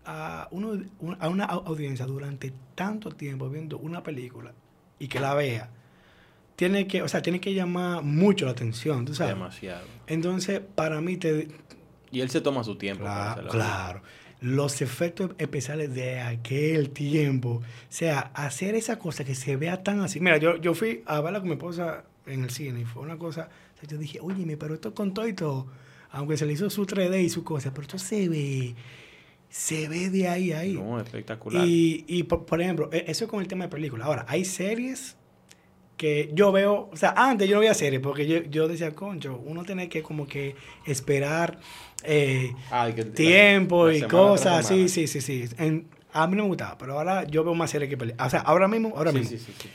a, 0.05 0.47
uno, 0.51 0.71
un- 0.99 1.17
a 1.19 1.27
una 1.29 1.47
au- 1.47 1.63
audiencia 1.65 2.05
durante 2.05 2.51
tanto 2.75 3.11
tiempo 3.11 3.49
viendo 3.49 3.77
una 3.77 4.03
película 4.03 4.53
y 4.99 5.07
que 5.07 5.19
la 5.19 5.33
vea, 5.33 5.69
tiene 6.55 6.87
que, 6.87 7.01
o 7.01 7.07
sea, 7.07 7.21
tiene 7.21 7.39
que 7.39 7.53
llamar 7.53 8.03
mucho 8.03 8.45
la 8.45 8.51
atención, 8.51 9.05
tú 9.05 9.13
sabes. 9.13 9.33
Demasiado. 9.35 9.85
Entonces, 10.07 10.61
para 10.75 11.01
mí, 11.01 11.17
te, 11.17 11.47
Y 12.11 12.21
él 12.21 12.29
se 12.29 12.41
toma 12.41 12.63
su 12.63 12.75
tiempo. 12.75 13.03
Claro, 13.03 13.47
claro. 13.49 14.01
Los 14.41 14.81
efectos 14.81 15.31
especiales 15.37 15.93
de 15.93 16.19
aquel 16.19 16.89
tiempo. 16.89 17.49
O 17.61 17.61
sea, 17.89 18.31
hacer 18.33 18.75
esa 18.75 18.97
cosa 18.99 19.23
que 19.23 19.35
se 19.35 19.55
vea 19.55 19.83
tan 19.83 20.01
así. 20.01 20.19
Mira, 20.19 20.37
yo, 20.37 20.57
yo 20.57 20.73
fui 20.73 21.03
a 21.05 21.21
verla 21.21 21.39
con 21.39 21.49
mi 21.49 21.53
esposa 21.55 22.05
en 22.25 22.43
el 22.43 22.49
cine 22.49 22.81
y 22.81 22.85
fue 22.85 23.03
una 23.03 23.17
cosa. 23.17 23.49
o 23.75 23.79
sea, 23.79 23.87
yo 23.89 23.97
dije, 23.97 24.19
oye, 24.21 24.57
pero 24.57 24.73
esto 24.73 24.93
con 24.95 25.13
todo 25.13 25.27
y 25.27 25.33
todo, 25.33 25.67
aunque 26.11 26.37
se 26.37 26.45
le 26.45 26.53
hizo 26.53 26.69
su 26.71 26.85
3D 26.85 27.23
y 27.23 27.29
su 27.29 27.43
cosa, 27.43 27.69
pero 27.71 27.83
esto 27.83 27.97
se 27.99 28.29
ve. 28.29 28.75
Se 29.51 29.87
ve 29.89 30.09
de 30.09 30.27
ahí 30.29 30.51
a 30.53 30.59
ahí. 30.59 30.73
No, 30.73 30.99
espectacular. 30.99 31.67
Y, 31.67 32.05
y 32.07 32.23
por, 32.23 32.45
por 32.45 32.61
ejemplo, 32.61 32.89
e- 32.91 33.03
eso 33.07 33.27
con 33.27 33.41
el 33.41 33.47
tema 33.47 33.65
de 33.65 33.69
película. 33.69 34.05
Ahora, 34.05 34.25
hay 34.27 34.45
series 34.45 35.17
que 35.97 36.31
yo 36.33 36.51
veo, 36.51 36.89
o 36.91 36.95
sea, 36.95 37.13
antes 37.15 37.47
yo 37.47 37.55
no 37.55 37.59
veía 37.59 37.73
series 37.75 38.01
porque 38.01 38.25
yo, 38.25 38.41
yo 38.43 38.67
decía, 38.67 38.95
concho, 38.95 39.39
uno 39.45 39.63
tiene 39.63 39.87
que 39.89 40.01
como 40.01 40.25
que 40.25 40.55
esperar 40.85 41.59
eh, 42.03 42.53
Ay, 42.71 42.93
que- 42.93 43.03
tiempo 43.05 43.87
la 43.87 43.95
y 43.97 44.01
cosas, 44.03 44.65
sí, 44.67 44.87
sí, 44.89 45.05
sí, 45.05 45.21
sí. 45.21 45.47
En- 45.57 45.87
a 46.13 46.25
mí 46.27 46.35
no 46.35 46.43
me 46.43 46.49
gustaba, 46.49 46.77
pero 46.77 46.93
ahora 46.97 47.25
yo 47.25 47.43
veo 47.43 47.53
más 47.53 47.69
series 47.71 47.89
que 47.89 47.97
películas. 47.97 48.27
O 48.27 48.29
sea, 48.31 48.39
ahora 48.39 48.67
mismo, 48.67 48.93
ahora 48.95 49.11
Sí, 49.11 49.19
mismo. 49.19 49.37
sí, 49.37 49.43
sí, 49.45 49.53
sí. 49.61 49.69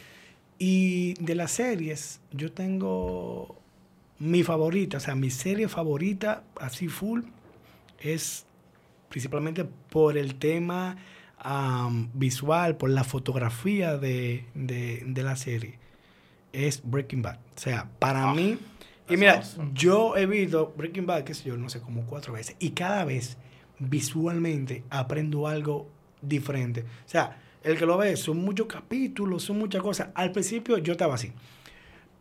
Y 0.59 1.15
de 1.23 1.35
las 1.35 1.51
series, 1.53 2.21
yo 2.33 2.51
tengo 2.51 3.61
mi 4.19 4.43
favorita, 4.43 4.97
o 4.97 5.01
sea, 5.01 5.15
mi 5.15 5.31
serie 5.31 5.69
favorita, 5.69 6.45
así 6.59 6.89
full, 6.89 7.21
es 8.01 8.47
principalmente 9.09 9.65
por 9.65 10.17
el 10.19 10.35
tema 10.37 10.97
am, 11.39 12.11
visual, 12.15 12.77
por 12.77 12.91
la 12.91 13.05
fotografía 13.05 13.97
de, 13.99 14.45
de- 14.55 15.03
de 15.07 15.23
la 15.23 15.37
serie. 15.37 15.79
Es 16.53 16.81
Breaking 16.85 17.23
Bad. 17.23 17.37
O 17.57 17.59
sea, 17.61 17.89
para 17.99 18.31
Ah, 18.31 18.35
mí, 18.35 18.59
y 19.09 19.17
mira, 19.17 19.35
awesome. 19.39 19.71
yo 19.75 20.17
he 20.17 20.27
visto 20.27 20.75
Breaking 20.77 21.07
Bad, 21.07 21.25
qué 21.25 21.35
sé 21.35 21.45
yo, 21.45 21.57
no 21.57 21.69
sé, 21.69 21.81
como 21.81 22.03
cuatro 22.07 22.33
veces. 22.33 22.57
Y 22.59 22.71
cada 22.71 23.05
vez, 23.05 23.37
visualmente, 23.79 24.83
aprendo 24.91 25.47
algo 25.47 25.89
diferente. 26.23 26.83
O 26.83 27.09
sea, 27.09 27.39
el 27.63 27.77
que 27.77 27.87
lo 27.87 27.99
ve, 27.99 28.17
son 28.17 28.39
muchos 28.39 28.67
capítulos, 28.67 29.43
son 29.43 29.59
muchas 29.59 29.83
cosas. 29.83 30.09
Al 30.15 30.33
principio 30.33 30.79
yo 30.79 30.93
estaba 30.93 31.15
así. 31.17 31.33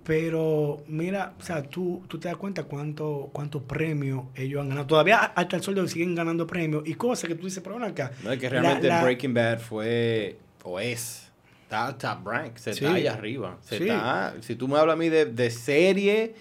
Pero 0.06 0.84
mira, 0.88 1.34
o 1.40 1.42
sea, 1.44 1.64
tú, 1.64 2.04
tú 2.08 2.20
te 2.20 2.28
das 2.28 2.38
cuenta 2.38 2.64
cuánto, 2.66 3.30
cuántos 3.34 3.64
premios 3.64 4.26
ellos 4.36 4.62
han 4.62 4.70
ganado. 4.70 4.86
Todavía 4.86 5.18
hasta 5.36 5.56
el 5.56 5.64
sol 5.64 5.74
de 5.74 5.82
hoy 5.82 5.88
siguen 5.90 6.14
ganando 6.14 6.46
premios 6.46 6.84
y 6.86 6.94
cosas 6.94 7.28
que 7.28 7.34
tú 7.36 7.46
dices, 7.46 7.62
pero 7.64 7.84
acá. 7.84 8.12
No, 8.24 8.32
es 8.32 8.38
que 8.40 8.48
realmente 8.48 8.88
la- 8.88 9.02
Breaking 9.02 9.34
Bad 9.34 9.60
fue, 9.60 10.38
o 10.64 10.80
es, 10.80 11.32
está 11.64 11.98
top 11.98 12.28
rank, 12.28 12.56
se 12.58 12.74
Sí. 12.76 12.86
está 12.86 12.96
allá 12.98 13.14
arriba. 13.14 13.58
Se 13.62 13.80
Sí. 13.80 13.84
está, 13.86 14.36
si 14.42 14.56
tú 14.56 14.68
me 14.68 14.78
hablas 14.78 14.94
a 14.94 14.98
mí 14.98 15.10
de, 15.10 15.26
de 15.26 15.50
serie, 15.50 16.36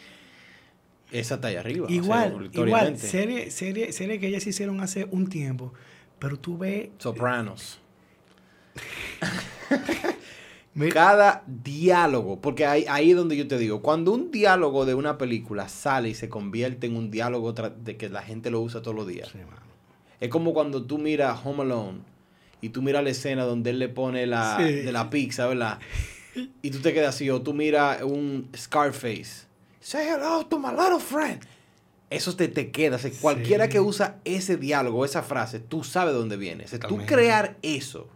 esa 1.11 1.37
está 1.37 1.49
allá 1.49 1.61
arriba. 1.61 1.87
o 1.87 1.89
sea, 1.89 1.97
Igual, 1.97 2.51
igual, 2.53 2.99
serie, 2.99 3.51
serie, 3.51 3.93
serie 3.93 4.21
que 4.21 4.27
ellas 4.27 4.47
hicieron 4.47 4.83
hace 4.83 5.07
un 5.11 5.27
tiempo, 5.31 5.73
pero 6.19 6.37
tú 6.39 6.59
ves... 6.59 6.89
Sopranos. 6.99 7.81
Cada 10.93 11.45
diálogo, 11.47 12.41
porque 12.41 12.67
ahí, 12.67 12.85
ahí 12.89 13.11
es 13.13 13.17
donde 13.17 13.37
yo 13.37 13.47
te 13.47 13.59
digo, 13.59 13.81
cuando 13.81 14.13
un 14.13 14.31
diálogo 14.33 14.85
de 14.85 14.95
una 14.95 15.19
película 15.19 15.69
sale 15.69 16.09
y 16.09 16.15
se 16.15 16.29
convierte 16.29 16.87
en 16.89 16.97
un 16.97 17.11
diálogo 17.13 17.53
de 17.53 17.97
que 17.97 18.09
la 18.09 18.23
gente 18.23 18.51
lo 18.51 18.61
usa 18.61 18.83
todos 18.83 18.97
los 18.97 19.07
días. 19.07 19.29
Sí. 19.33 19.39
Es 20.21 20.29
como 20.31 20.53
cuando 20.53 20.85
tú 20.85 20.99
miras 20.99 21.39
Home 21.45 21.63
Alone 21.63 21.99
y 22.61 22.71
tú 22.71 22.83
miras 22.83 23.05
la 23.05 23.11
escena 23.11 23.45
donde 23.45 23.71
él 23.71 23.79
le 23.79 23.89
pone 23.89 24.27
la 24.27 24.57
Sí. 24.59 24.65
de 24.73 24.91
la 24.93 25.11
pizza, 25.11 25.47
¿verdad? 25.47 25.79
Y 26.63 26.71
tú 26.71 26.81
te 26.81 26.93
quedas 26.93 27.15
así, 27.15 27.31
o 27.31 27.41
tú 27.43 27.55
miras 27.55 28.03
un 28.03 28.49
Scarface. 28.57 29.47
Say 29.81 30.09
hello 30.09 30.45
to 30.47 30.59
my 30.59 30.71
little 30.71 30.99
friend. 30.99 31.43
Eso 32.11 32.35
te, 32.35 32.49
te 32.49 32.71
queda. 32.73 32.97
O 32.97 32.99
sea, 32.99 33.11
cualquiera 33.21 33.67
Sí. 33.67 33.73
que 33.73 33.81
usa 33.81 34.19
ese 34.25 34.57
diálogo, 34.57 35.05
esa 35.05 35.23
frase, 35.23 35.61
tú 35.61 35.85
sabes 35.85 36.15
de 36.15 36.19
dónde 36.19 36.37
viene. 36.37 36.65
O 36.65 36.69
sea, 36.69 36.81
tú 36.81 36.99
crear 37.07 37.57
eso 37.63 38.09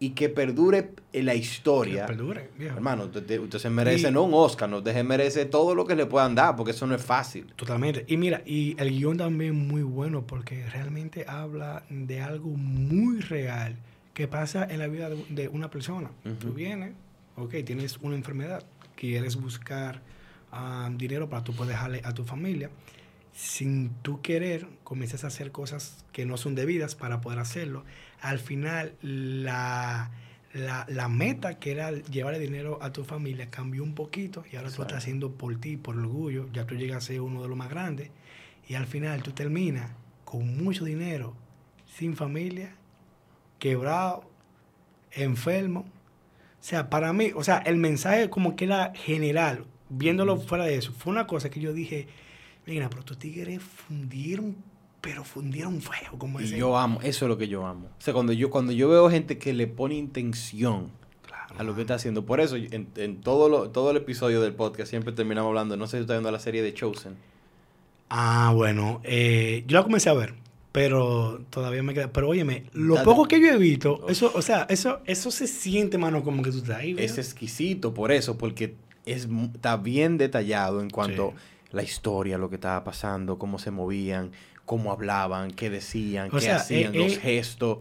y 0.00 0.10
que 0.10 0.28
perdure 0.28 0.90
en 1.12 1.26
la 1.26 1.34
historia. 1.34 2.02
Que 2.06 2.12
perdure, 2.14 2.50
viejo. 2.58 2.74
Hermano, 2.76 3.04
usted, 3.04 3.24
te- 3.24 3.38
usted 3.38 3.58
se 3.58 3.70
merece 3.70 4.08
Y- 4.08 4.12
no 4.12 4.24
un 4.24 4.34
Oscar, 4.34 4.68
no, 4.68 4.78
usted 4.78 4.92
se 4.92 5.04
merece 5.04 5.44
todo 5.46 5.74
lo 5.74 5.86
que 5.86 5.94
le 5.94 6.04
puedan 6.06 6.34
dar, 6.34 6.56
porque 6.56 6.72
eso 6.72 6.86
no 6.86 6.94
es 6.94 7.02
fácil. 7.02 7.46
Totalmente. 7.56 8.04
Y 8.08 8.16
mira, 8.16 8.42
y 8.44 8.74
el 8.80 8.90
guion 8.90 9.16
también 9.16 9.54
muy 9.54 9.82
bueno 9.82 10.26
porque 10.26 10.66
realmente 10.68 11.24
habla 11.28 11.84
de 11.88 12.20
algo 12.20 12.50
muy 12.50 13.20
real 13.20 13.76
que 14.12 14.28
pasa 14.28 14.64
en 14.68 14.78
la 14.80 14.88
vida 14.88 15.08
de, 15.10 15.24
de 15.30 15.48
una 15.48 15.70
persona. 15.70 16.10
Tú 16.40 16.52
vienes, 16.52 16.92
ok, 17.36 17.54
tienes 17.64 17.96
una 18.02 18.16
enfermedad, 18.16 18.64
quieres 18.96 19.36
buscar 19.36 20.02
ah, 20.52 20.90
dinero 20.94 21.28
para 21.28 21.42
tú 21.44 21.54
poder 21.54 21.72
dejarle 21.72 22.00
a 22.04 22.12
tu 22.12 22.24
familia. 22.24 22.68
Sin 23.32 23.90
tú 24.02 24.20
querer, 24.22 24.68
comienzas 24.84 25.24
a 25.24 25.26
hacer 25.26 25.50
cosas 25.50 26.04
que 26.12 26.24
no 26.24 26.36
son 26.36 26.54
debidas 26.54 26.94
para 26.94 27.20
poder 27.20 27.40
hacerlo. 27.40 27.84
Al 28.24 28.38
final, 28.38 28.94
la, 29.02 30.10
la, 30.54 30.86
la 30.88 31.08
meta 31.08 31.58
que 31.58 31.72
era 31.72 31.90
llevarle 31.90 32.38
dinero 32.38 32.78
a 32.80 32.90
tu 32.90 33.04
familia 33.04 33.50
cambió 33.50 33.82
un 33.82 33.94
poquito 33.94 34.44
y 34.50 34.56
ahora 34.56 34.70
tú 34.70 34.80
estás 34.80 34.98
haciendo 34.98 35.32
por 35.32 35.60
ti, 35.60 35.76
por 35.76 35.98
orgullo. 35.98 36.48
Ya 36.52 36.66
tú 36.66 36.74
llegas 36.74 37.04
a 37.04 37.06
ser 37.08 37.20
uno 37.20 37.42
de 37.42 37.48
los 37.48 37.56
más 37.56 37.68
grandes 37.68 38.10
y 38.66 38.74
al 38.76 38.86
final 38.86 39.22
tú 39.22 39.32
terminas 39.32 39.90
con 40.24 40.56
mucho 40.56 40.86
dinero, 40.86 41.34
sin 41.86 42.16
familia, 42.16 42.74
quebrado, 43.58 44.24
enfermo. 45.12 45.80
O 45.80 46.66
sea, 46.66 46.88
para 46.88 47.12
mí, 47.12 47.32
o 47.34 47.44
sea, 47.44 47.58
el 47.58 47.76
mensaje 47.76 48.30
como 48.30 48.56
que 48.56 48.64
era 48.64 48.92
general, 48.94 49.66
viéndolo 49.90 50.38
fuera 50.38 50.64
de 50.64 50.76
eso, 50.76 50.92
fue 50.92 51.12
una 51.12 51.26
cosa 51.26 51.50
que 51.50 51.60
yo 51.60 51.74
dije, 51.74 52.08
mira, 52.66 52.88
pero 52.88 53.00
estos 53.00 53.18
tigres 53.18 53.62
fundieron, 53.62 54.56
pero 55.04 55.22
fundieron 55.22 55.80
feo, 55.82 56.18
como 56.18 56.40
Y 56.40 56.44
dicen. 56.44 56.58
yo 56.58 56.76
amo, 56.76 56.98
eso 57.02 57.26
es 57.26 57.28
lo 57.28 57.36
que 57.38 57.46
yo 57.46 57.66
amo. 57.66 57.88
O 57.98 58.00
sea, 58.00 58.12
cuando 58.14 58.32
yo, 58.32 58.48
cuando 58.50 58.72
yo 58.72 58.88
veo 58.88 59.08
gente 59.10 59.38
que 59.38 59.52
le 59.52 59.66
pone 59.66 59.94
intención 59.94 60.90
Claro, 61.26 61.54
a 61.58 61.62
lo 61.62 61.74
que 61.74 61.82
está 61.82 61.94
haciendo, 61.94 62.24
por 62.24 62.40
eso 62.40 62.56
en, 62.56 62.88
en 62.96 63.20
todo, 63.20 63.48
lo, 63.48 63.70
todo 63.70 63.90
el 63.90 63.98
episodio 63.98 64.40
del 64.40 64.54
podcast 64.54 64.88
siempre 64.90 65.12
terminamos 65.12 65.48
hablando, 65.50 65.76
no 65.76 65.86
sé 65.86 65.98
si 65.98 66.00
está 66.00 66.14
viendo 66.14 66.30
la 66.32 66.38
serie 66.40 66.62
de 66.62 66.72
Chosen. 66.74 67.16
Ah, 68.10 68.52
bueno, 68.54 69.00
eh, 69.04 69.64
yo 69.66 69.78
la 69.78 69.84
comencé 69.84 70.08
a 70.10 70.14
ver. 70.14 70.34
Pero 70.72 71.40
todavía 71.50 71.84
me 71.84 71.94
queda. 71.94 72.12
Pero 72.12 72.28
óyeme, 72.28 72.64
lo 72.72 73.00
poco 73.04 73.26
que 73.28 73.40
yo 73.40 73.46
he 73.46 73.58
visto, 73.58 74.06
eso, 74.08 74.32
o 74.34 74.42
sea, 74.42 74.66
eso, 74.68 75.00
eso 75.04 75.30
se 75.30 75.46
siente, 75.46 75.98
mano, 75.98 76.24
como 76.24 76.42
que 76.42 76.50
tú 76.50 76.58
estás 76.58 76.78
ahí. 76.78 76.96
Es 76.98 77.16
exquisito 77.16 77.94
por 77.94 78.10
eso, 78.10 78.36
porque 78.36 78.74
es, 79.06 79.28
está 79.54 79.76
bien 79.76 80.18
detallado 80.18 80.80
en 80.80 80.90
cuanto 80.90 81.30
Sí. 81.30 81.70
a 81.72 81.76
la 81.76 81.82
historia, 81.84 82.38
lo 82.38 82.48
que 82.48 82.56
estaba 82.56 82.82
pasando, 82.82 83.38
cómo 83.38 83.60
se 83.60 83.70
movían, 83.70 84.32
cómo 84.64 84.92
hablaban, 84.92 85.50
qué 85.50 85.70
decían, 85.70 86.28
O 86.28 86.36
qué 86.38 86.40
sea, 86.42 86.56
hacían, 86.56 86.94
eh, 86.94 86.98
los 86.98 87.12
eh, 87.12 87.20
gestos. 87.20 87.78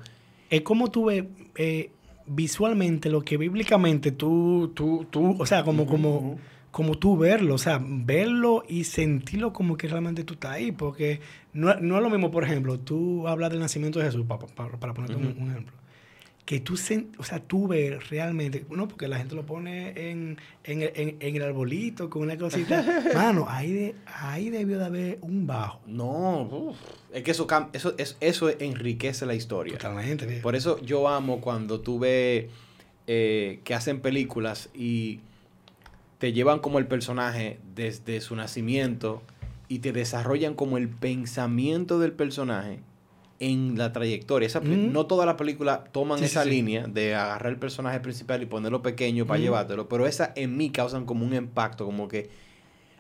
Es 0.49 0.61
como 0.61 0.91
tú 0.91 1.05
ves 1.05 1.23
eh, 1.55 1.91
visualmente 2.27 3.09
lo 3.09 3.21
que 3.21 3.37
bíblicamente 3.37 4.11
tú, 4.11 4.71
tú, 4.73 5.05
tú, 5.09 5.35
o 5.39 5.45
sea, 5.45 5.63
como, 5.63 5.85
como, 5.85 6.37
como 6.71 6.95
tú 6.95 7.17
verlo, 7.17 7.55
o 7.55 7.57
sea, 7.57 7.79
verlo 7.83 8.63
y 8.67 8.83
sentirlo 8.83 9.53
como 9.53 9.77
que 9.77 9.87
realmente 9.87 10.23
tú 10.23 10.33
estás 10.35 10.51
ahí, 10.51 10.71
porque 10.71 11.19
no, 11.53 11.73
no 11.75 11.97
es 11.97 12.03
lo 12.03 12.09
mismo, 12.09 12.31
por 12.31 12.43
ejemplo, 12.43 12.79
tú 12.79 13.27
hablas 13.27 13.49
del 13.51 13.59
nacimiento 13.59 13.99
de 13.99 14.05
Jesús, 14.05 14.25
pa- 14.27 14.39
pa- 14.39 14.47
pa- 14.47 14.77
para, 14.79 14.93
ponerte 14.93 15.15
un, 15.15 15.49
ejemplo, 15.51 15.73
que 16.45 16.59
tú, 16.59 16.73
o 17.17 17.23
sea, 17.23 17.39
tú 17.39 17.69
ves 17.69 18.09
realmente, 18.09 18.65
no, 18.69 18.87
porque 18.89 19.07
la 19.07 19.17
gente 19.17 19.33
lo 19.33 19.45
pone 19.45 20.09
en, 20.11 20.37
en, 20.65 20.81
el- 20.81 20.91
en- 20.95 21.15
en 21.21 21.35
el 21.37 21.41
arbolito 21.41 22.09
con 22.09 22.23
una 22.23 22.37
cosita, 22.37 22.83
mano, 23.15 23.45
ahí, 23.47 23.71
de, 23.71 23.95
ahí 24.05 24.49
debió 24.49 24.77
de 24.77 24.85
haber 24.85 25.17
un 25.21 25.47
bajo, 25.47 25.79
No, 25.87 26.41
uf, 26.41 26.77
es 27.13 27.23
que 27.23 27.31
eso, 27.31 27.47
eso, 27.71 27.93
es- 27.97 28.17
eso 28.19 28.49
enriquece 28.59 29.25
la 29.25 29.35
historia. 29.35 29.73
totalmente, 29.77 30.25
viejo. 30.25 30.41
Por 30.43 30.55
eso 30.57 30.81
yo 30.81 31.07
amo 31.07 31.39
cuando 31.39 31.79
tú 31.79 31.97
ves 31.99 32.47
eh, 33.07 33.61
que 33.63 33.73
hacen 33.73 34.01
películas 34.01 34.69
y 34.73 35.21
te 36.17 36.33
llevan 36.33 36.59
como 36.59 36.77
el 36.79 36.87
personaje 36.87 37.59
desde 37.75 38.19
su 38.21 38.35
nacimiento 38.35 39.21
y 39.69 39.79
te 39.79 39.91
desarrollan 39.93 40.55
como 40.55 40.77
el 40.77 40.89
pensamiento 40.89 41.99
del 41.99 42.11
personaje 42.11 42.79
en 43.39 43.77
la 43.77 43.91
trayectoria. 43.91 44.45
Esa, 44.47 44.61
Mm. 44.61 44.91
No 44.93 45.05
todas 45.05 45.25
las 45.25 45.35
películas 45.35 45.81
toman 45.91 46.19
Sí, 46.19 46.25
esa 46.25 46.43
sí. 46.43 46.49
línea 46.49 46.87
de 46.87 47.15
agarrar 47.15 47.51
el 47.51 47.59
personaje 47.59 47.99
principal 47.99 48.41
y 48.41 48.45
ponerlo 48.45 48.81
pequeño 48.81 49.25
para 49.25 49.39
Mm. 49.39 49.43
llevártelo, 49.43 49.89
pero 49.89 50.05
esa 50.07 50.31
en 50.35 50.55
mí 50.55 50.69
causan 50.69 51.05
como 51.05 51.25
un 51.25 51.33
impacto, 51.33 51.85
como 51.85 52.07
que, 52.07 52.29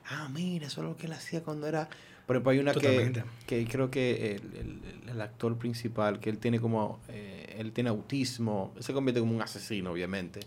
ah, 0.09 0.27
mira, 0.33 0.67
eso 0.67 0.81
es 0.81 0.87
lo 0.87 0.97
que 0.97 1.05
él 1.07 1.13
hacía 1.13 1.41
cuando 1.43 1.67
era... 1.67 1.87
Por 2.25 2.37
ejemplo, 2.37 2.51
hay 2.51 2.59
una 2.59 2.73
que, 2.73 3.23
que 3.45 3.65
creo 3.65 3.91
que 3.91 4.35
el, 4.35 4.57
el- 4.57 5.09
el 5.09 5.21
actor 5.21 5.57
principal, 5.57 6.19
que 6.21 6.29
él 6.29 6.37
tiene 6.39 6.59
como, 6.59 6.99
eh, 7.09 7.57
él 7.59 7.73
tiene 7.73 7.89
autismo, 7.89 8.73
se 8.79 8.93
convierte 8.93 9.19
como 9.19 9.35
un 9.35 9.41
asesino, 9.41 9.91
obviamente. 9.91 10.39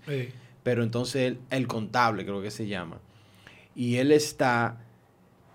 Pero 0.63 0.83
entonces 0.83 1.23
él- 1.29 1.39
el 1.51 1.67
contable, 1.67 2.25
creo 2.25 2.41
que 2.41 2.51
se 2.51 2.67
llama. 2.67 2.99
Y 3.75 3.97
él 3.97 4.11
está 4.13 4.79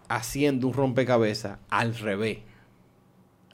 haciendo 0.10 0.68
un 0.68 0.74
rompecabezas 0.74 1.58
al 1.70 1.96
revés. 1.98 2.40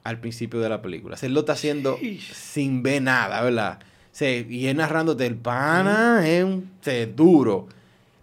Al 0.08 0.20
principio 0.20 0.60
de 0.62 0.70
la 0.70 0.82
película. 0.82 1.16
O 1.16 1.18
sea, 1.18 1.28
él 1.28 1.34
lo 1.34 1.42
está 1.42 1.54
haciendo 1.54 1.98
sin 2.34 2.82
ver 2.82 3.02
nada, 3.02 3.42
¿verdad? 3.42 3.80
O 3.82 3.86
sea, 4.18 4.32
y 4.40 4.68
él 4.68 4.78
narrándote 4.78 5.26
el 5.26 5.36
pana 5.36 6.24
es 6.28 6.44
un 6.44 6.72
o 6.80 6.84
sea, 6.84 7.06
duro. 7.08 7.68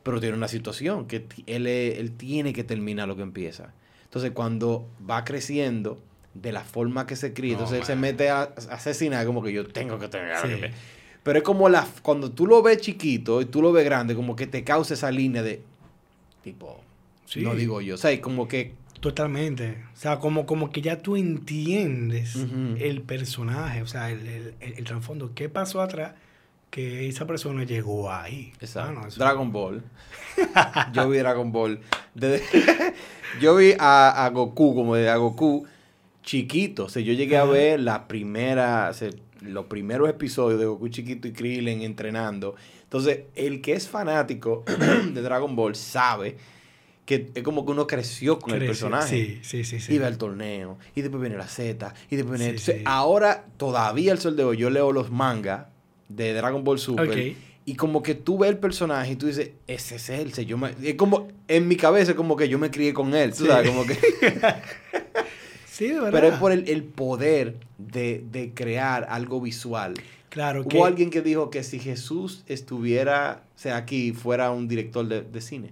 Pero 0.02 0.18
tiene 0.20 0.36
una 0.36 0.48
situación 0.48 1.06
que 1.06 1.26
él, 1.46 1.66
es- 1.66 1.98
él 1.98 2.12
tiene 2.12 2.52
que 2.52 2.64
terminar 2.64 3.06
lo 3.08 3.16
que 3.16 3.22
empieza. 3.22 3.72
Entonces, 4.04 4.30
cuando 4.32 4.86
va 5.08 5.24
creciendo 5.24 5.98
de 6.32 6.52
la 6.52 6.62
forma 6.64 7.06
que 7.06 7.16
se 7.16 7.32
cría, 7.32 7.52
No, 7.52 7.58
entonces 7.60 7.80
él 7.80 7.84
se 7.86 7.96
mete 7.96 8.28
a, 8.30 8.42
a 8.42 8.74
asesinar, 8.74 9.24
como 9.26 9.42
que 9.42 9.52
yo 9.52 9.66
tengo 9.66 9.98
que 9.98 10.08
tener 10.08 10.36
Sí. 10.38 10.48
que. 10.48 10.70
Pero 11.22 11.38
es 11.38 11.44
como 11.44 11.68
la, 11.68 11.86
cuando 12.02 12.30
tú 12.32 12.46
lo 12.46 12.62
ves 12.62 12.78
chiquito 12.80 13.40
y 13.40 13.44
tú 13.46 13.60
lo 13.62 13.72
ves 13.72 13.84
grande, 13.84 14.14
como 14.14 14.36
que 14.36 14.46
te 14.46 14.62
causa 14.64 14.94
esa 14.94 15.10
línea 15.10 15.42
de 15.42 15.62
tipo, 16.42 16.80
Sí. 17.26 17.40
no 17.42 17.54
digo 17.54 17.80
yo, 17.80 17.94
o 17.94 17.98
sea, 17.98 18.18
como 18.20 18.46
que 18.48 18.72
Totalmente. 19.04 19.84
O 19.92 19.96
sea, 19.98 20.18
como, 20.18 20.46
como 20.46 20.70
que 20.70 20.80
ya 20.80 21.02
tú 21.02 21.14
entiendes 21.16 22.36
el 22.78 23.02
personaje, 23.02 23.82
o 23.82 23.86
sea, 23.86 24.10
el, 24.10 24.26
el, 24.26 24.54
el- 24.60 24.78
el 24.78 24.84
trasfondo. 24.84 25.32
¿Qué 25.34 25.50
pasó 25.50 25.82
atrás 25.82 26.12
que 26.70 27.06
esa 27.06 27.26
persona 27.26 27.64
llegó 27.64 28.10
ahí? 28.10 28.54
Exacto. 28.62 29.06
Eso- 29.06 29.20
Dragon 29.20 29.52
Ball. 29.52 29.82
yo 30.94 31.10
vi 31.10 31.18
Dragon 31.18 31.52
Ball. 31.52 31.80
desde- 32.14 32.42
yo 33.42 33.56
vi 33.56 33.72
a, 33.78 34.24
a 34.24 34.30
Goku, 34.30 34.74
como 34.74 34.94
de 34.96 35.10
a 35.10 35.16
Goku, 35.16 35.66
chiquito. 36.22 36.86
O 36.86 36.88
sea, 36.88 37.02
yo 37.02 37.12
llegué 37.12 37.36
a 37.36 37.44
ver 37.44 37.80
la 37.80 38.08
primera, 38.08 38.88
o 38.90 38.94
sea, 38.94 39.10
los 39.42 39.66
primeros 39.66 40.08
episodios 40.08 40.58
de 40.58 40.64
Goku 40.64 40.88
chiquito 40.88 41.28
y 41.28 41.32
Krillin 41.34 41.82
entrenando. 41.82 42.54
Entonces, 42.84 43.24
el 43.34 43.60
que 43.60 43.74
es 43.74 43.86
fanático 43.86 44.64
de 45.12 45.20
Dragon 45.20 45.54
Ball 45.54 45.74
sabe 45.76 46.38
que 47.04 47.30
es 47.34 47.42
como 47.42 47.64
que 47.66 47.72
uno 47.72 47.86
creció 47.86 48.38
con 48.38 48.54
el 48.54 48.64
personaje. 48.66 49.40
Sí, 49.42 49.64
sí, 49.64 49.78
sí. 49.80 49.98
ve 49.98 50.06
el 50.06 50.16
torneo, 50.18 50.78
y 50.94 51.02
después 51.02 51.20
viene 51.20 51.36
la 51.36 51.46
Z, 51.48 51.92
y 52.10 52.16
después 52.16 52.40
viene... 52.40 52.58
Sí. 52.58 52.72
Ahora, 52.84 53.44
todavía 53.56 54.12
el 54.12 54.18
sol 54.18 54.36
de 54.36 54.44
hoy, 54.44 54.56
yo 54.56 54.70
leo 54.70 54.90
los 54.92 55.10
mangas 55.10 55.66
de 56.08 56.32
Dragon 56.32 56.64
Ball 56.64 56.78
Super, 56.78 57.34
y 57.66 57.74
como 57.76 58.02
que 58.02 58.14
tú 58.14 58.38
ves 58.38 58.50
el 58.50 58.58
personaje 58.58 59.12
y 59.12 59.16
tú 59.16 59.26
dices, 59.26 59.50
ese 59.66 59.96
es 59.96 60.08
él. 60.10 60.32
yo 60.46 60.58
me- 60.58 60.74
es 60.82 60.94
como, 60.96 61.28
en 61.48 61.66
mi 61.68 61.76
cabeza 61.76 62.10
es 62.12 62.16
como 62.16 62.36
que 62.36 62.48
yo 62.48 62.58
me 62.58 62.70
crié 62.70 62.92
con 62.94 63.14
él, 63.14 63.30
tú 63.32 63.44
Sí. 63.44 63.46
sabes, 63.50 63.68
como 63.70 63.84
que... 63.86 63.96
Sí, 65.66 65.88
de 65.88 65.94
verdad. 65.94 66.10
Pero 66.12 66.28
es 66.28 66.34
por 66.38 66.52
el, 66.52 66.68
el 66.68 66.84
poder 66.84 67.56
de, 67.78 68.24
de 68.30 68.52
crear 68.54 69.06
algo 69.10 69.40
visual. 69.40 69.94
Claro 70.28 70.60
Hubo 70.60 70.68
que... 70.68 70.82
alguien 70.84 71.10
que 71.10 71.20
dijo 71.20 71.50
que 71.50 71.64
si 71.64 71.80
Jesús 71.80 72.44
estuviera, 72.46 73.42
o 73.56 73.58
sea, 73.58 73.76
aquí, 73.76 74.12
fuera 74.12 74.50
un 74.52 74.68
director 74.68 75.06
de, 75.08 75.22
de 75.22 75.40
cine. 75.40 75.70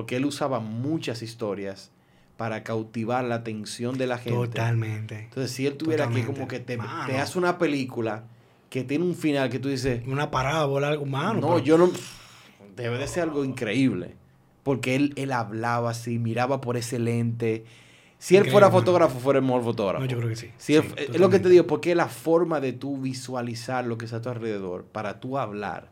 Porque 0.00 0.16
él 0.16 0.24
usaba 0.24 0.60
muchas 0.60 1.20
historias 1.20 1.90
para 2.38 2.62
cautivar 2.64 3.22
la 3.22 3.34
atención 3.34 3.98
de 3.98 4.06
la 4.06 4.16
gente. 4.16 4.38
Totalmente. 4.48 5.24
Entonces, 5.24 5.50
si 5.50 5.66
él 5.66 5.76
tuviera 5.76 6.04
aquí 6.04 6.22
Totalmente. 6.22 6.38
como 6.40 6.48
que 6.48 6.58
te, 6.58 6.78
Mano. 6.78 7.06
te 7.06 7.18
hace 7.18 7.38
una 7.38 7.58
película 7.58 8.24
que 8.70 8.82
tiene 8.82 9.04
un 9.04 9.14
final 9.14 9.50
que 9.50 9.58
tú 9.58 9.68
dices, 9.68 10.00
Una 10.06 10.30
parábola, 10.30 10.88
algo 10.88 11.02
humano. 11.02 11.34
no, 11.40 11.46
pero- 11.48 11.58
yo 11.58 11.76
no... 11.76 11.90
Debe 12.76 12.96
de 12.96 13.06
ser 13.08 13.24
algo 13.24 13.44
increíble. 13.44 14.14
Porque 14.62 14.94
él, 14.96 15.12
él 15.16 15.32
hablaba 15.32 15.90
así, 15.90 16.18
miraba 16.18 16.62
por 16.62 16.78
ese 16.78 16.98
lente. 16.98 17.66
Si 18.18 18.36
él 18.36 18.40
Increíble, 18.40 18.52
fuera 18.52 18.70
fotógrafo, 18.70 19.18
fuera 19.18 19.38
el 19.40 19.44
mejor 19.44 19.62
fotógrafo. 19.64 20.02
No, 20.02 20.10
yo 20.10 20.16
creo 20.16 20.30
que 20.30 20.36
sí. 20.36 20.46
Es, 20.56 20.82
es 20.96 21.20
lo 21.20 21.28
que 21.28 21.40
te 21.40 21.50
digo, 21.50 21.66
porque 21.66 21.94
la 21.94 22.08
forma 22.08 22.58
de 22.60 22.72
tú 22.72 22.96
visualizar 22.96 23.84
lo 23.84 23.98
que 23.98 24.06
está 24.06 24.16
a 24.16 24.22
tu 24.22 24.30
alrededor 24.30 24.84
para 24.86 25.20
tú 25.20 25.36
hablar, 25.36 25.90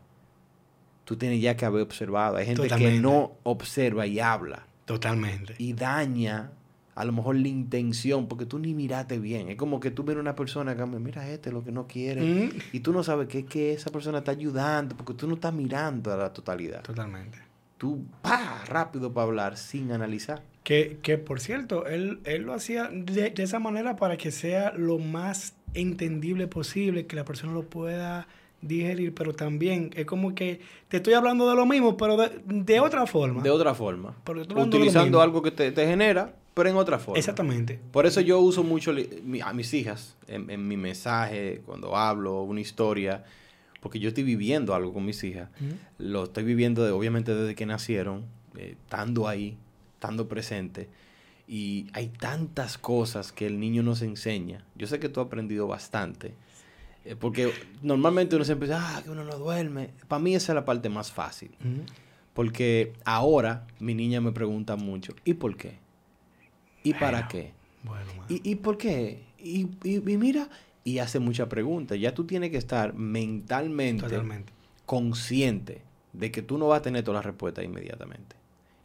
tú 1.09 1.17
tienes 1.17 1.41
ya 1.41 1.57
que 1.57 1.65
haber 1.65 1.81
observado. 1.81 2.35
Hay 2.35 2.45
gente 2.45 2.67
que 2.67 2.99
no 2.99 3.31
observa 3.41 4.05
y 4.05 4.19
habla 4.19 4.67
Totalmente. 4.85 5.55
y 5.57 5.73
daña 5.73 6.51
a 6.93 7.03
lo 7.03 7.11
mejor 7.13 7.35
la 7.35 7.47
intención 7.47 8.27
porque 8.27 8.45
tú 8.45 8.59
ni 8.59 8.75
miraste 8.75 9.17
bien. 9.17 9.49
Es 9.49 9.55
como 9.55 9.79
que 9.79 9.89
tú 9.89 10.03
ves 10.03 10.17
una 10.17 10.35
persona 10.35 10.75
que 10.75 10.85
mira 10.85 11.27
este 11.27 11.51
lo 11.51 11.63
que 11.63 11.71
no 11.71 11.87
quiere 11.87 12.21
Mm, 12.21 12.49
y 12.73 12.81
tú 12.81 12.93
no 12.93 13.01
sabes 13.01 13.27
que, 13.27 13.43
que 13.43 13.73
esa 13.73 13.89
persona 13.89 14.19
está 14.19 14.29
ayudando 14.29 14.95
porque 14.95 15.15
tú 15.15 15.27
no 15.27 15.33
estás 15.33 15.51
mirando 15.51 16.13
a 16.13 16.15
la 16.15 16.31
totalidad. 16.31 16.83
Totalmente. 16.83 17.39
Tú, 17.79 18.05
pa, 18.21 18.63
rápido 18.67 19.11
para 19.11 19.25
hablar 19.25 19.57
sin 19.57 19.91
analizar. 19.91 20.43
Que, 20.63 20.99
que 21.01 21.17
por 21.17 21.39
cierto, 21.39 21.87
él, 21.87 22.19
él 22.23 22.43
lo 22.43 22.53
hacía 22.53 22.87
de, 22.93 23.31
de 23.31 23.43
esa 23.43 23.57
manera 23.57 23.95
para 23.95 24.15
que 24.15 24.29
sea 24.29 24.73
lo 24.77 24.99
más 24.99 25.55
entendible 25.73 26.45
posible, 26.45 27.07
que 27.07 27.15
la 27.15 27.25
persona 27.25 27.51
lo 27.53 27.63
pueda 27.63 28.27
digerir, 28.61 29.13
pero 29.13 29.33
también 29.33 29.91
es 29.95 30.05
como 30.05 30.35
que 30.35 30.59
te 30.87 30.97
estoy 30.97 31.13
hablando 31.13 31.49
de 31.49 31.55
lo 31.55 31.65
mismo, 31.65 31.95
pero 31.97 32.17
de, 32.17 32.41
de 32.45 32.79
otra 32.79 33.05
forma. 33.07 33.41
De 33.41 33.49
otra 33.49 33.73
forma. 33.73 34.15
Utilizando 34.77 35.21
algo 35.21 35.41
que 35.41 35.51
te, 35.51 35.71
te 35.71 35.85
genera, 35.87 36.35
pero 36.53 36.69
en 36.69 36.75
otra 36.75 36.99
forma. 36.99 37.17
Exactamente. 37.17 37.79
Por 37.91 38.05
eso 38.05 38.19
yo 38.21 38.39
uso 38.39 38.63
mucho 38.63 38.91
a 39.43 39.53
mis 39.53 39.73
hijas 39.73 40.15
en, 40.27 40.49
en 40.49 40.67
mi 40.67 40.75
mensaje, 40.77 41.61
cuando 41.65 41.95
hablo 41.95 42.41
una 42.43 42.59
historia, 42.61 43.23
porque 43.79 43.99
yo 43.99 44.09
estoy 44.09 44.23
viviendo 44.25 44.75
algo 44.75 44.91
con 44.93 45.05
mis 45.05 45.23
hijas. 45.23 45.49
Lo 45.97 46.25
estoy 46.25 46.43
viviendo, 46.43 46.83
de- 46.83 46.91
obviamente, 46.91 47.33
desde 47.33 47.55
que 47.55 47.65
nacieron, 47.65 48.25
eh, 48.57 48.75
estando 48.83 49.27
ahí, 49.29 49.57
estando 49.93 50.27
presente. 50.27 50.89
Y 51.47 51.87
hay 51.93 52.09
tantas 52.09 52.77
cosas 52.77 53.31
que 53.31 53.47
el 53.47 53.59
niño 53.59 53.81
nos 53.81 54.01
enseña. 54.01 54.65
Yo 54.75 54.85
sé 54.85 54.99
que 54.99 55.07
tú 55.09 55.19
has 55.21 55.27
aprendido 55.27 55.65
bastante. 55.65 56.33
Eh, 57.09 57.15
porque 57.15 57.51
normalmente 57.81 58.35
uno 58.35 58.45
siempre 58.45 58.67
dice, 58.67 58.79
ah, 58.81 59.01
que 59.03 59.09
uno 59.09 59.23
no 59.23 59.37
duerme. 59.37 59.89
Para 60.07 60.21
mí 60.21 60.35
esa 60.35 60.51
es 60.53 60.55
la 60.55 60.65
parte 60.65 60.89
más 60.89 61.11
fácil. 61.11 61.51
Porque 62.33 62.93
ahora 63.03 63.65
mi 63.79 63.93
niña 63.93 64.21
me 64.21 64.31
pregunta 64.31 64.75
mucho, 64.75 65.13
¿y 65.25 65.33
por 65.33 65.57
qué? 65.57 65.77
¿Y 66.83 66.93
para 66.93 67.27
qué? 67.27 67.51
Bueno. 67.83 68.11
¿Y, 68.29 68.49
y 68.49 68.55
por 68.55 68.77
qué? 68.77 69.23
Y, 69.37 69.67
y- 69.83 69.95
y 70.11 70.17
mira, 70.17 70.49
y 70.83 70.99
hace 70.99 71.19
muchas 71.19 71.47
preguntas. 71.47 71.99
Ya 71.99 72.13
tú 72.13 72.25
tienes 72.25 72.51
que 72.51 72.57
estar 72.57 72.93
mentalmente 72.93 74.03
Totalmente. 74.03 74.53
consciente 74.85 75.81
de 76.13 76.31
que 76.31 76.41
tú 76.41 76.57
no 76.57 76.67
vas 76.67 76.79
a 76.79 76.81
tener 76.83 77.03
todas 77.03 77.17
las 77.19 77.25
respuestas 77.25 77.65
inmediatamente. 77.65 78.35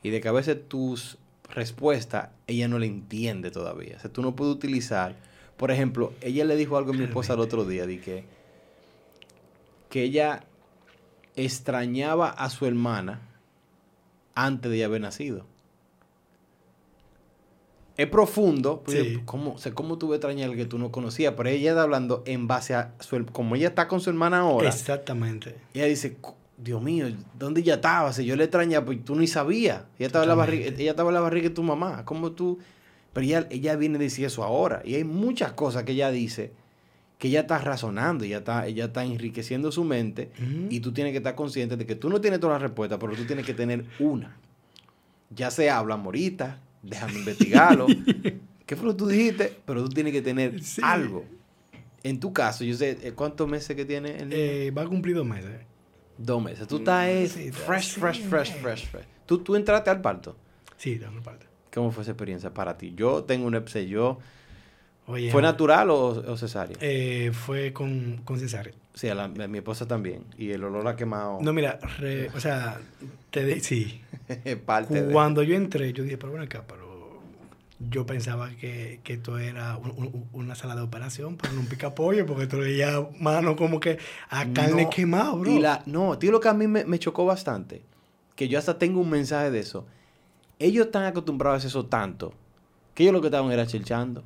Y 0.02 0.10
de 0.10 0.20
que 0.20 0.28
a 0.28 0.32
veces 0.32 0.68
tus 0.68 1.18
respuestas 1.50 2.30
ella 2.46 2.68
no 2.68 2.78
le 2.78 2.86
entiende 2.86 3.50
todavía. 3.50 3.96
O 3.96 4.00
sea, 4.00 4.10
tú 4.12 4.22
no 4.22 4.34
puedes 4.34 4.54
utilizar. 4.54 5.14
Por 5.56 5.70
ejemplo, 5.70 6.12
ella 6.20 6.44
le 6.44 6.56
dijo 6.56 6.76
algo 6.76 6.92
a 6.92 6.96
mi 6.96 7.04
esposa 7.04 7.34
el 7.34 7.40
otro 7.40 7.64
día, 7.64 7.86
de 7.86 8.00
que, 8.00 8.24
que 9.88 10.02
ella 10.02 10.44
extrañaba 11.36 12.28
a 12.30 12.50
su 12.50 12.66
hermana 12.66 13.20
antes 14.34 14.70
de 14.70 14.76
ella 14.78 14.86
haber 14.86 15.00
nacido. 15.00 15.46
es 17.96 18.08
profundo. 18.08 18.82
pues, 18.84 18.98
Sí. 18.98 19.20
¿cómo, 19.24 19.52
o 19.52 19.58
sea, 19.58 19.72
¿Cómo 19.72 19.98
tú 19.98 20.12
extrañar 20.14 20.50
al 20.50 20.56
que 20.56 20.66
tú 20.66 20.78
no 20.78 20.90
conocías? 20.90 21.34
Pero 21.36 21.48
ella 21.48 21.70
está 21.70 21.82
hablando 21.82 22.24
en 22.26 22.48
base 22.48 22.74
a 22.74 22.92
su... 22.98 23.24
Como 23.26 23.54
ella 23.54 23.68
está 23.68 23.86
con 23.86 24.00
su 24.00 24.10
hermana 24.10 24.40
ahora, 24.40 24.68
Exactamente. 24.68 25.54
ella 25.74 25.84
dice, 25.86 26.14
"Cu- 26.14 26.34
Dios 26.58 26.82
mío, 26.82 27.06
¿dónde 27.38 27.60
ella 27.60 27.74
estaba? 27.74 28.12
Si 28.12 28.24
yo 28.24 28.34
le 28.34 28.44
extrañaba, 28.44 28.84
pues 28.86 29.04
tú 29.04 29.14
ni 29.14 29.28
sabías. 29.28 29.82
Ella 29.98 30.06
estaba, 30.08 30.24
en 30.24 30.28
la 30.28 30.34
barriga, 30.34 30.66
ella 30.76 30.90
estaba 30.90 31.10
en 31.10 31.14
la 31.14 31.20
barriga 31.20 31.48
de 31.50 31.54
tu 31.54 31.62
mamá. 31.62 32.04
¿Cómo 32.04 32.32
tú...? 32.32 32.58
Pero 33.14 33.24
ella, 33.24 33.46
ella 33.50 33.76
viene 33.76 33.96
a 33.96 34.00
decir 34.00 34.26
eso 34.26 34.44
ahora. 34.44 34.82
Y 34.84 34.96
hay 34.96 35.04
muchas 35.04 35.52
cosas 35.52 35.84
que 35.84 35.92
ella 35.92 36.10
dice 36.10 36.52
que 37.16 37.28
ella 37.28 37.40
está 37.40 37.58
razonando, 37.58 38.24
ella 38.24 38.38
está, 38.38 38.66
ella 38.66 38.86
está 38.86 39.04
enriqueciendo 39.04 39.72
su 39.72 39.84
mente. 39.84 40.30
Y 40.68 40.80
tú 40.80 40.92
tienes 40.92 41.12
que 41.12 41.18
estar 41.18 41.34
consciente 41.34 41.76
de 41.78 41.86
que 41.86 41.94
tú 41.94 42.10
no 42.10 42.20
tienes 42.20 42.40
todas 42.40 42.54
las 42.60 42.62
respuestas, 42.62 42.98
pero 43.00 43.14
tú 43.14 43.24
tienes 43.24 43.46
que 43.46 43.54
tener 43.54 43.84
una. 44.00 44.36
Ya 45.30 45.50
sea 45.50 45.78
habla 45.78 45.96
morita, 45.96 46.60
déjame 46.82 47.14
investigarlo. 47.20 47.86
¿Qué 48.66 48.76
fue 48.76 48.86
lo 48.86 48.92
que 48.92 48.98
tú 48.98 49.06
dijiste? 49.06 49.56
Pero 49.64 49.84
tú 49.84 49.90
tienes 49.90 50.12
que 50.12 50.22
tener 50.22 50.62
Sí. 50.62 50.80
algo. 50.84 51.24
En 52.02 52.20
tu 52.20 52.32
caso, 52.32 52.64
yo 52.64 52.74
sé, 52.74 52.98
eh, 53.02 53.12
¿cuántos 53.12 53.48
meses 53.48 53.74
que 53.76 53.84
tiene 53.84 54.10
el 54.18 54.28
niño? 54.28 54.36
Eh, 54.42 54.70
va 54.76 54.82
a 54.82 54.86
cumplir 54.86 55.14
dos 55.16 55.26
meses. 55.26 55.52
Dos 56.18 56.42
meses. 56.42 56.66
Tú 56.68 56.78
estás 56.78 57.08
eh, 57.08 57.28
sí, 57.28 57.50
fresh, 57.52 57.92
fresh, 57.98 58.22
fresh, 58.22 58.50
eh. 58.50 58.58
fresh, 58.60 58.86
fresh. 58.86 59.04
¿Tú, 59.24 59.38
tú 59.38 59.54
entraste 59.56 59.88
al 59.90 60.00
parto. 60.00 60.36
Sí, 60.76 61.00
una 61.10 61.22
parte. 61.22 61.46
¿Cómo 61.74 61.90
fue 61.90 62.02
esa 62.02 62.12
experiencia 62.12 62.54
para 62.54 62.78
ti? 62.78 62.94
Yo 62.96 63.24
tengo 63.24 63.50
yo. 63.88 64.18
Oye, 65.06 65.30
¿Fue 65.30 65.42
natural 65.42 65.90
o, 65.90 66.06
o 66.06 66.36
cesárea? 66.36 66.76
eh, 66.80 67.30
fue 67.34 67.72
con, 67.72 68.18
con 68.24 68.38
cesárea. 68.38 68.72
Sí, 68.94 69.08
a, 69.08 69.14
la- 69.14 69.24
a 69.24 69.48
mi 69.48 69.58
esposa 69.58 69.86
también. 69.86 70.24
Y 70.38 70.50
el 70.52 70.62
olor 70.64 70.86
a 70.86 70.96
quemado 70.96 71.40
No, 71.40 71.52
mira, 71.52 71.78
re- 71.98 72.30
o 72.34 72.40
sea, 72.40 72.80
te 73.30 73.44
di- 73.44 73.60
sí. 73.60 74.00
parte 74.64 75.02
de... 75.02 75.12
Cuando 75.12 75.42
yo 75.42 75.56
entré, 75.56 75.92
yo 75.92 76.04
dije, 76.04 76.16
pero 76.16 76.30
bueno 76.30 76.44
acá, 76.44 76.64
pero 76.66 77.20
yo 77.90 78.06
pensaba 78.06 78.50
que, 78.50 79.00
que 79.02 79.14
esto 79.14 79.38
era 79.38 79.76
un- 79.76 79.90
un- 79.90 80.28
una 80.32 80.54
sala 80.54 80.76
de 80.76 80.82
operación, 80.82 81.36
pero 81.36 81.52
no 81.52 81.60
un 81.60 81.66
picapollo, 81.66 82.24
porque 82.24 82.44
esto 82.44 82.58
veía 82.58 83.06
mano 83.18 83.56
como 83.56 83.80
que 83.80 83.98
a 84.30 84.46
carne 84.52 84.84
No, 84.84 84.90
quemada, 84.90 85.32
bro. 85.34 85.50
Y 85.50 85.58
la, 85.58 85.82
no, 85.86 86.16
tío, 86.18 86.30
lo 86.30 86.40
que 86.40 86.48
a 86.48 86.54
mí 86.54 86.66
me, 86.66 86.84
me 86.84 86.98
chocó 86.98 87.26
bastante, 87.26 87.82
que 88.36 88.48
yo 88.48 88.58
hasta 88.58 88.78
tengo 88.78 89.00
un 89.00 89.10
mensaje 89.10 89.50
de 89.50 89.58
eso. 89.58 89.86
Ellos 90.58 90.86
están 90.86 91.04
acostumbrados 91.04 91.64
a 91.64 91.66
eso 91.68 91.86
tanto, 91.86 92.32
que 92.94 93.02
ellos 93.04 93.12
lo 93.12 93.20
que 93.20 93.26
estaban 93.28 93.50
era 93.52 93.66
chilchando. 93.66 94.20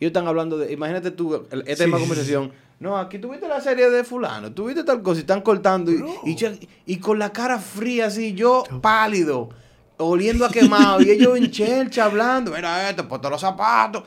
Ellos 0.00 0.10
están 0.10 0.26
hablando 0.26 0.58
de, 0.58 0.72
imagínate 0.72 1.10
tú, 1.10 1.46
el- 1.50 1.60
esta 1.66 1.76
Sí, 1.76 1.82
misma 1.84 1.98
sí, 1.98 2.00
conversación. 2.02 2.52
No, 2.80 2.96
aquí 2.98 3.18
tuviste 3.18 3.48
la 3.48 3.60
serie 3.60 3.88
de 3.90 4.04
fulano, 4.04 4.52
tuviste 4.52 4.84
tal 4.84 5.02
cosa 5.02 5.18
y 5.18 5.20
están 5.20 5.40
cortando 5.42 5.90
y, 5.92 6.02
y, 6.24 6.68
y 6.86 6.96
con 6.98 7.18
la 7.18 7.32
cara 7.32 7.58
fría 7.58 8.06
así, 8.06 8.34
yo 8.34 8.64
pálido, 8.82 9.48
oliendo 9.96 10.44
a 10.44 10.50
quemado 10.50 11.00
y 11.00 11.10
ellos 11.10 11.36
en 11.38 11.50
chelcha 11.50 12.04
hablando, 12.06 12.50
mira 12.52 12.90
esto, 12.90 13.06
ponte 13.08 13.30
los 13.30 13.40
zapatos. 13.40 14.02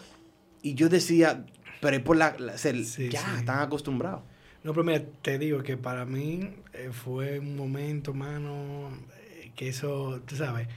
Y 0.62 0.74
yo 0.74 0.90
decía, 0.90 1.46
pero 1.80 1.96
es 1.98 2.04
por 2.04 2.18
la, 2.18 2.36
la- 2.38 2.58
se- 2.58 2.84
Sí, 2.84 3.10
ya, 3.10 3.22
sí. 3.22 3.28
están 3.40 3.60
acostumbrados. 3.60 4.22
No, 4.64 4.74
pero 4.74 4.84
mira, 4.84 5.02
te 5.22 5.40
digo 5.40 5.64
que 5.64 5.78
para 5.78 6.04
mí 6.06 6.50
eh, 6.74 6.90
fue 6.92 7.40
un 7.40 7.56
momento, 7.56 8.14
mano, 8.14 8.90
eh, 9.22 9.52
que 9.56 9.70
eso, 9.70 10.20
tú 10.26 10.36
sabes, 10.36 10.68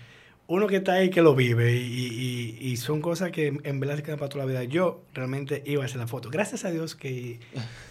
uno 0.51 0.66
que 0.66 0.77
está 0.77 0.94
ahí 0.94 1.10
que 1.10 1.22
lo 1.22 1.35
vive 1.36 1.77
y, 1.77 2.59
y- 2.60 2.77
son 2.77 3.01
cosas 3.01 3.31
que 3.31 3.56
en 3.62 3.78
verdad 3.81 3.97
se 3.97 4.02
quedan 4.02 4.18
para 4.18 4.28
toda 4.28 4.44
la 4.44 4.51
vida. 4.51 4.64
Yo 4.64 5.02
realmente 5.14 5.62
iba 5.64 5.82
a 5.82 5.86
hacer 5.86 5.98
la 5.98 6.09
foto. 6.09 6.28
Gracias 6.28 6.64
a 6.64 6.70
Dios 6.72 6.97
que, 6.97 7.39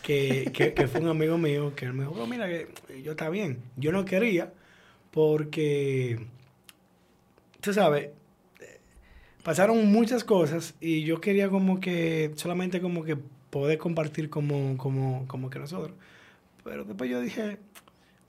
que, 0.03 0.51
que- 0.53 0.87
fue 0.87 0.99
un 0.99 1.07
amigo 1.07 1.37
mío 1.37 1.73
que 1.75 1.85
me 1.91 2.03
dijo, 2.03 2.13
"Bro, 2.15 2.27
mira 2.27 2.47
que 2.49 2.67
yo 3.01 3.11
está 3.11 3.29
bien. 3.29 3.59
Yo 3.77 3.91
no 3.93 4.03
quería 4.03 4.51
porque, 5.11 6.19
tú 7.61 7.73
sabes, 7.73 8.09
eh, 8.59 8.79
pasaron 9.43 9.85
muchas 9.89 10.23
cosas 10.25 10.75
y 10.81 11.03
yo 11.03 11.21
quería 11.21 11.47
como 11.49 11.79
que, 11.79 12.31
solamente 12.35 12.81
como 12.81 13.03
que 13.05 13.15
poder 13.49 13.77
compartir 13.77 14.29
como, 14.29 14.75
como, 14.77 15.25
como 15.27 15.49
que 15.49 15.59
nosotros. 15.59 15.95
Pero 16.65 16.83
después 16.83 17.09
yo 17.09 17.21
dije, 17.21 17.57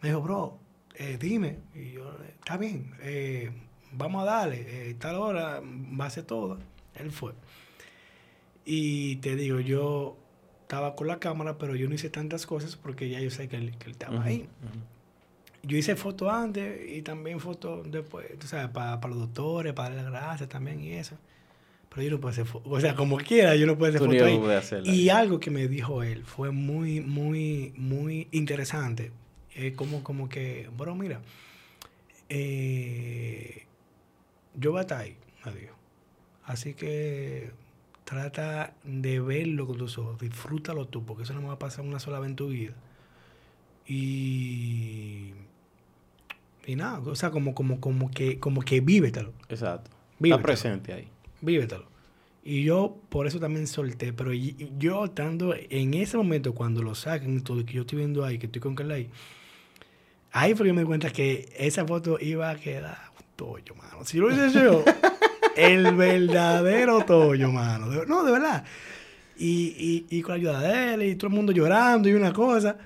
me 0.02 0.08
dijo, 0.10 0.20
bro, 0.22 0.58
eh, 0.94 1.18
dime. 1.20 1.56
Y 1.74 1.92
yo, 1.92 2.16
está 2.38 2.56
bien, 2.56 2.92
eh, 3.02 3.50
vamos 3.92 4.22
a 4.22 4.26
darle, 4.26 4.90
eh, 4.90 4.94
tal 4.94 5.16
hora 5.16 5.60
va 5.60 6.06
a 6.06 6.10
ser 6.10 6.24
todo. 6.24 6.58
Él 6.94 7.10
fue. 7.10 7.32
Y 8.64 9.16
te 9.16 9.36
digo, 9.36 9.60
yo 9.60 10.16
estaba 10.62 10.94
con 10.94 11.08
la 11.08 11.18
cámara, 11.18 11.58
pero 11.58 11.74
yo 11.74 11.88
no 11.88 11.94
hice 11.94 12.10
tantas 12.10 12.46
cosas 12.46 12.76
porque 12.76 13.08
ya 13.08 13.20
yo 13.20 13.30
sé 13.30 13.48
que 13.48 13.56
él, 13.56 13.76
que 13.78 13.86
él 13.86 13.92
estaba 13.92 14.22
ahí. 14.22 14.48
Yo 15.62 15.76
hice 15.76 15.96
fotos 15.96 16.28
antes 16.30 16.88
y 16.90 17.02
también 17.02 17.40
fotos 17.40 17.90
después, 17.90 18.26
tú 18.38 18.46
sabes, 18.46 18.68
para 18.68 18.98
los 19.08 19.18
doctores, 19.18 19.72
para 19.72 19.94
las 19.94 20.06
gracias 20.06 20.48
también 20.48 20.80
y 20.80 20.92
eso. 20.92 21.16
Pero 21.88 22.02
yo 22.02 22.10
no 22.12 22.20
puedo 22.20 22.30
hacer 22.30 22.46
fotos, 22.46 22.72
o 22.72 22.80
sea, 22.80 22.94
como 22.94 23.16
quiera, 23.16 23.56
yo 23.56 23.66
no 23.66 23.76
puedo 23.76 23.90
hacer 23.90 24.06
fotos 24.06 24.22
ahí. 24.22 24.56
hacerla. 24.56 24.92
Y 24.92 25.08
algo 25.10 25.40
que 25.40 25.50
me 25.50 25.66
dijo 25.66 26.04
él 26.04 26.24
fue 26.24 26.52
muy, 26.52 27.00
muy, 27.00 27.74
muy 27.76 28.28
interesante. 28.30 29.10
Es 29.54 29.74
como, 29.74 30.04
como 30.04 30.28
que, 30.28 30.70
bueno, 30.76 30.94
mira, 30.94 31.20
eh, 32.28 33.66
yo 34.54 34.72
voy 34.72 34.78
a 34.78 34.82
estar 34.82 35.00
ahí, 35.00 35.16
me 35.44 35.52
dijo. 35.52 35.74
Así 36.44 36.74
que 36.74 37.50
trata 38.04 38.74
de 38.82 39.20
verlo 39.20 39.66
con 39.66 39.78
tus 39.78 39.98
ojos, 39.98 40.18
disfrútalo 40.20 40.88
tú, 40.88 41.04
porque 41.04 41.22
eso 41.22 41.32
no 41.32 41.42
me 41.42 41.48
va 41.48 41.54
a 41.54 41.58
pasar 41.58 41.84
una 41.84 42.00
sola 42.00 42.18
vez 42.18 42.30
en 42.30 42.36
tu 42.36 42.48
vida. 42.48 42.74
Y, 43.86 45.32
y 46.66 46.76
nada, 46.76 46.98
o 46.98 47.14
sea, 47.14 47.30
como, 47.30 47.54
como, 47.54 47.80
como 47.80 48.10
que, 48.10 48.38
como 48.38 48.62
que 48.62 48.80
vívetelo. 48.80 49.32
Exacto. 49.48 49.90
Vívetelo. 50.18 50.36
Está 50.36 50.42
presente 50.42 50.92
ahí. 50.92 51.08
Vívetelo. 51.40 51.86
Y 52.42 52.64
yo 52.64 52.96
por 53.10 53.26
eso 53.26 53.38
también 53.38 53.66
solté, 53.66 54.12
pero 54.12 54.32
yo 54.32 55.04
estando 55.04 55.54
en 55.54 55.94
ese 55.94 56.16
momento 56.16 56.54
cuando 56.54 56.82
lo 56.82 56.94
sacan 56.94 57.36
y 57.36 57.40
todo, 57.42 57.64
que 57.64 57.74
yo 57.74 57.82
estoy 57.82 57.98
viendo 57.98 58.24
ahí, 58.24 58.38
que 58.38 58.46
estoy 58.46 58.62
con 58.62 58.74
Carla 58.74 58.94
ahí, 58.94 59.10
ahí 60.32 60.54
fue 60.54 60.66
que 60.66 60.72
me 60.72 60.80
di 60.80 60.86
cuenta 60.86 61.10
que 61.10 61.52
esa 61.56 61.86
foto 61.86 62.18
iba 62.18 62.48
a 62.50 62.56
quedar 62.56 63.09
tollo, 63.40 63.74
mano. 63.74 64.04
Si 64.04 64.18
lo 64.18 64.26
hubiese 64.26 64.62
yo, 64.62 64.84
el 65.56 65.94
verdadero 65.94 67.04
tollo, 67.06 67.50
mano. 67.50 67.88
De- 67.88 68.06
no, 68.06 68.22
de 68.22 68.32
verdad. 68.32 68.64
Y, 69.38 70.04
y, 70.10 70.16
y 70.18 70.20
con 70.20 70.32
la 70.32 70.36
ayuda 70.36 70.60
de 70.60 70.94
él 70.94 71.02
y 71.02 71.14
todo 71.14 71.28
el 71.28 71.34
mundo 71.34 71.50
llorando 71.52 72.08
y 72.08 72.12
una 72.12 72.32
cosa. 72.32 72.76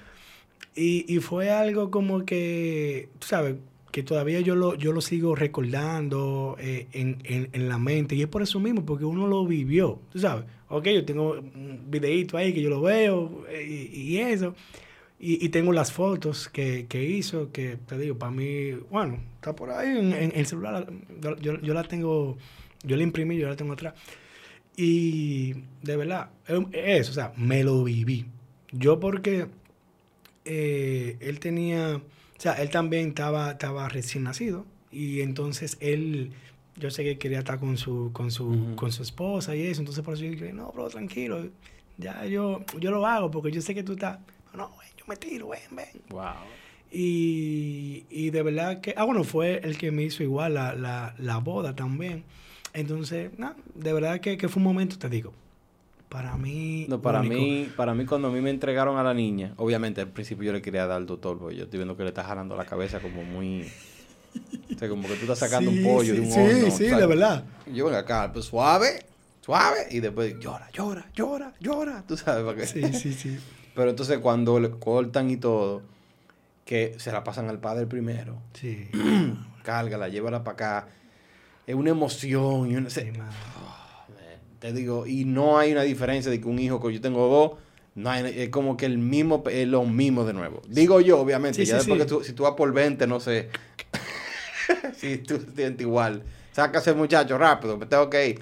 Y, 0.77 1.05
y 1.13 1.19
fue 1.19 1.51
algo 1.51 1.91
como 1.91 2.25
que, 2.25 3.09
tú 3.19 3.27
sabes, 3.27 3.57
que 3.91 4.03
todavía 4.05 4.41
yo 4.41 4.55
lo, 4.55 4.75
yo 4.77 4.93
lo 4.93 5.01
sigo 5.01 5.35
recordando 5.35 6.57
eh, 6.61 6.87
en, 6.93 7.19
en, 7.25 7.49
en 7.53 7.69
la 7.69 7.79
mente. 7.79 8.15
Y 8.15 8.23
es 8.23 8.29
por 8.29 8.43
eso 8.43 8.61
mismo, 8.61 8.85
porque 8.87 9.05
uno 9.05 9.27
lo 9.27 9.45
vivió, 9.47 9.99
tú 10.13 10.19
sabes. 10.21 10.45
Ok, 10.69 10.87
yo 10.87 11.05
tengo 11.05 11.33
un 11.33 11.87
videito 11.89 12.37
ahí 12.37 12.53
que 12.53 12.63
yo 12.63 12.71
lo 12.71 12.81
veo 12.81 13.45
eh, 13.49 13.91
y, 13.93 14.15
y 14.15 14.19
eso. 14.19 14.55
Y, 15.19 15.45
y 15.45 15.49
tengo 15.51 15.73
las 15.73 15.93
fotos 15.93 16.49
que, 16.49 16.87
que 16.87 17.05
hizo, 17.05 17.51
que 17.53 17.77
te 17.77 17.97
digo, 17.99 18.19
para 18.19 18.33
mí, 18.33 18.73
bueno, 18.91 19.21
está 19.37 19.55
por 19.55 19.71
ahí 19.71 19.89
en, 19.97 20.13
en 20.13 20.33
el 20.35 20.47
celular. 20.47 20.87
Yo, 21.41 21.61
yo, 21.61 21.75
la 21.75 21.85
tengo, 21.85 22.37
yo 22.83 22.97
la 22.97 23.03
imprimí, 23.03 23.37
yo 23.39 23.49
la 23.49 23.57
tengo 23.57 23.73
atrás. 23.73 23.95
Y 24.77 25.55
de 25.83 25.97
verdad, 25.97 26.31
es 26.73 27.01
eso, 27.01 27.13
o 27.13 27.15
sea, 27.15 27.33
me 27.37 27.63
lo 27.63 27.85
viví. 27.85 28.27
Yo 28.73 28.99
porque 28.99 29.47
eh, 30.45 31.17
él 31.21 31.39
tenía, 31.39 31.97
o 31.97 32.41
sea, 32.41 32.55
él 32.55 32.71
también 32.71 33.09
estaba, 33.09 33.53
estaba 33.53 33.89
recién 33.89 34.25
nacido 34.25 34.67
y 34.91 35.21
entonces 35.21 35.77
él, 35.81 36.33
yo 36.77 36.91
sé 36.91 37.05
que 37.05 37.19
quería 37.19 37.39
estar 37.39 37.59
con 37.59 37.79
su, 37.79 38.11
con 38.13 38.31
su, 38.31 38.75
con 38.77 38.93
su 38.93 39.03
esposa 39.03 39.57
y 39.57 39.63
eso, 39.63 39.81
entonces 39.81 40.05
por 40.05 40.15
eso 40.15 40.25
yo 40.25 40.33
dije, 40.33 40.53
no, 40.53 40.71
bro, 40.73 40.89
tranquilo, 40.89 41.49
ya 41.99 42.27
yo, 42.27 42.65
yo 42.79 42.91
lo 42.91 43.07
hago 43.07 43.31
porque 43.31 43.53
yo 43.53 43.61
sé 43.63 43.75
que 43.75 43.83
tú 43.83 43.93
estás, 43.93 44.19
no, 44.55 44.69
ven, 44.79 44.89
yo 45.07 45.09
me 45.09 45.17
tiro, 45.17 45.49
ven, 45.49 45.61
ven. 45.71 45.87
Wow. 46.11 46.23
Y, 46.91 48.05
y 48.09 48.31
de 48.31 48.43
verdad 48.43 48.81
que, 48.81 48.95
ah, 48.97 49.05
bueno, 49.05 49.25
fue 49.25 49.61
el 49.65 49.77
que 49.77 49.91
me 49.91 50.05
hizo 50.05 50.23
igual 50.23 50.55
la, 50.55 50.75
la, 50.75 51.15
la 51.19 51.39
boda 51.39 51.75
también. 51.75 52.23
Entonces, 52.73 53.31
nada, 53.39 53.57
de 53.75 53.93
verdad 53.93 54.21
que, 54.21 54.37
que 54.37 54.49
fue 54.49 54.61
un 54.61 54.65
momento, 54.65 54.99
te 54.99 55.09
digo, 55.09 55.33
para 56.09 56.37
mí. 56.37 56.87
No, 56.89 57.01
para 57.03 57.21
único. 57.21 57.35
mí, 57.35 57.69
para 57.77 57.95
mí 57.95 58.05
cuando 58.05 58.29
a 58.29 58.31
mí 58.31 58.41
me 58.41 58.51
entregaron 58.51 58.97
a 58.99 59.03
la 59.03 59.13
niña, 59.15 59.55
obviamente 59.57 60.01
al 60.01 60.09
principio 60.09 60.45
yo 60.45 60.53
le 60.53 60.63
quería 60.63 60.87
dar 60.87 60.99
al 60.99 61.07
doctor, 61.07 61.39
porque 61.39 61.57
yo 61.57 61.65
estoy 61.65 61.79
viendo 61.79 61.97
que 61.97 62.05
le 62.05 62.11
está 62.11 62.23
jalando 62.25 62.57
la 62.57 62.65
cabeza 62.65 63.01
como 63.01 63.25
muy... 63.25 63.67
O 64.75 64.79
sea, 64.79 64.89
como 64.89 65.07
que 65.07 65.15
tú 65.15 65.23
estás 65.23 65.39
sacando 65.39 65.71
Sí, 65.71 65.79
un 65.79 65.85
pollo 65.85 66.15
sí, 66.15 66.21
de 66.21 66.27
un 66.27 66.33
sí, 66.33 66.41
horno. 66.41 66.71
sí, 66.77 66.85
o 66.85 66.89
sea, 66.89 66.99
de 66.99 67.07
verdad. 67.07 67.45
Yo 67.73 67.85
vengo 67.85 67.99
acá, 67.99 68.31
pues 68.33 68.45
suave, 68.47 69.05
suave, 69.41 69.87
y 69.91 70.01
después 70.01 70.35
llora, 70.41 70.69
llora, 70.73 71.09
llora, 71.15 71.53
llora, 71.61 72.05
tú 72.07 72.17
sabes, 72.17 72.45
para 72.45 72.57
qué. 72.59 72.67
Sí, 72.67 72.83
sí, 72.95 73.13
sí. 73.13 73.39
Pero 73.75 73.91
entonces 73.91 74.19
cuando 74.19 74.61
le 74.61 74.71
cortan 74.71 75.31
y 75.31 75.37
todo, 75.37 75.83
que 76.65 76.95
se 76.99 77.13
la 77.13 77.25
pasan 77.25 77.49
al 77.49 77.59
padre 77.61 77.87
primero, 77.87 78.37
Sí. 78.55 78.89
cárgala, 79.65 80.09
llévala 80.09 80.45
para 80.45 80.53
acá, 80.55 80.89
es 81.67 81.75
una 81.75 81.91
emoción, 81.91 82.71
y 82.71 82.77
una- 82.77 82.91
se- 82.91 83.11
mano. 83.13 83.31
te 84.61 84.73
digo, 84.73 85.07
y 85.07 85.25
no 85.25 85.59
hay 85.59 85.73
una 85.73 85.83
diferencia 85.83 86.31
de 86.31 86.41
que 86.41 86.49
un 86.49 86.59
hijo, 86.59 86.81
que 86.81 86.93
yo 86.95 87.01
tengo 87.01 87.27
dos, 87.29 87.59
no 87.97 88.11
hay, 88.11 88.25
es 88.41 88.49
como 88.49 88.77
que 88.77 88.87
el 88.87 88.99
mismo, 88.99 89.43
es 89.51 89.69
lo 89.69 89.85
mismo 89.85 90.25
de 90.25 90.33
nuevo. 90.33 90.63
Digo 90.69 91.01
yo, 91.01 91.21
obviamente, 91.21 91.65
Sí, 91.65 91.67
ya 91.67 91.81
sí, 91.81 91.91
después 91.91 92.01
sí. 92.01 92.07
que 92.07 92.09
tú, 92.09 92.25
si 92.25 92.33
tú 92.33 92.43
vas 92.45 92.53
por 92.53 92.73
20, 92.73 93.07
no 93.07 93.21
sé, 93.21 93.51
si 94.97 95.19
tú 95.19 95.39
te 95.39 95.53
sientes 95.55 95.83
igual. 95.87 96.23
Sácase 96.53 96.93
muchacho 96.95 97.37
rápido, 97.37 97.79
que 98.11 98.29
ir. 98.29 98.41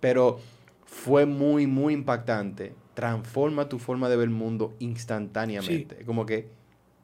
Pero 0.00 0.40
fue 0.86 1.26
muy, 1.26 1.66
muy 1.66 1.94
impactante. 1.94 2.72
Transforma 3.00 3.68
tu 3.68 3.78
forma 3.78 4.08
de 4.08 4.16
ver 4.16 4.24
el 4.24 4.30
mundo 4.34 4.74
instantáneamente. 4.78 6.04
Como 6.04 6.26
que 6.26 6.48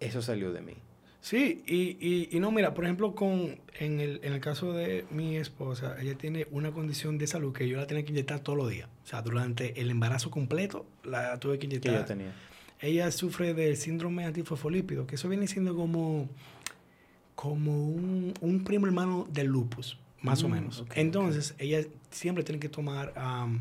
eso 0.00 0.20
salió 0.20 0.52
de 0.52 0.60
mí. 0.60 0.74
Sí, 1.22 1.64
y, 1.66 1.96
y, 1.98 2.28
y, 2.30 2.38
no, 2.38 2.52
mira, 2.52 2.72
por 2.74 2.84
ejemplo, 2.84 3.14
con 3.16 3.56
en 3.80 3.98
el, 4.00 4.20
en 4.22 4.32
el 4.34 4.40
caso 4.40 4.72
de 4.72 5.06
mi 5.10 5.36
esposa, 5.36 5.96
ella 6.00 6.16
tiene 6.16 6.46
una 6.52 6.70
condición 6.70 7.18
de 7.18 7.26
salud 7.26 7.52
que 7.52 7.66
yo 7.66 7.78
la 7.78 7.86
tenía 7.86 8.04
que 8.04 8.12
inyectar 8.12 8.38
todos 8.40 8.56
los 8.56 8.70
días. 8.70 8.88
O 9.04 9.06
sea, 9.08 9.22
durante 9.22 9.80
el 9.80 9.90
embarazo 9.90 10.30
completo 10.30 10.86
la 11.02 11.40
tuve 11.40 11.58
que 11.58 11.66
inyectar. 11.66 11.90
¿Qué 11.92 11.96
ella 11.96 12.06
tenía? 12.06 12.32
Ella 12.78 13.10
sufre 13.10 13.54
del 13.54 13.76
síndrome 13.76 14.24
antifosfolípido, 14.24 15.06
que 15.06 15.16
eso 15.16 15.28
viene 15.28 15.48
siendo 15.48 15.74
como, 15.74 16.28
como 17.34 17.88
un, 17.88 18.34
un 18.40 18.64
primo 18.64 18.86
hermano 18.86 19.26
del 19.32 19.46
lupus, 19.48 19.98
más 20.22 20.44
o 20.44 20.48
Mm, 20.48 20.52
menos. 20.52 20.84
Entonces, 20.94 21.54
ella 21.58 21.80
siempre 22.10 22.44
tiene 22.44 22.60
que 22.60 22.68
tomar 22.68 23.12
um, 23.16 23.58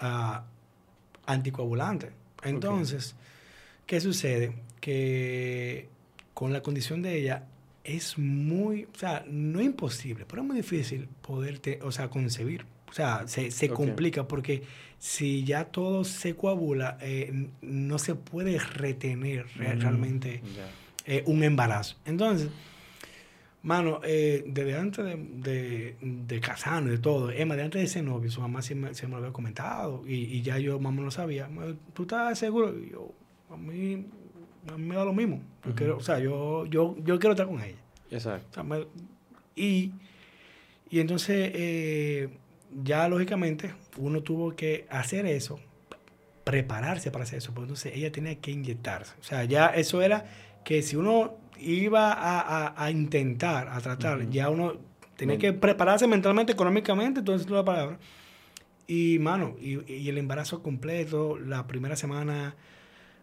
ah, 0.00 0.44
anticoagulante. 1.32 2.10
Entonces, 2.42 3.14
¿qué 3.86 4.00
sucede? 4.00 4.52
Que 4.80 5.88
con 6.34 6.52
la 6.52 6.62
condición 6.62 7.02
de 7.02 7.18
ella 7.18 7.44
es 7.84 8.18
muy, 8.18 8.84
o 8.94 8.98
sea, 8.98 9.24
no 9.28 9.60
imposible, 9.60 10.24
pero 10.28 10.42
es 10.42 10.48
muy 10.48 10.56
difícil 10.56 11.08
poder, 11.22 11.58
te- 11.58 11.80
o 11.82 11.92
sea, 11.92 12.08
concebir. 12.08 12.64
O 12.88 12.92
sea, 12.92 13.26
se, 13.28 13.50
se 13.50 13.66
complica 13.86 14.26
porque 14.26 14.62
si 14.98 15.44
ya 15.44 15.64
todo 15.66 16.04
se 16.04 16.34
coagula, 16.34 16.98
eh, 17.00 17.48
no 17.62 17.98
se 17.98 18.14
puede 18.16 18.58
retener 18.58 19.46
re- 19.56 19.76
Mm, 19.76 19.80
realmente 19.80 20.42
eh, 21.06 21.22
un 21.26 21.42
embarazo. 21.44 21.96
Entonces, 22.04 22.48
mano, 23.62 24.00
eh, 24.04 24.44
desde 24.46 24.74
antes 24.76 25.04
de, 25.04 25.16
de, 25.16 25.96
de 26.00 26.40
casarnos 26.40 26.88
y 26.88 26.96
de 26.96 26.98
todo, 26.98 27.30
Emma, 27.30 27.56
de 27.56 27.62
antes 27.62 27.80
de 27.82 27.86
ser 27.88 28.04
novio, 28.04 28.30
su 28.30 28.40
mamá 28.40 28.62
siempre, 28.62 28.94
siempre 28.94 29.16
me 29.16 29.20
lo 29.20 29.26
había 29.26 29.32
comentado 29.34 30.02
y, 30.06 30.14
y 30.14 30.42
ya 30.42 30.58
yo, 30.58 30.78
mamá, 30.80 31.02
lo 31.02 31.10
sabía. 31.10 31.48
Me- 31.48 31.74
¿Tú 31.92 32.02
estás 32.02 32.38
seguro? 32.38 32.76
Y 32.78 32.90
yo, 32.90 33.12
a 33.50 33.56
mí, 33.56 34.06
a 34.72 34.76
mí 34.78 34.84
me 34.86 34.94
da 34.94 35.04
lo 35.04 35.12
mismo. 35.12 35.42
Yo 35.66 35.74
quiero, 35.74 35.96
o 35.98 36.00
sea, 36.00 36.18
yo, 36.18 36.64
yo, 36.66 36.96
yo 37.04 37.18
quiero 37.18 37.32
estar 37.32 37.46
con 37.46 37.60
ella. 37.62 37.76
Exacto. 38.10 38.46
O 38.50 38.54
sea, 38.54 38.62
me- 38.62 38.86
y, 39.56 39.92
y 40.88 41.00
entonces, 41.00 41.50
eh, 41.54 42.28
ya 42.82 43.08
lógicamente, 43.08 43.72
uno 43.98 44.22
tuvo 44.22 44.56
que 44.56 44.86
hacer 44.90 45.26
eso, 45.26 45.60
prepararse 46.44 47.10
para 47.10 47.24
hacer 47.24 47.38
eso, 47.38 47.52
porque 47.52 47.64
entonces 47.66 47.92
ella 47.94 48.10
tenía 48.10 48.34
que 48.40 48.50
inyectarse. 48.50 49.12
O 49.20 49.22
sea, 49.24 49.44
ya 49.44 49.66
eso 49.66 50.02
era 50.02 50.24
que 50.64 50.82
si 50.82 50.96
uno 50.96 51.34
iba 51.60 52.12
a, 52.12 52.40
a- 52.40 52.84
a 52.84 52.90
intentar, 52.90 53.68
a 53.68 53.80
tratar, 53.80 54.28
ya 54.30 54.48
uno 54.50 54.74
tenía 55.16 55.36
que 55.38 55.52
prepararse 55.52 56.06
mentalmente, 56.06 56.52
económicamente, 56.52 57.20
entonces 57.20 57.48
la 57.50 57.64
palabra. 57.64 57.98
Y, 58.86 59.18
mano, 59.20 59.56
y, 59.60 59.78
y 59.92 60.08
el 60.08 60.18
embarazo 60.18 60.62
completo, 60.62 61.38
la 61.38 61.66
primera 61.66 61.94
semana 61.96 62.56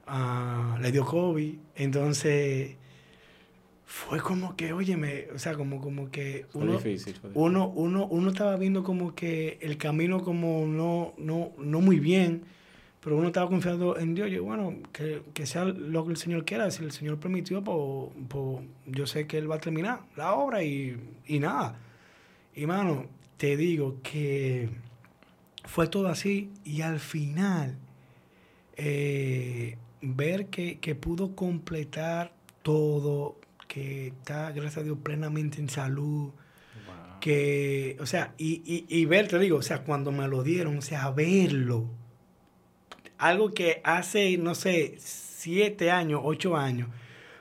ah, 0.06 0.78
le 0.82 0.92
dio 0.92 1.06
COVID, 1.06 1.56
entonces 1.76 2.76
fue 3.86 4.20
como 4.20 4.56
que, 4.56 4.74
óyeme, 4.74 5.28
o 5.34 5.40
sea, 5.40 5.56
como, 5.56 5.80
como 5.82 6.12
que 6.12 6.46
uno, 6.54 6.74
difícil. 6.74 7.16
uno, 7.34 7.70
uno, 7.70 8.06
uno 8.08 8.30
estaba 8.30 8.56
viendo 8.58 8.84
como 8.84 9.16
que 9.16 9.58
el 9.62 9.78
camino 9.78 10.22
como 10.24 10.66
no, 10.68 11.14
no, 11.18 11.52
no 11.58 11.80
muy 11.82 12.00
bien, 12.00 12.44
pero 13.08 13.20
uno 13.20 13.28
estaba 13.28 13.48
confiando 13.50 13.98
en 13.98 14.16
Dios. 14.16 14.30
Yo, 14.30 14.44
bueno, 14.44 14.80
que, 14.92 15.24
que 15.34 15.46
sea 15.46 15.64
lo 15.64 16.04
que 16.04 16.12
el 16.12 16.18
Señor 16.18 16.44
quiera, 16.44 16.70
si 16.72 16.84
el 16.84 16.92
Señor 16.92 17.18
permitió, 17.22 17.64
pues, 17.64 18.12
pues, 18.28 18.66
yo 18.86 19.08
sé 19.08 19.26
que 19.28 19.38
Él 19.38 19.50
va 19.50 19.56
a 19.56 19.60
terminar 19.62 20.02
la 20.18 20.34
obra 20.34 20.62
y, 20.62 21.00
y 21.26 21.40
nada. 21.40 21.80
Y 22.54 22.66
mano, 22.66 23.06
te 23.38 23.56
digo 23.56 24.02
que 24.04 24.68
fue 25.64 25.88
todo 25.88 26.10
así 26.10 26.52
y 26.66 26.82
al 26.82 27.00
final 27.00 27.78
eh, 28.76 29.78
ver 30.02 30.48
que, 30.48 30.80
que 30.80 30.94
pudo 30.94 31.34
completar 31.34 32.34
todo, 32.62 33.40
que 33.70 34.08
está, 34.08 34.52
gracias 34.52 34.80
a 34.80 34.84
Dios, 34.84 34.98
plenamente 35.02 35.62
en 35.62 35.70
salud, 35.70 36.32
Wow. 36.86 37.22
que, 37.22 37.96
o 38.02 38.06
sea, 38.06 38.34
y, 38.38 38.62
y, 38.66 38.86
y 38.90 39.06
ver, 39.06 39.30
te 39.30 39.40
digo, 39.40 39.60
o 39.60 39.62
sea, 39.62 39.84
cuando 39.84 40.12
me 40.12 40.28
lo 40.28 40.44
dieron, 40.44 40.78
o 40.78 40.82
sea, 40.82 41.10
verlo, 41.12 41.86
algo 43.18 43.54
que 43.54 43.82
hace, 43.84 44.38
no 44.38 44.56
sé, 44.56 44.96
siete 45.00 45.92
años, 45.92 46.22
ocho 46.24 46.56
años, 46.58 46.90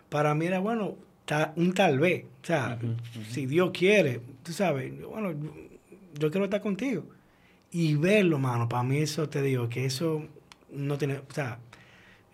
para 0.08 0.34
mí 0.34 0.46
era, 0.46 0.58
bueno, 0.60 0.96
ta- 1.24 1.52
un 1.56 1.72
tal 1.74 1.98
vez, 1.98 2.24
o 2.42 2.46
sea, 2.46 2.78
si 3.30 3.46
Dios 3.46 3.70
quiere, 3.72 4.20
tú 4.42 4.52
sabes, 4.52 4.92
bueno, 5.04 5.32
yo, 5.32 5.52
yo 6.18 6.30
quiero 6.30 6.44
estar 6.44 6.60
contigo. 6.60 7.04
Y 7.70 7.94
verlo, 7.96 8.38
mano, 8.38 8.68
para 8.68 8.82
mí 8.84 8.98
eso 8.98 9.28
te 9.28 9.42
digo, 9.42 9.68
que 9.68 9.84
eso 9.84 10.26
no 10.70 10.96
tiene, 10.98 11.16
o 11.18 11.32
sea, 11.34 11.58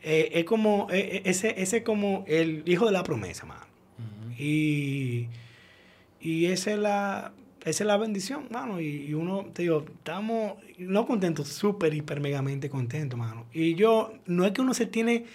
eh, 0.03 0.31
es 0.35 0.45
como, 0.45 0.89
eh, 0.91 1.17
eh, 1.17 1.23
ese, 1.27 1.61
ese 1.61 1.79
es 1.79 1.83
como 1.85 2.25
el 2.29 2.63
hijo 2.67 2.87
de 2.87 2.93
la 2.93 3.03
promesa, 3.03 3.47
mano. 3.47 3.67
Y, 4.39 5.29
y 6.21 6.47
esa 6.47 6.73
es 6.73 6.79
la, 6.79 7.33
esa 7.65 7.85
es 7.85 7.87
la 7.87 7.97
bendición, 7.97 8.47
mano. 8.51 8.81
Y, 8.81 8.87
y 9.07 9.15
uno, 9.15 9.47
te 9.53 9.63
digo, 9.63 9.85
estamos 9.89 10.55
no 10.79 11.07
contentos, 11.07 11.49
súper, 11.49 11.95
hiper, 11.95 12.21
megamente 12.21 12.69
contentos, 12.71 13.19
mano. 13.19 13.47
Y 13.53 13.75
yo, 13.75 14.15
no 14.27 14.45
es 14.45 14.53
que 14.53 14.61
uno 14.63 14.75
se 14.75 14.87
tiene 14.87 15.27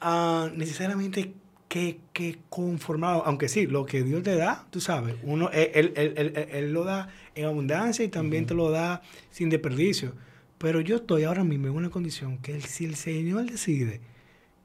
ah, 0.00 0.50
necesariamente 0.54 1.34
que, 1.68 2.00
que 2.12 2.38
conformar, 2.48 3.22
aunque 3.24 3.48
sí, 3.48 3.66
lo 3.66 3.86
que 3.86 4.02
Dios 4.02 4.22
te 4.22 4.36
da, 4.36 4.66
tú 4.70 4.80
sabes, 4.80 5.16
uno, 5.22 5.50
él, 5.52 5.70
él- 5.74 5.92
él- 5.96 6.14
él- 6.16 6.48
él 6.52 6.72
lo 6.72 6.84
da 6.84 7.08
en 7.34 7.46
abundancia 7.46 8.04
y 8.04 8.08
también 8.08 8.46
te 8.46 8.54
lo 8.54 8.70
da 8.70 9.02
sin 9.30 9.50
desperdicio. 9.50 10.14
Pero 10.58 10.80
yo 10.80 10.96
estoy 10.96 11.24
ahora 11.24 11.44
mismo 11.44 11.66
en 11.68 11.74
una 11.74 11.90
condición 11.90 12.38
que 12.38 12.60
si 12.62 12.84
el 12.86 12.96
Señor 12.96 13.50
decide 13.50 14.00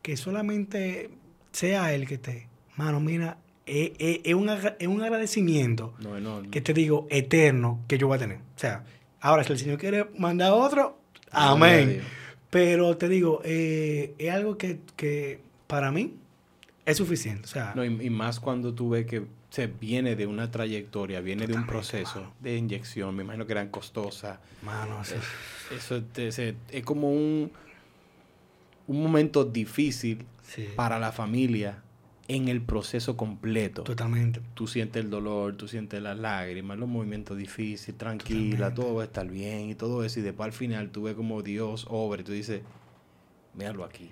que 0.01 0.17
solamente 0.17 1.09
sea 1.51 1.93
Él 1.93 2.07
que 2.07 2.15
esté, 2.15 2.47
mano, 2.77 2.99
mira, 2.99 3.37
es, 3.65 3.91
es- 3.99 4.19
es 4.23 4.33
un, 4.33 4.49
es 4.49 4.87
un 4.87 5.01
agradecimiento 5.01 5.93
No, 5.99 6.41
que 6.49 6.61
te 6.61 6.73
digo 6.73 7.07
eterno 7.09 7.79
que 7.87 7.97
yo 7.97 8.07
voy 8.07 8.15
a 8.17 8.19
tener. 8.19 8.37
O 8.37 8.59
sea, 8.59 8.83
ahora 9.19 9.43
si 9.43 9.53
el 9.53 9.59
Señor 9.59 9.77
quiere 9.77 10.07
mandar 10.17 10.51
otro, 10.53 10.97
amén. 11.31 12.01
Pero 12.49 12.97
te 12.97 13.07
digo, 13.07 13.41
eh, 13.45 14.13
es 14.17 14.31
algo 14.31 14.57
que, 14.57 14.79
que 14.97 15.39
para 15.67 15.91
mí 15.91 16.15
es 16.85 16.97
suficiente. 16.97 17.45
O 17.45 17.47
sea, 17.47 17.71
No, 17.75 17.85
y, 17.85 17.87
y 18.05 18.09
más 18.09 18.39
cuando 18.41 18.73
tú 18.73 18.89
ves 18.89 19.05
que 19.05 19.23
se 19.49 19.67
viene 19.67 20.15
de 20.17 20.25
una 20.27 20.49
trayectoria, 20.51 21.21
viene 21.21 21.45
de 21.47 21.53
un 21.53 21.65
proceso 21.65 22.15
mano. 22.21 22.33
de 22.41 22.57
inyección, 22.57 23.15
me 23.15 23.23
imagino 23.23 23.45
que 23.45 23.51
eran 23.53 23.69
costosas. 23.69 24.39
mano, 24.63 24.99
o 24.99 25.03
sea, 25.05 25.17
Eh, 25.17 25.75
Eso 25.77 26.01
te- 26.03 26.31
se- 26.33 26.55
es 26.71 26.83
como 26.83 27.11
un, 27.11 27.51
un 28.87 29.03
momento 29.03 29.45
difícil 29.45 30.25
sí, 30.43 30.67
para 30.75 30.99
la 30.99 31.11
familia 31.13 31.81
en 32.35 32.47
el 32.47 32.61
proceso 32.61 33.17
completo. 33.17 33.83
totalmente. 33.83 34.41
Tú 34.53 34.67
sientes 34.67 35.03
el 35.03 35.09
dolor, 35.09 35.55
tú 35.57 35.67
sientes 35.67 36.01
las 36.01 36.17
lágrimas, 36.17 36.77
los 36.77 36.87
movimientos 36.87 37.37
difíciles, 37.37 37.97
tranquila, 37.97 38.67
Totalmente. 38.67 38.81
todo 38.81 38.95
va 38.95 39.01
a 39.01 39.05
estar 39.05 39.27
bien 39.27 39.69
y 39.69 39.75
todo 39.75 40.03
eso. 40.03 40.19
Y 40.19 40.23
después 40.23 40.45
al 40.45 40.53
final 40.53 40.89
tú 40.91 41.03
ves 41.03 41.15
como 41.15 41.41
Dios 41.41 41.85
obra 41.89 42.21
y 42.21 42.23
tú 42.23 42.31
dices, 42.31 42.61
míralo 43.53 43.83
aquí. 43.83 44.11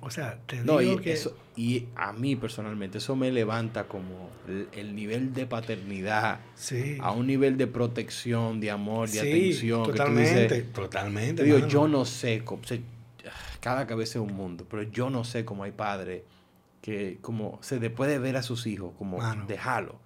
O 0.00 0.08
sea, 0.10 0.38
te 0.46 0.56
No, 0.64 0.78
digo 0.78 0.94
y, 0.94 1.02
que... 1.02 1.12
eso, 1.12 1.36
y 1.54 1.84
a 1.96 2.14
mí 2.14 2.34
personalmente 2.34 2.96
eso 2.96 3.14
me 3.14 3.30
levanta 3.30 3.84
como 3.86 4.30
el, 4.48 4.68
el 4.72 4.94
nivel 4.94 5.34
de 5.34 5.44
paternidad 5.44 6.40
sí, 6.54 6.96
a 7.00 7.10
un 7.12 7.26
nivel 7.26 7.58
de 7.58 7.66
protección, 7.66 8.58
de 8.60 8.70
amor, 8.70 9.10
de 9.10 9.20
sí, 9.20 9.28
atención. 9.28 9.82
que 9.84 9.90
tú 9.90 9.96
totalmente, 9.98 10.42
dices, 10.54 10.72
totalmente. 10.72 11.42
te 11.42 11.44
digo, 11.44 11.58
mano. 11.58 11.68
yo 11.70 11.88
no 11.88 12.06
sé, 12.06 12.42
cómo, 12.42 12.62
cada 13.60 13.86
cabeza 13.86 14.18
es 14.18 14.24
un 14.26 14.34
mundo, 14.34 14.66
pero 14.70 14.82
yo 14.84 15.10
no 15.10 15.24
sé 15.24 15.44
cómo 15.44 15.64
hay 15.64 15.72
padres 15.72 16.22
que 16.84 17.16
como 17.22 17.58
se 17.62 17.80
le 17.80 17.88
puede 17.88 18.18
ver 18.18 18.36
a 18.36 18.42
sus 18.42 18.66
hijos, 18.66 18.92
como 18.98 19.16
Mano. 19.16 19.46
dejarlo. 19.46 19.98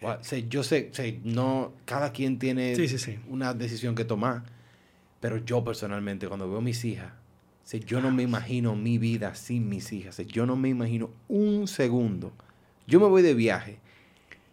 O 0.00 0.16
sea, 0.22 0.38
yo 0.38 0.62
sé, 0.62 0.90
sé, 0.92 1.18
no, 1.24 1.72
cada 1.86 2.12
quien 2.12 2.38
tiene 2.38 2.76
Sí, 2.76 2.86
sí, 2.86 2.98
sí. 2.98 3.18
una 3.28 3.52
decisión 3.52 3.96
que 3.96 4.04
tomar, 4.04 4.44
pero 5.18 5.38
yo 5.38 5.64
personalmente 5.64 6.28
cuando 6.28 6.48
veo 6.48 6.58
a 6.58 6.62
mis 6.62 6.84
hijas, 6.84 7.10
sé, 7.64 7.80
yo 7.80 8.00
no 8.00 8.12
me 8.12 8.22
imagino 8.22 8.76
mi 8.76 8.96
vida 8.98 9.34
sin 9.34 9.68
mis 9.68 9.92
hijas, 9.92 10.14
sé, 10.14 10.24
yo 10.26 10.46
no 10.46 10.54
me 10.54 10.68
imagino 10.68 11.10
un 11.26 11.66
segundo. 11.66 12.32
Yo 12.86 13.00
me 13.00 13.06
voy 13.08 13.22
de 13.22 13.34
viaje 13.34 13.80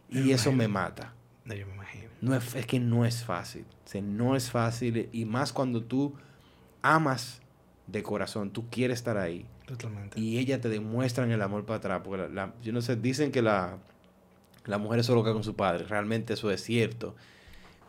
y 0.09 0.15
Me 0.15 0.31
eso 0.31 0.49
imagino. 0.49 0.55
me 0.57 0.67
mata. 0.67 1.13
No, 1.45 1.53
yo 1.53 1.67
me 1.67 1.73
imagino. 1.76 2.09
No 2.22 2.35
es, 2.35 2.55
es 2.55 2.65
que 2.65 2.80
no 2.80 3.05
es 3.05 3.23
fácil. 3.23 3.65
No 4.01 4.35
es 4.35 4.49
fácil. 4.49 5.09
Y 5.13 5.26
más 5.26 5.53
cuando 5.53 5.84
tú 5.84 6.15
amas 6.81 7.39
de 7.85 8.01
corazón, 8.01 8.49
tú 8.49 8.67
quieres 8.72 8.97
estar 8.97 9.17
ahí. 9.19 9.45
Totalmente. 9.65 10.19
Y 10.19 10.37
ellas 10.37 10.61
te 10.61 10.69
demuestran 10.69 11.31
el 11.31 11.41
amor 11.41 11.65
para 11.65 11.77
atrás. 11.77 12.01
Porque 12.03 12.23
la, 12.23 12.29
la- 12.29 12.53
yo 12.63 12.71
no 12.73 12.81
sé, 12.81 12.95
dicen 12.95 13.31
que 13.31 13.41
la, 13.41 13.77
la 14.65 14.77
mujer 14.77 14.99
es 14.99 15.09
loca 15.09 15.33
con 15.33 15.43
su 15.43 15.55
padre. 15.55 15.85
Realmente 15.85 16.33
eso 16.33 16.51
es 16.51 16.61
cierto. 16.63 17.15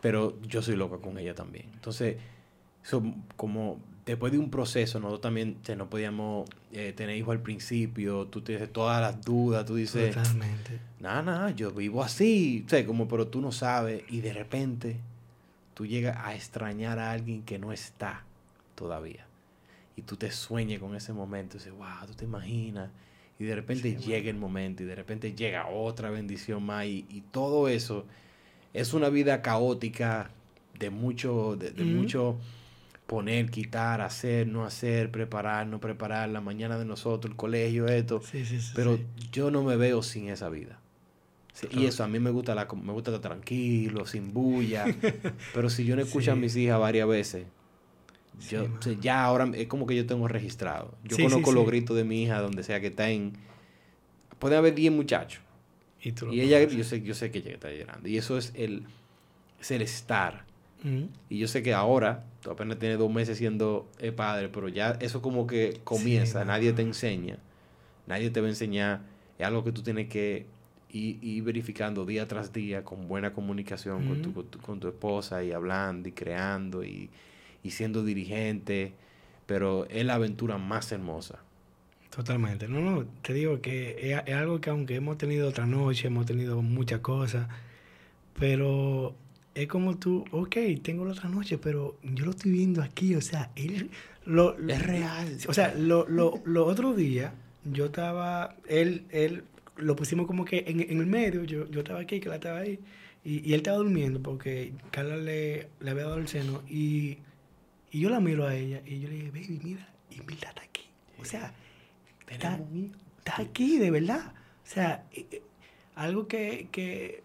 Pero 0.01 0.39
yo 0.41 0.61
soy 0.61 0.75
loca 0.75 0.97
con 0.97 1.17
ella 1.17 1.35
también. 1.35 1.65
Entonces, 1.73 2.17
eso 2.83 3.03
como 3.35 3.79
después 4.05 4.31
de 4.31 4.39
un 4.39 4.49
proceso, 4.49 4.99
nosotros 4.99 5.21
también 5.21 5.57
no 5.75 5.89
podíamos 5.89 6.49
eh, 6.71 6.93
tener 6.95 7.15
hijos 7.17 7.33
al 7.33 7.41
principio. 7.41 8.25
Tú 8.27 8.41
tienes 8.41 8.71
todas 8.71 9.01
las 9.01 9.21
dudas. 9.23 9.65
Tú 9.65 9.75
dices, 9.75 10.15
Totalmente. 10.15 10.79
nada, 10.99 11.21
nada, 11.21 11.51
yo 11.51 11.71
vivo 11.71 12.01
así, 12.03 12.63
o 12.65 12.69
sea, 12.69 12.85
como, 12.85 13.07
pero 13.07 13.27
tú 13.27 13.41
no 13.41 13.51
sabes, 13.51 14.03
y 14.09 14.21
de 14.21 14.31
repente 14.33 14.97
tú 15.73 15.85
llegas 15.85 16.17
a 16.25 16.33
extrañar 16.35 16.97
a 16.99 17.11
alguien 17.11 17.43
que 17.43 17.59
no 17.59 17.71
está 17.73 18.23
todavía. 18.75 19.26
Y 19.97 20.03
tú 20.03 20.15
te 20.15 20.31
sueñes 20.31 20.79
con 20.79 20.95
ese 20.95 21.11
momento. 21.11 21.57
Y 21.57 21.59
dices, 21.59 21.73
wow, 21.73 22.07
tú 22.07 22.13
te 22.13 22.23
imaginas. 22.23 22.89
Y 23.37 23.43
de 23.43 23.55
repente 23.55 23.97
llega 23.97 24.29
el 24.29 24.37
momento. 24.37 24.83
Y 24.83 24.85
de 24.85 24.95
repente 24.95 25.33
llega 25.33 25.67
otra 25.67 26.09
bendición 26.09 26.63
más. 26.63 26.85
Y, 26.85 27.05
y 27.09 27.21
todo 27.31 27.67
eso 27.67 28.05
es 28.73 28.93
una 28.93 29.09
vida 29.09 29.41
caótica 29.41 30.31
de 30.79 30.89
mucho, 30.89 31.57
de, 31.57 31.71
de 31.71 31.83
mucho 31.83 32.37
poner, 33.07 33.49
quitar, 33.49 34.01
hacer, 34.01 34.47
no 34.47 34.65
hacer, 34.65 35.11
preparar, 35.11 35.65
no 35.65 35.79
preparar, 35.79 36.29
la 36.29 36.41
mañana 36.41 36.77
de 36.77 36.85
nosotros, 36.85 37.31
el 37.31 37.37
colegio, 37.37 37.87
esto. 37.87 38.21
Sí, 38.21 38.45
sí, 38.45 38.61
sí. 38.61 38.73
Pero 38.75 38.99
yo 39.31 39.49
no 39.49 39.63
me 39.63 39.77
veo 39.77 40.03
sin 40.03 40.29
esa 40.29 40.49
vida. 40.49 40.79
Y 41.71 41.85
eso, 41.85 42.03
a 42.03 42.07
mí 42.07 42.19
me 42.19 42.29
gusta, 42.29 42.53
la, 42.53 42.65
me 42.65 42.93
gusta 42.93 43.09
estar 43.11 43.31
tranquilo, 43.31 44.05
sin 44.05 44.31
bulla. 44.33 44.85
pero 45.53 45.69
si 45.69 45.85
yo 45.85 45.95
no 45.95 46.03
escucho 46.03 46.31
a 46.31 46.35
mis 46.35 46.55
hijas 46.55 46.79
varias 46.79 47.07
veces, 47.07 47.47
yo, 48.49 48.63
o 48.63 48.81
sea, 48.81 48.93
ya 48.99 49.23
ahora 49.23 49.49
es 49.53 49.67
como 49.67 49.87
que 49.87 49.95
yo 49.95 50.05
tengo 50.05 50.27
registrado. 50.27 50.95
Yo 51.03 51.15
Sí, 51.15 51.23
sí, 51.23 51.29
conozco 51.29 51.51
los 51.51 51.65
gritos 51.65 51.95
de 51.95 52.03
mi 52.03 52.23
hija 52.23 52.39
donde 52.39 52.63
sea 52.63 52.79
que 52.79 52.87
está 52.87 53.09
en... 53.09 53.33
Puede 54.39 54.55
haber 54.55 54.75
10 54.75 54.91
muchachos. 54.93 55.41
Y, 56.01 56.11
tú 56.11 56.31
Y 56.31 56.41
ella, 56.41 56.63
yo 56.63 56.83
sé, 56.83 57.01
yo 57.01 57.15
sé 57.15 57.31
que 57.31 57.39
ella 57.39 57.51
está 57.51 57.71
llorando. 57.71 58.07
Y 58.07 58.17
eso 58.17 58.37
es 58.37 58.53
el, 58.55 58.83
es 59.59 59.71
el 59.71 59.81
estar. 59.81 60.45
Y 61.29 61.39
yo 61.39 61.47
sé 61.47 61.63
que 61.63 61.73
ahora, 61.73 62.23
tú 62.41 62.51
apenas 62.51 62.79
tienes 62.79 62.97
dos 62.97 63.11
meses 63.11 63.37
siendo 63.37 63.89
eh, 63.99 64.11
padre, 64.11 64.47
pero 64.47 64.69
ya 64.69 64.91
eso 65.01 65.21
como 65.21 65.45
que 65.47 65.81
comienza, 65.83 66.45
nadie 66.45 66.71
te 66.71 66.81
enseña, 66.81 67.39
nadie 68.05 68.29
te 68.29 68.39
va 68.39 68.47
a 68.47 68.51
enseñar, 68.51 69.01
es 69.37 69.45
algo 69.45 69.63
que 69.65 69.73
tú 69.73 69.81
tienes 69.81 70.07
que 70.07 70.45
ir, 70.91 71.21
ir 71.21 71.43
verificando 71.43 72.05
día 72.05 72.27
tras 72.27 72.53
día 72.53 72.85
con 72.85 73.07
buena 73.07 73.33
comunicación 73.33 74.07
con, 74.07 74.21
tu, 74.21 74.33
con, 74.33 74.45
tu, 74.45 74.59
con 74.59 74.79
tu 74.79 74.87
esposa 74.87 75.43
y 75.43 75.51
hablando 75.51 76.07
y 76.07 76.11
creando 76.13 76.83
y, 76.83 77.09
y 77.67 77.71
siendo 77.71 78.03
dirigente, 78.03 78.93
pero 79.45 79.85
es 79.89 80.05
la 80.05 80.15
aventura 80.15 80.57
más 80.57 80.91
hermosa. 80.91 81.39
Totalmente. 82.09 82.67
No, 82.67 82.81
no, 82.81 83.05
te 83.21 83.33
digo 83.33 83.61
que 83.61 84.11
es, 84.11 84.21
es 84.25 84.33
algo 84.33 84.59
que 84.59 84.69
aunque 84.69 84.95
hemos 84.95 85.17
tenido 85.17 85.49
otra 85.49 85.65
noche, 85.65 86.07
hemos 86.07 86.25
tenido 86.25 86.61
muchas 86.61 87.01
cosas, 87.01 87.47
pero 88.39 89.15
es 89.53 89.67
como 89.67 89.97
tú, 89.97 90.25
ok, 90.31 90.55
tengo 90.81 91.05
la 91.05 91.11
otra 91.11 91.29
noche, 91.29 91.57
pero 91.57 91.97
yo 92.03 92.25
lo 92.25 92.31
estoy 92.31 92.51
viendo 92.51 92.81
aquí, 92.81 93.15
o 93.15 93.21
sea, 93.21 93.51
él, 93.55 93.89
lo, 94.25 94.57
Es 94.67 94.85
real. 94.85 95.37
O 95.47 95.53
sea, 95.53 95.73
lo, 95.75 96.07
lo, 96.07 96.41
los 96.45 96.67
otros 96.67 96.95
días, 96.95 97.33
yo 97.65 97.85
estaba, 97.85 98.55
él, 98.67 99.05
él, 99.09 99.43
lo 99.75 99.95
pusimos 99.95 100.27
como 100.27 100.45
que 100.45 100.63
en, 100.67 100.79
en 100.79 100.99
el 100.99 101.07
medio, 101.07 101.43
yo, 101.43 101.69
yo 101.69 101.79
estaba 101.81 101.99
aquí, 101.99 102.19
que 102.19 102.29
la 102.29 102.35
estaba 102.35 102.59
ahí, 102.59 102.79
y, 103.23 103.47
y 103.47 103.53
él 103.53 103.59
estaba 103.59 103.77
durmiendo 103.77 104.21
porque 104.21 104.73
Carla 104.91 105.17
le, 105.17 105.67
le 105.79 105.91
había 105.91 106.03
dado 106.03 106.17
el 106.17 106.27
seno, 106.27 106.63
y, 106.69 107.17
y 107.91 108.01
yo 108.01 108.09
la 108.09 108.19
miro 108.19 108.45
a 108.45 108.55
ella, 108.55 108.81
y 108.85 108.99
yo 108.99 109.09
le 109.09 109.15
dije, 109.15 109.31
baby, 109.31 109.59
mira, 109.63 109.89
y 110.09 110.21
Milda 110.21 110.49
está 110.49 110.61
aquí. 110.61 110.89
O 111.19 111.25
sea, 111.25 111.53
está 112.27 113.41
aquí, 113.41 113.77
de 113.77 113.91
verdad. 113.91 114.33
O 114.63 114.69
sea, 114.69 115.05
eh, 115.11 115.25
eh, 115.31 115.41
algo 115.95 116.27
que, 116.27 116.67
que, 116.71 117.23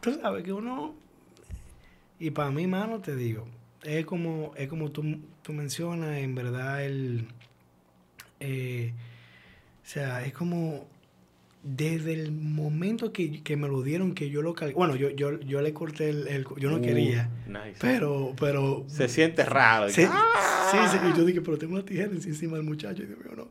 tú 0.00 0.14
sabes, 0.14 0.44
que 0.44 0.52
uno... 0.52 0.94
Y 2.18 2.30
para 2.30 2.50
mí, 2.50 2.66
mano, 2.66 3.00
te 3.00 3.16
digo, 3.16 3.46
es 3.82 4.04
como, 4.04 4.52
es 4.56 4.68
como 4.68 4.90
tú, 4.90 5.20
tú 5.42 5.52
mencionas, 5.52 6.18
en 6.18 6.34
verdad, 6.34 6.84
el... 6.84 7.28
eh, 8.40 8.92
o 9.82 9.86
sea, 9.86 10.24
es 10.24 10.32
como 10.32 10.86
desde 11.62 12.14
el 12.14 12.32
momento 12.32 13.12
que, 13.12 13.42
que 13.42 13.56
me 13.56 13.68
lo 13.68 13.82
dieron, 13.82 14.14
que 14.14 14.30
yo 14.30 14.40
lo 14.42 14.54
cargué. 14.54 14.74
Bueno, 14.74 14.96
yo, 14.96 15.10
yo, 15.10 15.38
yo 15.40 15.60
le 15.60 15.74
corté 15.74 16.08
el, 16.10 16.26
el- 16.28 16.46
Yo 16.58 16.70
no 16.70 16.76
Uh, 16.78 16.82
quería. 16.82 17.28
nice. 17.46 17.76
Pero, 17.80 18.34
pero... 18.40 18.84
Se 18.88 19.08
siente 19.08 19.44
raro. 19.44 19.90
Sí, 19.90 20.04
¡Ah! 20.08 20.68
sí, 20.70 20.78
sí, 20.98 21.04
y 21.12 21.18
yo 21.18 21.24
dije, 21.24 21.40
pero 21.42 21.58
tengo 21.58 21.74
una 21.74 21.84
tijera 21.84 22.10
encima 22.12 22.56
del 22.56 22.64
muchacho. 22.66 23.02
Y 23.02 23.06
mío, 23.06 23.16
no. 23.36 23.48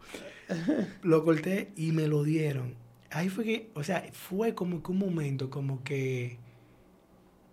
Lo 1.04 1.24
corté 1.24 1.72
y 1.76 1.92
me 1.92 2.08
lo 2.08 2.24
dieron. 2.24 2.74
Ahí 3.12 3.30
fue 3.30 3.44
que, 3.44 3.70
o 3.76 3.84
sea, 3.84 4.04
fue 4.14 4.56
como 4.56 4.82
que 4.82 4.92
un 4.92 4.98
momento, 5.00 5.50
como 5.52 5.84
que 5.84 6.38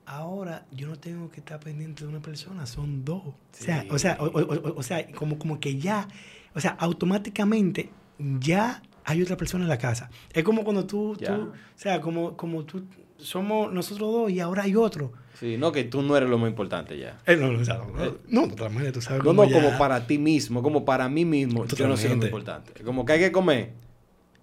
ahora 0.07 0.67
yo 0.71 0.89
no 0.89 0.97
tengo 0.97 1.31
que 1.31 1.41
estar 1.41 1.59
pendiente 1.61 2.05
de 2.05 2.09
una 2.11 2.21
persona, 2.21 2.67
son 2.67 3.05
dos. 3.05 3.23
O 3.27 3.35
sea, 3.53 3.85
o 3.91 3.99
sea, 3.99 4.17
o, 4.21 4.27
o- 4.27 4.55
o- 4.55 4.79
o 4.79 4.83
sea, 4.83 5.07
como, 5.13 5.39
como 5.39 5.59
que 5.61 5.77
ya, 5.79 6.09
o 6.55 6.61
sea, 6.61 6.73
automáticamente 6.73 7.91
ya 8.19 8.83
hay 9.07 9.23
otra 9.23 9.37
persona 9.37 9.65
en 9.65 9.69
la 9.71 9.79
casa. 9.79 10.11
Es 10.33 10.45
como 10.45 10.63
cuando 10.65 10.85
tú, 10.85 11.17
tú 11.17 11.33
o 11.33 11.53
sea, 11.75 12.01
como, 12.01 12.37
como 12.37 12.65
tú, 12.65 12.85
somos 13.17 13.73
nosotros 13.73 14.13
dos 14.13 14.31
y 14.31 14.41
ahora 14.41 14.65
hay 14.65 14.77
otro. 14.77 15.13
Sí, 15.35 15.57
no, 15.59 15.71
que 15.73 15.85
tú 15.85 16.03
no 16.03 16.17
eres 16.17 16.29
lo 16.29 16.39
más 16.39 16.49
importante 16.51 16.99
ya. 16.99 17.19
Eh, 17.27 17.37
no, 17.37 17.53
no, 17.53 17.61
o 17.61 17.65
sea, 17.65 17.77
no, 17.79 18.17
no, 18.29 18.49
totalmente, 18.49 18.93
tú 18.93 19.01
sabes 19.01 19.21
No, 19.23 19.31
cómo 19.31 19.45
no, 19.45 19.49
ya- 19.51 19.55
como 19.63 19.79
para 19.79 20.07
ti 20.07 20.19
mismo, 20.19 20.63
como 20.63 20.85
para 20.85 21.09
mí 21.09 21.25
mismo, 21.25 21.65
yo 21.67 21.89
no 21.89 21.97
soy 21.97 22.11
lo 22.11 22.17
más 22.17 22.25
importante. 22.27 22.83
Como 22.85 23.05
que 23.05 23.13
hay 23.15 23.21
que 23.21 23.33
comer. 23.33 23.73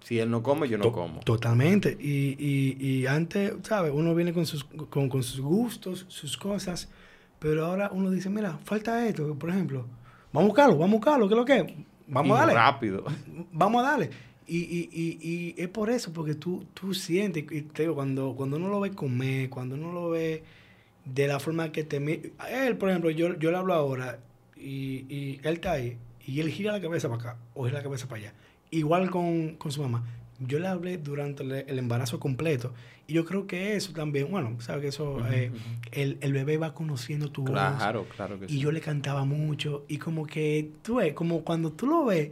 Si 0.02 0.18
él 0.18 0.30
no 0.30 0.42
come, 0.42 0.68
yo 0.68 0.76
no 0.76 0.84
To- 0.84 0.92
como. 0.92 1.20
Totalmente. 1.20 1.96
Y, 1.98 2.36
y, 2.38 2.76
y 2.86 3.06
antes, 3.06 3.54
¿sabes? 3.62 3.90
Uno 3.94 4.14
viene 4.14 4.32
con 4.34 4.44
sus, 4.44 4.64
con, 4.64 5.08
con 5.08 5.22
sus 5.22 5.40
gustos, 5.40 6.04
sus 6.08 6.36
cosas, 6.36 6.90
pero 7.38 7.64
ahora 7.66 7.90
uno 7.92 8.10
dice, 8.10 8.28
mira, 8.28 8.58
falta 8.64 9.06
esto, 9.06 9.34
por 9.38 9.48
ejemplo. 9.50 9.86
Vamos 10.32 10.46
a 10.46 10.48
buscarlo, 10.48 10.72
vamos 10.78 10.94
a 10.94 10.96
buscarlo, 10.96 11.28
¿qué 11.28 11.34
es 11.34 11.38
lo 11.38 11.44
que? 11.44 11.56
es? 11.58 11.86
Vamos 12.06 12.28
Y 12.28 12.32
a 12.32 12.40
darle. 12.40 12.54
rápido. 12.54 13.04
Vamos 13.52 13.82
a 13.84 13.90
darle. 13.90 14.10
Y, 14.46 14.58
y, 14.58 14.90
y, 14.92 15.28
y 15.28 15.54
es 15.56 15.68
por 15.68 15.88
eso, 15.88 16.12
porque 16.12 16.34
tú, 16.34 16.66
tú 16.74 16.92
sientes, 16.92 17.44
y 17.50 17.62
te 17.62 17.82
digo, 17.82 17.94
cuando, 17.94 18.34
cuando 18.36 18.56
uno 18.56 18.68
lo 18.68 18.80
ve 18.80 18.90
comer, 18.90 19.48
cuando 19.48 19.74
uno 19.74 19.92
lo 19.92 20.10
ve 20.10 20.42
de 21.04 21.28
la 21.28 21.40
forma 21.40 21.72
que 21.72 21.84
te 21.84 21.96
Él, 21.96 22.76
por 22.76 22.90
ejemplo, 22.90 23.10
yo, 23.10 23.38
yo 23.38 23.50
le 23.50 23.56
hablo 23.56 23.74
ahora 23.74 24.18
y, 24.56 25.06
y 25.08 25.40
él 25.42 25.54
está 25.54 25.72
ahí 25.72 25.98
y 26.26 26.40
él 26.40 26.50
gira 26.50 26.72
la 26.72 26.80
cabeza 26.80 27.08
para 27.08 27.20
acá 27.20 27.38
o 27.54 27.64
gira 27.64 27.78
la 27.78 27.82
cabeza 27.84 28.06
para 28.08 28.20
allá. 28.22 28.34
Igual 28.70 29.10
con, 29.10 29.54
con 29.56 29.70
su 29.72 29.82
mamá. 29.82 30.04
Yo 30.40 30.58
le 30.58 30.66
hablé 30.66 30.98
durante 30.98 31.42
el, 31.42 31.52
el 31.52 31.78
embarazo 31.78 32.18
completo 32.18 32.72
y 33.06 33.12
yo 33.12 33.24
creo 33.24 33.46
que 33.46 33.76
eso 33.76 33.92
también, 33.92 34.30
bueno, 34.30 34.56
sabes 34.60 34.82
que 34.82 34.88
eso, 34.88 35.24
eh, 35.30 35.52
el, 35.92 36.18
el 36.22 36.32
bebé 36.32 36.56
va 36.56 36.74
conociendo 36.74 37.30
tu 37.30 37.42
voz. 37.42 37.52
Claro, 37.52 38.06
claro 38.08 38.40
que 38.40 38.48
sí. 38.48 38.56
Y 38.56 38.58
yo 38.60 38.72
le 38.72 38.80
cantaba 38.80 39.24
mucho. 39.24 39.84
Y 39.88 39.98
como 39.98 40.26
que, 40.26 40.70
tú 40.82 40.96
ves, 40.96 41.12
como 41.12 41.44
cuando 41.44 41.72
tú 41.72 41.86
lo 41.86 42.06
ves, 42.06 42.30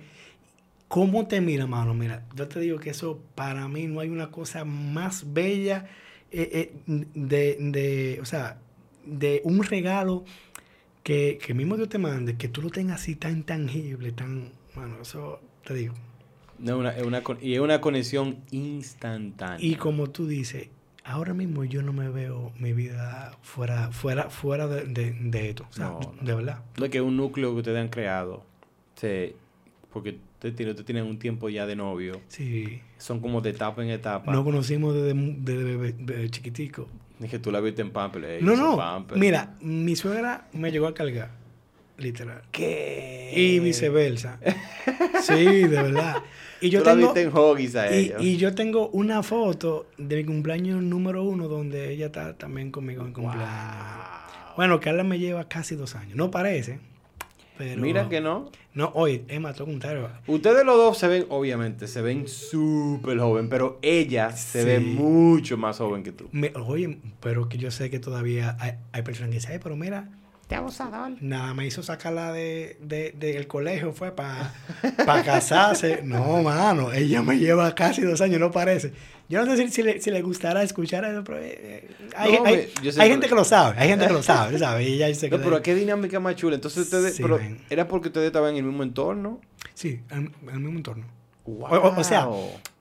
¿cómo 0.93 1.27
te 1.27 1.41
mira, 1.41 1.67
mano? 1.67 1.95
Mira, 1.95 2.27
yo 2.35 2.49
te 2.49 2.61
digo 2.61 2.79
que 2.79 2.91
eso 2.91 3.19
para 3.35 3.67
mí 3.67 3.87
no 3.87 4.01
hay 4.01 4.11
una 4.11 4.31
cosa 4.31 4.67
más 4.67 5.33
bella 5.33 5.87
eh, 6.31 6.71
eh, 6.87 7.07
de, 7.15 7.57
de, 7.59 8.19
o 8.21 8.27
sea, 8.27 8.59
de 9.07 9.41
un 9.45 9.63
regalo 9.63 10.25
que, 11.03 11.39
que 11.43 11.55
mismo 11.55 11.77
Dios 11.79 11.89
te 11.89 11.97
mande, 11.97 12.37
que 12.37 12.49
tú 12.49 12.61
lo 12.61 12.69
tengas 12.69 13.01
así 13.01 13.17
tan 13.17 13.43
tangible, 13.45 14.13
tan, 14.13 14.53
bueno, 14.75 14.97
eso 15.01 15.41
te 15.65 15.73
digo. 15.73 15.95
No, 16.59 16.77
una- 16.79 16.91
es 16.95 17.03
una 17.07 17.23
y 17.41 17.55
es 17.55 17.61
una 17.61 17.81
conexión 17.81 18.37
instantánea. 18.51 19.59
Y 19.67 19.77
como 19.77 20.11
tú 20.11 20.27
dices, 20.27 20.69
ahora 21.05 21.33
mismo 21.33 21.65
yo 21.65 21.81
no 21.81 21.95
me 21.95 22.11
veo 22.11 22.53
mi 22.59 22.75
vida 22.75 23.39
fuera, 23.41 23.91
fuera, 23.93 24.29
fuera 24.29 24.69
de, 24.69 24.85
de- 24.85 25.13
de 25.19 25.49
esto. 25.49 25.67
O 25.71 25.73
sea, 25.73 25.87
No, 25.87 26.01
no. 26.01 26.15
de 26.21 26.35
verdad. 26.35 26.61
No 26.79 26.85
es 26.85 26.91
que 26.91 27.01
un 27.01 27.17
núcleo 27.17 27.51
que 27.53 27.61
ustedes 27.61 27.79
han 27.81 27.89
creado, 27.89 28.45
se, 28.97 29.35
porque 29.91 30.19
ustedes 30.51 30.85
tienen 30.85 31.05
un 31.05 31.19
tiempo 31.19 31.49
ya 31.49 31.67
de 31.67 31.77
novio, 31.77 32.21
Sí. 32.29 32.81
son 32.99 33.21
como 33.21 33.41
de 33.41 33.51
etapa 33.51 33.83
en 33.83 33.91
etapa. 33.91 34.33
Nos 34.33 34.45
conocimos 34.45 34.95
desde, 34.95 35.15
desde 35.15 35.65
bebé 35.77 36.31
chiquitico. 36.31 36.89
Es 37.21 37.31
que 37.31 37.39
tú 37.39 37.53
la 37.53 37.61
viste 37.61 37.83
en 37.83 37.91
Pamper. 37.93 38.25
ey, 38.25 38.43
no, 38.43 38.57
no. 38.57 38.77
Pampers. 38.77 39.21
Mira, 39.21 39.55
mi 39.61 39.95
suegra 39.95 40.49
me 40.53 40.73
llegó 40.73 40.89
a 40.89 40.95
cargar, 40.95 41.31
literal. 41.99 42.43
¿Qué? 42.51 43.33
Y 43.35 43.59
viceversa. 43.61 44.39
Sí, 45.23 45.35
de 45.35 45.69
verdad. 45.69 46.17
Y 46.61 46.69
yo 46.71 46.81
tú 46.81 46.87
la 46.87 46.93
tengo, 46.95 47.07
viste 47.15 47.23
en 47.23 47.31
Hoggies 47.33 47.77
a 47.77 47.95
y, 47.95 47.99
ella. 48.07 48.17
y 48.19 48.37
yo 48.39 48.55
tengo 48.57 48.89
una 48.89 49.23
foto 49.23 49.87
de 49.99 50.17
mi 50.17 50.25
cumpleaños 50.25 50.83
número 50.83 51.23
uno 51.23 51.47
donde 51.47 51.93
ella 51.93 52.07
está 52.07 52.37
también 52.37 52.73
conmigo 52.73 53.05
en 53.07 53.13
cumpleaños. 53.13 53.49
Wow. 53.49 54.55
Bueno, 54.57 54.81
Carla 54.81 55.05
me 55.05 55.21
lleva 55.21 55.45
casi 55.49 55.77
dos 55.77 55.95
años. 55.95 56.17
No 56.17 56.33
parece, 56.33 56.81
pero... 57.59 57.81
Mira 57.81 58.09
que 58.09 58.21
no. 58.21 58.51
No, 58.75 58.91
oye, 58.95 59.25
Emma, 59.29 59.53
todo 59.53 59.67
contrario. 59.67 60.09
Ustedes 60.27 60.65
los 60.65 60.77
dos 60.77 60.97
se 60.99 61.07
ven, 61.09 61.27
obviamente, 61.29 61.87
se 61.89 62.01
ven 62.03 62.27
súper 62.29 63.19
joven, 63.19 63.49
pero 63.49 63.79
ella 63.83 64.33
se 64.33 64.61
Sí. 64.63 64.67
ve 64.67 64.81
mucho 64.81 65.57
más 65.57 65.79
joven 65.79 66.03
que 66.03 66.13
tú. 66.13 66.29
Me- 66.33 66.53
oye, 66.57 66.99
pero 67.21 67.49
que 67.49 67.59
yo 67.59 67.71
sé 67.71 67.91
que 67.91 67.99
todavía 67.99 68.57
hay, 68.61 68.73
hay 68.93 69.03
personas 69.03 69.31
que 69.31 69.37
dicen, 69.37 69.53
"Ay, 69.53 69.61
pero 69.63 69.77
mira, 69.77 70.09
Te 70.49 70.57
abusador. 70.57 71.13
Nada, 71.23 71.55
me 71.55 71.67
hizo 71.67 71.83
sacarla 71.83 72.31
de, 72.31 72.77
de- 72.83 73.13
del 73.13 73.47
colegio, 73.47 73.93
fue 73.95 74.11
para 74.15 74.53
casarse. 75.25 76.01
No, 76.05 76.43
mano, 76.43 76.93
ella 76.93 77.23
me 77.23 77.39
lleva 77.39 77.75
casi 77.75 78.03
dos 78.03 78.21
años, 78.21 78.39
no 78.39 78.51
parece. 78.51 78.93
Yo 79.29 79.45
no 79.47 79.57
sé 79.57 79.69
si, 79.71 79.83
le, 79.83 80.01
si 80.01 80.11
le 80.11 80.21
gustará 80.21 80.63
escuchar 80.63 81.05
eso, 81.05 81.25
pero 81.25 81.39
eh, 81.39 81.59
eh, 81.59 81.91
hay, 82.17 82.33
No, 82.33 82.45
gente 83.05 83.29
que 83.29 83.35
lo 83.35 83.45
sabe, 83.45 83.79
hay 83.79 83.89
gente 83.89 84.07
que 84.07 84.13
lo 84.13 84.23
sabe, 84.23 84.59
¿sabes? 84.59 84.87
Y 84.87 84.95
ella 84.95 85.07
dice 85.07 85.31
que... 85.31 85.39
No, 85.39 85.43
pero 85.45 85.63
qué 85.63 85.75
dinámica 85.75 86.21
más 86.21 86.37
chula. 86.37 86.57
Entonces 86.57 86.85
ustedes, 86.85 87.17
Sí, 87.17 87.23
pero 87.23 87.39
ven. 87.39 87.59
era 87.71 87.89
porque 87.89 88.09
ustedes 88.09 88.27
estaban 88.27 88.51
en 88.51 88.57
el 88.59 88.65
mismo 88.65 88.83
entorno. 88.83 89.41
Sí, 89.75 90.01
en 90.11 90.33
el 90.53 90.61
mismo 90.61 90.77
entorno. 90.79 91.07
Wow. 91.47 91.67
o- 91.73 92.01
o 92.01 92.05
sea, 92.05 92.29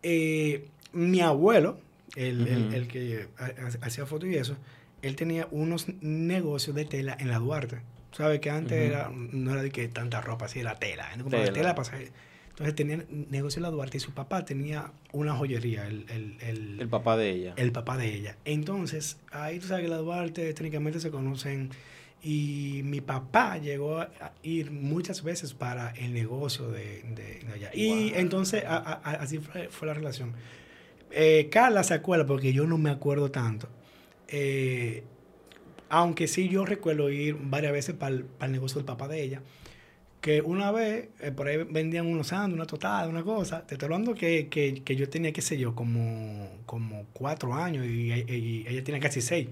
Eh, 0.04 0.68
mi 0.94 1.22
abuelo, 1.22 1.80
el, 2.16 2.48
el- 2.74 2.88
que 2.88 3.28
ha- 3.38 3.46
ha- 3.46 3.86
hacía 3.86 4.06
fotos 4.06 4.28
y 4.30 4.36
eso, 4.36 4.58
él 5.02 5.16
tenía 5.16 5.48
unos 5.52 5.88
negocios 6.02 6.76
de 6.76 6.86
tela 6.86 7.16
en 7.20 7.30
la 7.30 7.40
Duarte. 7.40 7.78
¿Sabes? 8.12 8.42
Que 8.42 8.50
antes 8.50 8.74
era, 8.78 9.10
no 9.14 9.54
era 9.54 9.64
de 9.64 9.72
que 9.72 9.88
tanta 9.88 10.20
ropa, 10.20 10.46
así 10.46 10.60
era 10.60 10.76
tela. 10.78 11.08
Como 11.18 11.30
la 11.30 11.44
Tela. 11.46 11.54
tela 11.54 11.76
pasa- 11.76 11.94
Entonces 12.64 12.76
tenía 12.76 13.06
negocio 13.30 13.60
en 13.60 13.64
la 13.64 13.70
Duarte 13.72 13.98
y 13.98 14.00
su 14.00 14.12
papá 14.14 14.46
tenía 14.46 14.92
una 15.14 15.36
joyería, 15.36 15.88
el, 15.88 16.06
el, 16.10 16.38
el, 16.42 16.80
El 16.82 16.90
papá 16.90 17.18
de 17.18 17.30
ella. 17.32 17.54
el 17.58 17.72
papá 17.72 17.98
de 17.98 18.14
ella. 18.14 18.38
Entonces, 18.46 19.18
ahí 19.32 19.60
tú 19.60 19.68
sabes 19.68 19.84
que 19.86 19.90
la 19.90 19.98
Duarte 19.98 20.54
técnicamente 20.54 21.00
se 21.00 21.10
conocen. 21.12 21.70
Y 22.24 22.82
mi 22.84 23.02
papá 23.02 23.58
llegó 23.58 23.98
a 24.00 24.12
ir 24.44 24.70
muchas 24.70 25.24
veces 25.24 25.56
para 25.56 25.90
el 25.92 26.14
negocio 26.14 26.70
de, 26.70 27.02
de- 27.16 27.40
de 27.48 27.54
allá. 27.56 27.72
Y 27.74 28.12
Wow. 28.12 28.20
entonces, 28.20 28.64
a- 28.64 28.78
a- 28.78 28.94
a- 28.94 29.14
así 29.24 29.40
fue, 29.40 29.70
fue 29.70 29.88
la 29.88 29.96
relación. 29.96 30.34
Eh, 31.10 31.50
Carla 31.52 31.82
se 31.84 31.96
acuerda, 31.96 32.28
porque 32.28 32.54
yo 32.54 32.68
no 32.68 32.78
me 32.78 32.92
acuerdo 32.92 33.32
tanto. 33.32 33.70
Eh, 34.28 35.04
aunque 35.90 36.28
sí 36.28 36.48
yo 36.48 36.64
recuerdo 36.64 37.10
ir 37.10 37.38
varias 37.42 37.74
veces 37.74 37.96
para 37.96 38.16
el, 38.16 38.26
negocio 38.52 38.78
del 38.78 38.86
papá 38.86 39.08
de 39.08 39.24
ella. 39.24 39.42
Que 40.22 40.42
una 40.42 40.72
vez, 40.72 41.10
eh, 41.20 41.32
por 41.32 41.48
ahí 41.48 41.58
vendían 41.58 42.06
unos 42.06 42.28
sándwiches, 42.28 42.56
una 42.56 42.66
tostada, 42.68 43.08
una 43.08 43.24
cosa. 43.24 43.66
Te 43.66 43.76
estoy 43.76 43.88
hablando 43.88 44.14
que, 44.14 44.48
que, 44.50 44.84
que 44.84 44.96
yo 44.96 45.10
tenía, 45.10 45.34
qué 45.34 45.42
sé 45.42 45.58
yo, 45.58 45.74
como, 45.76 46.48
como 46.66 47.06
cuatro 47.12 47.54
años 47.56 47.86
y, 47.88 48.12
y 48.14 48.66
ella 48.68 48.84
tiene 48.84 49.00
casi 49.00 49.22
seis. 49.22 49.48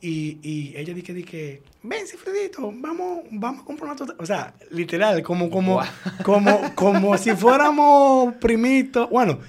Y, 0.00 0.38
y 0.42 0.76
ella 0.76 0.94
dije, 0.94 1.12
dije, 1.12 1.62
ven, 1.82 2.06
Cifredito, 2.06 2.72
vamos, 2.76 3.24
vamos 3.32 3.62
a 3.62 3.64
comprar 3.64 3.90
una 3.90 3.96
tostada. 3.96 4.18
O 4.22 4.26
sea, 4.26 4.54
literal, 4.70 5.22
como, 5.22 5.50
como, 5.50 5.74
Guau. 5.74 5.86
como, 6.22 6.74
como 6.76 7.18
si 7.18 7.32
fuéramos 7.32 8.34
primitos. 8.34 9.10
Bueno, 9.10 9.40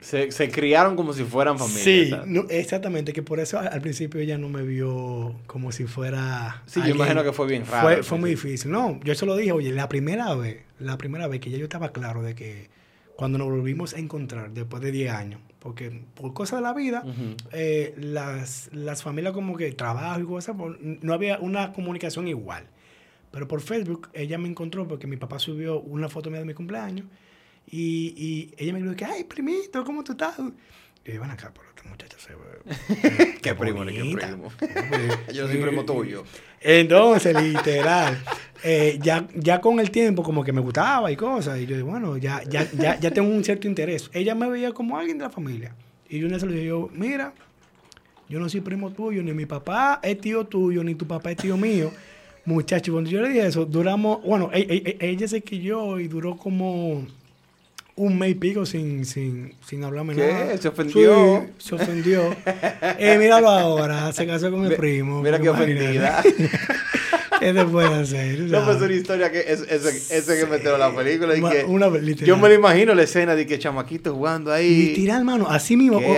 Se, 0.00 0.30
se 0.30 0.50
criaron 0.50 0.94
como 0.94 1.12
si 1.12 1.24
fueran 1.24 1.58
familia. 1.58 1.82
sí, 1.82 2.14
no, 2.26 2.44
exactamente, 2.48 3.12
que 3.12 3.22
por 3.22 3.40
eso 3.40 3.58
al, 3.58 3.68
al 3.68 3.80
principio 3.80 4.20
ella 4.20 4.38
no 4.38 4.48
me 4.48 4.62
vio 4.62 5.34
como 5.46 5.72
si 5.72 5.86
fuera... 5.86 6.62
Sí, 6.66 6.80
yo 6.86 6.94
imagino 6.94 7.24
que 7.24 7.32
fue 7.32 7.48
bien 7.48 7.64
raro. 7.66 7.88
fue, 7.88 8.02
fue 8.04 8.18
muy 8.18 8.30
difícil. 8.30 8.70
No, 8.70 9.00
yo 9.02 9.14
se 9.14 9.26
lo 9.26 9.36
dije, 9.36 9.50
oye, 9.50 9.72
la 9.72 9.88
primera 9.88 10.34
vez, 10.34 10.62
la 10.78 10.96
primera 10.98 11.26
vez 11.26 11.40
que 11.40 11.50
ya 11.50 11.58
yo 11.58 11.64
estaba 11.64 11.90
claro 11.90 12.22
de 12.22 12.34
que 12.36 12.70
cuando 13.16 13.38
nos 13.38 13.48
volvimos 13.48 13.94
a 13.94 13.98
encontrar 13.98 14.52
después 14.52 14.80
de 14.80 14.92
10 14.92 15.12
años, 15.12 15.40
porque 15.58 16.04
por 16.14 16.32
cosas 16.34 16.60
de 16.60 16.62
la 16.62 16.72
vida, 16.72 17.04
eh, 17.50 17.92
las, 17.98 18.70
las 18.72 19.02
familias 19.02 19.34
como 19.34 19.56
que 19.56 19.72
trabajo 19.72 20.20
y 20.20 20.24
cosas, 20.24 20.54
pues, 20.56 20.76
no 20.80 21.12
había 21.12 21.40
una 21.40 21.72
comunicación 21.72 22.28
igual. 22.28 22.68
Pero 23.32 23.48
por 23.48 23.60
Facebook 23.60 24.08
ella 24.12 24.38
me 24.38 24.48
encontró 24.48 24.86
porque 24.86 25.08
mi 25.08 25.16
papá 25.16 25.40
subió 25.40 25.80
una 25.80 26.08
foto 26.08 26.30
mía 26.30 26.38
de 26.38 26.46
mi 26.46 26.54
cumpleaños 26.54 27.06
y, 27.70 28.14
y 28.16 28.54
ella 28.56 28.72
me 28.72 28.82
dijo 28.82 28.96
que, 28.96 29.04
ay, 29.04 29.24
primito, 29.24 29.84
¿cómo 29.84 30.02
tú 30.04 30.12
estás? 30.12 30.36
Y 31.04 31.12
ven 31.16 31.30
acá, 31.30 31.52
pero 31.54 31.68
esta 31.70 31.88
muchacha 31.88 32.16
se 32.18 32.34
ve... 32.34 33.38
Qué 33.42 33.54
primo, 33.54 33.84
qué 33.84 33.98
bonita". 33.98 34.26
primo. 34.28 34.48
Yo 35.32 35.46
no 35.46 35.52
soy 35.52 35.62
primo 35.62 35.84
tuyo. 35.84 36.24
entonces, 36.60 37.40
literal, 37.42 38.18
eh, 38.64 38.98
ya, 39.02 39.26
ya 39.34 39.60
con 39.60 39.80
el 39.80 39.90
tiempo 39.90 40.22
como 40.22 40.42
que 40.44 40.52
me 40.52 40.60
gustaba 40.60 41.10
y 41.12 41.16
cosas, 41.16 41.58
y 41.60 41.66
yo 41.66 41.76
digo, 41.76 41.88
bueno, 41.90 42.16
ya, 42.16 42.42
ya, 42.48 42.68
ya, 42.72 42.98
ya 42.98 43.10
tengo 43.10 43.28
un 43.28 43.44
cierto 43.44 43.68
interés. 43.68 44.10
Ella 44.12 44.34
me 44.34 44.48
veía 44.50 44.72
como 44.72 44.98
alguien 44.98 45.16
de 45.18 45.24
la 45.24 45.30
familia. 45.30 45.74
Y 46.08 46.18
yo 46.18 46.26
una 46.26 46.36
vez 46.36 46.44
le 46.44 46.52
dije, 46.52 46.66
yo, 46.66 46.90
mira, 46.92 47.32
yo 48.28 48.40
no 48.40 48.48
soy 48.48 48.60
primo 48.60 48.90
tuyo, 48.92 49.22
ni 49.22 49.32
mi 49.32 49.46
papá 49.46 50.00
es 50.02 50.20
tío 50.20 50.44
tuyo, 50.46 50.82
ni 50.84 50.94
tu 50.94 51.06
papá 51.06 51.30
es 51.30 51.36
tío 51.38 51.56
mío. 51.56 51.90
Muchacho, 52.44 52.92
cuando 52.92 53.08
yo 53.10 53.20
le 53.22 53.28
dije 53.28 53.46
eso, 53.46 53.64
duramos, 53.64 54.22
bueno, 54.24 54.50
e- 54.52 54.60
e- 54.60 54.96
e- 55.00 55.10
ella 55.10 55.28
se 55.28 55.40
quilló 55.42 55.98
y 56.00 56.08
duró 56.08 56.36
como 56.36 57.06
un 57.98 58.18
mes 58.18 58.30
y 58.30 58.34
pico 58.34 58.64
sin, 58.64 59.04
sin, 59.04 59.54
sin 59.66 59.84
hablarme 59.84 60.14
¿Qué? 60.14 60.32
nada. 60.32 60.56
¿Se 60.58 60.68
ofendió? 60.68 61.46
Sí, 61.58 61.68
se 61.68 61.74
ofendió. 61.74 62.36
eh, 62.98 63.16
míralo 63.18 63.48
ahora, 63.48 64.12
se 64.12 64.26
casó 64.26 64.50
con 64.50 64.66
mi 64.68 64.74
primo. 64.74 65.22
Mira 65.22 65.38
qué 65.38 65.48
ofendida. 65.48 66.22
¿Qué 67.40 67.52
te 67.52 67.64
puede 67.64 67.94
hacer? 67.94 68.40
No, 68.40 68.64
pues 68.64 68.76
es 68.76 68.82
una 68.82 68.92
historia 68.94 69.30
que 69.32 69.40
es, 69.40 69.62
que 70.26 70.46
metieron 70.46 70.80
la 70.80 70.94
película. 70.94 71.36
Y 71.36 71.40
Ma- 71.40 71.50
que 71.50 71.64
una 71.64 71.88
yo 72.24 72.36
me 72.36 72.48
lo 72.48 72.54
imagino 72.54 72.94
la 72.94 73.02
escena 73.02 73.34
de 73.34 73.46
que 73.46 73.58
chamaquito 73.58 74.14
jugando 74.14 74.52
ahí. 74.52 74.94
Literal, 74.94 75.24
mano, 75.24 75.46
así 75.48 75.76
mismo. 75.76 75.98
Qué 75.98 76.16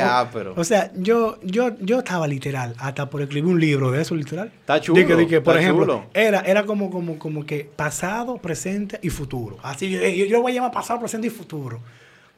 o- 0.56 0.64
sea, 0.64 0.90
yo, 0.96 1.38
yo, 1.42 1.76
yo 1.80 1.98
estaba 1.98 2.26
literal, 2.26 2.74
hasta 2.78 3.08
por 3.10 3.22
escribir 3.22 3.50
un 3.50 3.60
libro 3.60 3.90
de 3.90 4.02
eso, 4.02 4.14
literal. 4.14 4.52
Está 4.60 4.80
chulo, 4.80 4.98
De 5.00 5.06
que, 5.06 5.16
de 5.16 5.26
que, 5.26 5.40
por 5.40 5.56
ejemplo, 5.56 5.84
chulo. 5.84 6.04
era, 6.14 6.40
era 6.40 6.64
como, 6.64 6.90
como, 6.90 7.18
como 7.18 7.44
que 7.46 7.68
pasado, 7.76 8.38
presente 8.38 8.98
y 9.02 9.10
futuro. 9.10 9.58
Así, 9.62 9.90
yo, 9.90 10.00
yo, 10.00 10.26
lo 10.30 10.42
voy 10.42 10.52
a 10.52 10.54
llamar 10.56 10.72
pasado, 10.72 11.00
presente 11.00 11.26
y 11.26 11.30
futuro. 11.30 11.80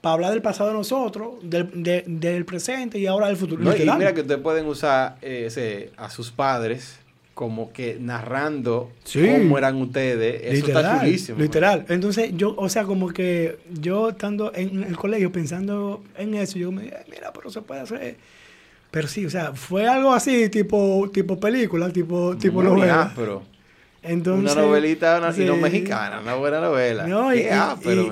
Para 0.00 0.14
hablar 0.14 0.30
del 0.32 0.42
pasado 0.42 0.70
de 0.70 0.74
nosotros, 0.76 1.34
del, 1.42 1.70
de- 1.82 2.02
del 2.06 2.44
presente 2.44 2.98
y 2.98 3.06
ahora 3.06 3.28
del 3.28 3.36
futuro. 3.36 3.62
No, 3.62 3.76
y 3.76 3.80
mira 3.98 4.12
que 4.12 4.22
ustedes 4.22 4.40
pueden 4.40 4.66
usar 4.66 5.16
eh, 5.22 5.44
ese, 5.46 5.92
a 5.96 6.10
sus 6.10 6.32
padres 6.32 6.96
como 7.34 7.72
que 7.72 7.96
narrando 8.00 8.90
Sí. 9.04 9.26
cómo 9.26 9.56
eran 9.59 9.80
ustedes. 9.80 10.40
Eso 10.44 10.66
está 10.66 11.00
chulísimo. 11.00 11.38
Literal. 11.38 11.86
Entonces, 11.88 12.32
yo, 12.36 12.54
o 12.56 12.68
sea, 12.68 12.84
como 12.84 13.09
que 13.09 13.59
yo 13.80 14.10
estando 14.10 14.52
en 14.54 14.82
el 14.84 14.96
colegio 14.96 15.32
pensando 15.32 16.02
en 16.16 16.34
eso, 16.34 16.59
yo 16.59 16.70
me 16.72 16.82
dije, 16.82 16.96
mira, 17.10 17.32
pero 17.32 17.50
se 17.50 17.62
puede 17.62 17.80
hacer. 17.80 18.16
Pero 18.90 19.09
sí, 19.09 19.24
o 19.24 19.30
sea, 19.30 19.52
fue 19.54 19.86
algo 19.88 20.12
así, 20.12 20.50
tipo, 20.50 21.09
tipo 21.12 21.40
película, 21.40 21.90
tipo, 21.90 22.36
tipo 22.36 22.56
Muy 22.62 22.64
novela. 22.66 23.02
ápero. 23.04 23.42
Entonces, 24.02 24.52
una 24.52 24.62
novelita 24.62 25.18
una, 25.18 25.32
sí. 25.32 25.44
mejicana, 25.44 26.20
una 26.20 26.34
buena 26.34 26.60
novela. 26.60 27.06
No, 27.06 27.32
y, 27.34 27.46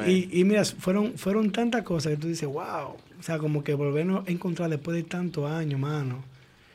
y- 0.07 0.29
y 0.33 0.45
mira, 0.45 0.65
fueron, 0.65 1.15
fueron 1.19 1.51
tantas 1.51 1.83
cosas 1.83 2.13
que 2.13 2.19
tú 2.19 2.29
dices, 2.29 2.49
wow. 2.49 2.95
O 3.19 3.23
sea, 3.23 3.37
como 3.39 3.63
que 3.63 3.75
volvernos 3.75 4.27
a 4.27 4.31
encontrar 4.31 4.71
después 4.71 4.97
de 4.97 5.03
tantos 5.03 5.51
años, 5.51 5.79
mano. 5.79 6.23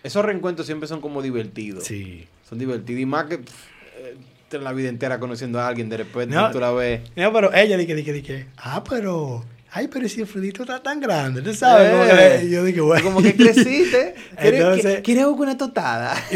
Esos 0.03 0.23
reencuentros 0.23 0.67
siempre 0.67 0.87
son 0.87 1.01
como 1.01 1.23
divertidos. 1.23 1.85
Sí. 1.85 2.27
Son 2.47 2.57
divertidos. 2.59 3.01
Y 3.01 3.05
más 3.05 3.25
que 3.25 3.39
pff, 3.39 3.53
eh, 3.97 4.17
la 4.59 4.71
vida 4.71 4.87
entera 4.89 5.19
conociendo 5.19 5.59
a 5.59 5.67
alguien, 5.67 5.89
de 5.89 5.97
repente 5.97 6.35
No. 6.35 6.49
tú 6.51 6.59
la 6.59 6.71
ves. 6.71 7.01
No, 7.15 7.33
pero 7.33 7.53
ella 7.53 7.75
dije, 7.77 7.93
dije, 7.95 8.13
dije, 8.13 8.45
ah, 8.57 8.83
pero, 8.87 9.43
ay, 9.71 9.87
pero 9.89 10.07
si 10.07 10.21
el 10.21 10.27
Fredito 10.27 10.61
está 10.63 10.81
tan 10.81 10.99
grande, 11.01 11.41
¿tú 11.41 11.53
sabes? 11.53 11.91
Como 11.91 12.03
Eh. 12.05 12.37
que- 12.41 12.49
yo 12.49 12.63
dije, 12.63 12.79
bueno. 12.81 13.03
Como 13.03 13.21
que 13.21 13.35
creciste. 13.35 14.15
¿Quieres, 14.39 14.59
Entonces- 14.61 14.95
que- 14.97 15.01
¿quieres 15.01 15.25
con 15.25 15.39
una 15.41 15.57
totada? 15.57 16.15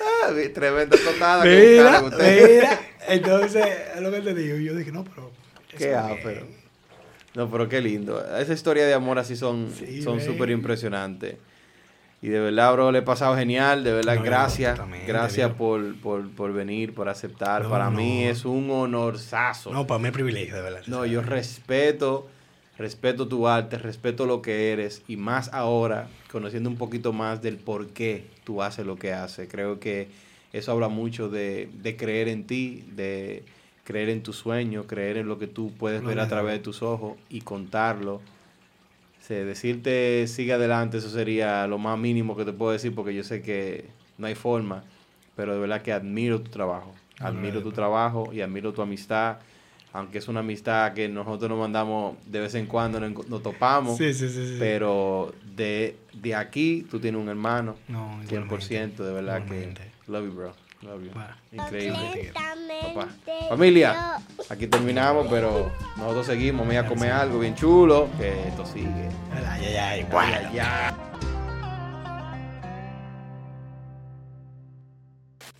Ah, 0.00 0.32
Tremenda 0.54 0.96
totada 0.96 1.42
que 1.44 1.74
Mira, 1.76 2.00
ustedes. 2.02 2.50
mira. 2.62 2.80
Entonces, 3.08 3.66
es 3.94 4.00
lo 4.00 4.10
que 4.10 4.20
te 4.20 4.34
digo. 4.34 4.56
Yo 4.58 4.74
dije, 4.74 4.92
no, 4.92 5.04
pero. 5.04 5.30
Qué 5.76 5.88
bien. 5.88 6.59
No, 7.34 7.48
pero 7.50 7.68
qué 7.68 7.80
lindo. 7.80 8.20
Esa 8.36 8.52
historia 8.52 8.84
de 8.86 8.94
amor 8.94 9.18
así 9.18 9.36
son 9.36 9.70
Sí, 9.72 10.02
son 10.02 10.20
súper 10.20 10.50
impresionantes. 10.50 11.36
Y 12.22 12.28
de 12.28 12.38
verdad, 12.38 12.72
bro, 12.74 12.92
le 12.92 12.98
he 12.98 13.02
pasado 13.02 13.34
genial. 13.36 13.82
De 13.82 13.92
verdad, 13.92 14.16
No, 14.16 14.22
gracias. 14.22 14.78
Gracias 15.06 15.52
por, 15.54 15.94
por, 16.00 16.28
por 16.30 16.52
venir, 16.52 16.92
por 16.92 17.08
aceptar. 17.08 17.62
No, 17.62 17.70
Para 17.70 17.86
no. 17.88 17.92
mí 17.96 18.24
es 18.24 18.44
un 18.44 18.70
honorazo. 18.70 19.72
No, 19.72 19.86
para 19.86 19.98
mí 20.00 20.08
es 20.08 20.12
privilegio, 20.12 20.54
de 20.56 20.60
verdad. 20.62 20.82
No, 20.86 21.06
yo 21.06 21.22
respeto, 21.22 22.28
respeto 22.76 23.26
tu 23.26 23.48
arte, 23.48 23.78
respeto 23.78 24.26
lo 24.26 24.42
que 24.42 24.72
eres 24.72 25.02
y 25.08 25.16
más 25.16 25.48
ahora, 25.54 26.08
conociendo 26.30 26.68
un 26.68 26.76
poquito 26.76 27.12
más 27.14 27.40
del 27.40 27.56
por 27.56 27.88
qué 27.88 28.26
tú 28.44 28.62
haces 28.62 28.84
lo 28.84 28.96
que 28.96 29.14
haces. 29.14 29.48
Creo 29.50 29.80
que 29.80 30.08
eso 30.52 30.72
habla 30.72 30.88
mucho 30.88 31.28
de, 31.30 31.70
de 31.72 31.96
creer 31.96 32.28
en 32.28 32.46
ti, 32.46 32.84
de 32.92 33.44
creer 33.90 34.08
en 34.10 34.22
tu 34.22 34.32
sueño, 34.32 34.86
creer 34.86 35.16
en 35.16 35.26
lo 35.26 35.38
que 35.38 35.48
tú 35.48 35.72
puedes 35.76 36.02
ver 36.04 36.20
a 36.20 36.28
través 36.28 36.52
de 36.54 36.58
tus 36.60 36.80
ojos 36.82 37.16
y 37.28 37.40
contarlo. 37.40 38.14
O 38.16 39.22
sea, 39.26 39.44
decirte 39.44 40.26
sigue 40.28 40.52
adelante, 40.52 40.98
eso 40.98 41.10
sería 41.10 41.66
lo 41.66 41.78
más 41.78 41.98
mínimo 41.98 42.36
que 42.36 42.44
te 42.44 42.52
puedo 42.52 42.72
decir 42.72 42.94
porque 42.94 43.14
yo 43.14 43.24
sé 43.24 43.42
que 43.42 43.86
no 44.18 44.26
hay 44.28 44.34
forma, 44.36 44.84
pero 45.34 45.54
de 45.54 45.60
verdad 45.60 45.82
que 45.82 45.92
admiro 45.92 46.40
tu 46.40 46.50
trabajo. 46.50 46.94
Admiro 47.18 47.58
tu 47.60 47.70
papá. 47.70 47.74
trabajo 47.76 48.30
y 48.32 48.40
admiro 48.40 48.72
tu 48.72 48.80
amistad 48.82 49.38
aunque 49.92 50.18
es 50.18 50.28
una 50.28 50.38
amistad 50.38 50.92
que 50.92 51.08
nosotros 51.08 51.50
nos 51.50 51.58
mandamos 51.58 52.14
de 52.26 52.38
vez 52.38 52.54
en 52.54 52.66
cuando, 52.66 53.00
nos, 53.00 53.26
nos 53.28 53.42
topamos, 53.42 53.98
Sí, 53.98 54.14
sí, 54.14 54.28
sí. 54.28 54.46
sí. 54.46 54.56
pero 54.60 55.34
de, 55.56 55.96
de 56.12 56.34
aquí 56.36 56.86
tú 56.88 57.00
tienes 57.00 57.20
un 57.20 57.28
hermano, 57.28 57.74
no, 57.88 58.20
100%, 58.28 58.94
de 58.98 59.12
verdad 59.12 59.44
que 59.46 59.74
love 60.06 60.26
you, 60.26 60.32
bro, 60.32 60.52
love 60.82 61.02
you. 61.04 61.10
Va. 61.16 61.36
Increíble. 61.52 62.32
Papá. 62.94 63.08
Familia, 63.48 64.18
aquí 64.48 64.66
terminamos, 64.66 65.26
pero 65.28 65.70
nosotros 65.96 66.26
seguimos, 66.26 66.66
vamos 66.66 66.84
a 66.84 66.88
comer 66.88 67.12
algo 67.12 67.38
bien 67.40 67.54
chulo, 67.54 68.08
que 68.18 68.48
esto 68.48 68.64
sigue. 68.64 69.08
Ay, 69.34 69.64
ay, 69.66 69.76
ay, 69.76 70.06
Ay, 70.12 70.32
ay, 70.32 70.58
ay. 70.58 70.94